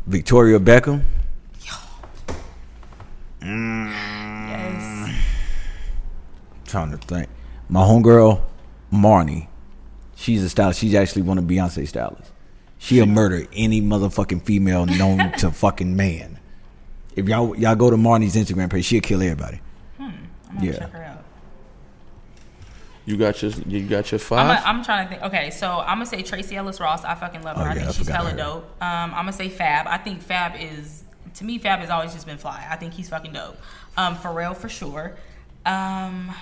Victoria 0.07 0.59
Beckham. 0.59 1.03
Yes. 3.49 5.15
trying 6.67 6.91
to 6.91 6.97
think. 6.97 7.27
My 7.69 7.81
homegirl, 7.81 8.41
Marnie. 8.91 9.47
She's 10.15 10.43
a 10.43 10.49
stylist. 10.49 10.79
She's 10.79 10.95
actually 10.95 11.21
one 11.23 11.37
of 11.37 11.45
Beyonce's 11.45 11.89
stylists. 11.89 12.31
She'll 12.77 13.05
murder 13.05 13.45
any 13.53 13.81
motherfucking 13.81 14.43
female 14.43 14.85
known 14.85 15.31
to 15.39 15.51
fucking 15.63 15.95
man. 15.95 16.39
If 17.15 17.27
y'all 17.27 17.55
y'all 17.57 17.75
go 17.75 17.89
to 17.89 17.97
Marnie's 17.97 18.35
Instagram 18.35 18.69
page, 18.69 18.85
she'll 18.85 19.01
kill 19.01 19.21
everybody. 19.21 19.59
I'm 19.99 20.29
gonna 20.55 20.65
Yeah. 20.65 20.79
check 20.79 20.91
her 20.91 21.03
out. 21.03 21.23
You 23.05 23.17
got 23.17 23.41
your. 23.41 23.51
You 23.67 23.87
got 23.87 24.11
your 24.11 24.19
I'm, 24.19 24.25
five. 24.25 24.59
a, 24.63 24.67
I'm 24.67 24.83
trying 24.83 25.07
to 25.07 25.09
think. 25.09 25.23
Okay, 25.23 25.49
so 25.51 25.79
I'm 25.79 25.97
gonna 25.97 26.05
say 26.05 26.21
Tracee 26.21 26.55
Ellis 26.55 26.79
Ross. 26.79 27.03
I 27.03 27.15
fucking 27.15 27.41
love 27.43 27.57
her. 27.57 27.63
Oh, 27.63 27.65
I 27.65 27.73
think 27.73 27.87
I 27.87 27.91
she's 27.91 28.07
hella 28.07 28.31
her. 28.31 28.37
dope. 28.37 28.63
Um, 28.81 29.11
I'm 29.11 29.25
gonna 29.25 29.33
say 29.33 29.49
Fab. 29.49 29.87
I 29.87 29.97
think 29.97 30.21
Fab 30.21 30.53
is 30.59 31.03
to 31.39 31.45
me. 31.45 31.57
Fab 31.57 31.79
has 31.79 31.89
always 31.89 32.13
just 32.13 32.25
been 32.25 32.37
fly. 32.37 32.65
I 32.69 32.75
think 32.75 32.93
he's 32.93 33.09
fucking 33.09 33.33
dope. 33.33 33.57
Um, 33.97 34.15
Pharrell 34.15 34.55
for 34.55 34.69
sure. 34.69 35.15
Um, 35.65 36.33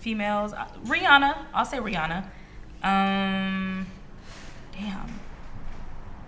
females. 0.00 0.52
uh, 0.52 0.66
Rihanna. 0.84 1.36
I'll 1.54 1.64
say 1.64 1.78
Rihanna. 1.78 2.24
Um, 2.82 3.86
damn. 4.72 5.20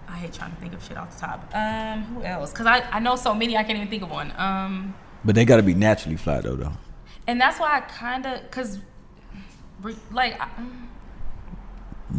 I 0.09 0.17
hate 0.19 0.33
trying 0.33 0.53
to 0.55 0.57
think 0.61 0.73
of 0.73 0.83
shit 0.85 0.97
off 0.97 1.15
the 1.15 1.21
top. 1.27 1.51
Um, 1.53 2.03
who 2.05 2.23
else? 2.23 2.53
Because 2.53 2.67
I, 2.67 2.81
I 2.91 3.01
know 3.01 3.17
so 3.17 3.35
many 3.35 3.57
I 3.57 3.65
can't 3.65 3.77
even 3.77 3.89
think 3.89 4.03
of 4.03 4.11
one. 4.11 4.33
Um, 4.37 4.95
But 5.25 5.35
they 5.35 5.45
got 5.45 5.57
to 5.57 5.63
be 5.63 5.75
naturally 5.75 6.17
fly 6.17 6.41
though, 6.41 6.55
though. 6.57 6.73
and 7.27 7.41
that's 7.41 7.59
why 7.59 7.77
I 7.77 7.81
kind 7.81 8.25
of 8.25 8.51
cause 8.51 8.79
like. 10.13 10.41
I, 10.41 10.47
mm, 10.61 10.87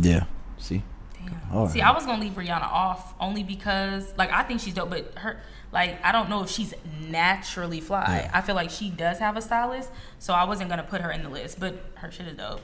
Yeah. 0.02 0.26
See. 0.58 0.84
Damn. 1.30 1.42
All 1.58 1.66
right. 1.66 1.74
See, 1.74 1.82
I 1.82 1.92
was 1.92 2.06
gonna 2.06 2.22
leave 2.22 2.34
Rihanna 2.34 2.62
off 2.64 3.14
only 3.20 3.44
because, 3.44 4.14
like, 4.18 4.32
I 4.32 4.44
think 4.44 4.62
she's 4.62 4.74
dope, 4.74 4.90
but 4.90 5.14
her, 5.18 5.40
like, 5.72 6.04
I 6.04 6.12
don't 6.12 6.30
know 6.30 6.44
if 6.44 6.50
she's 6.50 6.74
naturally 7.10 7.80
fly. 7.82 8.22
Yeah. 8.26 8.32
I 8.34 8.42
feel 8.42 8.56
like 8.56 8.70
she 8.70 8.90
does 8.90 9.20
have 9.20 9.38
a 9.38 9.42
stylist, 9.42 9.90
so 10.20 10.34
I 10.34 10.44
wasn't 10.46 10.70
gonna 10.70 10.84
put 10.84 11.02
her 11.02 11.12
in 11.12 11.24
the 11.24 11.30
list. 11.30 11.60
But 11.60 11.76
her 11.96 12.12
shit 12.12 12.28
is 12.28 12.38
dope. 12.38 12.62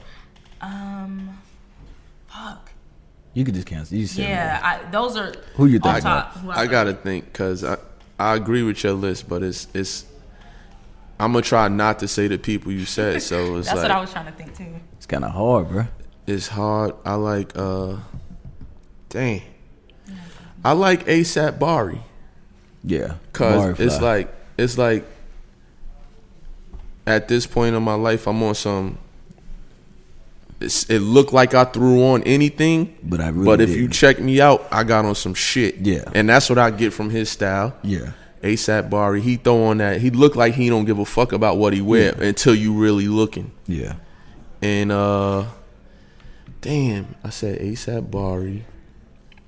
Um, 0.60 1.38
fuck. 2.28 2.70
You 3.34 3.44
could 3.44 3.54
just 3.54 3.66
cancel. 3.66 3.96
You 3.96 4.06
said 4.06 4.28
Yeah, 4.28 4.60
I, 4.62 4.90
those 4.90 5.16
are 5.16 5.34
Who 5.56 5.66
you 5.66 5.78
off 5.82 5.92
think? 5.94 6.04
top, 6.04 6.32
who 6.36 6.50
I 6.50 6.56
like. 6.62 6.70
gotta 6.70 6.92
think 6.94 7.24
because 7.26 7.64
I 7.64 7.78
I 8.18 8.36
agree 8.36 8.62
with 8.62 8.82
your 8.84 8.92
list, 8.92 9.28
but 9.28 9.42
it's 9.42 9.66
it's. 9.74 10.04
I'm 11.18 11.32
gonna 11.32 11.42
try 11.42 11.66
not 11.68 11.98
to 12.00 12.08
say 12.08 12.28
the 12.28 12.38
people 12.38 12.70
you 12.72 12.84
said, 12.84 13.22
so 13.22 13.56
it's 13.58 13.66
That's 13.68 13.78
like 13.78 13.88
what 13.88 13.96
I 13.96 14.00
was 14.00 14.12
trying 14.12 14.26
to 14.26 14.32
think 14.32 14.56
too. 14.56 14.74
it's 14.96 15.06
kind 15.06 15.24
of 15.24 15.32
hard, 15.32 15.68
bro. 15.68 15.86
it's 16.28 16.46
hard. 16.48 16.94
I 17.04 17.14
like 17.14 17.52
uh, 17.56 17.96
dang, 19.14 19.42
I 20.64 20.72
like 20.72 21.06
ASAP 21.06 21.58
Bari 21.58 22.00
Yeah. 22.82 23.14
because 23.32 23.76
Bar 23.78 23.86
it's 23.86 24.00
like 24.00 24.28
it's 24.58 24.76
like 24.76 25.04
at 27.06 27.28
this 27.28 27.46
point 27.46 27.74
in 27.76 27.82
my 27.82 27.94
life, 27.94 28.26
I'm 28.26 28.42
on 28.42 28.54
some. 28.54 28.98
it's, 30.60 30.88
it 30.90 31.00
looked 31.00 31.32
like 31.32 31.54
I 31.54 31.64
threw 31.64 32.02
on 32.06 32.22
anything, 32.24 32.96
But 33.02 33.20
I 33.20 33.28
really 33.28 33.44
But 33.44 33.60
if 33.60 33.70
you 33.70 33.82
didn't. 33.82 33.92
check 33.92 34.18
me 34.20 34.40
out, 34.40 34.66
I 34.70 34.84
got 34.84 35.04
on 35.04 35.14
some 35.14 35.34
shit. 35.34 35.76
Yeah. 35.76 36.04
and 36.14 36.28
that's 36.28 36.48
what 36.48 36.58
I 36.58 36.70
get 36.70 36.92
from 36.92 37.10
his 37.10 37.28
style. 37.30 37.74
Yeah. 37.82 38.12
ASAP 38.42 38.90
Bari, 38.90 39.20
he 39.22 39.36
throw 39.36 39.64
on 39.66 39.78
that. 39.78 40.00
He 40.00 40.10
look 40.10 40.34
like 40.36 40.54
he 40.54 40.68
don't 40.68 40.84
give 40.86 40.98
a 40.98 41.04
fuck 41.04 41.32
about 41.32 41.56
what 41.58 41.72
he 41.72 41.80
wear 41.80 42.12
until 42.20 42.54
you 42.54 42.72
really 42.74 43.08
looking. 43.08 43.52
Yeah. 43.66 43.94
And 44.62 44.90
uh, 44.92 45.44
damn, 46.62 47.14
I 47.22 47.30
said 47.30 47.60
ASAP 47.60 48.10
Bari. 48.10 48.64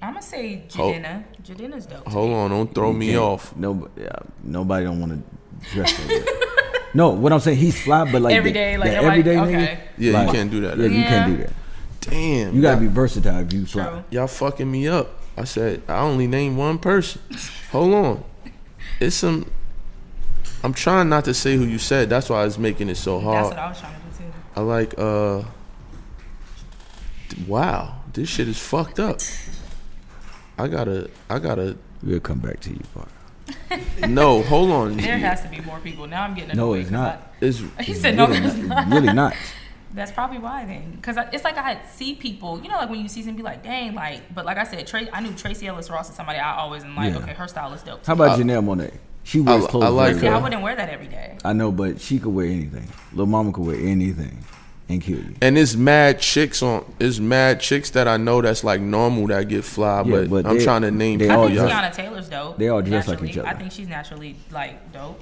I'm 0.07 0.13
gonna 0.15 0.23
say 0.23 0.63
Hold- 0.75 0.95
Jadena. 0.95 1.25
Jadena's 1.43 1.87
dope. 1.87 2.07
Hold 2.09 2.33
on, 2.33 2.51
don't 2.51 2.73
throw 2.75 2.93
me 2.93 3.09
Can't- 3.09 3.19
off. 3.19 3.57
Nobody, 3.57 4.03
yeah, 4.03 4.11
nobody 4.45 4.85
don't 4.85 5.01
want 5.01 5.13
to 5.13 5.71
dress 5.75 5.99
like 5.99 6.09
that. 6.09 6.89
no, 6.95 7.11
what 7.11 7.33
I'm 7.33 7.41
saying, 7.41 7.59
he's 7.59 7.81
fly, 7.83 8.11
but 8.11 8.23
like 8.23 8.35
Every 8.35 8.51
the- 8.51 8.55
day, 8.55 8.77
like, 8.77 8.91
the 8.91 8.97
nobody- 8.97 9.21
everyday 9.21 9.39
okay. 9.41 9.53
nigga. 9.53 9.79
Yeah, 9.99 10.13
like- 10.13 10.27
you 10.29 10.33
can't 10.33 10.51
do 10.51 10.61
that. 10.61 10.79
Yeah, 10.79 10.87
you 10.87 11.03
can't 11.05 11.37
do 11.37 11.43
that. 11.43 11.53
Damn, 12.03 12.55
You 12.55 12.63
gotta 12.63 12.81
be 12.81 12.87
versatile 12.87 13.41
if 13.41 13.53
you 13.53 13.67
fly. 13.67 13.85
True. 13.89 14.05
y'all 14.11 14.27
fucking 14.29 14.71
me 14.71 14.87
up. 14.87 15.09
I 15.37 15.43
said 15.45 15.83
I 15.89 15.99
only 15.99 16.27
named 16.29 16.57
one 16.57 16.79
person. 16.79 17.21
Hold 17.73 17.93
on, 17.95 18.25
it's 19.01 19.17
some. 19.17 19.51
I'm 20.63 20.73
trying 20.73 21.09
not 21.09 21.25
to 21.27 21.35
say 21.35 21.57
who 21.57 21.65
you 21.65 21.79
said. 21.79 22.09
That's 22.09 22.31
why 22.31 22.43
I 22.43 22.45
was 22.45 22.59
making 22.59 22.89
it 22.89 22.97
so 22.97 23.19
hard. 23.21 23.47
That's 23.47 23.57
hard. 23.57 23.57
what 23.57 23.65
I 23.65 23.69
was 23.69 23.81
trying 23.81 23.95
to 23.95 24.01
do 24.01 24.25
too. 24.25 24.33
I 24.55 24.61
like. 24.61 24.95
uh 24.99 25.43
Wow, 27.47 27.97
this 28.13 28.29
shit 28.29 28.49
is 28.49 28.59
fucked 28.59 28.99
up. 29.01 29.21
I 30.59 30.69
gotta. 30.69 31.11
I 31.31 31.39
gotta. 31.39 31.77
We'll 32.03 32.21
come 32.21 32.39
back 32.39 32.61
to 32.61 32.71
you, 32.71 32.81
Bar. 32.95 33.07
No, 34.09 34.43
hold 34.43 34.71
on. 34.71 34.97
There 34.97 35.19
has 35.19 35.43
to 35.43 35.49
be 35.49 35.61
more 35.61 35.79
people. 35.81 36.07
Now 36.07 36.23
I'm 36.25 36.35
getting 36.35 36.57
No, 36.57 36.73
annoyed. 36.75 36.81
it's 36.83 36.91
'cause 36.91 36.93
not. 36.93 37.35
It's 37.41 37.63
he 37.87 37.95
said 37.95 38.17
no, 38.17 38.27
there's 38.27 38.57
not. 38.57 38.89
Really 38.89 39.13
not. 39.13 39.35
That's 39.95 40.13
probably 40.13 40.39
why 40.39 40.67
then, 40.67 40.93
because 40.97 41.17
it's 41.33 41.43
like 41.45 41.57
I 41.57 41.81
see 41.87 42.15
people, 42.17 42.61
you 42.61 42.69
know, 42.69 42.77
like 42.77 42.91
when 42.91 43.01
you 43.01 43.09
see 43.09 43.23
them, 43.23 43.35
be 43.35 43.43
like, 43.43 43.63
dang, 43.63 43.95
like. 43.95 44.35
But 44.35 44.45
like 44.45 44.59
I 44.59 44.65
said, 44.65 44.87
Tra- 44.87 45.09
I 45.13 45.21
knew 45.21 45.33
Tracee 45.33 45.69
Ellis 45.69 45.89
Ross 45.89 46.11
is 46.11 46.17
somebody 46.17 46.39
I 46.39 46.57
always 46.59 46.85
am 46.85 46.95
like, 46.95 47.13
Yeah. 47.15 47.21
okay, 47.21 47.33
her 47.33 47.49
style 47.49 47.73
is 47.73 47.83
dope. 47.83 48.05
How 48.05 48.13
about 48.13 48.39
Janelle 48.39 48.63
Monáe? 48.65 48.93
She 49.23 49.41
wears 49.41 49.65
I- 49.65 49.69
clothes. 49.69 49.85
I 49.85 49.89
like 49.89 50.09
very 50.17 50.21
See, 50.21 50.29
I 50.29 50.39
wouldn't 50.39 50.61
wear 50.63 50.77
that 50.77 50.91
every 50.91 51.07
day. 51.09 51.39
I 51.45 51.53
know, 51.55 51.73
but 51.73 52.01
she 52.01 52.19
could 52.19 52.35
wear 52.35 52.47
anything. 52.47 52.87
Little 53.13 53.27
Mama 53.27 53.53
could 53.53 53.65
wear 53.65 53.77
anything 53.77 54.45
and 54.89 55.03
kill 55.03 55.19
you. 55.19 55.35
and 55.43 55.59
it's 55.59 55.75
mad 55.75 56.21
chicks 56.21 56.63
on. 56.63 56.85
It's 57.01 57.19
mad 57.19 57.61
chicks 57.61 57.91
that 57.91 58.07
I 58.07 58.17
know 58.17 58.41
that's 58.41 58.63
like 58.65 58.81
normal 58.81 59.27
that 59.29 59.49
get 59.49 59.65
fly, 59.65 60.03
Yeah, 60.03 60.11
but, 60.11 60.31
but 60.31 60.47
I'm 60.47 60.59
they- 60.59 60.65
trying 60.65 60.83
to 60.83 60.91
name 60.91 61.19
they 61.19 61.29
I 61.29 61.35
all 61.35 61.49
people. 61.49 61.65
think 61.67 61.71
dress- 61.71 61.83
y'all- 61.83 61.91
Teyana 61.91 61.95
Taylor's 62.11 62.29
dope. 62.29 62.59
they 62.59 62.69
all 62.69 62.83
dress 62.83 63.09
like 63.09 63.23
each 63.23 63.37
other. 63.39 63.49
I 63.49 63.55
think 63.55 63.73
she's 63.73 63.89
naturally 63.89 64.37
like 64.53 64.93
dope. 64.93 65.21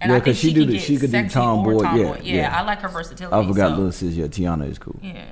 And 0.00 0.10
Yeah, 0.12 0.18
because 0.18 0.38
she 0.38 0.48
she, 0.48 0.54
do 0.54 0.60
can 0.62 0.68
the- 0.68 0.72
get 0.78 0.82
she 0.82 0.96
could 0.96 1.10
do 1.12 1.18
sexy 1.18 1.38
or 1.38 1.42
tomboy, 1.42 1.82
yeah. 1.82 2.16
Yeah, 2.22 2.34
yeah. 2.36 2.58
I 2.58 2.62
like 2.62 2.80
her 2.80 2.88
versatility. 2.88 3.36
I 3.36 3.46
forgot 3.46 3.76
so, 3.76 3.82
Lil 3.82 3.92
Sis. 3.92 4.14
Yeah, 4.14 4.26
Teyana 4.28 4.70
is 4.70 4.78
cool. 4.78 4.98
Yeah, 5.02 5.24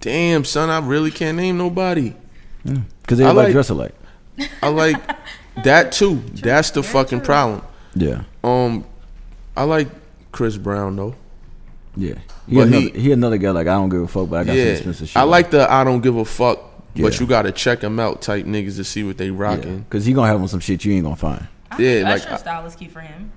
Damn, 0.00 0.44
son, 0.44 0.68
I 0.68 0.80
really 0.86 1.10
can't 1.10 1.36
name 1.38 1.56
nobody. 1.56 2.14
Because 2.62 3.20
I 3.20 3.24
everybody 3.24 3.46
like- 3.46 3.52
dress 3.52 3.70
alike. 3.70 3.94
I 4.62 4.68
like 4.68 4.96
that 5.64 5.92
too. 5.92 6.16
That's 6.34 6.70
the 6.72 6.82
Very 6.82 6.92
fucking 6.92 7.18
true. 7.20 7.24
problem. 7.26 7.62
Yeah. 7.94 8.22
Um, 8.42 8.84
I 9.56 9.62
like 9.64 9.88
Chris 10.32 10.56
Brown 10.58 10.96
though. 10.96 11.14
Yeah. 11.96 12.14
He, 12.48 12.56
But 12.56 12.68
another, 12.68 12.80
he- 12.80 12.90
he, 13.00 13.12
another 13.12 13.38
guy 13.38 13.50
like, 13.50 13.66
I 13.66 13.74
don't 13.74 13.88
give 13.88 14.02
a 14.02 14.08
fuck, 14.08 14.28
but 14.30 14.40
I 14.40 14.44
got 14.44 14.52
some 14.56 14.66
expensive 14.68 15.08
shit. 15.08 15.16
I 15.16 15.22
like 15.22 15.50
the 15.50 15.70
I 15.72 15.84
don't 15.84 16.00
give 16.00 16.16
a 16.16 16.24
fuck, 16.24 16.58
Yeah. 16.94 17.02
but 17.04 17.20
you 17.20 17.26
gotta 17.26 17.52
check 17.52 17.80
them 17.80 17.98
out 18.00 18.20
type 18.22 18.44
niggas 18.46 18.76
to 18.76 18.84
see 18.84 19.04
what 19.04 19.16
they 19.18 19.26
Yeah. 19.28 19.34
rocking. 19.36 19.78
Because 19.80 20.04
he 20.04 20.12
going 20.12 20.26
to 20.28 20.32
have 20.32 20.40
on 20.40 20.48
some 20.48 20.60
shit 20.60 20.84
you 20.84 20.92
ain't 20.94 21.04
going 21.04 21.14
to 21.14 21.20
find. 21.20 21.46
I 21.70 21.76
Yeah, 21.80 21.92
think 21.94 22.04
like, 22.04 22.14
Usher's 22.22 22.32
I- 22.32 22.36
style 22.36 22.66
is 22.66 22.76
cute 22.76 22.90
for 22.90 23.00
him. 23.00 23.30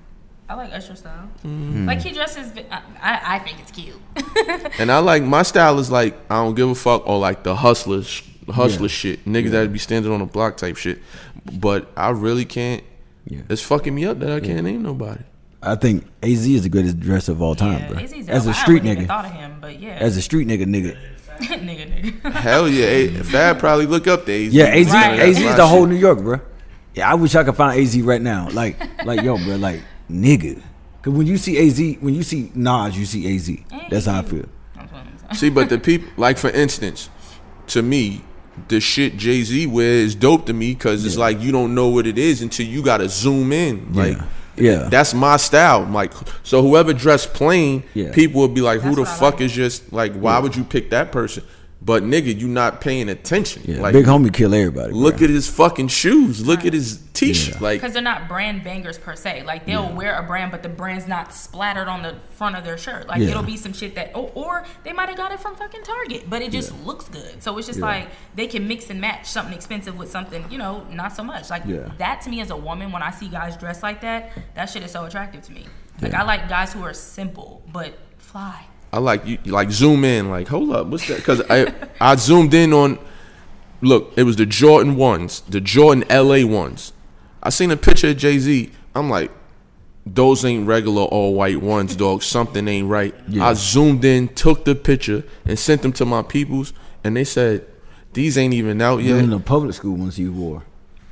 I 0.50 0.54
like 0.54 0.72
Usher 0.72 0.96
style. 0.96 1.30
Mm-hmm. 1.46 1.86
Like 1.88 2.00
he 2.02 2.14
dresses. 2.14 2.52
I, 2.72 2.82
I, 3.02 3.36
I 3.36 3.40
think 3.40 3.60
it's 3.60 3.72
cute. 3.72 4.00
And 4.80 4.90
I 4.92 5.00
like 5.00 5.22
my 5.24 5.44
style 5.44 5.78
is 5.80 5.92
like 5.92 6.16
I 6.30 6.36
don't 6.36 6.56
give 6.56 6.70
a 6.70 6.76
fuck 6.76 7.06
or 7.08 7.20
like 7.20 7.44
the 7.44 7.54
hustlers, 7.56 8.22
hustler 8.50 8.84
Yeah. 8.84 8.88
shit, 8.88 9.26
niggas 9.26 9.50
that 9.52 9.74
be 9.74 9.80
standing 9.80 10.10
on 10.12 10.20
the 10.20 10.26
block 10.26 10.56
type 10.58 10.78
shit. 10.78 11.00
But 11.52 11.92
I 11.98 12.10
really 12.12 12.46
can't. 12.46 12.82
Yeah. 13.26 13.42
It's 13.50 13.62
fucking 13.62 13.94
me 13.94 14.06
up 14.06 14.20
that 14.20 14.32
I 14.32 14.40
can't 14.40 14.64
name 14.64 14.84
nobody. 14.84 15.22
I 15.62 15.76
think 15.76 16.06
AZ 16.24 16.46
is 16.48 16.64
the 16.64 16.70
greatest 16.70 17.00
dresser 17.00 17.32
of 17.32 17.42
all 17.42 17.56
time, 17.56 17.80
yeah, 17.82 17.88
bro. 17.90 18.00
AZ's 18.00 18.30
As 18.30 18.46
a 18.48 18.54
street 18.54 18.84
nigga. 18.84 19.08
thought 19.08 19.26
of 19.26 19.32
him, 19.32 19.58
but 19.60 19.80
yeah, 19.80 19.98
As 20.00 20.16
a 20.18 20.22
street 20.22 20.48
nigga, 20.48 20.66
nigga. 20.66 20.96
nigga, 21.40 22.22
nigga. 22.22 22.32
Hell 22.32 22.68
yeah, 22.70 22.86
A- 22.86 23.24
Fab 23.24 23.60
probably 23.60 23.86
look 23.86 24.08
up 24.08 24.26
to 24.26 24.32
AZ. 24.48 24.54
Yeah, 24.54 24.66
AZ, 24.66 24.88
Right. 24.92 25.20
AZ 25.20 25.40
is 25.40 25.56
the 25.56 25.68
whole 25.68 25.84
shit. 25.84 25.90
New 25.90 25.96
York, 25.96 26.20
bro. 26.20 26.40
Yeah, 26.94 27.12
I 27.12 27.16
wish 27.16 27.36
I 27.36 27.44
could 27.44 27.56
find 27.56 27.80
AZ 27.80 27.96
right 28.02 28.22
now. 28.22 28.50
Like, 28.52 28.80
like 29.06 29.22
yo, 29.22 29.38
bro, 29.38 29.56
like 29.58 29.82
nigga. 30.12 30.62
Cause 31.02 31.14
when 31.14 31.28
you 31.28 31.38
see 31.38 31.58
AZ, 31.58 32.02
when 32.02 32.14
you 32.16 32.24
see 32.24 32.52
Nas, 32.56 32.98
you 32.98 33.06
see 33.06 33.36
AZ. 33.36 33.52
That's 33.90 34.06
how 34.08 34.20
I 34.20 34.24
feel. 34.24 34.46
That's 34.76 34.92
what 34.92 35.02
I'm 35.02 35.18
saying. 35.20 35.34
See, 35.36 35.50
but 35.50 35.70
the 35.70 35.78
people, 35.80 36.10
like 36.18 36.38
for 36.38 36.50
instance, 36.50 37.10
to 37.68 37.82
me, 37.84 38.24
the 38.70 38.80
shit 38.80 39.16
Jay 39.18 39.44
Z 39.44 39.68
wears 39.68 40.06
is 40.08 40.16
dope 40.16 40.48
to 40.48 40.54
me 40.54 40.74
because 40.74 41.06
it's 41.06 41.18
like 41.18 41.40
you 41.40 41.52
don't 41.52 41.76
know 41.76 41.88
what 41.90 42.08
it 42.08 42.18
is 42.18 42.42
until 42.42 42.66
you 42.66 42.82
gotta 42.84 43.10
zoom 43.10 43.52
in. 43.52 43.94
Like, 43.94 44.18
Yeah. 44.18 44.26
That's 44.90 45.14
my 45.14 45.38
style. 45.38 45.86
Like, 45.90 46.12
so 46.44 46.62
whoever 46.62 46.94
dressed 46.94 47.34
plain, 47.34 47.84
Yeah. 47.94 48.12
people 48.12 48.42
would 48.42 48.54
be 48.54 48.62
like, 48.62 48.82
"Who 48.82 48.96
That's 48.96 49.10
the 49.12 49.18
fuck 49.18 49.34
like. 49.36 49.42
is 49.42 49.52
just 49.52 49.94
like? 49.94 50.14
Why 50.16 50.40
would 50.40 50.56
you 50.56 50.64
pick 50.64 50.90
that 50.92 51.12
person?" 51.12 51.44
But 51.80 52.02
nigga, 52.04 52.38
you 52.38 52.48
not 52.48 52.82
paying 52.82 53.08
attention. 53.08 53.62
Yeah, 53.66 53.82
Like, 53.82 53.94
big 53.94 54.06
homie 54.06 54.34
kill 54.34 54.54
everybody. 54.54 54.92
look 54.94 55.18
bro. 55.18 55.26
at 55.26 55.30
his 55.30 55.48
fucking 55.48 55.90
shoes. 55.90 56.46
Look 56.46 56.66
at 56.66 56.74
his 56.74 56.98
t-shirt. 57.14 57.56
Yeah. 57.56 57.62
Like, 57.64 57.80
Because 57.80 57.94
they're 57.94 58.02
not 58.02 58.28
brand 58.28 58.64
bangers 58.64 58.98
per 58.98 59.16
se. 59.16 59.44
Like 59.44 59.66
they'll 59.68 59.94
wear 59.94 60.16
a 60.18 60.24
brand, 60.24 60.52
but 60.52 60.64
the 60.64 60.70
brand's 60.70 61.08
not 61.08 61.34
splattered 61.34 61.88
on 61.88 62.02
the 62.02 62.16
front 62.36 62.56
of 62.56 62.64
their 62.64 62.80
shirt. 62.80 63.08
Like 63.08 63.22
Yeah. 63.22 63.30
it'll 63.30 63.44
be 63.44 63.58
some 63.58 63.74
shit 63.74 63.94
that, 63.96 64.12
or, 64.16 64.32
or 64.34 64.66
they 64.84 64.92
might 64.92 65.08
have 65.08 65.18
got 65.18 65.32
it 65.32 65.40
from 65.40 65.56
fucking 65.56 65.84
Target, 65.84 66.28
but 66.30 66.42
it 66.42 66.52
just 66.52 66.74
looks 66.84 67.06
good. 67.10 67.44
So 67.44 67.56
it's 67.60 67.68
just 67.68 67.80
Yeah. 67.80 67.86
like 67.86 68.08
they 68.36 68.48
can 68.48 68.68
mix 68.68 68.90
and 68.90 69.00
match 69.00 69.28
something 69.28 69.54
expensive 69.54 69.96
with 69.98 70.10
something, 70.10 70.44
you 70.50 70.58
know, 70.58 70.84
not 70.92 71.16
so 71.16 71.24
much. 71.24 71.50
Like 71.52 71.62
Yeah. 71.68 71.92
that 72.00 72.22
to 72.24 72.30
me 72.32 72.42
as 72.42 72.50
a 72.50 72.58
woman, 72.58 72.92
when 72.92 73.04
I 73.04 73.12
see 73.12 73.28
guys 73.28 73.56
dressed 73.56 73.84
like 73.84 74.02
that, 74.02 74.32
that 74.56 74.66
shit 74.66 74.82
is 74.84 74.92
so 74.92 75.06
attractive 75.06 75.44
to 75.44 75.52
me. 75.54 75.66
Like 76.02 76.16
I 76.16 76.24
like 76.24 76.50
guys 76.50 76.74
who 76.74 76.82
are 76.84 76.94
simple 76.94 77.62
but 77.72 77.94
fly. 78.18 78.66
I 78.92 79.00
like 79.00 79.26
you 79.26 79.38
like 79.46 79.72
zoom 79.72 80.04
in. 80.04 80.30
Like, 80.30 80.48
hold 80.48 80.72
up, 80.72 80.88
what's 80.88 81.08
that? 81.08 81.18
Because 81.18 81.42
I 81.50 81.74
I 82.00 82.16
zoomed 82.16 82.54
in 82.54 82.74
on. 82.74 83.00
Look, 83.82 84.14
it 84.16 84.24
was 84.24 84.38
the 84.38 84.46
Jordan 84.46 84.96
ones, 84.96 85.42
the 85.42 85.62
Jordan 85.62 86.04
LA 86.10 86.46
ones. 86.46 86.94
I 87.44 87.50
seen 87.50 87.70
a 87.70 87.78
picture 87.78 88.10
of 88.10 88.18
Jay 88.18 88.40
Z. 88.40 88.72
I'm 88.96 89.10
like, 89.10 89.32
those 90.06 90.44
ain't 90.46 90.66
regular 90.68 91.04
all 91.04 91.36
white 91.36 91.62
ones, 91.62 91.96
dog. 91.96 92.24
Something 92.24 92.68
ain't 92.68 92.88
right. 92.88 93.14
Yeah. 93.28 93.48
I 93.48 93.54
zoomed 93.54 94.04
in, 94.04 94.30
took 94.30 94.66
the 94.66 94.74
picture, 94.74 95.24
and 95.46 95.60
sent 95.60 95.84
them 95.84 95.94
to 95.94 96.06
my 96.06 96.24
peoples, 96.24 96.74
and 97.04 97.16
they 97.16 97.24
said, 97.24 97.68
these 98.14 98.38
ain't 98.38 98.54
even 98.54 98.82
out 98.82 99.04
You're 99.04 99.18
yet. 99.18 99.26
in 99.26 99.30
the 99.30 99.40
public 99.40 99.76
school 99.76 99.96
ones 99.96 100.18
you 100.18 100.32
wore, 100.32 100.64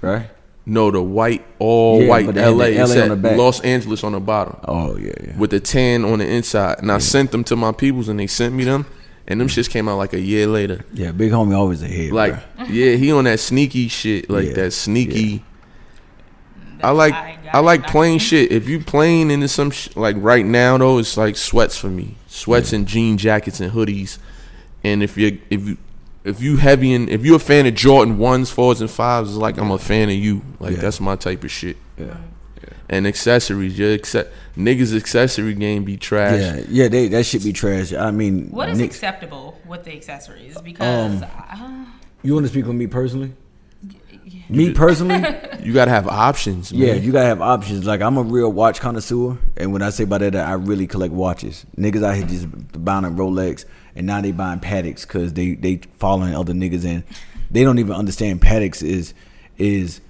right? 0.01 0.27
No, 0.67 0.89
the 0.89 1.01
white, 1.01 1.45
all 1.59 2.01
Yeah, 2.01 2.09
white 2.09 2.25
but 2.25 2.35
they 2.35 2.41
the 2.41 2.51
LA. 2.51 2.65
It 2.65 2.75
LA 2.77 2.81
on 2.83 2.87
said 2.89 3.11
the 3.11 3.15
back. 3.15 3.37
Los 3.37 3.59
Angeles 3.61 4.03
on 4.03 4.13
the 4.13 4.19
bottom 4.19 4.57
Oh 4.67 4.97
yeah, 4.97 5.13
yeah. 5.23 5.37
with 5.37 5.51
the 5.51 5.59
tan 5.59 6.03
on 6.03 6.19
the 6.19 6.27
inside. 6.27 6.79
And 6.79 6.91
I 6.91 6.97
sent 6.97 7.31
them 7.31 7.43
to 7.45 7.55
my 7.55 7.71
peoples, 7.71 8.09
and 8.09 8.19
they 8.19 8.25
sent 8.27 8.55
me 8.55 8.63
them, 8.63 8.85
and 9.27 9.39
them 9.39 9.47
shits 9.47 9.69
came 9.69 9.87
out 9.87 9.97
like 9.97 10.13
a 10.13 10.19
year 10.19 10.47
later. 10.47 10.83
Yeah, 10.91 11.11
big 11.11 11.31
homie 11.31 11.55
always 11.55 11.83
ahead. 11.83 12.11
Like, 12.11 12.33
Like, 12.57 12.69
yeah, 12.69 12.93
he 12.95 13.11
on 13.11 13.25
that 13.25 13.39
sneaky 13.39 13.87
shit, 13.89 14.27
like 14.29 14.47
Yeah, 14.47 14.53
that 14.53 14.71
sneaky. 14.71 15.43
I 16.81 16.91
like 16.91 17.13
got 17.13 17.55
I 17.55 17.59
like 17.59 17.81
not 17.81 17.89
plain 17.91 18.19
shit. 18.19 18.51
If 18.51 18.67
you 18.67 18.79
plain 18.79 19.31
into 19.31 19.47
some 19.47 19.71
sh- 19.71 19.89
like 19.95 20.15
right 20.19 20.45
now 20.45 20.77
though, 20.77 20.97
it's 20.97 21.15
like 21.15 21.35
sweats 21.37 21.77
for 21.77 21.87
me. 21.89 22.17
Sweats 22.27 22.73
and 22.73 22.87
jean 22.87 23.17
jackets 23.17 23.59
and 23.59 23.71
hoodies. 23.71 24.17
And 24.83 25.01
if 25.01 25.17
you 25.17 25.39
if 25.49 25.67
you 25.67 25.77
if 26.25 26.41
you 26.41 26.57
heavy 26.57 26.93
and 26.93 27.09
if 27.09 27.23
you're 27.25 27.37
a 27.37 27.39
fan 27.39 27.65
of 27.65 27.75
Jordan 27.75 28.17
ones, 28.17 28.49
fours, 28.51 28.81
and 28.81 28.89
fives, 28.89 29.29
it's 29.29 29.37
like 29.37 29.57
I'm 29.57 29.71
a 29.71 29.77
fan 29.77 30.09
of 30.09 30.15
you. 30.15 30.41
Like 30.59 30.75
Yeah. 30.75 30.81
that's 30.81 30.99
my 30.99 31.15
type 31.15 31.43
of 31.43 31.51
shit. 31.51 31.77
yeah, 31.97 32.05
yeah. 32.61 32.69
And 32.89 33.07
accessories, 33.07 33.77
your 33.79 33.97
acce- 33.97 34.27
niggas 34.57 34.95
accessory 34.95 35.53
game 35.53 35.83
be 35.85 35.97
trash. 35.97 36.39
yeah, 36.39 36.61
yeah. 36.69 36.87
They 36.87 37.07
that 37.09 37.25
should 37.25 37.43
be 37.43 37.53
trash. 37.53 37.93
I 37.93 38.11
mean, 38.11 38.49
What 38.51 38.69
is 38.69 38.77
Nick, 38.79 38.89
acceptable 38.91 39.57
with 39.67 39.83
the 39.85 39.93
accessories? 39.93 40.59
Because 40.61 41.21
Um, 41.21 41.25
uh, 41.39 41.85
you 42.23 42.33
want 42.33 42.45
to 42.45 42.49
speak 42.51 42.65
with 42.65 42.75
me 42.75 42.87
personally? 42.87 43.31
Me 44.49 44.71
personally, 44.73 45.23
You 45.63 45.73
gotta 45.73 45.89
have 45.91 46.07
options. 46.07 46.71
Man. 46.71 46.81
yeah, 46.81 46.93
you 46.93 47.11
gotta 47.11 47.25
have 47.27 47.41
options. 47.41 47.85
Like 47.85 48.01
I'm 48.01 48.17
a 48.17 48.21
real 48.23 48.51
watch 48.51 48.79
connoisseur, 48.79 49.37
and 49.57 49.73
when 49.73 49.81
I 49.81 49.89
say 49.89 50.05
by 50.05 50.19
that, 50.19 50.35
I 50.35 50.53
really 50.53 50.85
collect 50.87 51.13
watches. 51.13 51.65
Niggas 51.77 52.03
out 52.03 52.15
here 52.15 52.25
just 52.27 52.47
buying 52.83 53.05
a 53.05 53.09
Rolex, 53.09 53.65
and 53.95 54.05
now 54.07 54.21
they 54.21 54.31
buying 54.31 54.59
Pateks 54.59 55.01
because 55.01 55.33
they 55.33 55.55
they 55.55 55.81
following 55.97 56.35
other 56.35 56.53
niggas, 56.53 56.85
and 56.85 57.03
they 57.51 57.63
don't 57.63 57.79
even 57.79 57.93
understand 57.95 58.41
Pateks 58.41 58.83
is 58.83 59.13
is 59.57 60.01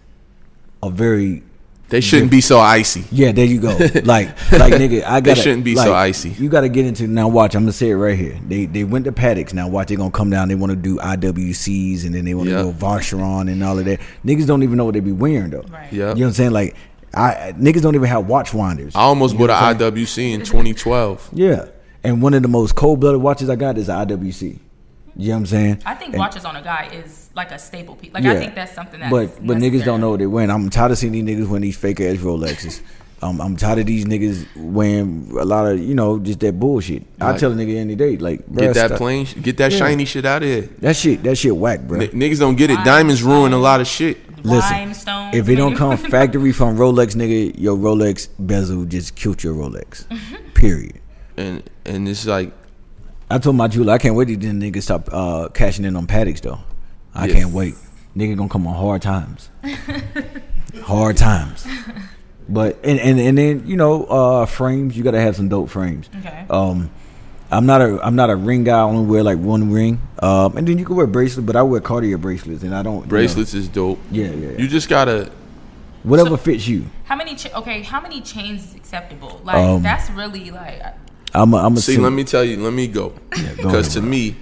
a 0.84 0.90
very 0.90 1.44
they 1.90 2.02
shouldn't 2.02 2.32
be 2.32 2.42
so 2.42 2.60
icy. 2.60 3.04
Yeah, 3.12 3.32
there 3.32 3.46
you 3.46 3.60
go. 3.62 3.70
Like, 4.04 4.04
like 4.52 4.74
nigga, 4.74 5.04
I 5.06 5.22
got. 5.22 5.38
shouldn't 5.38 5.64
be 5.64 5.76
so 5.76 5.94
icy. 5.94 6.30
You 6.32 6.50
got 6.50 6.62
to 6.62 6.70
get 6.70 6.84
into 6.88 7.06
now. 7.08 7.28
Watch, 7.28 7.56
I'm 7.56 7.62
gonna 7.62 7.74
say 7.74 7.92
it 7.92 7.96
right 7.96 8.18
here. 8.18 8.40
They 8.48 8.66
they 8.66 8.84
went 8.84 9.06
to 9.06 9.12
Pateks. 9.12 9.54
Now 9.54 9.68
watch, 9.68 9.90
they 9.90 9.96
gonna 9.96 10.10
come 10.10 10.32
down. 10.32 10.48
They 10.48 10.56
want 10.56 10.72
to 10.72 10.76
do 10.76 10.98
IWCs 10.98 12.04
and 12.06 12.16
then 12.16 12.26
they 12.26 12.34
want 12.34 12.50
to 12.50 12.56
Yeah. 12.56 12.64
go 12.64 12.72
Vacheron 12.72 13.52
and 13.52 13.64
all 13.64 13.78
of 13.78 13.86
that. 13.86 14.00
Niggas 14.26 14.48
don't 14.48 14.64
even 14.64 14.78
know 14.78 14.86
what 14.86 14.96
they 14.96 15.00
be 15.00 15.12
wearing 15.12 15.52
though. 15.52 15.62
Right. 15.70 15.94
Yeah. 15.94 16.10
You 16.10 16.16
know 16.16 16.22
what 16.22 16.26
I'm 16.28 16.34
saying? 16.34 16.52
Like, 16.52 16.76
I 17.14 17.54
niggas 17.56 17.82
don't 17.84 17.94
even 17.96 18.08
have 18.10 18.26
watch 18.28 18.52
winders. 18.54 18.96
I 18.96 19.02
almost 19.02 19.34
You 19.34 19.42
know 19.42 19.48
bought 19.48 19.80
an 19.82 19.94
IWC 19.94 20.34
in 20.34 20.40
2012. 20.42 21.30
Yeah. 21.34 21.68
And 22.06 22.22
one 22.22 22.34
of 22.34 22.42
the 22.42 22.48
most 22.48 22.76
cold 22.76 23.00
blooded 23.00 23.22
watches 23.22 23.50
I 23.50 23.56
got 23.56 23.78
is 23.78 23.88
IWC. 23.90 24.60
You 25.18 25.28
know 25.30 25.34
what 25.34 25.38
I'm 25.40 25.46
saying? 25.46 25.82
I 25.86 25.96
think 25.96 26.10
And- 26.14 26.20
watches 26.20 26.44
on 26.46 26.56
a 26.58 26.62
guy 26.62 26.90
is 26.94 27.30
like 27.36 27.52
a 27.52 27.58
staple 27.60 27.96
piece. 27.96 28.14
Like 28.14 28.26
I 28.26 28.38
think 28.38 28.54
that's 28.56 28.74
something 28.74 29.00
that's 29.00 29.12
but 29.12 29.46
but 29.46 29.58
niggas 29.58 29.86
don't 29.86 30.02
know 30.02 30.10
what 30.12 30.20
they 30.20 30.28
wearing. 30.28 30.50
I'm 30.52 30.70
tired 30.70 30.92
of 30.92 30.98
seeing 30.98 31.14
these 31.14 31.24
niggas 31.24 31.48
wearing 31.48 31.62
these 31.62 31.78
fake 31.78 32.02
ass 32.02 32.18
Rolexes. 32.18 32.82
Um, 33.22 33.40
I'm 33.40 33.56
tired 33.56 33.80
of 33.80 33.86
these 33.86 34.04
niggas 34.06 34.46
wearing 34.58 35.30
a 35.40 35.46
lot 35.46 35.68
of 35.72 35.80
you 35.80 35.96
know 35.96 36.20
just 36.20 36.42
that 36.42 36.60
bullshit. 36.60 37.04
I 37.22 37.38
tell 37.38 37.52
a 37.54 37.56
nigga 37.56 37.78
any 37.78 37.96
day 37.96 38.18
like 38.18 38.46
bruh, 38.46 38.60
Get 38.60 38.74
that 38.74 38.86
stop- 38.88 38.98
plain, 38.98 39.26
get 39.42 39.56
that 39.58 39.72
Yeah. 39.72 39.78
shiny 39.78 40.04
shit 40.04 40.26
out 40.26 40.44
of 40.44 40.50
here. 40.50 40.70
That 40.82 40.98
shit 40.98 41.24
that 41.24 41.38
shit 41.38 41.56
whack, 41.56 41.82
bro. 41.88 42.02
N- 42.02 42.10
niggas 42.10 42.40
don't 42.40 42.56
get 42.58 42.70
it. 42.70 42.84
Diamonds 42.84 43.24
ruin 43.24 43.54
a 43.54 43.58
lot 43.58 43.80
of 43.80 43.88
shit. 43.88 44.18
Listen, 44.44 44.70
Rhinestone. 44.70 45.34
if 45.34 45.48
it 45.48 45.56
don't 45.56 45.76
come 45.76 45.96
factory 46.16 46.52
from 46.52 46.78
Rolex, 46.78 47.16
nigga, 47.16 47.56
your 47.58 47.78
Rolex 47.78 48.28
bezel 48.38 48.84
just 48.84 49.16
killed 49.16 49.42
your 49.44 49.56
Rolex. 49.56 50.04
Period. 50.54 51.00
And 51.38 51.64
and 51.86 52.08
it's 52.08 52.26
like 52.26 52.52
I 53.30 53.38
told 53.40 53.56
my 53.56 53.68
jeweler 53.68 53.94
I 53.94 53.98
can't 53.98 54.16
wait 54.16 54.28
till 54.28 54.38
these 54.38 54.52
niggas 54.54 54.84
stop 54.84 55.10
uh, 55.12 55.50
cashing 55.50 55.86
in 55.86 55.96
on 55.96 56.08
Pateks 56.08 56.42
though. 56.42 56.60
I 57.14 57.26
Yeah. 57.28 57.34
can't 57.36 57.52
wait. 57.54 57.76
Nigga 58.16 58.38
gonna 58.38 58.50
come 58.50 58.66
on 58.68 58.76
hard 58.76 59.02
times. 59.02 59.50
hard 60.84 61.18
times. 61.18 61.66
But 62.48 62.78
and, 62.84 63.00
and 63.00 63.20
and 63.20 63.38
then 63.38 63.64
you 63.68 63.76
know 63.76 64.06
uh, 64.06 64.46
frames. 64.46 64.96
You 64.96 65.04
gotta 65.04 65.20
have 65.20 65.36
some 65.36 65.50
dope 65.50 65.70
frames. 65.70 66.10
Okay. 66.20 66.46
Um, 66.50 66.92
I'm 67.52 67.66
not 67.66 67.82
a 67.82 68.00
I'm 68.06 68.16
not 68.16 68.30
a 68.30 68.36
ring 68.36 68.64
guy. 68.64 68.78
I 68.78 68.82
only 68.82 69.06
wear 69.06 69.24
like 69.24 69.40
one 69.40 69.72
ring. 69.72 70.00
Um, 70.22 70.56
and 70.58 70.68
then 70.68 70.78
you 70.78 70.86
can 70.86 70.96
wear 70.96 71.08
bracelets, 71.08 71.46
but 71.46 71.56
I 71.56 71.64
wear 71.64 71.82
Cartier 71.82 72.18
bracelets, 72.18 72.64
and 72.64 72.76
I 72.76 72.84
don't 72.84 72.96
you 72.98 73.02
know, 73.02 73.08
bracelets 73.08 73.54
is 73.54 73.68
dope. 73.68 74.00
Yeah, 74.12 74.28
yeah, 74.28 74.52
yeah. 74.52 74.58
You 74.60 74.68
just 74.68 74.90
gotta. 74.90 75.32
whatever 76.04 76.30
So- 76.32 76.38
fits 76.38 76.68
you. 76.68 76.86
How 77.06 77.16
many? 77.16 77.36
Cha- 77.36 77.58
okay, 77.60 77.82
how 77.82 78.00
many 78.02 78.22
chains 78.22 78.64
is 78.70 78.76
acceptable? 78.76 79.42
Like 79.44 79.58
Um, 79.58 79.82
that's 79.84 80.10
really 80.12 80.52
like. 80.52 80.82
I'm 81.36 81.54
a, 81.54 81.58
I'm 81.58 81.76
a 81.76 81.80
See, 81.80 81.98
let 81.98 82.14
me 82.14 82.24
tell 82.24 82.44
you. 82.44 82.58
Let 82.58 82.74
me 82.74 82.88
go. 82.88 83.14
Because 83.58 83.94
to 83.94 84.02
me, 84.02 84.36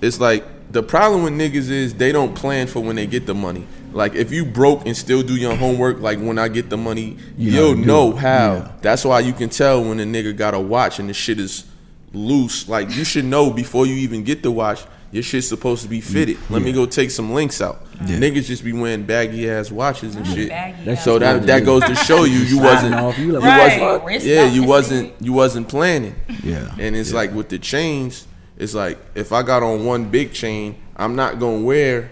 it's 0.00 0.20
like 0.20 0.44
the 0.70 0.82
problem 0.82 1.22
with 1.22 1.32
niggas 1.32 1.70
is 1.70 1.94
they 1.94 2.12
don't 2.12 2.34
plan 2.34 2.66
for 2.66 2.80
when 2.80 2.96
they 2.96 3.06
get 3.06 3.26
the 3.26 3.34
money. 3.34 3.66
Like 3.92 4.14
if 4.14 4.32
you 4.32 4.44
broke 4.44 4.86
and 4.86 4.96
still 4.96 5.22
do 5.22 5.36
your 5.36 5.54
homework, 5.54 6.00
like 6.00 6.18
when 6.18 6.38
I 6.38 6.48
get 6.48 6.68
the 6.68 6.76
money, 6.76 7.16
You 7.38 7.52
know 7.52 7.56
you'll 7.56 7.76
how 7.76 7.84
know 7.84 8.12
how. 8.12 8.54
Yeah. 8.54 8.72
That's 8.82 9.04
why 9.04 9.20
you 9.20 9.32
can 9.32 9.48
tell 9.48 9.84
when 9.84 10.00
a 10.00 10.04
nigga 10.04 10.36
got 10.36 10.52
a 10.52 10.60
watch 10.60 10.98
and 10.98 11.08
the 11.08 11.14
shit 11.14 11.38
is 11.38 11.64
loose. 12.12 12.68
Like 12.68 12.90
you 12.94 13.04
should 13.04 13.24
know 13.24 13.50
before 13.50 13.86
you 13.86 13.94
even 13.94 14.24
get 14.24 14.42
the 14.42 14.50
watch, 14.50 14.84
your 15.14 15.22
shit's 15.22 15.48
supposed 15.48 15.82
to 15.84 15.88
be 15.88 16.00
fitted. 16.00 16.36
Let 16.50 16.60
me 16.62 16.72
go 16.72 16.86
take 16.86 17.10
some 17.10 17.32
links 17.32 17.62
out. 17.62 17.80
Yeah. 18.04 18.18
Niggas 18.18 18.46
just 18.46 18.64
be 18.64 18.72
wearing 18.72 19.04
baggy 19.04 19.48
ass 19.48 19.70
watches 19.70 20.16
and 20.16 20.26
shit. 20.26 20.48
baggy 20.48 20.84
That's 20.84 20.98
ass 20.98 21.04
So 21.04 21.18
that 21.20 21.32
watches. 21.34 21.46
that 21.46 21.64
goes 21.64 21.84
to 21.84 21.94
show 21.94 22.24
you 22.24 22.40
you 22.40 22.58
wasn't 22.58 22.94
off, 22.96 23.16
you 23.18 23.32
like, 23.32 23.42
you 23.44 23.48
Right. 23.48 24.02
wasn't 24.02 24.24
yeah 24.24 24.44
you 24.46 24.64
wasn't 24.64 25.12
you 25.20 25.32
wasn't 25.32 25.68
planning. 25.68 26.16
Yeah. 26.42 26.74
And 26.78 26.96
it's 26.96 27.10
Yeah. 27.10 27.16
like 27.16 27.32
with 27.34 27.48
the 27.48 27.58
chains, 27.60 28.26
it's 28.58 28.74
like 28.74 28.98
if 29.14 29.32
I 29.32 29.42
got 29.42 29.62
on 29.62 29.84
one 29.84 30.06
big 30.06 30.32
chain, 30.32 30.74
I'm 30.96 31.14
not 31.16 31.38
gonna 31.38 31.60
wear 31.62 32.10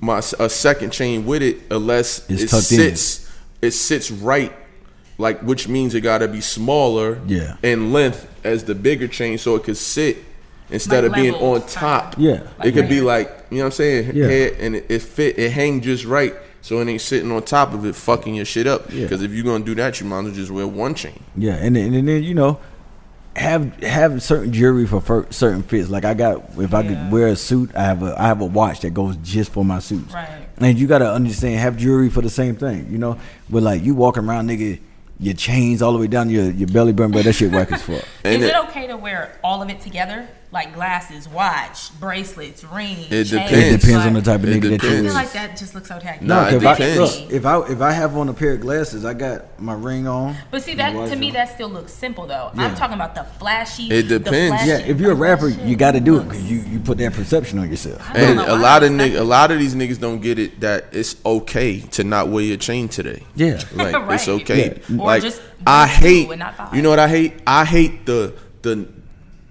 my 0.00 0.18
a 0.38 0.48
second 0.50 0.90
chain 0.90 1.24
with 1.24 1.42
it 1.42 1.56
unless 1.70 2.28
It's 2.28 2.42
it 2.42 2.48
tucked 2.50 2.70
in. 2.72 2.78
sits 2.78 3.30
it 3.62 3.70
sits 3.70 4.10
right, 4.10 4.52
like 5.16 5.40
which 5.40 5.68
means 5.68 5.94
it 5.94 6.02
gotta 6.02 6.28
be 6.28 6.42
smaller 6.42 7.18
Yeah. 7.26 7.56
in 7.62 7.94
length 7.94 8.26
as 8.44 8.64
the 8.64 8.74
bigger 8.74 9.08
chain 9.08 9.38
so 9.38 9.54
it 9.56 9.64
could 9.64 9.78
sit 9.78 10.18
instead 10.74 11.04
Like 11.04 11.10
of 11.10 11.14
being 11.16 11.32
level, 11.32 11.52
on 11.54 11.60
kinda. 11.60 11.72
top. 11.72 12.14
Yeah. 12.18 12.32
it 12.32 12.46
Like 12.58 12.74
could 12.74 12.88
be 12.88 13.00
layered. 13.00 13.28
like 13.28 13.46
you 13.50 13.58
know 13.58 13.64
what 13.64 13.66
I'm 13.66 13.72
saying, 13.72 14.10
Yeah. 14.14 14.26
head 14.26 14.52
and 14.60 14.76
it, 14.76 14.86
it 14.90 15.02
fit 15.02 15.38
it 15.38 15.52
hang 15.52 15.80
just 15.80 16.04
right. 16.04 16.34
So 16.60 16.80
it 16.80 16.88
ain't 16.88 17.00
sitting 17.02 17.30
on 17.30 17.42
top 17.42 17.74
of 17.74 17.84
it, 17.84 17.94
fucking 17.94 18.34
your 18.34 18.46
shit 18.46 18.66
up. 18.66 18.90
Yeah. 18.92 19.02
Because 19.02 19.22
if 19.22 19.32
you're 19.32 19.44
gonna 19.44 19.64
do 19.64 19.74
that, 19.76 20.00
you 20.00 20.06
might 20.06 20.18
as 20.20 20.24
well 20.24 20.32
just 20.34 20.50
wear 20.50 20.66
one 20.66 20.94
chain. 20.94 21.22
Yeah, 21.36 21.54
and 21.56 21.76
then, 21.76 21.92
and 21.92 22.08
then 22.08 22.22
you 22.22 22.34
know, 22.34 22.58
have 23.36 23.82
have 23.82 24.22
certain 24.22 24.52
jewelry 24.52 24.86
for 24.86 25.00
fir- 25.00 25.26
certain 25.30 25.62
fits. 25.62 25.90
Like 25.90 26.04
I 26.04 26.14
got, 26.14 26.42
if 26.58 26.72
I 26.72 26.82
could 26.86 27.10
wear 27.12 27.28
a 27.28 27.36
suit, 27.36 27.74
I 27.74 27.82
have 27.84 28.02
a 28.02 28.14
I 28.20 28.26
have 28.28 28.40
a 28.40 28.46
watch 28.46 28.80
that 28.80 28.94
goes 28.94 29.16
just 29.16 29.50
for 29.52 29.64
my 29.64 29.78
suits. 29.80 30.14
Right. 30.14 30.28
And 30.58 30.78
you 30.78 30.86
gotta 30.86 31.10
understand, 31.10 31.56
have 31.58 31.76
jewelry 31.76 32.08
for 32.10 32.22
the 32.22 32.30
same 32.30 32.54
thing. 32.56 32.86
You 32.90 32.98
know, 32.98 33.18
but 33.50 33.62
like 33.62 33.82
you 33.82 33.94
walking 33.94 34.24
around, 34.24 34.48
nigga, 34.48 34.78
your 35.18 35.34
chains 35.34 35.82
all 35.82 35.92
the 35.92 35.98
way 35.98 36.06
down 36.06 36.30
your 36.30 36.48
your 36.50 36.68
belly 36.68 36.92
button, 36.92 37.10
but 37.12 37.24
that 37.24 37.32
shit 37.34 37.50
whack 37.52 37.72
as 37.72 37.82
fuck. 37.82 38.04
Is 38.24 38.42
it, 38.42 38.50
it- 38.50 38.56
okay 38.68 38.86
to 38.86 38.96
wear 38.96 39.36
all 39.42 39.60
of 39.62 39.68
it 39.68 39.80
together, 39.80 40.28
like 40.54 40.72
glasses, 40.72 41.28
watch, 41.28 41.90
bracelets, 42.00 42.62
rings? 42.64 43.10
It 43.10 43.28
depends. 43.28 43.52
It 43.52 43.80
depends 43.80 44.06
on 44.06 44.12
the 44.14 44.22
type 44.22 44.40
of 44.42 44.48
It 44.48 44.62
nigga 44.62 44.70
that 44.70 44.82
you 44.84 44.88
I 44.88 44.92
is. 44.92 45.02
feel 45.06 45.12
like 45.14 45.32
that 45.32 45.56
just 45.58 45.74
looks 45.74 45.88
so 45.88 45.98
tacky. 45.98 46.24
Nah, 46.24 46.42
No, 46.42 46.48
it 46.48 46.54
if 46.62 46.64
I, 46.66 46.94
look, 46.96 47.32
if 47.32 47.44
I 47.44 47.60
if 47.72 47.80
I 47.80 47.90
have 47.92 48.16
on 48.16 48.28
a 48.28 48.32
pair 48.32 48.52
of 48.54 48.60
glasses, 48.60 49.04
I 49.04 49.14
got 49.14 49.60
my 49.60 49.74
ring 49.74 50.06
on. 50.06 50.36
But 50.52 50.62
see 50.62 50.74
that 50.76 50.92
to 51.10 51.16
me 51.16 51.28
on. 51.28 51.34
that 51.34 51.52
still 51.52 51.68
looks 51.68 51.92
simple 51.92 52.26
though. 52.26 52.52
Yeah. 52.54 52.66
I'm 52.66 52.74
talking 52.76 52.94
about 52.94 53.14
the 53.16 53.24
flashy. 53.24 53.88
It 53.90 54.08
depends. 54.08 54.54
flashy- 54.54 54.68
yeah, 54.68 54.78
if 54.78 55.00
you're 55.00 55.12
a 55.12 55.16
rapper, 55.16 55.48
you 55.48 55.74
got 55.76 55.92
to 55.92 56.00
do 56.00 56.18
it 56.20 56.24
because 56.24 56.48
you 56.50 56.60
you 56.60 56.78
put 56.80 56.98
that 56.98 57.12
perception 57.12 57.58
on 57.58 57.68
yourself. 57.68 58.00
And 58.14 58.38
a 58.38 58.54
lot 58.56 58.84
of 58.84 58.90
I'm 58.92 58.98
nigg- 58.98 59.18
a 59.18 59.24
lot 59.24 59.50
of 59.50 59.58
these 59.58 59.74
niggas 59.74 60.00
don't 60.00 60.20
get 60.22 60.38
it 60.38 60.60
that 60.60 60.86
it's 60.92 61.16
okay 61.26 61.80
to 61.80 62.04
not 62.04 62.28
wear 62.28 62.44
your 62.44 62.56
chain 62.56 62.88
today. 62.88 63.24
Yeah. 63.34 63.60
Like 63.74 63.94
it's 64.14 64.28
okay. 64.38 64.80
Yeah. 64.88 64.96
Or 65.00 65.06
Like 65.06 65.22
just 65.22 65.42
I 65.66 65.88
hate. 65.88 66.30
and 66.30 66.38
not. 66.38 66.72
You 66.74 66.80
know 66.82 66.90
what 66.90 67.00
I 67.00 67.08
hate? 67.08 67.34
I 67.44 67.64
hate 67.64 68.06
the 68.06 68.34
the 68.62 68.86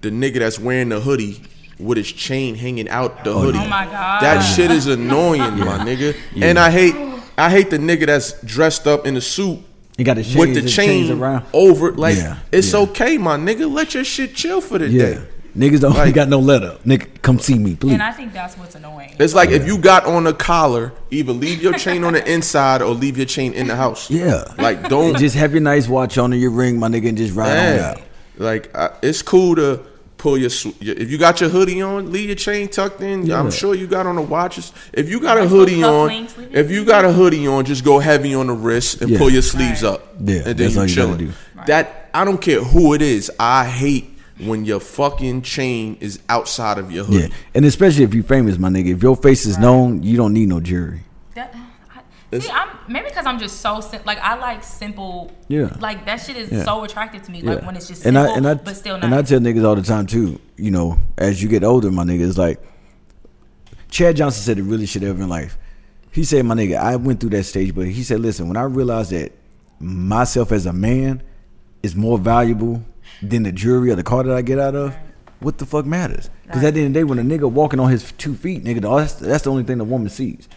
the 0.04 0.10
nigga 0.10 0.38
that's 0.38 0.58
wearing 0.58 0.90
the 0.90 1.00
hoodie 1.00 1.42
with 1.78 1.98
his 1.98 2.10
chain 2.12 2.54
hanging 2.54 2.88
out 2.88 3.24
the 3.24 3.30
oh, 3.32 3.40
hoodie. 3.40 3.58
Oh 3.58 3.66
my 3.68 3.84
God. 3.86 4.22
That 4.22 4.40
shit 4.42 4.70
is 4.70 4.86
annoying, 4.86 5.40
my 5.58 5.78
nigga. 5.78 6.16
And 6.40 6.58
I 6.58 6.70
hate 6.70 6.94
I 7.36 7.50
hate 7.50 7.70
the 7.70 7.78
nigga 7.78 8.06
that's 8.06 8.40
dressed 8.42 8.86
up 8.86 9.06
in 9.06 9.16
a 9.16 9.20
suit 9.20 9.58
He 9.96 10.04
got 10.04 10.16
his 10.16 10.36
with 10.36 10.54
the 10.54 10.60
chains 10.62 11.08
chain 11.08 11.20
around. 11.20 11.44
over. 11.52 11.90
Like 11.92 12.16
Yeah, 12.16 12.38
it's 12.52 12.72
yeah. 12.72 12.78
okay, 12.80 13.18
my 13.18 13.36
nigga. 13.36 13.68
Let 13.70 13.94
your 13.94 14.04
shit 14.04 14.36
chill 14.36 14.60
for 14.60 14.78
the 14.78 14.88
Yeah. 14.88 15.02
day. 15.04 15.18
Niggas 15.58 15.80
don't 15.80 15.94
Like- 15.94 16.14
got 16.14 16.28
no 16.28 16.38
letter. 16.40 16.76
Nigga, 16.84 17.06
come 17.22 17.38
see 17.38 17.54
me, 17.58 17.76
please. 17.76 17.92
And 17.92 18.02
I 18.02 18.10
think 18.12 18.32
that's 18.32 18.56
what's 18.58 18.74
annoying. 18.74 19.12
It's 19.20 19.34
like 19.34 19.50
if 19.50 19.66
you 19.66 19.78
got 19.78 20.04
on 20.04 20.26
a 20.26 20.32
collar, 20.32 20.92
either 21.12 21.32
leave 21.32 21.62
your 21.62 21.72
chain 21.74 22.02
on 22.04 22.12
the 22.14 22.32
inside 22.32 22.82
or 22.82 22.92
leave 22.94 23.16
your 23.16 23.26
chain 23.26 23.52
in 23.52 23.66
the 23.68 23.76
house. 23.76 24.10
yeah. 24.10 24.44
Like 24.58 24.88
don't 24.88 25.10
And 25.10 25.18
just 25.18 25.34
have 25.36 25.52
your 25.52 25.60
nice 25.62 25.88
watch 25.88 26.18
on 26.18 26.32
and 26.32 26.40
your 26.42 26.50
ring, 26.50 26.78
my 26.78 26.88
nigga, 26.88 27.08
and 27.08 27.18
just 27.18 27.34
ride 27.34 27.50
on 27.50 27.76
Yeah. 27.76 27.90
out. 27.90 28.00
Like 28.38 28.76
I, 28.76 28.90
it's 29.02 29.22
cool 29.22 29.54
to 29.56 29.80
pull 30.24 30.38
your, 30.38 30.50
your 30.80 30.96
if 30.96 31.10
you 31.10 31.18
got 31.18 31.40
your 31.42 31.50
hoodie 31.50 31.82
on, 31.82 32.10
leave 32.10 32.30
your 32.30 32.34
chain 32.36 32.66
tucked 32.66 33.02
in. 33.02 33.26
Yeah. 33.26 33.38
I'm 33.38 33.50
sure 33.50 33.74
you 33.74 33.86
got 33.86 34.06
on 34.06 34.16
the 34.16 34.22
watches. 34.22 34.72
If 34.94 35.10
you 35.10 35.20
got 35.20 35.36
a 35.36 35.46
hoodie 35.46 35.82
on, 35.84 36.08
cufflinks, 36.08 36.38
leave 36.38 36.48
it- 36.54 36.58
if 36.58 36.70
you 36.70 36.86
got 36.86 37.04
a 37.04 37.12
hoodie 37.12 37.46
on, 37.46 37.66
just 37.66 37.84
go 37.84 37.98
heavy 37.98 38.34
on 38.34 38.46
the 38.46 38.54
wrist 38.54 39.02
and 39.02 39.10
Yeah. 39.10 39.18
pull 39.18 39.28
your 39.28 39.42
sleeves 39.42 39.82
Right. 39.82 39.92
up. 39.92 40.14
Yeah, 40.24 40.36
and 40.36 40.44
then 40.46 40.56
that's 40.56 40.96
you 40.96 41.02
all 41.02 41.20
you 41.20 41.32
gotta 41.54 41.66
That 41.66 42.08
I 42.14 42.24
don't 42.24 42.40
care 42.40 42.62
who 42.64 42.94
it 42.94 43.02
is. 43.02 43.30
I 43.38 43.66
hate 43.66 44.06
when 44.38 44.64
your 44.64 44.80
fucking 44.80 45.42
chain 45.42 45.98
is 46.00 46.18
outside 46.30 46.78
of 46.78 46.90
your 46.90 47.04
hoodie. 47.04 47.28
Yeah. 47.28 47.54
And 47.54 47.64
especially 47.66 48.04
if 48.04 48.14
you're 48.14 48.24
famous, 48.24 48.58
my 48.58 48.70
nigga. 48.70 48.94
If 48.96 49.02
your 49.02 49.16
face 49.16 49.44
is 49.44 49.58
known, 49.58 50.02
you 50.02 50.16
don't 50.16 50.32
need 50.32 50.48
no 50.48 50.58
jury. 50.60 51.00
That, 51.34 51.54
I, 51.54 51.63
see, 52.42 52.50
I'm 52.50 52.68
maybe 52.88 53.08
because 53.08 53.26
I'm 53.26 53.38
just 53.38 53.60
so 53.60 53.80
sim- 53.80 54.02
like 54.04 54.18
I 54.18 54.36
like 54.36 54.64
simple. 54.64 55.30
Yeah. 55.48 55.74
Like 55.80 56.06
that 56.06 56.16
shit 56.16 56.36
is 56.36 56.50
Yeah. 56.50 56.64
so 56.64 56.84
attractive 56.84 57.22
to 57.22 57.30
me. 57.30 57.42
Like 57.42 57.62
when 57.64 57.76
it's 57.76 57.88
just 57.88 58.04
and 58.04 58.16
simple, 58.16 58.32
I 58.32 58.36
and 58.36 58.46
I 58.48 58.54
but 58.54 58.76
still 58.76 58.96
not. 58.96 59.04
and 59.04 59.14
I 59.14 59.22
tell 59.22 59.40
niggas 59.40 59.64
all 59.64 59.76
the 59.76 59.82
time 59.82 60.06
too. 60.06 60.40
You 60.56 60.70
know, 60.70 60.98
as 61.18 61.42
you 61.42 61.48
get 61.48 61.64
older, 61.64 61.90
my 61.90 62.04
niggas 62.04 62.36
like 62.38 62.60
Chad 63.90 64.16
Johnson 64.16 64.42
said 64.42 64.58
it 64.58 64.62
really 64.64 64.86
should 64.86 65.04
ever 65.04 65.22
in 65.22 65.28
life. 65.28 65.56
He 66.10 66.24
said, 66.24 66.44
my 66.46 66.54
nigga, 66.54 66.76
I 66.76 66.96
went 66.96 67.20
through 67.20 67.30
that 67.30 67.44
stage, 67.44 67.74
but 67.74 67.86
he 67.86 68.02
said, 68.04 68.20
listen, 68.20 68.46
when 68.48 68.56
I 68.56 68.62
realized 68.62 69.10
that 69.10 69.32
myself 69.80 70.52
as 70.52 70.64
a 70.66 70.72
man 70.72 71.22
is 71.82 71.96
more 71.96 72.18
valuable 72.18 72.82
than 73.20 73.42
the 73.42 73.52
jewelry 73.52 73.90
or 73.90 73.96
the 73.96 74.02
car 74.04 74.22
that 74.22 74.34
I 74.36 74.42
get 74.42 74.58
out 74.60 74.74
of, 74.76 74.96
what 75.40 75.58
the 75.58 75.66
fuck 75.66 75.84
matters? 75.86 76.30
Because 76.46 76.62
at 76.64 76.74
the 76.74 76.80
end 76.84 76.88
of 76.88 76.92
the 76.94 76.98
day, 77.00 77.04
when 77.04 77.18
a 77.18 77.22
nigga 77.22 77.50
walking 77.50 77.80
on 77.80 77.90
his 77.90 78.12
two 78.12 78.34
feet, 78.34 78.62
nigga, 78.64 78.80
that's, 78.80 79.14
that's 79.14 79.44
the 79.44 79.50
only 79.50 79.64
thing 79.64 79.78
the 79.78 79.84
woman 79.84 80.08
sees. 80.08 80.48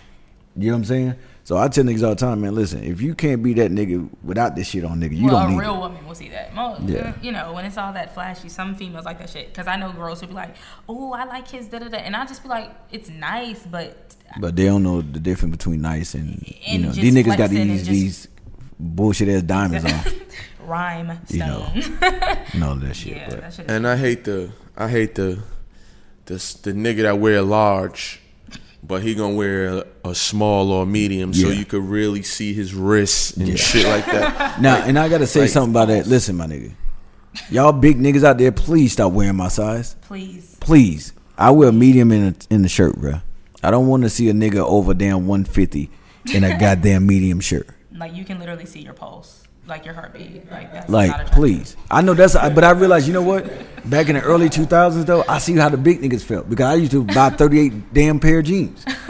You 0.55 0.67
know 0.67 0.73
what 0.73 0.77
I'm 0.79 0.85
saying? 0.85 1.15
So 1.47 1.55
I 1.55 1.69
tell 1.69 1.85
niggas 1.85 2.03
all 2.03 2.09
the 2.09 2.15
time, 2.17 2.41
man, 2.41 2.53
listen, 2.55 2.83
if 2.83 3.01
you 3.01 3.15
can't 3.15 3.41
be 3.41 3.53
that 3.53 3.71
nigga 3.71 4.09
without 4.21 4.57
this 4.57 4.67
shit 4.67 4.83
on, 4.83 4.99
nigga, 4.99 5.15
you 5.17 5.27
well, 5.27 5.43
don't 5.47 5.51
know. 5.51 5.57
Well, 5.57 5.65
a 5.65 5.69
real 5.71 5.75
it. 5.75 5.79
woman 5.79 6.05
will 6.05 6.13
see 6.13 6.27
that. 6.27 6.53
Mo- 6.53 6.75
Yeah. 6.85 7.13
You 7.21 7.31
know, 7.31 7.53
when 7.53 7.63
it's 7.63 7.77
all 7.77 7.93
that 7.93 8.13
flashy, 8.13 8.49
some 8.49 8.75
females 8.75 9.05
like 9.05 9.17
that 9.19 9.29
shit. 9.29 9.47
Because 9.47 9.65
I 9.65 9.77
know 9.77 9.93
girls 9.93 10.19
who 10.19 10.27
be 10.27 10.33
like, 10.33 10.55
"Oh, 10.89 11.13
I 11.13 11.23
like 11.23 11.47
his 11.47 11.67
da 11.67 11.79
da 11.79 11.87
da," 11.87 11.99
and 11.99 12.17
I 12.17 12.25
just 12.25 12.43
be 12.43 12.49
like, 12.49 12.71
"It's 12.91 13.09
nice, 13.09 13.65
but 13.65 14.13
But 14.41 14.57
they 14.57 14.65
don't 14.65 14.83
know 14.83 15.01
the 15.01 15.21
difference 15.21 15.55
between 15.55 15.79
nice 15.79 16.15
and 16.15 16.43
you 16.65 16.79
know 16.79 16.89
these 16.91 17.13
niggas 17.15 17.37
got 17.37 17.49
these 17.49 17.79
just- 17.79 17.89
these 17.89 18.27
bullshit 18.77 19.29
ass 19.29 19.43
diamonds 19.43 19.85
on. 19.85 20.01
rhyme 20.67 21.17
You 21.29 21.39
know. 21.39 21.65
stone." 21.79 21.97
and 22.51 22.61
all 22.65 22.75
that 22.75 22.93
shit. 22.93 23.15
yeah, 23.15 23.29
but 23.29 23.39
that 23.39 23.53
shit. 23.53 23.71
And 23.71 23.87
I 23.87 23.95
hate 23.95 24.25
the 24.25 24.51
I 24.75 24.89
hate 24.89 25.15
the 25.15 25.39
the 26.25 26.33
the 26.63 26.73
nigga 26.73 27.03
that 27.03 27.19
wear 27.19 27.41
large, 27.41 28.19
but 28.83 29.01
he 29.03 29.15
gonna 29.15 29.35
wear 29.35 29.67
a, 29.67 29.85
a 30.09 30.15
small 30.15 30.71
or 30.71 30.85
medium, 30.85 31.33
so 31.33 31.49
you 31.49 31.65
could 31.65 31.83
really 31.83 32.23
see 32.23 32.53
his 32.53 32.73
wrists 32.73 33.31
and 33.37 33.47
Yeah. 33.47 33.55
shit 33.55 33.85
like 33.85 34.05
that. 34.05 34.61
now, 34.61 34.77
and 34.77 34.97
I 34.97 35.09
gotta 35.09 35.27
say 35.27 35.41
like- 35.41 35.49
something 35.49 35.71
about 35.71 35.87
that. 35.89 36.07
Listen, 36.07 36.35
my 36.37 36.47
nigga, 36.47 36.73
y'all 37.49 37.71
big 37.73 37.97
niggas 37.99 38.23
out 38.23 38.37
there, 38.37 38.51
please 38.51 38.93
stop 38.93 39.11
wearing 39.11 39.35
my 39.35 39.47
size. 39.49 39.95
Please. 40.01 40.55
Please, 40.59 41.13
I 41.37 41.51
wear 41.51 41.71
medium 41.71 42.11
in 42.11 42.27
a, 42.29 42.53
in 42.53 42.61
the 42.61 42.69
shirt, 42.69 42.95
bro. 42.97 43.21
I 43.63 43.71
don't 43.71 43.87
want 43.87 44.03
to 44.03 44.09
see 44.09 44.29
a 44.29 44.33
nigga 44.33 44.57
over 44.57 44.93
damn 44.93 45.27
one 45.27 45.43
fifty 45.43 45.89
in 46.33 46.43
a 46.43 46.57
goddamn 46.59 47.05
medium 47.07 47.39
shirt. 47.39 47.67
Like 47.95 48.13
you 48.15 48.23
can 48.25 48.39
literally 48.39 48.65
see 48.65 48.81
your 48.81 48.93
pulse. 48.93 49.43
Like 49.67 49.85
your 49.85 49.93
heartbeat. 49.93 50.49
Like 50.51 50.71
that's 50.71 50.89
Like, 50.89 51.11
attractive. 51.11 51.35
please. 51.35 51.75
I 51.91 52.01
know 52.01 52.13
that's, 52.13 52.33
but 52.33 52.63
I 52.63 52.71
realized, 52.71 53.07
you 53.07 53.13
know 53.13 53.21
what? 53.21 53.45
Back 53.89 54.09
in 54.09 54.15
the 54.15 54.21
early 54.21 54.49
2000s, 54.49 55.05
though, 55.05 55.23
I 55.29 55.37
see 55.37 55.53
how 55.55 55.69
the 55.69 55.77
big 55.77 56.01
niggas 56.01 56.23
felt 56.23 56.49
because 56.49 56.65
I 56.65 56.75
used 56.75 56.91
to 56.91 57.03
buy 57.05 57.29
38 57.29 57.93
damn 57.93 58.19
pair 58.19 58.39
of 58.39 58.45
jeans. 58.45 58.83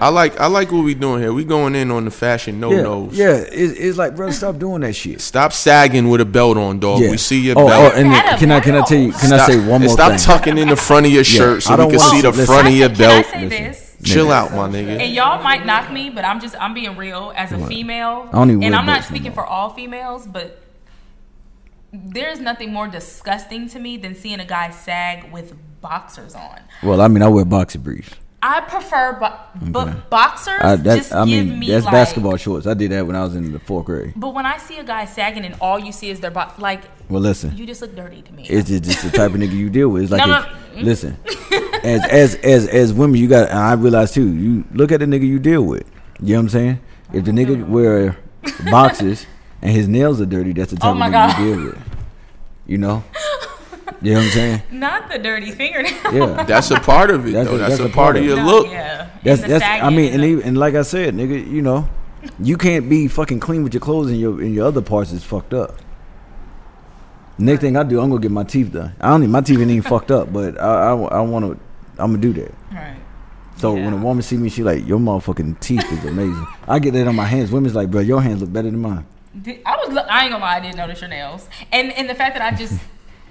I 0.00 0.10
like 0.10 0.38
I 0.38 0.46
like 0.46 0.70
what 0.70 0.84
we 0.84 0.94
doing 0.94 1.20
here. 1.22 1.32
We 1.32 1.44
going 1.44 1.74
in 1.74 1.90
on 1.90 2.04
the 2.04 2.10
fashion 2.10 2.60
no 2.60 2.70
Yeah, 2.70 2.82
nos. 2.82 3.18
yeah. 3.18 3.30
It's, 3.36 3.78
it's 3.78 3.98
like, 3.98 4.14
bro, 4.14 4.30
stop 4.30 4.58
doing 4.58 4.82
that 4.82 4.92
shit. 4.94 5.20
Stop 5.20 5.52
sagging 5.52 6.08
with 6.08 6.20
a 6.20 6.24
belt 6.26 6.56
on, 6.56 6.78
dog. 6.78 7.00
Yeah. 7.00 7.10
We 7.10 7.16
see 7.16 7.40
your 7.40 7.58
oh, 7.58 7.66
belt. 7.66 7.92
Oh, 7.94 7.98
and 7.98 8.08
At 8.08 8.38
can 8.38 8.50
I 8.52 8.60
can 8.60 8.74
I 8.76 8.82
tell 8.82 8.98
you? 8.98 9.12
Can 9.12 9.32
I 9.32 9.46
say 9.46 9.56
one 9.58 9.80
more 9.80 9.90
Stop 9.90 10.10
thing? 10.10 10.18
Stop 10.18 10.38
tucking 10.40 10.58
in 10.58 10.68
the 10.68 10.76
front 10.76 11.06
of 11.06 11.12
your 11.12 11.24
shirt 11.24 11.62
so 11.62 11.72
I 11.72 11.76
we 11.76 11.82
don't 11.82 11.90
can 11.90 12.00
see 12.00 12.20
the 12.20 12.28
listen. 12.30 12.46
front 12.46 12.68
of 12.68 12.74
your 12.74 12.88
say- 12.90 12.94
belt. 12.94 13.26
Can 13.26 13.34
I 13.34 13.48
say 13.48 13.48
Listen. 13.48 13.64
this? 13.64 13.87
Chill 14.04 14.30
out, 14.30 14.52
my 14.52 14.68
nigga. 14.68 15.00
And 15.00 15.12
y'all 15.12 15.42
might 15.42 15.66
knock 15.66 15.90
me, 15.90 16.10
but 16.10 16.24
I'm 16.24 16.40
just 16.40 16.54
I'm 16.60 16.74
being 16.74 16.96
real 16.96 17.32
as 17.34 17.52
a 17.52 17.66
female. 17.66 18.28
I 18.32 18.42
and 18.42 18.74
I'm 18.74 18.86
not 18.86 19.04
speaking 19.04 19.32
for 19.32 19.44
all 19.44 19.70
females, 19.70 20.26
but 20.26 20.62
there's 21.92 22.38
nothing 22.38 22.72
more 22.72 22.86
disgusting 22.86 23.68
to 23.70 23.78
me 23.78 23.96
than 23.96 24.14
seeing 24.14 24.40
a 24.40 24.44
guy 24.44 24.70
sag 24.70 25.32
with 25.32 25.54
boxers 25.80 26.34
on. 26.34 26.60
Well, 26.82 27.00
I 27.00 27.08
mean, 27.08 27.22
I 27.22 27.28
wear 27.28 27.44
boxer 27.44 27.78
briefs. 27.78 28.14
I 28.40 28.60
prefer, 28.60 29.14
bo- 29.18 29.70
but 29.72 30.08
boxers 30.10 30.60
I, 30.62 30.76
just 30.76 31.12
I 31.12 31.24
give 31.26 31.46
mean, 31.46 31.58
me 31.58 31.68
that's 31.68 31.84
like. 31.84 31.92
basketball 31.92 32.36
shorts. 32.36 32.68
I 32.68 32.74
did 32.74 32.92
that 32.92 33.04
when 33.04 33.16
I 33.16 33.24
was 33.24 33.34
in 33.34 33.50
the 33.52 33.58
fourth 33.58 33.86
grade. 33.86 34.12
But 34.14 34.32
when 34.32 34.46
I 34.46 34.58
see 34.58 34.78
a 34.78 34.84
guy 34.84 35.06
sagging 35.06 35.44
and 35.44 35.56
all 35.60 35.78
you 35.78 35.90
see 35.90 36.08
is 36.10 36.20
their 36.20 36.30
bo- 36.30 36.52
like, 36.58 36.82
Well, 37.08 37.20
listen, 37.20 37.56
you 37.56 37.66
just 37.66 37.82
look 37.82 37.96
dirty 37.96 38.22
to 38.22 38.32
me. 38.32 38.44
it's 38.48 38.68
just, 38.68 38.84
just 38.84 39.02
the 39.02 39.10
type 39.10 39.32
of 39.32 39.38
nigga 39.40 39.52
you 39.56 39.68
deal 39.70 39.88
with. 39.88 40.04
It's 40.04 40.12
like, 40.12 40.24
No, 40.24 40.38
if- 40.38 40.76
no. 40.76 40.82
listen, 40.82 41.16
as 41.82 42.04
as 42.06 42.34
as 42.36 42.68
as 42.68 42.92
women, 42.92 43.18
you 43.20 43.26
got. 43.26 43.48
And 43.48 43.58
I 43.58 43.72
realize 43.72 44.12
too. 44.12 44.32
You 44.32 44.64
look 44.72 44.92
at 44.92 45.00
the 45.00 45.06
nigga 45.06 45.26
you 45.26 45.40
deal 45.40 45.62
with. 45.62 45.84
You 46.20 46.34
know 46.34 46.38
what 46.38 46.42
I'm 46.44 46.48
saying? 46.50 46.80
If 47.12 47.24
the 47.24 47.32
nigga 47.32 47.66
wear 47.66 48.16
boxes 48.70 49.26
and 49.62 49.72
his 49.72 49.88
nails 49.88 50.20
are 50.20 50.26
dirty, 50.26 50.52
that's 50.52 50.70
the 50.70 50.76
type 50.76 50.86
Oh 50.86 50.92
of 50.92 50.98
nigga 50.98 51.10
God. 51.12 51.38
you 51.40 51.54
deal 51.56 51.64
with. 51.66 51.78
You 52.68 52.78
know. 52.78 53.02
You 54.00 54.12
know 54.14 54.18
what 54.20 54.26
I'm 54.26 54.30
saying? 54.32 54.62
Not 54.70 55.10
the 55.10 55.18
dirty 55.18 55.50
fingernail. 55.50 55.92
Yeah. 56.14 56.44
That's 56.46 56.70
a 56.70 56.78
part 56.80 57.10
of 57.10 57.26
it, 57.26 57.32
That's 57.32 57.48
though. 57.48 57.56
a- 57.56 57.58
That's, 57.58 57.70
that's 57.78 57.80
a 57.80 57.84
a 57.84 57.86
part 57.88 57.94
part 57.94 58.16
of 58.16 58.22
of 58.22 58.28
your 58.28 58.38
it. 58.38 58.42
No, 58.42 58.46
look. 58.46 58.66
Yeah. 58.70 59.10
That's 59.24 59.40
that's. 59.42 59.64
I 59.64 59.90
mean, 59.90 60.12
and 60.14 60.22
even, 60.24 60.44
and 60.44 60.58
like 60.58 60.74
I 60.74 60.82
said, 60.82 61.14
nigga, 61.14 61.50
you 61.50 61.62
know, 61.62 61.88
you 62.38 62.56
can't 62.56 62.88
be 62.88 63.08
fucking 63.08 63.40
clean 63.40 63.64
with 63.64 63.74
your 63.74 63.80
clothes 63.80 64.08
and 64.10 64.20
your 64.20 64.40
and 64.40 64.54
your 64.54 64.66
other 64.66 64.80
parts 64.82 65.10
is 65.12 65.24
fucked 65.24 65.52
up. 65.54 65.74
Next 67.40 67.60
thing 67.60 67.76
I 67.76 67.82
do, 67.84 68.00
I'm 68.00 68.08
gonna 68.10 68.20
get 68.20 68.30
my 68.32 68.42
teeth 68.44 68.72
done. 68.72 68.94
I 69.00 69.10
don't. 69.10 69.20
need 69.20 69.30
my 69.30 69.40
teeth 69.40 69.60
ain't 69.60 69.70
even 69.70 69.82
fucked 69.82 70.10
up, 70.10 70.32
but 70.32 70.60
I 70.60 70.90
I, 70.90 70.92
I 70.94 71.20
want 71.20 71.44
to. 71.46 71.52
I'm 72.02 72.12
gonna 72.12 72.18
do 72.18 72.32
that. 72.34 72.54
Right. 72.72 72.96
So 73.56 73.74
when 73.74 73.92
a 73.92 73.96
woman 73.96 74.22
see 74.22 74.36
me, 74.36 74.48
she 74.48 74.62
like, 74.62 74.86
your 74.86 75.00
motherfucking 75.00 75.58
teeth 75.58 75.84
is 75.92 76.04
amazing. 76.04 76.46
I 76.68 76.78
get 76.78 76.92
that 76.94 77.08
on 77.08 77.16
my 77.16 77.24
hands. 77.24 77.50
Women's 77.50 77.74
like, 77.74 77.90
bro, 77.90 78.00
your 78.00 78.22
hands 78.22 78.40
look 78.40 78.52
better 78.52 78.70
than 78.70 78.80
mine. 78.80 79.04
I 79.66 79.76
was. 79.84 79.92
look- 79.92 80.06
I 80.08 80.22
ain't 80.24 80.32
gonna 80.32 80.44
lie. 80.44 80.56
I 80.56 80.60
didn't 80.60 80.76
notice 80.76 81.00
your 81.00 81.10
nails, 81.10 81.48
and 81.72 81.92
and 81.92 82.08
the 82.08 82.14
fact 82.14 82.36
that 82.36 82.52
I 82.52 82.56
just 82.56 82.80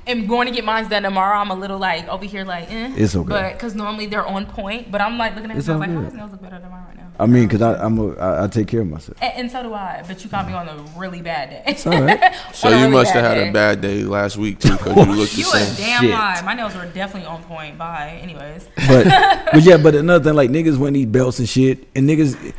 am 0.07 0.27
going 0.27 0.47
to 0.47 0.53
get 0.53 0.63
mine 0.65 0.87
done 0.89 1.03
tomorrow. 1.03 1.37
I'm 1.37 1.51
a 1.51 1.55
little 1.55 1.77
like 1.79 2.07
over 2.07 2.25
here, 2.25 2.43
like, 2.45 2.71
eh. 2.71 2.93
It's 2.95 3.15
okay. 3.15 3.27
But 3.29 3.53
because 3.53 3.75
normally 3.75 4.07
they're 4.07 4.25
on 4.25 4.45
point, 4.45 4.91
but 4.91 5.01
I'm 5.01 5.17
like 5.17 5.35
looking 5.35 5.51
at 5.51 5.57
It's 5.57 5.67
his 5.67 5.77
nails, 5.77 5.79
like, 5.81 5.89
how 5.89 5.95
good. 5.97 6.05
his 6.05 6.13
nails 6.13 6.31
look 6.31 6.41
better 6.41 6.59
than 6.59 6.69
mine 6.71 6.85
right 6.87 6.97
now. 6.97 7.03
I 7.19 7.25
mean, 7.25 7.49
cause 7.49 7.63
I 7.63 7.73
I'm 7.83 7.97
a, 7.97 8.13
I, 8.17 8.43
I 8.43 8.47
take 8.47 8.67
care 8.67 8.81
of 8.81 8.87
myself. 8.89 9.17
And, 9.23 9.33
and 9.35 9.51
so 9.51 9.63
do 9.63 9.73
I. 9.73 10.03
But 10.07 10.23
you 10.23 10.29
caught 10.29 10.45
me 10.45 10.53
on 10.53 10.69
a 10.69 10.77
really 10.95 11.21
bad 11.23 11.49
day. 11.49 11.63
It's 11.65 11.87
all 11.87 11.99
right. 12.01 12.35
So 12.53 12.69
you 12.69 12.75
really 12.75 12.91
must 12.91 13.11
have 13.13 13.23
had 13.23 13.35
day. 13.35 13.49
a 13.49 13.51
bad 13.51 13.81
day 13.81 14.03
last 14.03 14.37
week 14.37 14.59
too, 14.59 14.71
because 14.73 14.95
you 15.07 15.13
look 15.15 15.29
the 15.31 15.37
You 15.41 15.47
a 15.47 15.51
same. 15.59 15.75
damn 15.77 16.01
Shit. 16.03 16.11
lie. 16.11 16.41
My 16.45 16.53
nails 16.53 16.75
were 16.75 16.85
definitely 16.85 17.27
on 17.27 17.43
point. 17.43 17.77
Bye. 17.77 18.19
Anyways. 18.21 18.67
But 18.87 19.05
but 19.51 19.63
yeah, 19.63 19.77
but 19.77 19.95
another 19.95 20.23
thing, 20.23 20.35
like 20.35 20.51
niggas 20.51 20.77
wear 20.77 20.91
these 20.91 21.07
belts 21.07 21.39
and 21.39 21.49
shit, 21.49 21.87
and 21.95 22.07
niggas, 22.07 22.53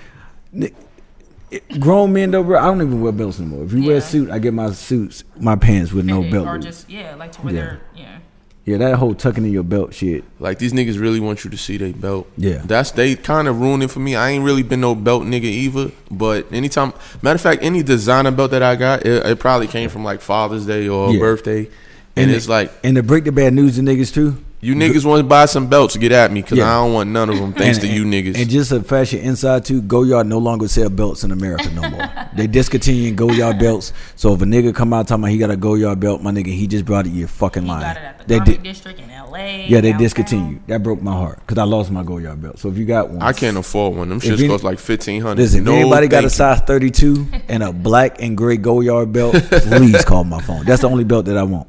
ni- 1.51 1.61
grown 1.79 2.13
men 2.13 2.31
though, 2.31 2.43
bro. 2.43 2.59
I 2.59 2.65
don't 2.65 2.81
even 2.83 3.01
wear 3.01 3.13
belts 3.13 3.39
anymore. 3.41 3.65
If 3.65 3.73
you 3.73 3.85
wear 3.85 3.97
a 3.97 4.01
suit, 4.01 4.31
I 4.31 4.39
get 4.39 4.55
my 4.55 4.71
suits, 4.73 5.25
my 5.39 5.57
pants 5.57 5.93
with 5.93 6.05
no 6.07 6.23
belt. 6.23 6.47
Or 6.47 6.59
just 6.59 6.89
yeah, 6.91 7.15
like 7.17 7.33
to 7.33 7.41
where 7.43 7.55
Yeah. 7.55 7.61
they're 7.61 7.81
yeah. 7.97 8.19
yeah, 8.65 8.77
that 8.79 8.97
whole 8.97 9.15
tucking 9.15 9.45
in 9.45 9.53
your 9.53 9.63
belt 9.63 9.95
shit. 9.95 10.25
Like 10.39 10.59
these 10.59 10.73
niggas 10.73 11.01
really 11.01 11.21
want 11.21 11.45
you 11.45 11.51
to 11.51 11.57
see 11.57 11.77
their 11.77 11.93
belt. 11.93 12.29
Yeah. 12.37 12.63
That's 12.65 12.91
they 12.91 13.17
kind 13.17 13.49
of 13.49 13.61
ruined 13.61 13.83
it 13.83 13.89
for 13.91 14.01
me. 14.01 14.15
I 14.17 14.31
ain't 14.31 14.45
really 14.45 14.63
been 14.63 14.81
no 14.81 14.95
belt 14.95 15.23
nigga 15.25 15.45
either. 15.45 15.91
But 16.11 16.53
anytime, 16.53 16.93
matter 17.23 17.37
of 17.37 17.41
fact, 17.41 17.63
any 17.63 17.83
designer 17.83 18.31
belt 18.31 18.51
that 18.53 18.63
I 18.63 18.77
got, 18.77 19.07
it, 19.07 19.25
it 19.27 19.39
probably 19.39 19.67
came 19.69 19.89
from 19.91 20.05
like 20.05 20.21
Father's 20.21 20.67
Day 20.67 20.89
or 20.89 21.13
Yeah. 21.13 21.19
birthday. 21.19 21.69
And, 22.17 22.27
And 22.27 22.31
it's 22.33 22.47
it- 22.47 22.51
like 22.51 22.73
And 22.83 22.97
to 22.97 23.03
break 23.03 23.25
the 23.25 23.33
bad 23.33 23.55
news 23.55 23.77
to 23.77 23.83
niggas 23.83 24.13
too. 24.13 24.37
You 24.61 24.75
niggas 24.75 25.05
want 25.05 25.21
to 25.21 25.25
buy 25.25 25.47
some 25.47 25.69
belts, 25.69 25.97
get 25.97 26.11
at 26.11 26.33
me 26.33 26.43
because 26.43 26.59
Yeah. 26.59 26.69
I 26.69 26.83
don't 26.85 26.93
want 26.93 27.11
none 27.11 27.29
of 27.31 27.37
them. 27.39 27.53
Thanks 27.53 27.79
and, 27.79 27.87
to 27.89 27.93
you 27.95 28.05
niggas. 28.05 28.37
And 28.41 28.51
just 28.51 28.73
a 28.73 28.83
fashion 28.83 29.21
inside 29.21 29.65
too, 29.65 29.81
Goyard 29.81 30.27
no 30.27 30.39
longer 30.39 30.67
sell 30.67 30.89
belts 30.91 31.23
in 31.23 31.31
America 31.31 31.71
no 31.71 31.89
more. 31.89 32.09
they 32.35 32.47
discontinuing 32.49 33.15
Goyard 33.17 33.59
belts. 33.61 33.93
So 34.17 34.35
if 34.35 34.43
a 34.43 34.45
nigga 34.45 34.75
come 34.75 34.93
out 34.93 35.07
talking 35.07 35.23
about 35.25 35.31
he 35.33 35.39
got 35.39 35.51
a 35.51 35.57
Goyard 35.57 36.01
belt, 36.01 36.23
my 36.23 36.33
nigga, 36.33 36.47
he 36.49 36.67
just 36.67 36.85
brought 36.85 37.07
it. 37.07 37.11
You're 37.11 37.29
fucking 37.29 37.63
He 37.63 37.69
lying. 37.69 37.83
got 37.83 37.97
it 37.97 38.03
at 38.03 38.19
the 38.19 38.25
They 38.27 38.39
garment 38.39 38.57
did. 38.65 38.69
district 38.69 39.01
in 39.01 39.11
L.A. 39.11 39.67
Yeah, 39.69 39.81
they 39.81 39.91
downtown. 39.91 40.03
discontinued. 40.03 40.67
That 40.67 40.83
broke 40.83 41.01
my 41.03 41.13
heart 41.13 41.39
because 41.39 41.59
I 41.59 41.65
lost 41.65 41.91
my 41.93 42.03
Goyard 42.03 42.41
belt. 42.43 42.59
So 42.59 42.69
if 42.69 42.77
you 42.79 42.85
got 42.85 43.11
one, 43.11 43.23
I 43.23 43.33
can't 43.33 43.57
afford 43.57 43.97
one. 43.97 44.09
Them 44.09 44.21
shits 44.21 44.39
any- 44.41 44.49
cost 44.49 44.65
like 44.65 44.79
fifteen 44.81 45.23
hundred. 45.23 45.43
Listen, 45.43 45.63
no, 45.65 45.73
if 45.75 45.81
anybody 45.83 46.09
got 46.09 46.25
a 46.25 46.31
size 46.31 46.61
32 46.67 47.27
and 47.49 47.63
a 47.63 47.73
black 47.73 48.21
and 48.21 48.37
gray 48.37 48.57
Goyard 48.57 49.13
belt, 49.13 49.35
please 49.35 50.05
call 50.05 50.25
my 50.25 50.41
phone. 50.43 50.65
That's 50.65 50.83
the 50.83 50.89
only 50.89 51.05
belt 51.05 51.27
that 51.27 51.37
I 51.37 51.45
want 51.45 51.69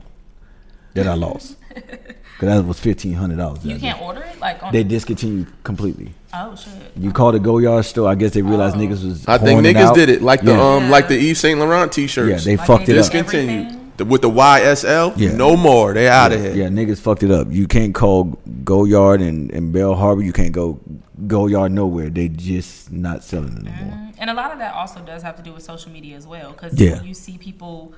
that 0.96 1.06
I 1.08 1.14
lost. 1.14 1.56
Because 2.40 2.62
that 2.62 2.66
was 2.66 2.80
$1,500. 2.80 3.66
You 3.66 3.78
can't 3.78 4.00
day. 4.00 4.06
order 4.06 4.22
it 4.22 4.40
like 4.40 4.64
on. 4.64 4.72
They 4.72 4.84
discontinued 4.84 5.48
completely. 5.64 6.14
oh 6.34 6.56
shit. 6.56 6.72
You 6.96 7.12
call 7.12 7.34
the 7.34 7.40
Goyard 7.40 7.84
store, 7.84 8.08
I 8.10 8.16
guess 8.16 8.32
they 8.32 8.42
realized 8.42 8.78
Oh. 8.78 8.80
niggas 8.80 9.04
was. 9.04 9.28
I 9.28 9.38
think 9.38 9.50
pouring 9.62 9.66
it 9.66 9.76
niggas 9.76 9.94
did 9.94 10.08
it 10.10 10.22
like 10.22 10.42
the 10.42 10.54
Yeah. 10.54 10.62
um 10.76 10.90
like 10.90 11.10
the 11.10 11.16
Yeah. 11.16 11.32
Yves 11.32 11.40
Saint 11.42 11.60
Laurent 11.60 11.92
t-shirts. 11.92 12.46
Yeah, 12.46 12.52
they 12.54 12.58
Like 12.58 12.66
fucked 12.68 12.86
they 12.86 12.94
it 12.94 12.96
did 12.96 13.00
up. 13.06 13.12
discontinued 13.12 13.66
Everything? 13.66 14.08
With 14.08 14.22
the 14.22 14.30
YSL. 14.30 15.14
Yeah. 15.18 15.34
No 15.36 15.58
more. 15.58 15.94
They 15.94 16.08
out 16.08 16.32
of 16.32 16.40
yeah, 16.42 16.54
here. 16.54 16.64
yeah, 16.64 16.70
niggas 16.70 17.00
fucked 17.02 17.24
it 17.24 17.32
up. 17.32 17.48
You 17.52 17.68
can't 17.68 17.94
call 17.94 18.38
Goyard 18.64 19.22
and, 19.22 19.52
and 19.52 19.74
Bal 19.74 19.94
Harbour. 19.96 20.22
You 20.22 20.32
can't 20.32 20.54
go 20.54 20.80
Goyard 21.28 21.74
nowhere. 21.74 22.10
They 22.10 22.30
just 22.30 22.90
not 22.94 23.26
selling 23.26 23.58
it 23.58 23.68
anymore. 23.68 23.98
Mhm. 23.98 24.14
And 24.20 24.30
a 24.30 24.34
lot 24.34 24.54
of 24.54 24.60
that 24.60 24.74
also 24.74 25.02
does 25.02 25.22
have 25.24 25.36
to 25.36 25.42
do 25.44 25.52
with 25.52 25.64
social 25.64 25.92
media 25.92 26.16
as 26.16 26.26
well, 26.26 26.52
because 26.54 26.80
Yeah. 26.80 27.02
you 27.04 27.14
see 27.14 27.38
people 27.38 27.88
Can- 27.92 27.98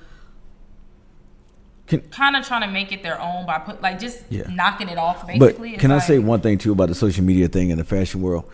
kind 1.98 2.36
of 2.36 2.46
trying 2.46 2.62
to 2.62 2.68
make 2.68 2.92
it 2.92 3.02
their 3.02 3.20
own 3.20 3.46
by 3.46 3.58
put 3.58 3.80
like 3.82 3.98
just 4.00 4.20
Yeah. 4.30 4.42
knocking 4.50 4.88
it 4.88 4.98
off. 4.98 5.26
Basically, 5.26 5.72
It's 5.72 5.80
can 5.80 5.92
I 5.92 5.98
say 5.98 6.18
one 6.18 6.40
thing 6.40 6.58
too 6.58 6.72
about 6.72 6.88
the 6.88 6.94
social 6.94 7.24
media 7.24 7.48
thing 7.48 7.70
in 7.70 7.78
the 7.78 7.84
fashion 7.84 8.22
world? 8.22 8.44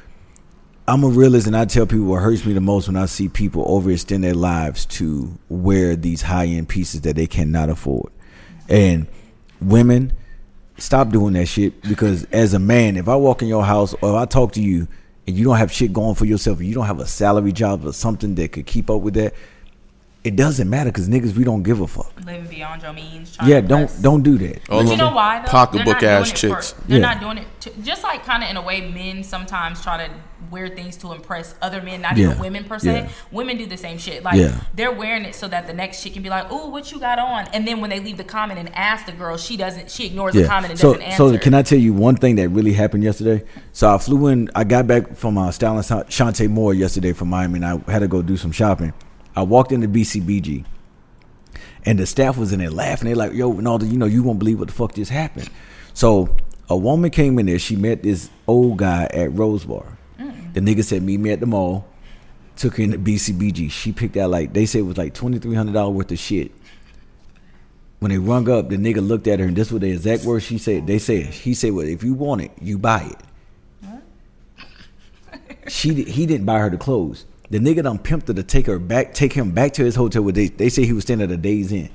I'm 0.86 1.04
a 1.04 1.08
realist, 1.08 1.46
and 1.46 1.54
I 1.56 1.66
tell 1.66 1.84
people 1.84 2.06
what 2.06 2.22
hurts 2.22 2.46
me 2.46 2.54
the 2.54 2.62
most 2.62 2.86
when 2.88 2.96
I 2.96 3.04
see 3.04 3.28
people 3.28 3.64
overextend 3.66 4.22
their 4.22 4.34
lives 4.34 4.86
to 4.86 5.36
wear 5.50 5.94
these 5.96 6.22
high 6.22 6.46
end 6.46 6.68
pieces 6.68 7.02
that 7.02 7.14
they 7.14 7.26
cannot 7.26 7.68
afford. 7.68 8.10
And 8.70 9.06
women, 9.60 10.12
stop 10.78 11.10
doing 11.10 11.34
that 11.34 11.46
shit 11.46 11.82
because 11.82 12.24
as 12.32 12.54
a 12.54 12.58
man, 12.58 12.96
if 12.96 13.06
I 13.08 13.16
walk 13.16 13.42
in 13.42 13.48
your 13.48 13.64
house 13.64 13.94
or 14.00 14.10
if 14.10 14.14
I 14.16 14.24
talk 14.24 14.52
to 14.52 14.62
you 14.62 14.88
and 15.26 15.36
you 15.36 15.44
don't 15.44 15.56
have 15.58 15.70
shit 15.70 15.92
going 15.92 16.14
for 16.14 16.24
yourself, 16.24 16.62
you 16.62 16.72
don't 16.74 16.86
have 16.86 17.00
a 17.00 17.06
salary 17.06 17.52
job 17.52 17.84
or 17.84 17.92
something 17.92 18.34
that 18.36 18.52
could 18.52 18.64
keep 18.66 18.88
up 18.88 19.02
with 19.02 19.12
that, 19.14 19.34
it 20.28 20.36
doesn't 20.36 20.68
matter 20.68 20.90
because 20.90 21.08
niggas 21.08 21.34
we 21.34 21.44
don't 21.44 21.62
give 21.62 21.80
a 21.80 21.86
fuck. 21.86 22.12
living 22.26 22.46
beyond 22.46 22.82
your 22.82 22.92
means. 22.92 23.34
Trying 23.36 23.48
Yeah, 23.50 23.60
to 23.62 23.66
don't 23.66 23.80
impress. 23.82 24.02
don't 24.02 24.22
do 24.22 24.36
that. 24.38 24.68
All 24.70 24.82
But 24.82 24.90
you 24.90 24.96
know 24.98 25.10
why? 25.12 25.40
Though? 25.40 25.50
pocketbook 25.50 26.02
ass 26.02 26.30
doing 26.40 26.52
it 26.52 26.54
for- 26.54 26.62
chicks. 26.62 26.74
they're 26.86 26.98
Yeah. 26.98 27.06
not 27.10 27.20
doing 27.20 27.38
it 27.38 27.46
to, 27.62 27.70
just 27.82 28.02
like 28.02 28.24
kind 28.24 28.42
of 28.44 28.50
in 28.50 28.56
a 28.56 28.62
way 28.62 28.80
men 28.82 29.22
sometimes 29.24 29.80
try 29.82 29.96
to 30.06 30.12
wear 30.50 30.68
things 30.68 30.96
to 30.98 31.12
impress 31.12 31.54
other 31.62 31.80
men, 31.82 32.00
not 32.02 32.16
Yeah. 32.16 32.26
even 32.26 32.38
women 32.38 32.64
per 32.64 32.78
se. 32.78 32.94
Yeah. 33.02 33.08
Women 33.32 33.56
do 33.58 33.66
the 33.66 33.76
same 33.76 33.98
shit. 33.98 34.22
Like 34.22 34.36
Yeah. 34.36 34.52
they're 34.74 34.92
wearing 34.92 35.24
it 35.24 35.34
so 35.34 35.48
that 35.48 35.66
the 35.66 35.72
next 35.72 36.02
chick 36.02 36.12
can 36.14 36.22
be 36.22 36.28
like, 36.30 36.50
"Ooh, 36.52 36.68
what 36.70 36.92
you 36.92 36.98
got 37.00 37.18
on?" 37.18 37.46
And 37.54 37.66
then 37.66 37.80
when 37.80 37.90
they 37.90 38.00
leave 38.00 38.18
the 38.18 38.24
comment 38.24 38.58
and 38.58 38.70
ask 38.74 39.06
the 39.06 39.12
girl, 39.12 39.36
she 39.36 39.56
doesn't. 39.56 39.90
She 39.90 40.06
ignores 40.06 40.34
the 40.34 40.44
comment 40.46 40.70
and 40.72 40.78
so, 40.78 40.92
doesn't 40.92 41.02
answer. 41.02 41.16
So 41.32 41.38
can 41.38 41.54
I 41.54 41.62
tell 41.62 41.78
you 41.78 41.92
one 41.94 42.16
thing 42.16 42.36
that 42.36 42.48
really 42.50 42.72
happened 42.74 43.02
yesterday? 43.02 43.42
So 43.72 43.92
I 43.94 43.98
flew 43.98 44.26
in. 44.28 44.50
I 44.54 44.64
got 44.64 44.86
back 44.86 45.16
from 45.16 45.38
uh, 45.38 45.50
styling 45.50 45.82
Chanté 45.82 46.48
Moore 46.50 46.74
yesterday 46.74 47.12
from 47.12 47.28
Miami, 47.28 47.60
and 47.60 47.64
I 47.88 47.90
had 47.90 48.00
to 48.00 48.08
go 48.08 48.20
do 48.22 48.36
some 48.36 48.52
shopping. 48.52 48.92
I 49.38 49.42
walked 49.42 49.72
into 49.72 49.88
BCBG, 49.88 50.64
and 51.84 51.98
the 51.98 52.06
staff 52.06 52.36
was 52.36 52.52
in 52.52 52.58
there 52.58 52.70
laughing. 52.70 53.06
They're 53.06 53.16
like, 53.16 53.32
"Yo, 53.32 53.52
Ronaldo, 53.52 53.90
you 53.90 53.98
know, 53.98 54.06
you 54.06 54.22
won't 54.22 54.38
believe 54.38 54.58
what 54.58 54.68
the 54.68 54.74
fuck 54.74 54.94
just 54.94 55.10
happened." 55.10 55.50
So 55.94 56.36
a 56.68 56.76
woman 56.76 57.10
came 57.10 57.38
in 57.38 57.46
there. 57.46 57.58
She 57.58 57.76
met 57.76 58.02
this 58.02 58.30
old 58.46 58.78
guy 58.78 59.08
at 59.12 59.32
Rose 59.34 59.64
Bar. 59.64 59.98
Mm. 60.18 60.54
The 60.54 60.60
nigga 60.60 60.84
said, 60.84 61.02
"Meet 61.02 61.20
me 61.20 61.30
at 61.30 61.40
the 61.40 61.46
mall." 61.46 61.86
Took 62.56 62.78
her 62.78 62.82
into 62.82 62.98
BCBG. 62.98 63.70
She 63.70 63.92
picked 63.92 64.16
out 64.16 64.30
like 64.30 64.52
they 64.52 64.66
said 64.66 64.80
it 64.80 64.82
was 64.82 64.98
like 64.98 65.14
twenty 65.14 65.38
three 65.38 65.54
hundred 65.54 65.74
dollars 65.74 65.96
worth 65.96 66.10
of 66.10 66.18
shit 66.18 66.50
when 68.00 68.10
they 68.10 68.18
rung 68.18 68.48
up, 68.48 68.68
the 68.68 68.76
nigga 68.76 69.06
looked 69.06 69.26
at 69.26 69.40
her, 69.40 69.46
and 69.46 69.56
this 69.56 69.72
was 69.72 69.80
the 69.80 69.90
exact 69.90 70.24
words 70.24 70.44
she 70.44 70.58
said. 70.58 70.86
They 70.86 70.98
said, 70.98 71.26
he 71.26 71.54
said, 71.54 71.72
"Well, 71.72 71.86
if 71.86 72.04
you 72.04 72.14
want 72.14 72.42
it, 72.42 72.52
you 72.60 72.78
buy 72.78 73.10
it." 73.10 73.18
She 75.68 75.92
he 76.04 76.26
didn't 76.26 76.46
buy 76.46 76.60
her 76.60 76.70
the 76.70 76.78
clothes. 76.78 77.26
The 77.50 77.58
nigga 77.58 77.82
done 77.82 77.98
pimped 77.98 78.28
her 78.28 78.34
to 78.34 78.42
take 78.42 78.66
her 78.66 78.78
back, 78.78 79.14
take 79.14 79.32
him 79.32 79.52
back 79.52 79.72
to 79.74 79.84
his 79.84 79.94
hotel 79.94 80.22
where 80.22 80.32
they 80.32 80.48
they 80.48 80.68
say 80.68 80.84
he 80.84 80.92
was 80.92 81.04
staying 81.04 81.22
at 81.22 81.30
a 81.30 81.36
Days 81.36 81.72
Inn. 81.72 81.90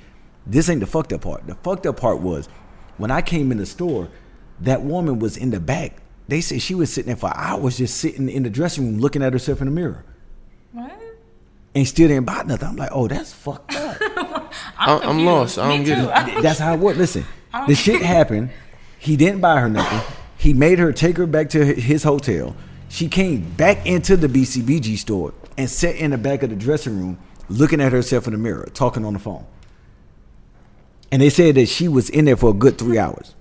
This 0.45 0.69
ain't 0.69 0.79
the 0.79 0.87
fucked 0.87 1.13
up 1.13 1.21
part. 1.21 1.45
The 1.47 1.55
fucked 1.55 1.85
up 1.85 1.97
part 1.97 2.19
was 2.19 2.49
when 2.97 3.11
I 3.11 3.21
came 3.21 3.51
in 3.51 3.57
the 3.57 3.65
store, 3.65 4.09
that 4.61 4.81
woman 4.81 5.19
was 5.19 5.37
in 5.37 5.51
the 5.51 5.59
back. 5.59 6.01
They 6.27 6.41
said 6.41 6.61
she 6.61 6.73
was 6.75 6.91
sitting 6.91 7.07
there 7.07 7.15
for 7.15 7.35
hours, 7.35 7.77
just 7.77 7.97
sitting 7.97 8.29
in 8.29 8.43
the 8.43 8.49
dressing 8.49 8.85
room 8.85 8.99
looking 8.99 9.21
at 9.21 9.33
herself 9.33 9.61
in 9.61 9.65
the 9.65 9.71
mirror 9.71 10.03
what? 10.71 10.91
and 11.75 11.87
still 11.87 12.07
didn't 12.07 12.25
buy 12.25 12.43
nothing. 12.43 12.69
I'm 12.69 12.75
like, 12.75 12.89
oh, 12.91 13.07
that's 13.07 13.33
fucked 13.33 13.75
up. 13.75 13.97
I'm, 14.77 14.89
I'm 14.89 15.01
confused. 15.01 15.25
lost. 15.25 15.59
I 15.59 15.69
don't 15.69 15.83
get 15.83 15.99
it. 16.37 16.41
That's 16.41 16.59
how 16.59 16.73
it 16.73 16.79
worked. 16.79 16.97
Listen, 16.97 17.25
the 17.67 17.75
shit 17.75 18.01
happened. 18.15 18.51
He 18.97 19.17
didn't 19.17 19.41
buy 19.41 19.59
her 19.59 19.69
nothing. 19.69 20.15
He 20.37 20.53
made 20.53 20.79
her 20.79 20.91
take 20.91 21.17
her 21.17 21.27
back 21.27 21.49
to 21.51 21.63
his 21.65 22.03
hotel. 22.03 22.55
She 22.89 23.07
came 23.07 23.41
back 23.55 23.85
into 23.85 24.15
the 24.15 24.27
BCBG 24.27 24.97
store 24.97 25.33
and 25.57 25.69
sat 25.69 25.95
in 25.95 26.11
the 26.11 26.17
back 26.17 26.43
of 26.43 26.49
the 26.49 26.55
dressing 26.55 26.97
room, 26.99 27.17
looking 27.49 27.81
at 27.81 27.91
herself 27.91 28.27
in 28.27 28.33
the 28.33 28.39
mirror, 28.39 28.67
talking 28.73 29.05
on 29.05 29.13
the 29.13 29.19
phone. 29.19 29.45
And 31.11 31.21
they 31.21 31.29
said 31.29 31.55
that 31.55 31.67
she 31.67 31.87
was 31.87 32.09
in 32.09 32.25
there 32.25 32.35
for 32.37 32.49
a 32.49 32.53
good 32.53 32.77
three 32.77 32.97
hours. 32.97 33.35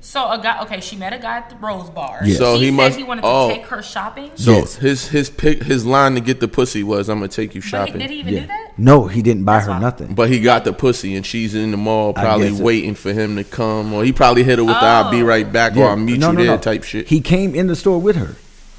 So 0.00 0.30
a 0.30 0.38
guy, 0.40 0.60
okay, 0.62 0.80
she 0.80 0.94
met 0.94 1.12
a 1.12 1.18
guy 1.18 1.38
at 1.38 1.50
the 1.50 1.56
Rose 1.56 1.90
Bar. 1.90 2.20
Yes. 2.24 2.38
So 2.38 2.54
he, 2.58 2.66
he 2.66 2.66
said 2.70 2.76
must- 2.76 2.96
he 2.98 3.02
wanted 3.02 3.22
to 3.22 3.26
oh. 3.28 3.48
take 3.48 3.66
her 3.66 3.82
shopping. 3.82 4.30
So 4.36 4.52
Yes. 4.52 4.76
his 4.76 5.08
his 5.08 5.30
pick 5.30 5.62
his 5.64 5.84
line 5.84 6.14
to 6.14 6.20
get 6.20 6.38
the 6.38 6.46
pussy 6.46 6.84
was 6.84 7.08
I'm 7.08 7.18
gonna 7.18 7.28
take 7.28 7.54
you 7.56 7.60
But 7.60 7.64
he- 7.64 7.70
shopping. 7.70 7.98
did 7.98 8.10
he 8.10 8.20
even 8.20 8.34
Yeah. 8.34 8.40
do 8.42 8.46
that? 8.48 8.72
No, 8.78 9.06
he 9.08 9.20
didn't 9.22 9.44
buy 9.44 9.54
That's 9.54 9.66
her 9.66 9.72
fine. 9.72 9.80
nothing. 9.82 10.14
But 10.14 10.28
he 10.30 10.38
got 10.40 10.64
the 10.64 10.72
pussy 10.72 11.16
and 11.16 11.26
she's 11.26 11.54
in 11.56 11.70
the 11.72 11.76
mall 11.76 12.12
probably 12.12 12.50
guess 12.50 12.60
it- 12.60 12.62
waiting 12.62 12.94
for 12.94 13.12
him 13.12 13.34
to 13.36 13.42
come 13.44 13.92
or 13.94 14.04
he 14.04 14.12
probably 14.12 14.44
hit 14.44 14.58
her 14.58 14.64
with 14.64 14.74
the 14.74 14.84
I'll 14.84 15.10
be 15.10 15.22
Oh. 15.22 15.26
right 15.26 15.50
back 15.50 15.72
or 15.74 15.78
Yeah, 15.80 15.86
I'll 15.86 15.96
meet 15.96 16.20
no, 16.20 16.30
you 16.30 16.36
no, 16.38 16.44
there 16.44 16.52
no. 16.56 16.58
type 16.58 16.84
shit. 16.84 17.08
He 17.08 17.20
came 17.20 17.54
in 17.56 17.66
the 17.66 17.74
store 17.76 18.00
with 18.00 18.14
her. 18.16 18.36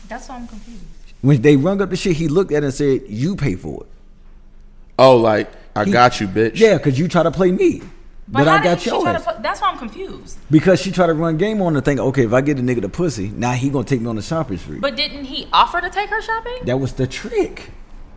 That's 0.08 0.30
why 0.30 0.36
I'm 0.36 0.48
confused. 0.48 0.84
When 1.22 1.42
they 1.42 1.56
rung 1.56 1.82
up 1.82 1.90
the 1.90 1.96
shit, 1.96 2.16
he 2.18 2.28
looked 2.28 2.52
at 2.52 2.64
it 2.64 2.66
and 2.68 2.74
said, 2.74 3.02
"You 3.08 3.36
pay 3.36 3.56
for 3.56 3.84
it." 3.84 3.90
oh, 5.00 5.16
like 5.18 5.50
I 5.76 5.86
He- 5.86 5.92
got 5.92 6.20
you, 6.20 6.28
bitch. 6.28 6.54
Yeah, 6.56 6.78
because 6.78 6.98
you 6.98 7.08
try 7.08 7.24
to 7.24 7.32
play 7.32 7.52
me, 7.52 7.82
but, 8.28 8.48
how 8.48 8.56
I 8.56 8.64
got 8.64 8.82
she 8.82 8.90
try 8.90 9.00
yours. 9.14 9.24
put- 9.24 9.44
That's 9.44 9.62
why 9.62 9.70
I'm 9.70 9.78
confused. 9.78 10.38
Because 10.50 10.82
she 10.82 10.92
tried 10.92 11.08
to 11.08 11.14
run 11.14 11.38
game 11.38 11.62
on 11.62 11.74
the 11.74 11.82
thing. 11.82 12.00
Okay, 12.00 12.24
if 12.26 12.34
I 12.34 12.42
get 12.42 12.58
the 12.58 12.64
nigga 12.64 12.82
the 12.82 12.90
pussy, 12.90 13.32
now 13.36 13.52
he 13.52 13.70
gonna 13.70 13.84
take 13.86 14.02
me 14.02 14.08
on 14.08 14.16
the 14.16 14.22
shopping 14.22 14.58
spree. 14.58 14.80
But 14.80 14.96
didn't 14.96 15.26
he 15.26 15.48
offer 15.54 15.80
to 15.82 15.90
take 15.90 16.10
her 16.10 16.22
shopping? 16.22 16.58
that 16.66 16.80
was 16.80 16.94
the 16.94 17.06
trick. 17.08 17.72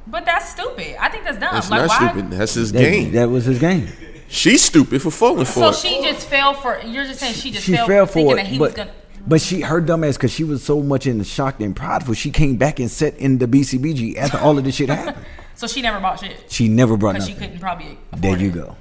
But 0.06 0.24
that's 0.24 0.48
stupid. 0.50 0.96
I 0.98 1.08
think 1.10 1.24
that's 1.24 1.38
dumb. 1.38 1.50
That's 1.52 1.70
like 1.70 1.80
not 1.82 1.88
why? 1.88 2.10
stupid. 2.10 2.30
That's 2.32 2.54
his 2.54 2.72
That, 2.72 2.80
game. 2.80 3.12
that 3.12 3.28
was 3.30 3.44
his 3.44 3.58
game. 3.58 3.88
She's 4.28 4.62
stupid 4.62 5.02
for 5.02 5.10
falling 5.10 5.44
for 5.44 5.52
So 5.52 5.68
it. 5.68 5.72
So 5.74 5.88
she 5.88 6.02
just 6.02 6.26
fell 6.28 6.54
for. 6.54 6.80
You're 6.84 7.04
just 7.04 7.20
saying 7.20 7.34
she 7.34 7.50
just 7.50 7.64
She 7.66 7.74
fell, 7.76 7.86
fell 7.86 8.06
for 8.06 8.12
thinking 8.14 8.30
for 8.30 8.36
that 8.36 8.46
it, 8.46 8.48
he 8.48 8.58
was 8.58 8.72
gonna. 8.74 8.90
But 9.26 9.40
she 9.40 9.60
her 9.62 9.80
dumb 9.80 10.04
ass 10.04 10.16
because 10.16 10.32
she 10.32 10.44
was 10.44 10.62
so 10.62 10.82
much 10.82 11.06
in 11.06 11.22
shock 11.24 11.60
and 11.60 11.74
prideful. 11.76 12.14
She 12.14 12.30
came 12.30 12.56
back 12.56 12.78
and 12.80 12.90
sat 12.90 13.16
in 13.18 13.38
the 13.38 13.46
BCBG 13.46 14.16
after 14.16 14.38
all 14.38 14.56
of 14.58 14.64
this 14.64 14.76
shit 14.76 14.88
happened. 14.88 15.24
So 15.56 15.66
she 15.66 15.82
never 15.82 16.00
bought 16.00 16.18
shit 16.20 16.42
She 16.48 16.68
never 16.68 16.96
brought 16.96 17.16
because 17.16 17.28
she 17.28 17.34
couldn't 17.34 17.58
probably. 17.60 17.98
Afford 18.12 18.22
There 18.22 18.38
you 18.38 18.48
it. 18.48 18.54
go. 18.54 18.76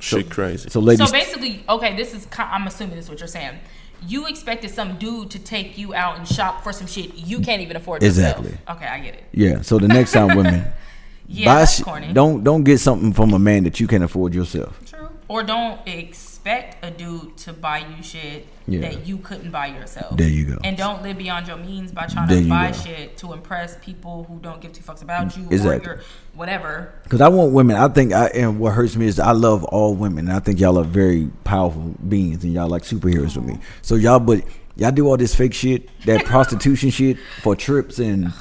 Shit 0.00 0.28
crazy. 0.28 0.68
So 0.70 0.80
ladies, 0.80 1.06
So 1.06 1.12
basically, 1.12 1.62
okay, 1.68 1.96
this 1.96 2.12
is. 2.14 2.26
I'm 2.36 2.66
assuming 2.66 2.96
this 2.96 3.04
is 3.04 3.10
what 3.10 3.20
you're 3.20 3.28
saying. 3.28 3.58
You 4.06 4.26
expected 4.26 4.70
some 4.70 4.98
dude 4.98 5.30
to 5.30 5.38
take 5.38 5.78
you 5.78 5.94
out 5.94 6.18
and 6.18 6.26
shop 6.28 6.62
for 6.62 6.72
some 6.72 6.86
shit 6.86 7.14
you 7.14 7.40
can't 7.40 7.62
even 7.62 7.76
afford 7.76 8.02
Exactly. 8.02 8.50
yourself. 8.50 8.76
Okay, 8.76 8.86
I 8.86 8.98
get 8.98 9.14
it. 9.14 9.24
yeah. 9.32 9.62
So 9.62 9.78
the 9.78 9.88
next 9.88 10.12
time, 10.12 10.36
women 10.36 10.64
Yeah, 11.28 11.46
buy 11.54 11.60
that's 11.60 11.76
shit- 11.76 11.86
corny. 11.86 12.12
don't 12.12 12.44
don't 12.44 12.64
get 12.64 12.80
something 12.80 13.12
from 13.14 13.32
a 13.32 13.38
man 13.38 13.62
that 13.64 13.78
you 13.80 13.86
can't 13.86 14.04
afford 14.04 14.34
yourself. 14.34 14.78
True. 14.84 15.08
Or 15.28 15.42
don't 15.42 15.80
expect 16.44 16.84
a 16.84 16.90
dude 16.90 17.34
to 17.38 17.52
buy 17.54 17.78
you 17.78 18.02
shit 18.02 18.46
Yeah. 18.66 18.80
that 18.80 19.06
you 19.06 19.16
couldn't 19.18 19.50
buy 19.50 19.68
yourself. 19.68 20.16
There 20.18 20.28
you 20.28 20.44
go. 20.44 20.58
And 20.62 20.76
don't 20.76 21.02
live 21.02 21.16
beyond 21.16 21.46
your 21.48 21.56
means 21.56 21.90
by 21.90 22.06
trying 22.06 22.28
There 22.28 22.42
to 22.42 22.48
buy 22.48 22.70
go. 22.70 22.76
shit 22.76 23.16
to 23.18 23.32
impress 23.32 23.78
people 23.82 24.24
who 24.24 24.38
don't 24.40 24.60
give 24.60 24.72
two 24.74 24.82
fucks 24.82 25.00
about 25.02 25.36
you 25.38 25.46
Exactly. 25.50 25.90
or 25.90 25.94
your 25.94 26.00
whatever. 26.34 26.92
Because 27.04 27.22
I 27.22 27.28
want 27.28 27.52
women. 27.52 27.76
I 27.76 27.88
think 27.88 28.12
I 28.12 28.26
and 28.26 28.60
what 28.60 28.74
hurts 28.74 28.94
me 28.94 29.06
is 29.06 29.18
I 29.18 29.32
love 29.32 29.64
all 29.64 29.94
women. 29.94 30.28
And 30.28 30.36
I 30.36 30.40
think 30.40 30.60
y'all 30.60 30.78
are 30.78 30.84
very 30.84 31.30
powerful 31.44 31.94
beings 32.06 32.44
and 32.44 32.52
y'all 32.52 32.68
like 32.68 32.82
superheroes 32.82 33.32
for 33.32 33.40
me. 33.40 33.58
So 33.80 33.94
y'all, 33.94 34.20
but 34.20 34.44
y'all 34.76 34.90
do 34.92 35.08
all 35.08 35.16
this 35.16 35.34
fake 35.34 35.54
shit, 35.54 35.88
that 36.04 36.24
prostitution 36.26 36.90
shit 36.90 37.16
for 37.42 37.56
trips 37.56 37.98
and 37.98 38.32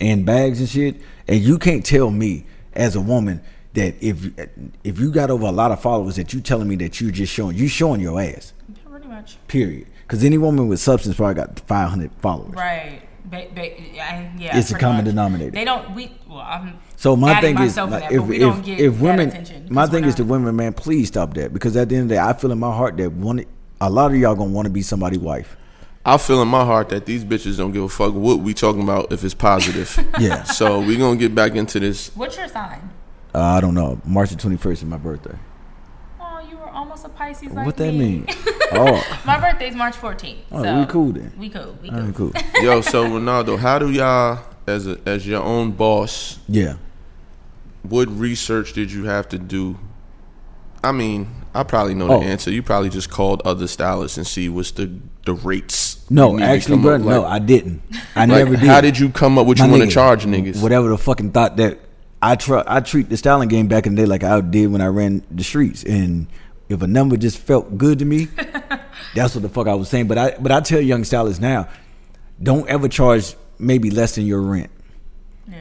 and 0.00 0.24
bags 0.24 0.60
and 0.60 0.68
shit, 0.68 0.96
and 1.28 1.40
you 1.40 1.58
can't 1.58 1.84
tell 1.84 2.10
me 2.10 2.46
as 2.72 2.96
a 2.96 3.00
woman 3.00 3.40
that 3.74 3.94
if 4.00 4.30
if 4.84 4.98
you 4.98 5.10
got 5.10 5.30
over 5.30 5.46
a 5.46 5.52
lot 5.52 5.70
of 5.72 5.80
followers 5.80 6.16
that 6.16 6.32
you 6.32 6.40
telling 6.40 6.68
me 6.68 6.76
that 6.76 7.00
you 7.00 7.12
just 7.12 7.32
showing 7.32 7.56
you 7.56 7.68
showing 7.68 8.00
your 8.00 8.20
ass. 8.20 8.52
Pretty 8.88 9.06
much. 9.08 9.36
Period. 9.48 9.86
Because 10.02 10.22
any 10.24 10.38
woman 10.38 10.68
with 10.68 10.80
substance 10.80 11.16
probably 11.16 11.34
got 11.34 11.60
five 11.60 11.90
hundred 11.90 12.12
followers. 12.18 12.54
Right. 12.54 13.02
Ba- 13.24 13.48
ba- 13.54 13.76
and 13.80 14.38
yeah, 14.38 14.56
It's 14.58 14.70
a 14.70 14.78
common 14.78 14.98
much. 14.98 15.06
denominator. 15.06 15.50
They 15.50 15.64
don't. 15.64 15.94
We 15.94 16.12
well, 16.28 16.38
I'm. 16.38 16.78
So 16.96 17.16
my 17.16 17.40
thing 17.40 17.54
is, 17.54 17.76
myself 17.76 17.88
in 17.88 17.92
like, 17.92 18.02
that, 18.02 18.12
if 18.12 18.40
don't 18.40 18.58
if, 18.60 18.64
get 18.64 18.80
if 18.80 19.00
women, 19.00 19.66
my 19.70 19.86
thing 19.86 20.04
is 20.04 20.14
to 20.16 20.24
women, 20.24 20.54
man, 20.56 20.72
please 20.72 21.08
stop 21.08 21.34
that 21.34 21.52
because 21.52 21.76
at 21.76 21.88
the 21.88 21.96
end 21.96 22.04
of 22.04 22.08
the 22.10 22.14
day, 22.16 22.20
I 22.20 22.32
feel 22.34 22.52
in 22.52 22.58
my 22.58 22.74
heart 22.74 22.96
that 22.98 23.12
one, 23.12 23.44
a 23.80 23.90
lot 23.90 24.10
of 24.12 24.16
y'all 24.18 24.34
gonna 24.34 24.50
want 24.50 24.66
to 24.66 24.70
be 24.70 24.82
somebody's 24.82 25.18
wife. 25.18 25.56
I 26.06 26.18
feel 26.18 26.40
in 26.42 26.48
my 26.48 26.64
heart 26.64 26.90
that 26.90 27.06
these 27.06 27.24
bitches 27.24 27.56
don't 27.56 27.72
give 27.72 27.82
a 27.82 27.88
fuck 27.88 28.12
what 28.14 28.40
we 28.40 28.52
talking 28.54 28.82
about 28.82 29.10
if 29.10 29.24
it's 29.24 29.34
positive. 29.34 29.98
Yeah. 30.20 30.42
So 30.44 30.80
we 30.80 30.96
gonna 30.96 31.16
get 31.16 31.34
back 31.34 31.54
into 31.56 31.80
this. 31.80 32.14
What's 32.14 32.36
your 32.36 32.48
sign? 32.48 32.90
Uh, 33.34 33.40
I 33.40 33.60
don't 33.60 33.74
know. 33.74 34.00
March 34.04 34.30
the 34.30 34.36
twenty 34.36 34.56
first 34.56 34.82
is 34.82 34.88
my 34.88 34.96
birthday. 34.96 35.36
Oh, 36.20 36.40
you 36.48 36.56
were 36.56 36.68
almost 36.68 37.04
a 37.04 37.08
Pisces 37.08 37.50
like 37.52 37.66
what 37.66 37.76
that 37.78 37.92
me. 37.92 37.98
mean? 37.98 38.26
oh, 38.72 39.20
My 39.26 39.38
birthday's 39.40 39.74
March 39.74 39.94
14th. 39.94 40.36
Oh, 40.52 40.62
so 40.62 40.80
we 40.80 40.86
cool 40.86 41.12
then. 41.12 41.32
We 41.38 41.48
cool. 41.48 41.76
We 41.82 41.90
cool. 41.90 42.00
right, 42.00 42.14
cool. 42.14 42.32
Yo, 42.62 42.80
so 42.80 43.04
Ronaldo, 43.06 43.58
how 43.58 43.78
do 43.78 43.90
y'all 43.90 44.38
as 44.66 44.86
a, 44.86 44.98
as 45.04 45.26
your 45.26 45.42
own 45.42 45.72
boss, 45.72 46.38
Yeah. 46.48 46.76
what 47.82 48.08
research 48.08 48.72
did 48.72 48.92
you 48.92 49.04
have 49.04 49.28
to 49.30 49.38
do? 49.38 49.78
I 50.82 50.92
mean, 50.92 51.28
I 51.54 51.62
probably 51.64 51.94
know 51.94 52.08
Oh. 52.08 52.20
the 52.20 52.26
answer. 52.26 52.50
You 52.50 52.62
probably 52.62 52.90
just 52.90 53.10
called 53.10 53.42
other 53.44 53.66
stylists 53.66 54.16
and 54.18 54.26
see 54.26 54.48
what's 54.48 54.70
the 54.70 54.90
the 55.26 55.32
rates. 55.32 56.04
No, 56.10 56.32
you 56.32 56.36
need 56.36 56.42
to 56.42 56.48
actually, 56.50 56.78
bro, 56.82 56.96
up, 56.96 57.00
no, 57.00 57.24
I 57.24 57.38
didn't. 57.38 57.80
I 58.14 58.26
like, 58.26 58.28
never 58.28 58.50
did. 58.56 58.66
How 58.68 58.82
did 58.82 58.98
you 58.98 59.08
come 59.08 59.38
up 59.38 59.46
with 59.46 59.58
you 59.58 59.66
want 59.68 59.82
to 59.82 59.88
charge 59.88 60.26
niggas? 60.26 60.62
Whatever 60.62 60.88
the 60.90 60.98
fucking 60.98 61.30
thought 61.32 61.56
that 61.56 61.78
I 62.24 62.36
try, 62.36 62.64
I 62.66 62.80
treat 62.80 63.10
the 63.10 63.18
styling 63.18 63.48
game 63.50 63.68
back 63.68 63.86
in 63.86 63.94
the 63.94 64.02
day 64.02 64.06
like 64.06 64.24
I 64.24 64.40
did 64.40 64.72
when 64.72 64.80
I 64.80 64.86
ran 64.86 65.22
the 65.30 65.44
streets. 65.44 65.84
And 65.84 66.26
if 66.70 66.80
a 66.80 66.86
number 66.86 67.18
just 67.18 67.36
felt 67.38 67.76
good 67.76 67.98
to 67.98 68.06
me, 68.06 68.28
that's 69.14 69.34
what 69.34 69.42
the 69.42 69.50
fuck 69.50 69.66
I 69.68 69.74
was 69.74 69.90
saying. 69.90 70.08
But 70.08 70.16
I, 70.16 70.36
but 70.40 70.50
I 70.50 70.60
tell 70.60 70.80
young 70.80 71.04
stylists 71.04 71.40
now, 71.40 71.68
don't 72.42 72.66
ever 72.68 72.88
charge 72.88 73.34
maybe 73.58 73.90
less 73.90 74.14
than 74.14 74.24
your 74.24 74.40
rent. 74.40 74.70
Yeah. 75.46 75.58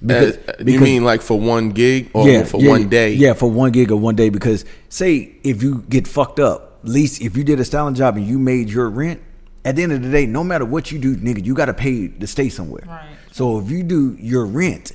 Because, 0.00 0.36
Uh, 0.36 0.52
you 0.60 0.64
because- 0.64 0.80
mean 0.82 1.04
like 1.04 1.22
for 1.22 1.40
one 1.40 1.70
gig 1.70 2.10
or 2.14 2.44
for 2.44 2.60
one 2.60 2.88
day? 2.88 3.14
Yeah, 3.14 3.32
for 3.32 3.50
one 3.50 3.72
gig 3.72 3.90
or 3.90 3.96
one 3.96 4.14
day. 4.14 4.28
Because 4.28 4.64
say 4.88 5.34
if 5.42 5.60
you 5.60 5.82
get 5.88 6.06
fucked 6.06 6.38
up, 6.38 6.78
at 6.84 6.88
least 6.88 7.20
if 7.20 7.36
you 7.36 7.42
did 7.42 7.58
a 7.58 7.64
styling 7.64 7.96
job 7.96 8.16
and 8.16 8.24
you 8.24 8.38
made 8.38 8.70
your 8.70 8.88
rent, 8.88 9.20
at 9.64 9.74
the 9.74 9.82
end 9.82 9.90
of 9.90 10.02
the 10.02 10.10
day, 10.12 10.26
no 10.26 10.44
matter 10.44 10.64
what 10.64 10.92
you 10.92 11.00
do, 11.00 11.16
nigga, 11.16 11.44
you 11.44 11.52
got 11.52 11.64
to 11.64 11.74
pay 11.74 12.06
to 12.06 12.26
stay 12.28 12.48
somewhere. 12.48 12.84
Right. 12.86 13.08
So 13.32 13.58
if 13.58 13.68
you 13.68 13.82
do 13.82 14.16
your 14.20 14.46
rent, 14.46 14.92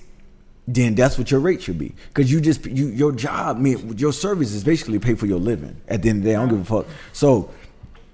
then 0.76 0.96
that's 0.96 1.18
what 1.18 1.32
your 1.32 1.40
rate 1.40 1.62
should 1.62 1.78
be. 1.78 1.94
Because 2.10 2.32
you 2.32 2.42
just 2.42 2.66
you 2.66 2.88
your 2.88 3.12
job, 3.12 3.58
I 3.58 3.60
mean, 3.60 3.98
your 3.98 4.14
service 4.14 4.54
is 4.54 4.64
basically 4.64 5.00
pay 5.00 5.16
for 5.16 5.26
your 5.26 5.40
living. 5.40 5.80
At 5.88 6.02
the 6.04 6.10
end 6.10 6.20
of 6.20 6.24
the 6.26 6.30
day, 6.32 6.36
I 6.36 6.40
don't 6.40 6.50
give 6.50 6.62
a 6.62 6.84
fuck. 6.84 6.92
So 7.14 7.50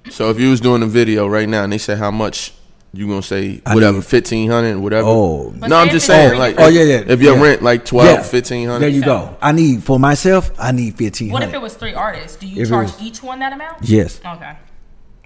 So 0.10 0.30
if 0.30 0.40
you 0.40 0.50
was 0.50 0.62
doing 0.62 0.84
a 0.84 0.88
video 0.88 1.28
right 1.28 1.48
now 1.50 1.64
and 1.64 1.74
they 1.74 1.78
said 1.78 1.98
how 1.98 2.12
much, 2.12 2.54
you 2.94 3.08
gonna 3.08 3.22
say 3.22 3.62
whatever 3.68 4.02
fifteen 4.02 4.50
hundred, 4.50 4.78
whatever. 4.78 5.08
Oh. 5.08 5.54
But 5.58 5.70
no, 5.70 5.76
I'm 5.78 5.90
just 5.90 6.06
saying 6.08 6.30
free- 6.30 6.40
like, 6.40 6.56
Oh, 6.58 6.68
yeah, 6.70 6.84
yeah, 6.84 7.04
If 7.06 7.22
your 7.22 7.36
yeah. 7.36 7.44
rent 7.44 7.62
like 7.62 7.84
12, 7.86 8.08
yeah, 8.08 8.16
1500 8.24 8.80
There 8.80 8.90
you 8.90 9.04
go. 9.04 9.36
I 9.42 9.52
need 9.52 9.84
for 9.84 10.00
myself. 10.00 10.52
I 10.58 10.72
need 10.72 10.96
fifteen 10.98 11.32
What 11.32 11.44
if 11.44 11.54
it 11.54 11.62
was 11.62 11.74
three 11.76 11.94
artists? 11.94 12.38
Do 12.38 12.48
you 12.48 12.62
If 12.62 12.70
charge 12.70 12.88
was- 12.94 13.02
each 13.02 13.22
one 13.22 13.40
that 13.40 13.52
amount? 13.54 13.84
Yes. 13.84 14.20
Okay. 14.26 14.56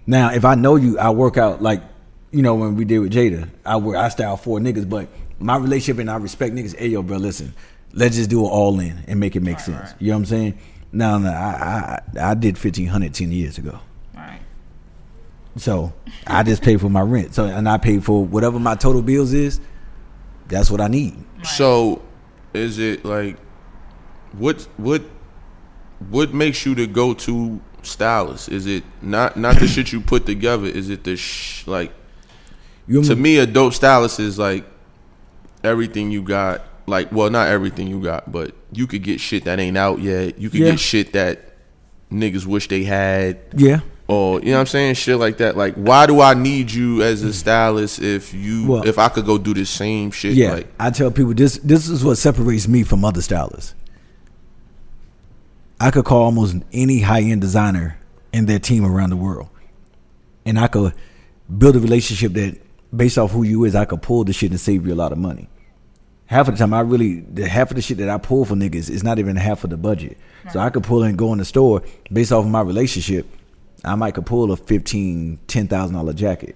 Now, 0.08 0.32
if 0.34 0.44
I 0.44 0.56
know 0.56 0.76
you, 0.76 0.98
I 0.98 1.12
work 1.12 1.38
out 1.38 1.62
like, 1.62 1.82
you 2.32 2.42
know, 2.42 2.56
when 2.56 2.76
we 2.76 2.84
did 2.86 3.00
with 3.00 3.14
Jada, 3.14 3.48
I 3.64 3.78
work, 3.78 3.96
I 3.96 4.10
style 4.10 4.36
four 4.38 4.60
niggas, 4.60 4.90
but 4.90 5.08
my 5.42 5.58
relationship 5.58 6.00
and 6.00 6.10
I 6.10 6.16
respect 6.18 6.56
niggas. 6.56 6.76
Hey, 6.78 6.88
yo, 6.88 7.02
bro, 7.04 7.18
listen, 7.18 7.54
let's 7.94 8.16
just 8.16 8.30
do 8.30 8.46
it 8.46 8.50
all 8.50 8.80
in 8.80 9.04
and 9.08 9.20
make 9.20 9.36
it 9.36 9.42
make 9.42 9.58
Right, 9.58 9.66
sense. 9.66 9.92
right. 9.92 10.02
You 10.02 10.08
know 10.10 10.14
what 10.14 10.20
I'm 10.20 10.26
saying? 10.26 10.58
No, 10.94 11.18
no, 11.18 11.30
I, 11.30 12.02
I, 12.18 12.30
I 12.32 12.34
did 12.34 12.58
1500 12.58 13.14
10 13.14 13.32
years 13.32 13.58
ago. 13.58 13.80
All 14.16 14.22
right. 14.22 14.42
So 15.58 15.94
I 16.28 16.44
just 16.44 16.62
pay 16.64 16.78
for 16.78 16.90
my 16.90 17.02
rent. 17.02 17.34
So, 17.34 17.46
and 17.46 17.68
I 17.68 17.78
pay 17.78 18.00
for 18.00 18.24
whatever 18.26 18.60
my 18.60 18.76
total 18.76 19.02
bills 19.02 19.34
is. 19.34 19.60
That's 20.48 20.70
what 20.70 20.82
I 20.82 20.88
need. 20.88 21.16
So, 21.44 22.02
is 22.54 22.78
it 22.78 23.06
like 23.06 23.38
what 24.34 24.62
what 24.78 25.02
what 26.10 26.34
makes 26.34 26.66
you 26.66 26.76
the 26.76 26.88
go 26.88 27.14
to 27.14 27.62
stylist? 27.84 28.50
Is 28.50 28.66
it 28.66 28.84
not 29.02 29.38
not 29.38 29.58
the 29.60 29.68
shit 29.68 29.94
you 29.94 30.02
put 30.02 30.26
together? 30.26 30.66
Is 30.68 30.90
it 30.90 31.04
the 31.06 31.16
sh- 31.16 31.66
like 31.68 31.94
You 32.88 33.02
to 33.04 33.16
me 33.16 33.38
a 33.38 33.46
dope 33.46 33.74
stylist 33.74 34.20
is 34.20 34.38
like 34.38 34.66
everything 35.64 36.12
you 36.12 36.22
got. 36.22 36.64
Like, 36.88 37.12
well, 37.12 37.30
not 37.30 37.48
everything 37.48 37.88
you 37.88 38.02
got, 38.02 38.32
but 38.32 38.54
you 38.74 38.88
could 38.88 39.04
get 39.04 39.20
shit 39.20 39.46
that 39.46 39.60
ain't 39.60 39.78
out 39.78 40.00
yet. 40.02 40.40
You 40.40 40.50
could 40.50 40.60
Yeah. 40.62 40.72
get 40.72 40.80
shit 40.80 41.14
that 41.14 41.56
niggas 42.12 42.46
wish 42.46 42.68
they 42.68 42.84
had. 42.84 43.40
yeah. 43.56 43.82
or 44.08 44.40
you 44.42 44.48
know 44.48 44.54
what 44.56 44.60
I'm 44.62 44.66
saying, 44.66 44.96
shit 44.96 45.18
like 45.18 45.38
that. 45.38 45.56
Like, 45.56 45.76
why 45.76 46.06
do 46.06 46.20
I 46.20 46.34
need 46.34 46.70
you 46.70 47.02
as 47.02 47.24
a 47.24 47.32
stylist 47.32 48.02
if 48.02 48.34
you 48.34 48.68
Well- 48.68 48.84
if 48.86 49.00
I 49.00 49.08
could 49.08 49.26
go 49.26 49.38
do 49.38 49.54
the 49.54 49.66
same 49.66 50.12
shit? 50.12 50.34
Yeah, 50.34 50.54
like, 50.56 50.68
I 50.78 50.90
tell 50.90 51.12
people 51.12 51.34
this. 51.34 51.58
This 51.64 51.88
is 51.88 52.04
what 52.04 52.18
separates 52.18 52.68
me 52.68 52.84
from 52.84 53.06
other 53.06 53.22
stylists. 53.22 53.74
I 55.80 55.92
could 55.92 56.04
call 56.06 56.24
almost 56.24 56.58
any 56.74 57.00
high 57.00 57.22
end 57.22 57.40
designer 57.42 57.98
and 58.34 58.48
their 58.48 58.60
team 58.60 58.86
around 58.86 59.12
the 59.12 59.16
world, 59.16 59.48
and 60.46 60.60
I 60.60 60.68
could 60.68 60.94
build 61.58 61.76
a 61.76 61.80
relationship 61.80 62.34
that, 62.34 62.58
based 62.94 63.18
off 63.18 63.32
who 63.32 63.44
you 63.44 63.64
is, 63.64 63.76
I 63.76 63.86
could 63.86 64.02
pull 64.02 64.26
the 64.26 64.34
shit 64.34 64.52
and 64.52 64.60
save 64.60 64.86
you 64.86 64.94
a 64.94 64.96
lot 64.96 65.12
of 65.14 65.18
money. 65.20 65.48
Half 66.32 66.48
of 66.48 66.56
the 66.56 66.60
time 66.60 66.74
I 66.74 66.80
really 66.80 67.20
the 67.20 67.48
half 67.48 67.70
of 67.72 67.76
the 67.76 67.82
shit 67.82 67.98
that 67.98 68.10
I 68.10 68.18
pull 68.18 68.46
for 68.46 68.56
niggas 68.56 68.90
is 68.90 69.04
not 69.04 69.20
even 69.20 69.36
half 69.36 69.64
of 69.64 69.70
the 69.70 69.78
budget. 69.78 70.18
So 70.52 70.60
I 70.60 70.70
could 70.72 70.84
pull 70.84 71.04
and 71.04 71.18
go 71.18 71.32
in 71.34 71.38
the 71.40 71.46
store 71.46 71.84
based 72.12 72.32
off 72.32 72.46
of 72.46 72.50
my 72.52 72.62
relationship. 72.62 73.28
I 73.84 73.96
might 73.96 74.16
could 74.16 74.26
pull 74.26 74.52
a 74.52 74.58
fifteen, 74.58 75.40
ten 75.48 75.68
thousand 75.68 75.96
dollar 75.96 76.14
jacket. 76.14 76.56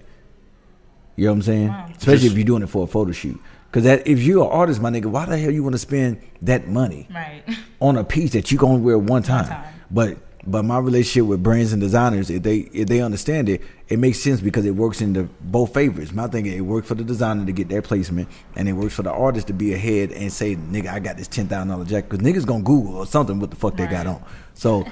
You 1.16 1.26
know 1.26 1.32
what 1.32 1.36
I'm 1.36 1.42
saying? 1.42 1.68
Especially 1.96 2.14
Just- 2.14 2.24
if 2.32 2.38
you're 2.38 2.44
doing 2.46 2.62
it 2.62 2.68
for 2.68 2.84
a 2.84 2.86
photo 2.86 3.12
shoot. 3.12 3.40
Because 3.70 3.84
that 3.84 4.06
if 4.06 4.20
you're 4.22 4.44
an 4.44 4.50
artist, 4.50 4.80
my 4.80 4.90
nigga, 4.90 5.06
why 5.06 5.26
the 5.26 5.36
hell 5.36 5.50
you 5.50 5.62
want 5.62 5.74
to 5.74 5.78
spend 5.78 6.20
that 6.42 6.66
money 6.68 7.08
Right. 7.14 7.42
on 7.80 7.96
a 7.98 8.04
piece 8.04 8.32
that 8.32 8.50
you 8.50 8.56
gonna 8.58 8.78
wear 8.78 8.98
one 8.98 9.22
time? 9.22 9.44
time. 9.46 9.64
But 9.90 10.16
but 10.46 10.64
my 10.64 10.78
relationship 10.78 11.26
with 11.28 11.42
brands 11.42 11.72
and 11.72 11.80
designers, 11.80 12.30
if 12.30 12.42
they 12.42 12.58
if 12.72 12.86
they 12.88 13.00
understand 13.00 13.48
it, 13.48 13.62
it 13.88 13.98
makes 13.98 14.20
sense 14.20 14.40
because 14.40 14.64
it 14.64 14.74
works 14.76 15.00
in 15.00 15.12
the 15.12 15.24
both 15.40 15.74
favors. 15.74 16.12
My 16.12 16.28
thing, 16.28 16.46
it 16.46 16.60
works 16.60 16.86
for 16.88 16.94
the 16.94 17.04
designer 17.04 17.44
to 17.46 17.52
get 17.52 17.68
their 17.68 17.82
placement, 17.82 18.28
and 18.54 18.68
it 18.68 18.72
works 18.74 18.94
for 18.94 19.02
the 19.02 19.10
artist 19.12 19.48
to 19.48 19.52
be 19.52 19.74
ahead 19.74 20.12
and 20.12 20.32
say, 20.32 20.56
"Nigga, 20.56 20.88
I 20.88 20.98
got 21.00 21.16
this 21.16 21.28
ten 21.28 21.48
thousand 21.48 21.68
dollar 21.68 21.84
jacket." 21.84 22.10
Because 22.10 22.24
niggas 22.26 22.46
gonna 22.46 22.62
Google 22.62 22.96
or 22.96 23.06
something 23.06 23.38
what 23.40 23.50
the 23.50 23.56
fuck 23.56 23.76
they 23.76 23.86
got 23.86 24.06
on. 24.06 24.22
So 24.54 24.84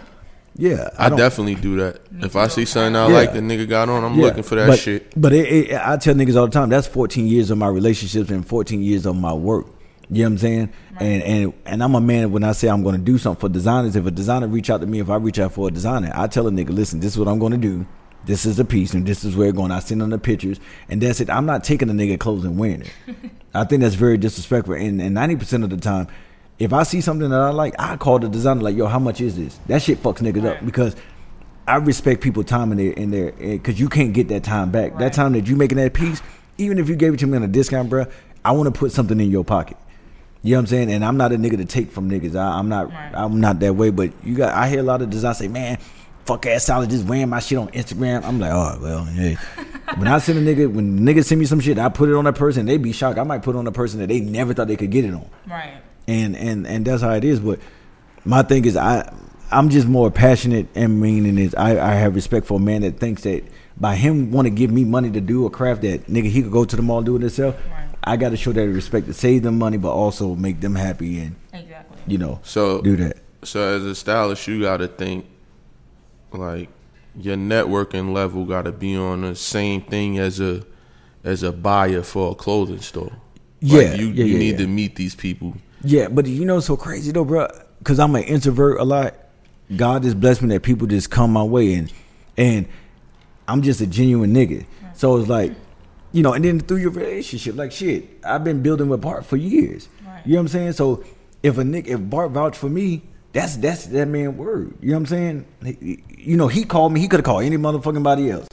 yeah, 0.56 0.90
I, 0.98 1.08
don't- 1.08 1.18
definitely 1.18 1.56
do 1.56 1.76
that. 1.76 2.00
if 2.20 2.36
I 2.36 2.46
see 2.48 2.64
something 2.64 2.94
I 2.94 3.08
Yeah. 3.08 3.14
like 3.14 3.32
the 3.32 3.40
nigga 3.40 3.68
got 3.68 3.88
on, 3.88 4.04
I'm 4.04 4.14
Yeah, 4.18 4.26
looking 4.26 4.42
for 4.44 4.54
that 4.54 4.68
but, 4.68 4.78
shit. 4.78 5.12
But 5.20 5.32
it, 5.32 5.70
it, 5.70 5.80
I 5.80 5.96
tell 5.96 6.14
niggas 6.14 6.36
all 6.38 6.46
the 6.46 6.52
time 6.52 6.68
that's 6.68 6.86
14 6.86 7.26
years 7.26 7.50
of 7.50 7.58
my 7.58 7.66
relationships 7.68 8.30
and 8.30 8.46
14 8.46 8.80
years 8.82 9.04
of 9.06 9.16
my 9.16 9.32
work. 9.32 9.66
You 10.10 10.22
know 10.22 10.28
what 10.28 10.32
I'm 10.32 10.38
saying? 10.38 10.72
And 11.00 11.22
and 11.22 11.52
and 11.66 11.82
I'm 11.82 11.94
a 11.94 12.00
man 12.00 12.30
when 12.30 12.44
I 12.44 12.52
say 12.52 12.68
I'm 12.68 12.82
going 12.82 12.96
to 12.96 13.00
do 13.00 13.18
something 13.18 13.40
for 13.40 13.48
designers. 13.48 13.96
If 13.96 14.06
a 14.06 14.10
designer 14.10 14.46
reach 14.46 14.70
out 14.70 14.80
to 14.80 14.86
me, 14.86 15.00
if 15.00 15.10
I 15.10 15.16
reach 15.16 15.38
out 15.38 15.52
for 15.52 15.68
a 15.68 15.70
designer, 15.70 16.12
I 16.14 16.26
tell 16.26 16.46
a 16.46 16.50
nigga, 16.50 16.70
listen, 16.70 17.00
this 17.00 17.12
is 17.12 17.18
what 17.18 17.28
I'm 17.28 17.38
going 17.38 17.52
to 17.52 17.58
do. 17.58 17.86
This 18.26 18.46
is 18.46 18.58
a 18.58 18.64
piece, 18.64 18.94
and 18.94 19.06
this 19.06 19.22
is 19.22 19.36
where 19.36 19.48
it's 19.48 19.56
going. 19.56 19.70
I 19.70 19.80
send 19.80 20.00
them 20.00 20.10
the 20.10 20.18
pictures, 20.18 20.58
and 20.88 21.00
that's 21.00 21.20
it. 21.20 21.28
I'm 21.28 21.44
not 21.44 21.62
taking 21.62 21.90
a 21.90 21.92
nigga 21.92 22.18
clothes 22.18 22.44
and 22.44 22.58
wearing 22.58 22.82
it. 22.82 22.92
I 23.54 23.64
think 23.64 23.82
that's 23.82 23.96
very 23.96 24.16
disrespectful. 24.16 24.74
And 24.74 25.00
and 25.00 25.14
90 25.14 25.36
percent 25.36 25.64
of 25.64 25.70
the 25.70 25.76
time, 25.76 26.08
if 26.58 26.72
I 26.72 26.82
see 26.84 27.00
something 27.00 27.28
that 27.28 27.40
I 27.40 27.50
like, 27.50 27.74
I 27.78 27.96
call 27.96 28.18
the 28.18 28.28
designer 28.28 28.62
like, 28.62 28.76
yo, 28.76 28.86
how 28.86 28.98
much 28.98 29.20
is 29.20 29.36
this? 29.36 29.58
That 29.66 29.82
shit 29.82 30.02
fucks 30.02 30.18
niggas 30.18 30.44
up 30.44 30.64
because 30.64 30.96
I 31.66 31.76
respect 31.76 32.20
people 32.20 32.44
time 32.44 32.72
in 32.72 32.78
their 32.78 32.92
in 32.92 33.10
there 33.10 33.28
eh, 33.40 33.52
because 33.52 33.80
you 33.80 33.88
can't 33.88 34.12
get 34.12 34.28
that 34.28 34.44
time 34.44 34.70
back. 34.70 34.98
That 34.98 35.12
time 35.12 35.32
that 35.32 35.46
you 35.46 35.56
making 35.56 35.78
that 35.78 35.94
piece, 35.94 36.22
even 36.58 36.78
if 36.78 36.88
you 36.88 36.96
gave 36.96 37.14
it 37.14 37.20
to 37.20 37.26
me 37.26 37.36
on 37.36 37.42
a 37.42 37.48
discount, 37.48 37.88
bro, 37.88 38.06
I 38.44 38.52
want 38.52 38.72
to 38.72 38.78
put 38.78 38.92
something 38.92 39.18
in 39.18 39.30
your 39.30 39.44
pocket. 39.44 39.76
You 40.44 40.50
know 40.52 40.58
what 40.58 40.60
I'm 40.60 40.66
saying? 40.66 40.92
And 40.92 41.04
I'm 41.04 41.16
not 41.16 41.32
a 41.32 41.36
nigga 41.36 41.56
to 41.56 41.64
take 41.64 41.90
from 41.90 42.10
niggas. 42.10 42.36
I, 42.36 42.58
I'm 42.58 42.68
not. 42.68 42.90
Right. 42.90 43.12
I'm 43.14 43.40
not 43.40 43.60
that 43.60 43.74
way. 43.74 43.88
But 43.90 44.12
you 44.22 44.34
got. 44.36 44.54
I 44.54 44.68
hear 44.68 44.80
a 44.80 44.82
lot 44.82 45.00
of 45.00 45.08
designers 45.08 45.38
say, 45.38 45.48
"Man, 45.48 45.78
fuck 46.26 46.44
ass 46.44 46.64
solid 46.64 46.90
just 46.90 47.06
wearing 47.06 47.30
my 47.30 47.40
shit 47.40 47.56
on 47.56 47.68
Instagram." 47.68 48.22
I'm 48.24 48.38
like, 48.38 48.52
oh 48.52 48.78
well, 48.80 49.04
hey. 49.06 49.38
when 49.96 50.06
I 50.06 50.18
send 50.18 50.46
a 50.46 50.54
nigga, 50.54 50.70
when 50.70 51.00
niggas 51.00 51.24
send 51.24 51.38
me 51.40 51.46
some 51.46 51.60
shit, 51.60 51.78
I 51.78 51.88
put 51.88 52.10
it 52.10 52.14
on 52.14 52.26
a 52.26 52.32
person. 52.34 52.66
They 52.66 52.76
be 52.76 52.92
shocked. 52.92 53.18
I 53.18 53.22
might 53.22 53.42
put 53.42 53.56
it 53.56 53.58
on 53.58 53.66
a 53.66 53.72
person 53.72 54.00
that 54.00 54.08
they 54.08 54.20
never 54.20 54.52
thought 54.52 54.68
they 54.68 54.76
could 54.76 54.90
get 54.90 55.06
it 55.06 55.14
on 55.14 55.28
Right. 55.48 55.78
and 56.06 56.36
and 56.36 56.66
and 56.66 56.84
that's 56.84 57.00
how 57.00 57.12
it 57.14 57.24
is. 57.24 57.40
But 57.40 57.58
my 58.26 58.42
thing 58.42 58.66
is, 58.66 58.76
I 58.76 59.10
I'm 59.50 59.70
just 59.70 59.88
more 59.88 60.10
passionate 60.10 60.66
and 60.74 61.00
meaning 61.00 61.38
is 61.38 61.54
I 61.54 61.78
I 61.78 61.94
have 61.94 62.14
respect 62.14 62.46
for 62.46 62.58
a 62.58 62.62
man 62.62 62.82
that 62.82 62.98
thinks 63.00 63.22
that 63.22 63.44
by 63.78 63.96
him 63.96 64.30
want 64.30 64.44
to 64.44 64.50
give 64.50 64.70
me 64.70 64.84
money 64.84 65.10
to 65.10 65.22
do 65.22 65.46
a 65.46 65.50
craft 65.50 65.80
that 65.82 66.06
nigga 66.06 66.26
he 66.28 66.42
could 66.42 66.52
go 66.52 66.66
to 66.66 66.76
the 66.76 66.82
mall 66.82 66.98
and 66.98 67.06
do 67.06 67.16
it 67.16 67.22
himself. 67.22 67.56
Right. 67.70 67.88
I 68.04 68.16
got 68.16 68.30
to 68.30 68.36
show 68.36 68.52
that 68.52 68.68
respect 68.68 69.06
to 69.06 69.14
save 69.14 69.42
them 69.42 69.58
money, 69.58 69.76
but 69.78 69.92
also 69.92 70.34
make 70.34 70.60
them 70.60 70.74
happy 70.74 71.20
and 71.20 71.36
Exactly. 71.52 71.96
you 72.06 72.18
know 72.18 72.40
So 72.42 72.80
do 72.82 72.96
that. 72.96 73.16
So 73.42 73.60
as 73.76 73.82
a 73.84 73.94
stylist, 73.94 74.46
you 74.46 74.60
got 74.60 74.78
to 74.78 74.88
think 74.88 75.26
like 76.32 76.68
your 77.16 77.36
networking 77.36 78.12
level 78.12 78.44
got 78.44 78.62
to 78.62 78.72
be 78.72 78.96
on 78.96 79.22
the 79.22 79.34
same 79.34 79.82
thing 79.82 80.18
as 80.18 80.40
a 80.40 80.64
as 81.22 81.42
a 81.42 81.52
buyer 81.52 82.02
for 82.02 82.32
a 82.32 82.34
clothing 82.34 82.80
store. 82.80 83.12
Yeah, 83.60 83.90
like 83.90 83.98
you, 84.00 84.08
yeah, 84.08 84.24
you 84.24 84.32
yeah, 84.34 84.38
need 84.38 84.50
yeah. 84.52 84.56
to 84.58 84.66
meet 84.66 84.96
these 84.96 85.14
people. 85.14 85.54
Yeah, 85.82 86.08
but 86.08 86.26
you 86.26 86.44
know, 86.44 86.60
so 86.60 86.76
crazy 86.76 87.12
though, 87.12 87.24
bro. 87.24 87.48
Because 87.78 87.98
I'm 87.98 88.14
an 88.14 88.24
introvert 88.24 88.78
a 88.80 88.84
lot. 88.84 89.14
God 89.74 90.02
just 90.02 90.20
blessed 90.20 90.42
me 90.42 90.48
that 90.50 90.62
people 90.62 90.86
just 90.86 91.10
come 91.10 91.32
my 91.32 91.42
way, 91.42 91.74
and 91.74 91.92
and 92.36 92.66
I'm 93.48 93.62
just 93.62 93.80
a 93.80 93.86
genuine 93.86 94.34
nigga. 94.34 94.66
So 94.94 95.16
it's 95.18 95.28
like, 95.28 95.52
you 96.14 96.22
know, 96.22 96.32
and 96.32 96.44
then 96.44 96.60
through 96.60 96.76
your 96.76 96.92
relationship, 96.92 97.56
like 97.56 97.72
shit, 97.72 98.08
I've 98.24 98.44
been 98.44 98.62
building 98.62 98.88
with 98.88 99.00
Bart 99.00 99.26
for 99.26 99.36
years. 99.36 99.88
Right. 100.06 100.22
You 100.24 100.34
know 100.34 100.38
what 100.38 100.42
I'm 100.42 100.48
saying? 100.48 100.72
So 100.74 101.02
if 101.42 101.58
a 101.58 101.64
Nick, 101.64 101.88
if 101.88 101.98
Bart 102.08 102.30
vouched 102.30 102.56
for 102.56 102.68
me, 102.68 103.02
that's 103.32 103.56
that's 103.56 103.86
that 103.86 104.06
man 104.06 104.36
word. 104.36 104.74
You 104.80 104.90
know 104.90 104.94
what 104.94 105.00
I'm 105.00 105.06
saying? 105.06 105.46
He- 105.80 106.04
you 106.16 106.36
know, 106.36 106.46
he 106.46 106.64
called 106.64 106.92
me. 106.92 107.00
He 107.00 107.08
could 107.08 107.18
have 107.18 107.24
called 107.24 107.42
any 107.42 107.56
motherfucking 107.58 108.04
body 108.04 108.30
else, 108.30 108.46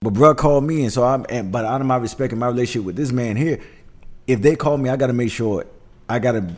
but 0.00 0.14
bruh 0.14 0.34
called 0.36 0.64
me, 0.64 0.82
and 0.84 0.92
so 0.92 1.04
I'm. 1.04 1.26
And, 1.28 1.52
but 1.52 1.66
out 1.66 1.82
of 1.82 1.86
my 1.86 1.96
respect 1.98 2.32
and 2.32 2.40
my 2.40 2.48
relationship 2.48 2.86
with 2.86 2.96
this 2.96 3.12
man 3.12 3.36
here, 3.36 3.60
if 4.26 4.40
they 4.40 4.56
call 4.56 4.78
me, 4.78 4.88
I 4.88 4.96
got 4.96 5.08
to 5.08 5.12
make 5.12 5.30
sure 5.30 5.66
I 6.08 6.18
got 6.18 6.32
to 6.32 6.56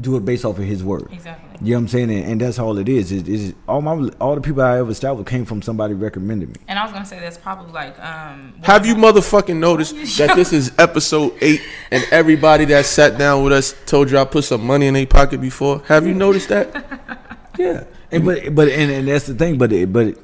do 0.00 0.16
it 0.16 0.24
based 0.24 0.44
off 0.44 0.58
of 0.58 0.64
his 0.64 0.82
word. 0.82 1.08
Exactly. 1.12 1.48
You 1.60 1.72
know 1.72 1.78
what 1.78 1.82
I'm 1.82 1.88
saying? 1.88 2.10
And, 2.10 2.24
and 2.24 2.40
that's 2.40 2.58
all 2.58 2.78
it 2.78 2.88
is. 2.88 3.10
Is 3.10 3.28
is 3.28 3.54
all 3.66 3.80
my 3.80 4.10
all 4.20 4.34
the 4.34 4.40
people 4.40 4.62
I 4.62 4.78
ever 4.78 4.90
established 4.90 5.28
came 5.28 5.44
from 5.44 5.62
somebody 5.62 5.94
recommended 5.94 6.48
me. 6.50 6.56
And 6.68 6.78
I 6.78 6.84
was 6.84 6.92
gonna 6.92 7.06
say 7.06 7.18
that's 7.18 7.38
probably 7.38 7.72
like 7.72 7.98
um. 7.98 8.54
Have 8.62 8.86
you 8.86 8.94
motherfucking 8.94 9.56
noticed 9.56 9.94
that 10.18 10.36
this 10.36 10.52
is 10.52 10.72
episode 10.78 11.34
eight 11.40 11.62
and 11.90 12.04
everybody 12.10 12.64
that 12.66 12.86
sat 12.86 13.18
down 13.18 13.42
with 13.44 13.52
us 13.52 13.74
told 13.86 14.10
you 14.10 14.18
I 14.18 14.24
put 14.24 14.44
some 14.44 14.66
money 14.66 14.86
in 14.86 14.94
their 14.94 15.06
pocket 15.06 15.40
before? 15.40 15.80
Have 15.86 16.06
you 16.06 16.14
noticed 16.14 16.48
that? 16.48 17.26
Yeah. 17.58 17.84
And 18.12 18.24
but 18.24 18.54
but 18.54 18.68
and, 18.68 18.90
and 18.90 19.08
that's 19.08 19.26
the 19.26 19.34
thing. 19.34 19.58
But 19.58 19.72
it, 19.72 19.92
but 19.92 20.16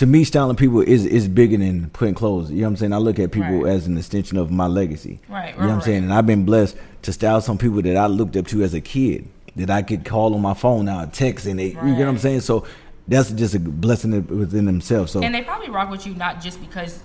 to 0.00 0.06
me, 0.06 0.24
styling 0.24 0.56
people 0.56 0.80
is 0.80 1.04
is 1.04 1.28
bigger 1.28 1.58
than 1.58 1.90
putting 1.90 2.14
clothes. 2.14 2.50
You 2.50 2.56
know 2.56 2.62
what 2.62 2.68
I'm 2.70 2.76
saying? 2.76 2.92
I 2.94 2.96
look 2.96 3.18
at 3.18 3.32
people 3.32 3.64
Right. 3.64 3.74
as 3.74 3.86
an 3.86 3.98
extension 3.98 4.38
of 4.38 4.50
my 4.50 4.66
legacy. 4.66 5.20
Right, 5.28 5.48
You 5.54 5.60
know 5.60 5.66
what 5.66 5.72
I'm 5.72 5.74
right, 5.76 5.84
saying? 5.84 6.04
And 6.04 6.14
I've 6.14 6.24
been 6.24 6.46
blessed 6.46 6.74
to 7.02 7.12
style 7.12 7.42
some 7.42 7.58
people 7.58 7.82
that 7.82 7.98
I 7.98 8.06
looked 8.06 8.34
up 8.34 8.46
to 8.46 8.62
as 8.62 8.72
a 8.72 8.80
kid 8.80 9.28
that 9.56 9.68
I 9.68 9.82
could 9.82 10.06
call 10.06 10.34
on 10.34 10.40
my 10.40 10.54
phone 10.54 10.86
now, 10.86 11.04
text, 11.04 11.44
and 11.44 11.58
they, 11.58 11.72
you 11.72 11.74
know 11.82 11.98
what 11.98 12.08
I'm 12.08 12.16
saying? 12.16 12.40
So 12.40 12.64
that's 13.08 13.30
just 13.30 13.54
a 13.54 13.60
blessing 13.60 14.12
within 14.28 14.64
themselves. 14.64 15.12
So 15.12 15.20
And 15.22 15.34
they 15.34 15.42
probably 15.42 15.68
rock 15.68 15.90
with 15.90 16.06
you 16.06 16.14
not 16.14 16.40
just 16.40 16.62
because 16.62 17.00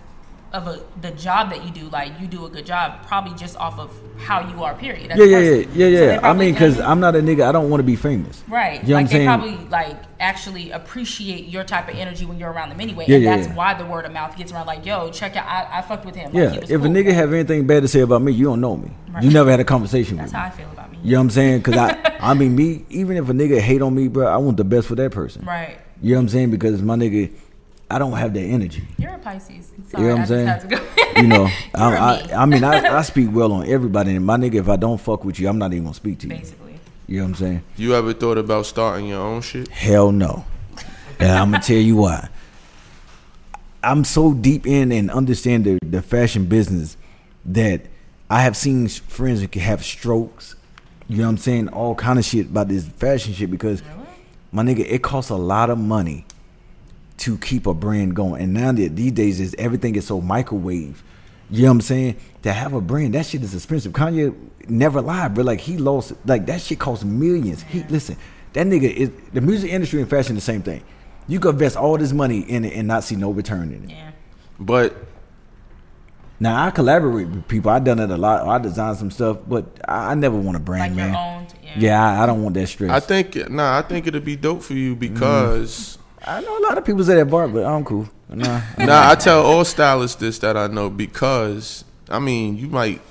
of 0.55 0.67
a, 0.67 0.81
the 1.01 1.11
job 1.11 1.49
that 1.51 1.63
you 1.65 1.71
do, 1.71 1.89
like 1.89 2.19
you 2.19 2.27
do 2.27 2.45
a 2.45 2.49
good 2.49 2.65
job, 2.65 3.05
probably 3.05 3.35
just 3.35 3.57
off 3.57 3.77
of 3.77 3.91
how 4.17 4.39
you 4.49 4.63
are. 4.63 4.73
Period. 4.73 5.11
as 5.11 5.19
yeah, 5.19 5.25
yeah, 5.25 5.39
yeah, 5.39 5.87
yeah, 5.87 5.97
So 5.99 6.05
yeah. 6.13 6.19
I 6.29 6.33
mean, 6.33 6.53
because 6.53 6.79
I'm 6.79 6.99
not 7.01 7.15
a 7.15 7.19
nigga. 7.19 7.43
I 7.47 7.51
don't 7.51 7.69
want 7.69 7.79
to 7.81 7.83
be 7.85 7.95
famous. 7.97 8.43
Right. 8.47 8.81
You 8.83 8.89
know 8.89 8.95
like 8.95 8.95
what 8.95 8.99
I'm 8.99 9.05
they 9.05 9.11
saying? 9.11 9.27
probably 9.27 9.69
like 9.69 9.97
actually 10.19 10.71
appreciate 10.71 11.45
your 11.45 11.63
type 11.65 11.89
of 11.89 11.95
energy 11.95 12.25
when 12.25 12.39
you're 12.39 12.51
around 12.51 12.69
them 12.69 12.79
anyway. 12.79 13.05
Yeah, 13.07 13.15
and 13.15 13.23
yeah, 13.25 13.35
that's 13.35 13.47
yeah. 13.49 13.55
why 13.55 13.73
the 13.73 13.85
word 13.85 14.05
of 14.05 14.13
mouth 14.13 14.35
gets 14.37 14.51
around 14.53 14.65
like, 14.67 14.85
yo, 14.85 15.11
check 15.11 15.35
out 15.35 15.45
I, 15.45 15.79
I 15.79 15.81
fucked 15.81 16.05
with 16.05 16.15
him. 16.15 16.31
Like, 16.33 16.35
Yeah, 16.35 16.53
if 16.55 16.61
was 16.61 16.71
a 16.71 16.77
cool. 16.79 16.87
nigga 16.87 17.13
have 17.13 17.33
anything 17.33 17.67
bad 17.67 17.81
to 17.83 17.87
say 17.89 17.99
about 17.99 18.21
me, 18.21 18.31
you 18.31 18.45
don't 18.45 18.61
know 18.61 18.77
me. 18.77 18.91
Right. 19.11 19.23
You 19.23 19.29
never 19.31 19.51
had 19.51 19.59
a 19.59 19.65
conversation 19.65 20.17
That's 20.17 20.27
with 20.27 20.33
me. 20.33 20.39
how 20.39 20.45
I 20.45 20.49
feel 20.51 20.71
about 20.71 20.91
me. 20.91 20.99
You 21.03 21.11
know 21.11 21.17
what 21.19 21.23
I'm 21.25 21.29
saying? 21.31 21.57
Because 21.59 21.75
I, 21.77 22.17
I 22.21 22.33
mean, 22.33 22.55
me, 22.55 22.85
even 22.89 23.17
if 23.17 23.27
a 23.29 23.33
nigga 23.33 23.59
hate 23.59 23.81
on 23.81 23.93
me, 23.93 24.07
bro, 24.07 24.25
I 24.27 24.37
want 24.37 24.55
the 24.57 24.63
best 24.63 24.87
for 24.87 24.95
that 24.95 25.11
person. 25.11 25.45
Right. 25.45 25.77
You 26.01 26.11
know 26.11 26.17
what 26.17 26.21
I'm 26.23 26.29
saying? 26.29 26.51
Because 26.51 26.81
my 26.81 26.95
nigga, 26.95 27.31
I 27.89 27.99
don't 27.99 28.13
have 28.13 28.33
that 28.33 28.41
energy. 28.41 28.83
You're 28.97 29.13
a 29.13 29.19
Pisces. 29.19 29.71
You 29.97 30.03
know 30.03 30.07
what 30.09 30.17
I 30.17 30.21
I'm 30.21 30.25
saying? 30.25 30.47
had 30.47 30.61
to 30.61 30.67
go. 30.67 30.87
You 31.15 31.27
know, 31.27 31.43
You're 31.45 31.51
I, 31.75 31.93
a 31.93 32.01
I, 32.01 32.27
me. 32.27 32.33
I 32.33 32.45
mean, 32.45 32.63
I, 32.65 32.97
I 32.97 33.01
speak 33.03 33.29
well 33.31 33.53
on 33.53 33.67
everybody, 33.67 34.13
and 34.15 34.25
my 34.25 34.35
nigga, 34.35 34.55
if 34.55 34.67
I 34.67 34.75
don't 34.75 34.99
fuck 34.99 35.23
with 35.23 35.39
you, 35.39 35.47
I'm 35.47 35.57
not 35.57 35.71
even 35.71 35.85
gonna 35.85 35.93
speak 35.93 36.19
to 36.19 36.27
you. 36.27 36.33
Basically. 36.35 36.77
You 37.07 37.17
know 37.19 37.23
what 37.23 37.29
I'm 37.29 37.35
saying? 37.35 37.63
You 37.77 37.95
ever 37.95 38.11
thought 38.13 38.37
about 38.37 38.65
starting 38.65 39.07
your 39.07 39.21
own 39.21 39.41
shit? 39.41 39.69
Hell 39.69 40.11
no. 40.11 40.43
And 41.19 41.31
I'm 41.31 41.51
gonna 41.51 41.63
tell 41.63 41.77
you 41.77 41.95
why. 41.95 42.27
I'm 43.81 44.03
so 44.03 44.33
deep 44.33 44.65
in 44.67 44.91
and 44.91 45.09
understand 45.11 45.63
the, 45.63 45.79
the 45.85 46.01
fashion 46.01 46.47
business 46.47 46.97
that 47.45 47.83
I 48.29 48.41
have 48.41 48.57
seen 48.57 48.87
friends 48.89 49.39
who 49.41 49.47
can 49.47 49.61
have 49.61 49.85
strokes. 49.85 50.55
You 51.07 51.17
know 51.19 51.23
what 51.23 51.29
I'm 51.29 51.37
saying? 51.37 51.69
All 51.69 51.93
kind 51.95 52.17
of 52.17 52.25
shit 52.25 52.47
about 52.47 52.67
this 52.67 52.85
fashion 52.85 53.33
shit 53.33 53.51
because 53.51 53.83
my 54.51 54.63
nigga, 54.63 54.79
it 54.79 55.03
costs 55.03 55.29
a 55.29 55.35
lot 55.35 55.69
of 55.69 55.77
money 55.77 56.25
to 57.17 57.37
keep 57.37 57.65
a 57.67 57.73
brand 57.73 58.15
going. 58.15 58.41
And 58.41 58.53
now 58.53 58.71
that 58.71 58.95
these 58.95 59.11
days 59.13 59.39
is 59.39 59.55
everything 59.57 59.95
is 59.95 60.05
so 60.07 60.19
microwave. 60.21 61.03
You 61.49 61.61
know 61.63 61.67
what 61.69 61.71
I'm 61.75 61.81
saying? 61.81 62.17
To 62.43 62.51
have 62.51 62.73
a 62.73 62.81
brand, 62.81 63.13
that 63.13 63.25
shit 63.25 63.43
is 63.43 63.53
expensive. 63.53 63.93
Kanye 63.93 64.35
never 64.67 64.99
lied, 65.01 65.35
but 65.35 65.45
like 65.45 65.59
he 65.61 65.77
lost 65.77 66.13
like 66.25 66.45
that 66.47 66.59
shit 66.61 66.79
costs 66.79 67.05
millions. 67.05 67.61
He 67.63 67.83
listen, 67.83 68.17
that 68.53 68.65
nigga 68.67 68.91
is 68.91 69.11
the 69.31 69.41
music 69.41 69.71
industry 69.71 70.01
and 70.01 70.09
fashion 70.09 70.35
the 70.35 70.41
same 70.41 70.61
thing. 70.63 70.83
You 71.27 71.39
could 71.39 71.55
invest 71.55 71.77
all 71.77 71.97
this 71.97 72.11
money 72.13 72.39
in 72.41 72.65
it 72.65 72.73
and 72.73 72.87
not 72.87 73.03
see 73.03 73.15
no 73.15 73.31
return 73.31 73.71
in 73.71 73.83
it. 73.85 73.89
Yeah. 73.91 74.11
But 74.59 74.95
Now 76.39 76.65
I 76.65 76.71
collaborate 76.71 77.27
with 77.27 77.47
people. 77.47 77.71
I 77.71 77.79
done 77.79 77.99
it 77.99 78.09
a 78.11 78.17
lot. 78.17 78.45
I 78.47 78.57
designed 78.57 78.97
some 78.97 79.09
stuff, 79.11 79.37
but 79.47 79.65
I, 79.87 80.11
I 80.11 80.15
never 80.15 80.35
want 80.37 80.57
a 80.57 80.59
brand, 80.59 80.95
Like 80.95 81.03
your 81.05 81.13
man. 81.13 81.39
own. 81.41 81.47
Yeah. 81.63 81.73
Yeah, 81.77 82.19
I, 82.19 82.23
I 82.23 82.25
don't 82.25 82.41
want 82.43 82.55
that 82.55 82.67
stress. 82.67 82.91
I 82.91 82.99
think 82.99 83.49
nah, 83.49 83.77
I 83.77 83.81
think 83.83 84.07
it'd 84.07 84.25
be 84.25 84.35
dope 84.35 84.61
for 84.63 84.73
you 84.73 84.95
because 84.95 85.97
I 86.25 86.41
know 86.41 86.57
a 86.57 86.63
lot 86.63 86.77
of 86.77 86.85
people 86.85 87.03
say 87.03 87.15
that 87.15 87.25
bar, 87.25 87.47
but 87.47 87.65
I'm 87.65 87.83
cool. 87.83 88.07
Nah, 88.29 88.61
nah, 88.79 89.09
I 89.11 89.15
tell 89.15 89.43
all 89.45 89.63
stylists 89.65 90.17
this 90.19 90.39
that 90.39 90.57
I 90.57 90.67
know 90.67 90.89
because 90.89 91.83
I 92.09 92.19
mean 92.19 92.57
you 92.57 92.67
might 92.67 93.01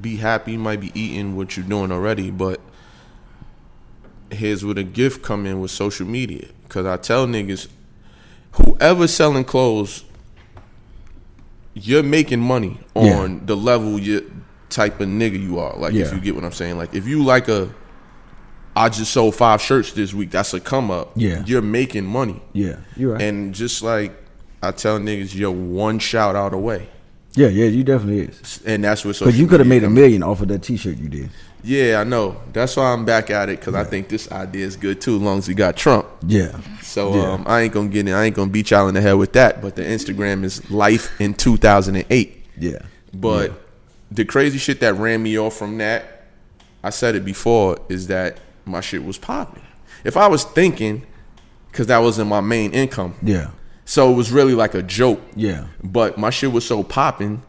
be 0.00 0.16
happy, 0.16 0.52
you 0.52 0.58
might 0.58 0.80
be 0.80 0.90
eating 1.00 1.36
what 1.36 1.56
you're 1.56 1.66
doing 1.66 1.92
already, 1.92 2.30
but 2.30 2.60
here's 4.30 4.64
where 4.64 4.74
the 4.74 4.82
gift 4.82 5.22
come 5.22 5.46
in 5.46 5.60
with 5.60 5.70
social 5.70 6.06
media. 6.06 6.48
Cause 6.68 6.86
I 6.86 6.96
tell 6.96 7.26
niggas, 7.26 7.68
whoever 8.52 9.06
selling 9.06 9.44
clothes, 9.44 10.04
you're 11.74 12.02
making 12.02 12.40
money 12.40 12.80
on 12.94 13.04
Yeah. 13.34 13.38
the 13.44 13.56
level 13.56 13.98
you 13.98 14.42
type 14.70 15.00
of 15.00 15.08
nigga 15.08 15.40
you 15.40 15.60
are. 15.60 15.76
Like 15.76 15.94
if 15.94 16.12
you 16.12 16.20
get 16.20 16.34
what 16.34 16.44
I'm 16.44 16.50
saying. 16.52 16.76
Like 16.76 16.94
if 16.94 17.06
you 17.06 17.22
like 17.22 17.46
a 17.48 17.72
I 18.76 18.88
just 18.88 19.12
sold 19.12 19.34
five 19.36 19.60
shirts 19.62 19.92
this 19.92 20.12
week, 20.12 20.30
that's 20.30 20.52
a 20.54 20.60
come 20.60 20.90
up. 20.90 21.12
Yeah. 21.14 21.42
You're 21.46 21.62
making 21.62 22.04
money. 22.06 22.40
Yeah, 22.52 22.76
you're 22.96 23.12
right. 23.12 23.22
And 23.22 23.54
just 23.54 23.82
like 23.82 24.12
I 24.62 24.72
tell 24.72 24.98
niggas, 24.98 25.34
you're 25.34 25.50
one 25.52 25.98
shout 25.98 26.34
out 26.36 26.52
away. 26.54 26.88
yeah, 27.34 27.48
yeah, 27.48 27.66
you 27.66 27.84
definitely 27.84 28.22
is. 28.22 28.60
And 28.66 28.82
that's 28.84 29.04
what 29.04 29.18
Because 29.18 29.38
you 29.38 29.46
could 29.46 29.60
have 29.60 29.66
made 29.68 29.84
a 29.84 29.90
million 29.90 30.22
off 30.22 30.40
of 30.40 30.48
that 30.48 30.62
T-shirt 30.62 30.96
you 30.96 31.08
did. 31.08 31.30
Yeah, 31.62 32.00
I 32.00 32.04
know. 32.04 32.36
That's 32.52 32.76
why 32.76 32.92
I'm 32.92 33.04
back 33.06 33.30
at 33.30 33.48
it 33.48 33.58
because 33.58 33.74
I 33.74 33.84
think 33.84 34.08
this 34.08 34.30
idea 34.30 34.66
is 34.66 34.76
good 34.76 35.00
too, 35.00 35.16
as 35.16 35.22
long 35.22 35.38
as 35.38 35.48
we 35.48 35.54
got 35.54 35.76
Trump. 35.76 36.06
Yeah, 36.26 36.58
So 36.82 37.14
Yeah. 37.14 37.32
um, 37.32 37.44
I 37.46 37.62
ain't 37.62 37.72
gonna 37.72 37.88
get 37.88 38.06
in. 38.06 38.12
I 38.14 38.24
ain't 38.26 38.36
gonna 38.36 38.50
beat 38.50 38.70
y'all 38.70 38.86
in 38.88 38.94
the 38.94 39.00
head 39.00 39.14
with 39.14 39.32
that. 39.32 39.62
But 39.62 39.74
the 39.76 39.82
Instagram 39.82 40.44
is 40.44 40.70
life 40.70 41.18
in 41.20 41.32
2008. 41.34 42.44
yeah, 42.58 42.78
But 43.14 43.52
the 44.10 44.24
crazy 44.24 44.58
shit 44.58 44.80
that 44.80 44.94
ran 44.94 45.22
me 45.22 45.38
off 45.38 45.56
from 45.56 45.78
that, 45.78 46.26
I 46.82 46.90
said 46.90 47.14
it 47.14 47.24
before, 47.24 47.78
is 47.88 48.08
that 48.08 48.38
my 48.66 48.80
shit 48.80 49.04
was 49.04 49.18
popping. 49.18 49.62
If 50.04 50.16
I 50.16 50.26
was 50.28 50.44
thinking, 50.44 51.06
because 51.70 51.86
that 51.88 51.98
wasn't 51.98 52.28
my 52.28 52.40
main 52.40 52.72
income, 52.72 53.14
yeah, 53.22 53.50
so 53.84 54.10
it 54.12 54.14
was 54.14 54.30
really 54.32 54.54
like 54.54 54.74
a 54.74 54.82
joke. 54.82 55.20
yeah, 55.36 55.66
But 55.82 56.18
my 56.18 56.30
shit 56.30 56.52
was 56.52 56.66
so 56.66 56.82
popping, 56.82 57.42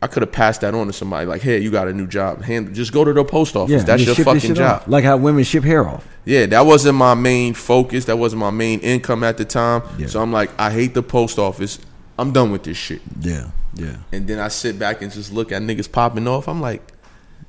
I 0.00 0.06
could 0.06 0.22
have 0.22 0.30
passed 0.32 0.60
that 0.60 0.74
on 0.74 0.86
to 0.86 0.92
somebody. 0.92 1.26
Like, 1.26 1.42
hey, 1.42 1.58
you 1.58 1.70
got 1.70 1.88
a 1.88 1.92
new 1.92 2.06
job. 2.06 2.42
Hand, 2.42 2.74
just 2.74 2.92
go 2.92 3.04
to 3.04 3.12
the 3.12 3.24
post 3.24 3.56
office. 3.56 3.72
yeah. 3.72 3.82
That's 3.82 4.04
your 4.06 4.14
fucking 4.14 4.54
job. 4.54 4.82
off. 4.82 4.88
Like 4.88 5.02
how 5.04 5.16
women 5.16 5.42
ship 5.44 5.64
hair 5.64 5.86
off. 5.88 6.06
Yeah, 6.24 6.46
that 6.46 6.66
wasn't 6.66 6.96
my 6.96 7.14
main 7.14 7.54
focus. 7.54 8.04
That 8.04 8.16
wasn't 8.16 8.40
my 8.40 8.50
main 8.50 8.78
income 8.80 9.24
at 9.24 9.38
the 9.38 9.44
time. 9.44 9.82
Yeah. 9.98 10.06
So 10.06 10.22
I'm 10.22 10.32
like, 10.32 10.50
I 10.58 10.70
hate 10.70 10.94
the 10.94 11.02
post 11.02 11.38
office. 11.38 11.80
I'm 12.18 12.32
done 12.32 12.52
with 12.52 12.62
this 12.64 12.76
shit. 12.76 13.00
Yeah, 13.20 13.50
yeah. 13.74 13.96
And 14.12 14.26
then 14.28 14.38
I 14.38 14.48
sit 14.48 14.78
back 14.78 15.02
and 15.02 15.10
just 15.12 15.32
look 15.32 15.50
at 15.52 15.62
niggas 15.62 15.90
popping 15.90 16.28
off. 16.28 16.48
I'm 16.48 16.60
like, 16.60 16.92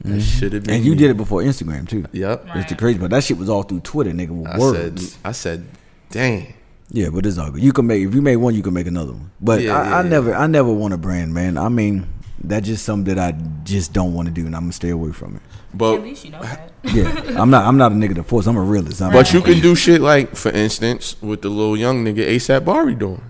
that 0.02 0.22
should 0.22 0.54
have 0.54 0.64
been. 0.64 0.70
Mm-hmm. 0.72 0.76
And 0.78 0.86
you 0.86 0.92
me. 0.92 0.98
did 0.98 1.12
it 1.12 1.18
before 1.18 1.42
Instagram 1.42 1.88
too. 1.88 2.06
Yep. 2.12 2.46
Right. 2.48 2.58
It's 2.58 2.70
the 2.70 2.76
crazy, 2.78 3.00
but 3.00 3.10
that 3.12 3.24
shit 3.24 3.38
was 3.38 3.50
all 3.50 3.64
through 3.64 3.82
Twitter, 3.82 4.12
nigga, 4.12 4.30
with 4.30 4.48
I 4.48 4.58
words. 4.58 5.12
said, 5.14 5.20
I 5.26 5.32
said, 5.32 5.66
dang. 6.12 6.54
Yeah, 6.92 7.10
but 7.12 7.26
it's 7.26 7.38
all 7.38 7.52
good. 7.52 7.62
You 7.62 7.72
can 7.74 7.86
make 7.88 8.04
if 8.04 8.16
you 8.16 8.22
make 8.22 8.40
one, 8.40 8.56
you 8.56 8.64
can 8.64 8.74
make 8.74 8.88
another 8.88 9.12
one. 9.12 9.30
But 9.40 9.62
Yeah, 9.62 9.78
I, 9.78 9.84
yeah, 9.90 9.96
I 9.98 10.02
yeah. 10.04 10.10
never, 10.10 10.34
I 10.36 10.48
never 10.48 10.74
want 10.74 10.94
a 10.94 10.98
brand, 10.98 11.34
man. 11.34 11.58
I 11.58 11.70
mean, 11.70 12.08
that's 12.44 12.66
just 12.66 12.84
something 12.86 13.14
that 13.14 13.20
I 13.34 13.38
just 13.64 13.94
don't 13.94 14.14
want 14.14 14.28
to 14.28 14.34
do, 14.34 14.46
and 14.46 14.56
I'm 14.56 14.64
gonna 14.64 14.74
stay 14.74 14.90
away 14.90 15.12
from 15.12 15.36
it. 15.36 15.42
At 15.72 15.78
But 15.78 16.02
least 16.02 16.26
you 16.26 16.32
know 16.32 16.42
that. 16.42 16.72
Yeah, 16.84 17.12
I'm 17.40 17.50
not, 17.50 17.66
I'm 17.66 17.78
not 17.78 17.92
a 17.92 17.96
nigga 17.96 18.16
to 18.16 18.24
force. 18.24 18.48
I'm 18.48 18.56
a 18.56 18.62
realist. 18.64 19.02
I'm 19.02 19.12
but 19.12 19.34
you 19.34 19.42
can 19.42 19.60
do 19.60 19.76
shit 19.76 20.00
like, 20.00 20.34
for 20.36 20.50
instance, 20.50 21.22
with 21.22 21.42
the 21.42 21.50
little 21.50 21.76
young 21.76 22.06
nigga 22.06 22.26
ASAP 22.26 22.64
Bari 22.64 22.96
doing. 22.96 23.22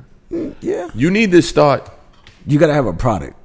yeah. 0.62 0.90
You 0.94 1.10
need 1.10 1.32
to 1.32 1.42
start. 1.42 1.90
You 2.46 2.60
gotta 2.60 2.76
have 2.76 2.86
a 2.86 2.94
product. 2.94 3.36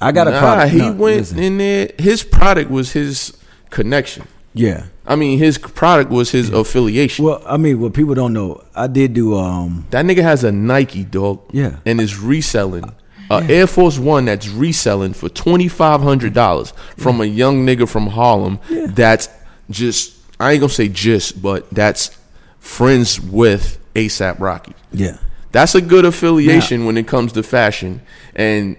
I 0.00 0.12
got 0.12 0.28
a 0.28 0.30
Nah, 0.30 0.40
product. 0.40 0.72
he 0.72 0.78
No, 0.78 0.92
went 0.92 1.16
listen. 1.18 1.38
in 1.38 1.58
there. 1.58 1.90
His 1.98 2.22
product 2.22 2.70
was 2.70 2.92
his 2.92 3.32
connection. 3.70 4.24
Yeah. 4.54 4.84
I 5.06 5.16
mean, 5.16 5.38
his 5.38 5.58
product 5.58 6.10
was 6.10 6.30
his 6.30 6.50
affiliation. 6.50 7.24
Well, 7.24 7.42
I 7.46 7.56
mean, 7.56 7.80
what 7.80 7.92
people 7.94 8.14
don't 8.14 8.32
know, 8.32 8.62
I 8.74 8.86
did 8.86 9.14
do. 9.14 9.36
Um. 9.36 9.86
That 9.90 10.04
nigga 10.04 10.22
has 10.22 10.42
a 10.44 10.52
Nike 10.52 11.04
dog. 11.04 11.40
Yeah. 11.52 11.76
And 11.84 12.00
is 12.00 12.18
reselling 12.18 12.84
a 13.30 13.44
Air 13.48 13.66
Force 13.66 13.98
One 13.98 14.24
that's 14.24 14.48
reselling 14.48 15.12
for 15.12 15.28
twenty 15.28 15.68
five 15.68 16.00
hundred 16.00 16.32
dollars 16.34 16.72
from 16.96 17.20
a 17.20 17.24
young 17.24 17.64
nigga 17.66 17.88
from 17.88 18.08
Harlem 18.08 18.58
that's 18.70 19.28
just 19.68 20.14
I 20.40 20.52
ain't 20.52 20.60
gonna 20.60 20.70
say 20.72 20.88
just, 20.88 21.40
but 21.42 21.68
that's 21.70 22.10
friends 22.58 23.20
with 23.20 23.78
ASAP 23.94 24.40
Rocky. 24.40 24.74
Yeah. 24.92 25.18
That's 25.52 25.74
a 25.74 25.80
good 25.80 26.04
affiliation 26.04 26.86
when 26.86 26.96
it 26.96 27.06
comes 27.06 27.32
to 27.32 27.42
fashion. 27.42 28.00
And 28.34 28.76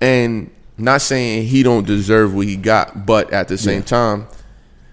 and 0.00 0.50
not 0.78 1.00
saying 1.00 1.46
he 1.46 1.62
don't 1.62 1.86
deserve 1.86 2.34
what 2.34 2.46
he 2.46 2.56
got, 2.56 3.06
but 3.06 3.32
at 3.32 3.48
the 3.48 3.56
same 3.58 3.78
Yeah. 3.80 3.84
time, 3.86 4.26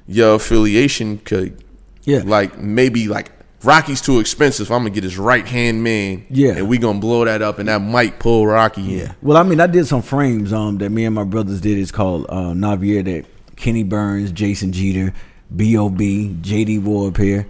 your 0.07 0.35
affiliation 0.35 1.19
could 1.23 1.57
Yeah. 2.05 2.21
like 2.25 2.59
maybe 2.61 3.07
like 3.07 3.31
Rocky's 3.63 4.01
too 4.01 4.19
expensive. 4.19 4.69
I'm 4.71 4.79
gonna 4.79 4.89
get 4.89 5.03
his 5.05 5.17
right 5.17 5.47
hand 5.47 5.83
man. 5.83 6.23
Yeah. 6.29 6.51
And 6.57 6.67
we 6.67 6.77
gonna 6.77 6.99
blow 6.99 7.23
that 7.23 7.41
up 7.41 7.59
and 7.59 7.69
that 7.69 7.79
might 7.81 8.19
pull 8.19 8.45
Rocky 8.45 8.81
in. 8.81 8.99
Yeah. 8.99 9.11
Well, 9.21 9.37
I 9.37 9.43
mean, 9.43 9.61
I 9.61 9.67
did 9.67 9.87
some 9.87 10.01
frames 10.01 10.51
um 10.51 10.77
that 10.79 10.89
me 10.89 11.05
and 11.05 11.15
my 11.15 11.23
brothers 11.23 11.61
did. 11.61 11.77
It's 11.77 11.91
called 11.91 12.25
uh, 12.27 12.51
Navier 12.53 13.03
that 13.05 13.25
Kenny 13.55 13.83
Burns, 13.83 14.31
Jason 14.33 14.73
Jeter, 14.73 15.13
B.O.B., 15.55 16.37
J.D. 16.41 16.79
Ward 16.79 17.13
pair. 17.15 17.45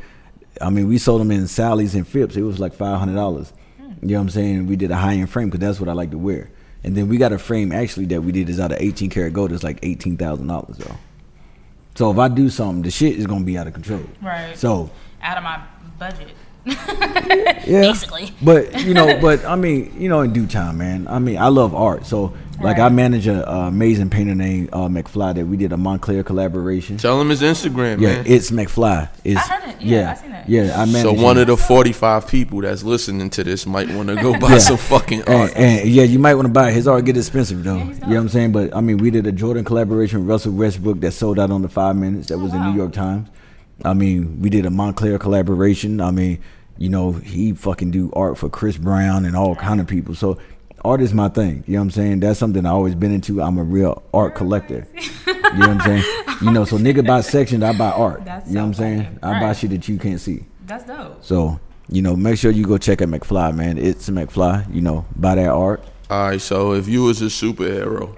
I 0.61 0.69
mean, 0.69 0.87
we 0.87 0.97
sold 0.99 1.21
them 1.21 1.31
in 1.31 1.47
Sally's 1.47 1.95
and 1.95 2.07
Phipps. 2.07 2.35
It 2.35 2.41
was 2.43 2.59
like 2.59 2.73
five 2.75 2.99
hundred 2.99 3.15
dollars. 3.15 3.51
You 4.01 4.09
know 4.09 4.15
what 4.15 4.21
I'm 4.21 4.29
saying? 4.29 4.67
We 4.67 4.75
did 4.75 4.91
a 4.91 4.95
high 4.97 5.13
end 5.15 5.29
frame 5.31 5.47
because 5.49 5.61
that's 5.61 5.79
what 5.79 5.89
I 5.89 5.93
like 5.93 6.11
to 6.11 6.17
wear. 6.17 6.49
And 6.83 6.95
then 6.97 7.07
we 7.07 7.17
got 7.17 7.31
a 7.31 7.39
frame 7.39 7.71
actually 7.71 8.05
that 8.07 8.21
we 8.21 8.31
did 8.31 8.49
is 8.49 8.59
out 8.59 8.71
of 8.71 8.77
18 8.79 9.09
karat 9.09 9.33
gold. 9.33 9.51
It's 9.51 9.63
like 9.63 9.79
eighteen 9.83 10.17
thousand 10.17 10.47
dollars 10.47 10.77
though. 10.77 10.95
So 11.95 12.11
if 12.11 12.17
I 12.17 12.27
do 12.27 12.49
something, 12.49 12.81
the 12.81 12.91
shit 12.91 13.17
is 13.17 13.25
gonna 13.27 13.45
be 13.45 13.57
out 13.57 13.67
of 13.67 13.73
control. 13.73 14.01
Right. 14.21 14.57
So 14.57 14.89
Out 15.21 15.37
of 15.37 15.43
my 15.43 15.61
budget. 15.99 16.29
yeah. 16.65 17.63
Basically. 17.65 18.31
But 18.41 18.83
you 18.83 18.93
know, 18.93 19.19
but 19.21 19.45
I 19.45 19.55
mean, 19.55 19.93
you 19.97 20.09
know, 20.09 20.21
in 20.21 20.33
due 20.33 20.47
time, 20.47 20.77
man. 20.77 21.07
I 21.07 21.19
mean, 21.19 21.37
I 21.37 21.47
love 21.47 21.73
art. 21.75 22.05
So 22.05 22.33
like, 22.61 22.79
I 22.79 22.89
manage 22.89 23.27
a, 23.27 23.49
uh 23.49 23.67
amazing 23.67 24.09
painter 24.09 24.35
named 24.35 24.69
uh, 24.73 24.87
McFly 24.87 25.35
that 25.35 25.45
we 25.47 25.57
did 25.57 25.71
a 25.73 25.75
Moncler 25.75 26.25
collaboration. 26.25 26.97
Tell 26.97 27.19
him 27.19 27.29
his 27.29 27.41
Instagram, 27.41 27.99
yeah, 27.99 28.15
man. 28.15 28.25
it's 28.27 28.51
McFly. 28.51 29.09
It's, 29.23 29.37
I 29.37 29.55
heard 29.55 29.69
it. 29.69 29.81
Yeah, 29.81 30.11
I 30.11 30.13
seen 30.15 30.31
it. 30.31 30.47
Yeah, 30.47 30.73
I 30.81 30.85
manage. 30.85 31.01
so 31.01 31.13
him. 31.13 31.21
one 31.21 31.37
of 31.37 31.47
the 31.47 31.57
45 31.57 32.27
people 32.27 32.61
that's 32.61 32.83
listening 32.83 33.29
to 33.31 33.43
this 33.43 33.65
might 33.65 33.89
want 33.89 34.09
to 34.09 34.15
go 34.15 34.37
buy 34.39 34.51
Yeah. 34.51 34.57
some 34.59 34.77
fucking 34.77 35.21
And, 35.21 35.29
art. 35.29 35.53
and, 35.55 35.89
yeah, 35.89 36.03
you 36.03 36.19
might 36.19 36.35
want 36.35 36.47
to 36.47 36.53
buy 36.53 36.69
it. 36.69 36.73
His 36.73 36.87
art 36.87 37.05
get 37.05 37.17
expensive 37.17 37.63
though. 37.63 37.77
he's 37.79 37.99
you 37.99 38.05
know 38.07 38.09
what 38.15 38.17
I'm 38.17 38.29
saying? 38.29 38.51
But 38.51 38.75
I 38.75 38.81
mean, 38.81 38.97
we 38.97 39.09
did 39.11 39.25
a 39.27 39.31
Jordan 39.31 39.63
collaboration 39.63 40.19
with 40.19 40.29
Russell 40.29 40.53
Westbrook 40.53 40.99
that 41.01 41.11
sold 41.11 41.39
out 41.39 41.51
on 41.51 41.61
the 41.61 41.69
five 41.69 41.95
minutes. 41.95 42.27
That 42.29 42.37
was 42.37 42.53
in 42.53 42.59
wow. 42.59 42.71
New 42.71 42.77
York 42.77 42.93
Times. 42.93 43.29
I 43.83 43.93
mean, 43.93 44.41
we 44.41 44.49
did 44.49 44.65
a 44.65 44.69
Moncler 44.69 45.19
collaboration. 45.19 45.99
I 45.99 46.11
mean, 46.11 46.39
you 46.77 46.89
know, 46.89 47.11
he 47.11 47.51
fucking 47.53 47.91
do 47.91 48.11
art 48.15 48.37
for 48.37 48.49
Chris 48.49 48.77
Brown 48.77 49.25
and 49.25 49.35
all 49.35 49.55
kind 49.55 49.81
of 49.81 49.87
people. 49.87 50.15
So 50.15 50.37
art 50.83 51.01
is 51.01 51.13
my 51.13 51.29
thing. 51.29 51.63
You 51.67 51.73
know 51.73 51.79
what 51.79 51.83
I'm 51.85 51.91
saying? 51.91 52.19
That's 52.21 52.39
something 52.39 52.65
I 52.65 52.69
always 52.69 52.95
been 52.95 53.13
into. 53.13 53.41
I'm 53.41 53.57
a 53.57 53.63
real 53.63 54.03
art 54.13 54.35
collector. 54.35 54.87
you 55.25 55.33
know 55.33 55.67
what 55.67 55.69
I'm 55.69 55.79
saying? 55.81 56.03
You 56.41 56.51
know, 56.51 56.65
so 56.65 56.77
nigga 56.77 57.05
buy 57.05 57.21
sections, 57.21 57.63
I 57.63 57.77
buy 57.77 57.91
art. 57.91 58.25
That's 58.25 58.47
you 58.49 58.55
know 58.55 58.61
what 58.61 58.67
I'm 58.67 58.73
saying? 58.73 59.19
funny. 59.21 59.35
I 59.37 59.39
buy 59.39 59.53
shit 59.53 59.69
that 59.71 59.87
you 59.87 59.97
can't 59.97 60.19
see. 60.19 60.45
That's 60.65 60.83
dope. 60.85 61.23
So, 61.23 61.59
you 61.89 62.01
know, 62.01 62.15
make 62.15 62.37
sure 62.37 62.51
you 62.51 62.65
go 62.65 62.77
check 62.77 63.01
out 63.01 63.09
McFly, 63.09 63.55
man. 63.55 63.77
It's 63.77 64.09
McFly. 64.09 64.73
You 64.73 64.81
know, 64.81 65.05
buy 65.15 65.35
that 65.35 65.47
art. 65.49 65.83
All 66.09 66.27
right, 66.29 66.41
so 66.41 66.73
if 66.73 66.87
you 66.87 67.03
was 67.03 67.21
a 67.21 67.25
superhero, 67.25 68.17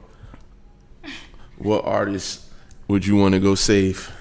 what 1.58 1.86
artist 1.86 2.44
would 2.88 3.06
you 3.06 3.16
want 3.16 3.34
to 3.34 3.40
go 3.40 3.56
save? 3.56 4.12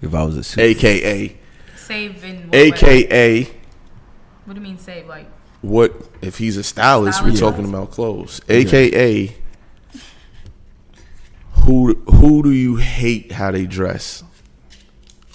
If 0.00 0.14
I 0.14 0.22
was 0.24 0.36
a 0.36 0.44
super, 0.44 0.62
AKA, 0.62 1.36
Save 1.76 2.24
in 2.24 2.42
what 2.44 2.52
way? 2.52 2.68
AKA, 2.68 3.42
What 4.44 4.54
do 4.54 4.54
you 4.54 4.60
mean 4.60 4.78
save? 4.78 5.06
Like 5.06 5.26
what 5.64 5.94
if 6.20 6.38
he's 6.38 6.56
a 6.56 6.62
stylist? 6.62 7.22
We're 7.24 7.32
talking 7.32 7.64
about 7.68 7.90
clothes. 7.90 8.40
AKA, 8.48 9.34
who 11.64 11.94
who 11.94 12.42
do 12.42 12.50
you 12.50 12.76
hate 12.76 13.32
how 13.32 13.50
they 13.50 13.66
dress, 13.66 14.22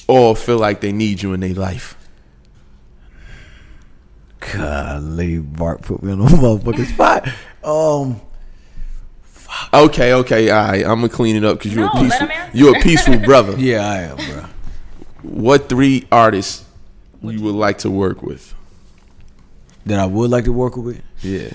or 0.07 0.35
feel 0.35 0.57
like 0.57 0.81
they 0.81 0.91
need 0.91 1.21
you 1.21 1.33
in 1.33 1.39
their 1.39 1.53
life? 1.53 1.95
golly, 4.53 5.37
Bart 5.39 5.81
put 5.81 6.01
me 6.01 6.11
on 6.13 6.19
the 6.19 6.25
motherfucking 6.27 6.85
spot. 6.93 7.27
Um, 7.63 8.21
Okay, 9.73 10.13
okay, 10.13 10.49
all 10.51 10.67
right. 10.69 10.83
I'm 10.85 10.95
gonna 11.01 11.09
clean 11.09 11.35
it 11.35 11.43
up 11.43 11.57
because 11.57 11.73
you're 11.73 11.85
No, 11.85 11.91
a 11.91 12.03
peaceful, 12.03 12.27
you're 12.53 12.77
a 12.77 12.81
peaceful 12.81 13.19
brother. 13.25 13.55
yeah, 13.57 13.85
I 13.85 13.97
am, 14.03 14.15
bro. 14.17 14.45
What 15.23 15.67
three 15.69 16.07
artists 16.11 16.65
you 17.21 17.41
would 17.41 17.55
like 17.55 17.79
to 17.79 17.91
work 17.91 18.21
with? 18.23 18.53
That 19.85 19.99
I 19.99 20.05
would 20.05 20.29
like 20.29 20.45
to 20.45 20.53
work 20.53 20.75
with. 20.77 21.01
Yeah. 21.21 21.49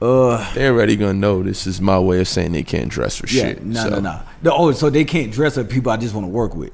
Uh, 0.00 0.52
They're 0.52 0.72
already 0.74 0.96
gonna 0.96 1.14
know 1.14 1.42
this 1.42 1.66
is 1.66 1.80
my 1.80 1.98
way 1.98 2.20
of 2.20 2.28
saying 2.28 2.52
they 2.52 2.62
can't 2.62 2.88
dress 2.90 3.16
for 3.16 3.26
yeah, 3.28 3.42
shit. 3.44 3.64
no, 3.64 3.82
so. 3.82 3.88
no, 3.88 4.00
no, 4.00 4.20
no. 4.42 4.52
Oh, 4.54 4.72
so 4.72 4.90
they 4.90 5.04
can't 5.06 5.32
dress 5.32 5.56
up 5.56 5.70
people 5.70 5.90
I 5.90 5.96
just 5.96 6.14
want 6.14 6.26
to 6.26 6.30
work 6.30 6.54
with. 6.54 6.72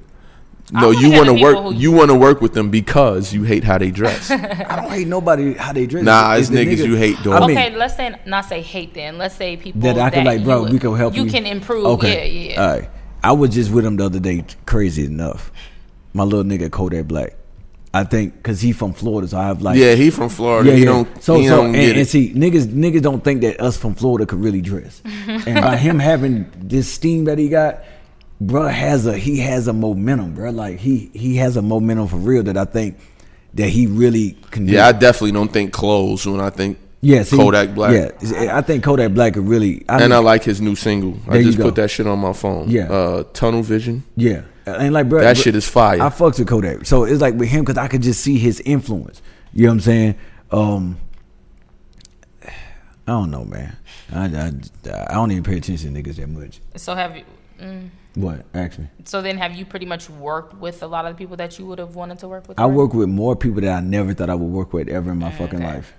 No, 0.73 0.91
you 0.91 1.13
want 1.13 1.27
to 1.27 1.35
work. 1.35 1.57
who- 1.57 1.75
You 1.75 1.93
want 1.93 2.11
to 2.11 2.15
work 2.17 2.41
with 2.41 2.55
them 2.55 2.71
because 2.71 3.33
you 3.33 3.43
hate 3.45 3.63
how 3.63 3.79
they 3.79 3.91
dress. 3.91 4.31
I 4.31 4.75
don't 4.77 4.91
hate 4.91 5.07
nobody 5.07 5.55
how 5.55 5.73
they 5.73 5.87
dress. 5.87 6.03
Nah, 6.05 6.35
it's 6.35 6.49
the 6.49 6.57
niggas 6.65 6.85
you 6.85 6.97
hate, 6.97 7.17
dog. 7.23 7.43
I 7.43 7.47
mean, 7.47 7.59
okay, 7.59 7.77
let's 7.77 7.95
say 7.95 8.19
not 8.27 8.47
say 8.47 8.61
hate 8.63 8.95
then. 8.95 9.19
Let's 9.19 9.37
say 9.37 9.57
people 9.57 9.83
that 9.83 9.99
I 9.99 10.11
can 10.11 10.25
like, 10.25 10.43
bro, 10.43 10.67
you, 10.67 10.73
we 10.73 10.79
can 10.81 10.97
help 10.97 11.15
you. 11.15 11.25
You 11.25 11.31
can 11.31 11.47
improve. 11.47 11.85
Okay, 11.87 12.29
Yeah, 12.29 12.51
yeah. 12.55 12.63
All 12.63 12.77
right. 12.79 12.91
I 13.23 13.33
was 13.33 13.51
just 13.51 13.71
with 13.71 13.85
him 13.87 13.97
the 13.99 14.07
other 14.07 14.19
day. 14.19 14.45
Crazy 14.67 15.05
enough, 15.05 15.53
my 16.13 16.25
little 16.25 16.43
nigga 16.45 16.71
Kodak 16.73 17.07
Black. 17.07 17.35
I 17.95 18.05
think 18.05 18.35
because 18.37 18.61
he 18.61 18.73
from 18.73 18.95
Florida, 18.95 19.29
so 19.29 19.39
I 19.39 19.47
have 19.47 19.61
like 19.61 19.77
yeah, 19.77 19.95
he 19.95 20.11
from 20.11 20.31
Florida. 20.31 20.75
he 20.75 20.85
don't. 20.85 21.23
So, 21.23 21.39
he 21.39 21.47
so 21.47 21.57
don't 21.57 21.67
and, 21.67 21.75
get 21.75 21.97
and 21.99 22.09
see, 22.09 22.33
niggas, 22.33 22.67
niggas 22.67 23.03
don't 23.03 23.23
think 23.23 23.43
that 23.43 23.61
us 23.61 23.77
from 23.77 23.95
Florida 23.95 24.25
could 24.25 24.39
really 24.41 24.63
dress. 24.63 25.03
and 25.27 25.61
by 25.61 25.77
him 25.77 25.99
having 25.99 26.51
this 26.57 26.91
steam 26.91 27.25
that 27.25 27.37
he 27.37 27.51
got, 27.51 27.85
bruh 28.43 28.71
has 28.71 29.07
a 29.07 29.17
he 29.17 29.39
has 29.41 29.69
a 29.69 29.75
momentum, 29.75 30.35
bruh. 30.35 30.55
Like 30.55 30.79
he 30.79 31.11
he 31.13 31.37
has 31.37 31.59
a 31.59 31.63
momentum 31.63 32.09
for 32.09 32.17
real 32.17 32.43
that 32.45 32.57
I 32.57 32.65
think 32.65 32.99
that 33.55 33.69
he 33.69 33.87
really 33.87 34.39
can. 34.51 34.65
do. 34.65 34.73
yeah, 34.73 34.87
I 34.87 34.93
definitely 34.93 35.33
don't 35.33 35.53
think 35.53 35.75
clothes 35.75 36.27
when 36.27 36.41
I 36.41 36.49
think 36.49 36.79
Yeah, 37.03 37.25
see, 37.25 37.37
Kodak 37.37 37.75
Black. 37.75 37.93
Yeah, 37.93 38.57
I 38.57 38.63
think 38.63 38.85
Kodak 38.85 39.13
Black 39.13 39.35
could 39.35 39.47
really. 39.47 39.85
I 39.87 39.97
and 39.97 40.05
mean, 40.05 40.13
I 40.13 40.19
like 40.19 40.45
his 40.45 40.63
new 40.63 40.77
single. 40.77 41.19
I 41.27 41.33
There 41.33 41.43
you 41.43 41.53
just 41.53 41.59
put 41.59 41.75
that 41.75 41.91
shit 41.91 42.07
on 42.07 42.21
my 42.21 42.33
phone. 42.33 42.71
Yeah. 42.71 42.91
Uh, 42.91 43.25
Tunnel 43.35 43.63
Vision. 43.63 44.03
yeah, 44.17 44.45
and 44.67 44.93
like 44.95 45.09
bro, 45.09 45.21
That 45.21 45.35
bro, 45.37 45.43
shit 45.43 45.55
is 45.55 45.69
fire. 45.69 46.01
I 46.01 46.09
fucks 46.09 46.39
with 46.39 46.49
Kodak, 46.49 46.87
so 46.87 47.05
it's 47.05 47.21
like 47.21 47.35
with 47.35 47.49
him 47.49 47.65
because 47.65 47.79
I 47.79 47.89
could 47.89 48.03
just 48.03 48.21
see 48.21 48.39
his 48.39 48.61
influence. 48.61 49.23
You 49.53 49.65
know 49.65 49.69
what 49.69 49.75
I'm 49.75 49.81
saying? 49.81 50.15
Um, 50.51 50.99
I 52.45 52.51
don't 53.07 53.31
know, 53.31 53.45
man. 53.45 53.77
I, 54.13 54.25
I, 54.27 54.53
I 55.09 55.15
don't 55.15 55.31
even 55.33 55.43
pay 55.43 55.57
attention 55.57 55.93
to 55.95 56.03
niggas 56.03 56.17
that 56.17 56.29
much. 56.29 56.61
So 56.77 56.95
have 56.95 57.17
you? 57.17 57.25
Mm, 57.61 57.91
What? 58.15 58.45
Ask 58.55 58.79
me. 58.79 58.87
so 59.05 59.23
then, 59.23 59.39
have 59.39 59.55
you 59.55 59.65
pretty 59.65 59.87
much 59.87 60.09
worked 60.11 60.55
with 60.55 60.83
a 60.83 60.87
lot 60.87 61.07
of 61.07 61.15
the 61.15 61.19
people 61.19 61.37
that 61.37 61.59
you 61.59 61.67
would 61.67 61.79
have 61.79 61.95
wanted 61.95 62.19
to 62.21 62.29
work 62.29 62.49
with? 62.49 62.59
I 62.59 62.65
already? 62.65 62.77
work 62.79 62.95
with 62.95 63.09
more 63.09 63.35
people 63.35 63.61
that 63.63 63.73
I 63.73 63.81
never 63.81 64.15
thought 64.15 64.31
I 64.31 64.35
would 64.35 64.51
work 64.51 64.73
with 64.73 64.89
ever 64.89 65.13
in 65.13 65.19
my 65.19 65.31
fucking 65.33 65.63
okay. 65.65 65.75
life. 65.75 65.93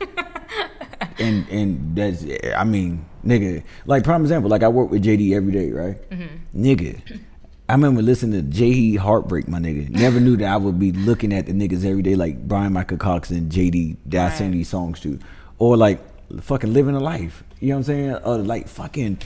and 1.18 1.48
and 1.48 1.96
that's 1.96 2.24
I 2.56 2.64
mean, 2.64 3.04
nigga, 3.24 3.62
like 3.86 4.04
prime 4.04 4.22
example, 4.22 4.50
like 4.50 4.62
I 4.62 4.68
work 4.68 4.90
with 4.90 5.04
JD 5.04 5.34
every 5.34 5.52
day, 5.52 5.70
right? 5.70 6.10
Mm-hmm. 6.10 6.64
Nigga. 6.64 7.20
I 7.68 7.72
remember 7.72 8.02
listening 8.02 8.50
to 8.50 8.56
JD 8.58 8.98
Heartbreak, 8.98 9.48
my 9.48 9.58
nigga. 9.58 9.88
Never 9.88 10.20
knew 10.20 10.36
that 10.36 10.46
I 10.46 10.56
would 10.58 10.78
be 10.78 10.92
looking 10.92 11.32
at 11.32 11.46
the 11.46 11.52
niggas 11.52 11.84
every 11.84 12.02
day 12.02 12.14
like 12.14 12.46
Bryan-Michael 12.46 12.98
Cox 12.98 13.30
and 13.30 13.50
JD 13.50 13.96
that 14.06 14.32
I 14.32 14.34
sing 14.36 14.48
Right. 14.48 14.52
these 14.54 14.68
songs 14.68 15.00
to. 15.00 15.18
Or 15.58 15.76
like 15.76 16.00
fucking 16.42 16.72
living 16.74 16.94
a 16.94 17.00
life. 17.00 17.42
You 17.60 17.68
know 17.70 17.74
what 17.76 17.78
I'm 17.78 17.84
saying? 17.84 18.14
Or 18.24 18.36
like 18.38 18.68
fucking 18.68 19.18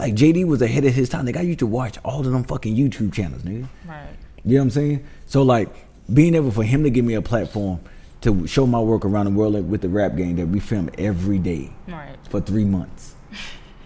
like 0.00 0.14
JD 0.14 0.44
was 0.44 0.60
ahead 0.60 0.84
of 0.84 0.92
his 0.92 1.08
time. 1.08 1.26
Nigga, 1.26 1.36
I 1.36 1.42
used 1.42 1.60
to 1.60 1.66
watch 1.68 1.98
all 2.04 2.18
of 2.20 2.32
them 2.32 2.42
fucking 2.42 2.74
YouTube 2.74 3.12
channels, 3.12 3.42
nigga. 3.42 3.68
Right. 3.86 4.08
You 4.44 4.54
know 4.54 4.58
what 4.58 4.62
I'm 4.64 4.70
saying? 4.70 5.04
So 5.26 5.42
like 5.42 5.68
being 6.12 6.34
able 6.34 6.50
for 6.50 6.64
him 6.64 6.82
to 6.82 6.90
give 6.90 7.04
me 7.04 7.14
a 7.14 7.22
platform 7.22 7.78
to 8.22 8.44
show 8.48 8.66
my 8.66 8.80
work 8.80 9.04
around 9.04 9.26
the 9.26 9.30
world 9.32 9.54
like, 9.54 9.64
with 9.66 9.82
the 9.82 9.88
rap 9.88 10.16
game 10.16 10.34
that 10.36 10.48
we 10.48 10.58
film 10.58 10.90
every 10.98 11.38
day 11.38 11.70
Right. 11.86 12.16
for 12.28 12.40
three 12.40 12.64
months. 12.64 13.14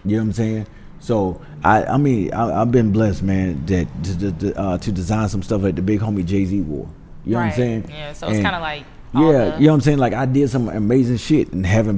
You 0.03 0.13
know 0.15 0.17
what 0.17 0.27
I'm 0.29 0.33
saying? 0.33 0.67
So 1.09 1.41
I 1.63 1.85
I 1.85 1.97
mean 1.97 2.31
I, 2.35 2.61
I've 2.61 2.71
been 2.71 2.91
blessed, 2.91 3.23
man, 3.23 3.65
that 3.65 3.87
to, 4.03 4.31
to, 4.31 4.59
uh, 4.59 4.77
to 4.77 4.91
design 4.91 5.27
some 5.27 5.41
stuff 5.41 5.63
like 5.63 5.73
the 5.73 5.81
big 5.81 6.01
homie 6.01 6.23
Jay 6.23 6.45
Z 6.45 6.61
wore. 6.61 6.87
You 7.25 7.31
know 7.31 7.39
right. 7.39 7.45
what 7.45 7.51
I'm 7.51 7.57
saying? 7.57 7.85
Yeah. 7.89 8.13
So 8.13 8.27
it's 8.29 8.39
kind 8.41 8.55
of 8.55 8.61
like. 8.61 8.83
yeah, 9.15 9.21
the- 9.21 9.59
you 9.59 9.65
know 9.65 9.71
what 9.71 9.77
I'm 9.77 9.81
saying? 9.81 9.97
Like 9.97 10.13
I 10.13 10.27
did 10.27 10.51
some 10.51 10.69
amazing 10.69 11.17
shit 11.17 11.51
and 11.51 11.65
having 11.65 11.97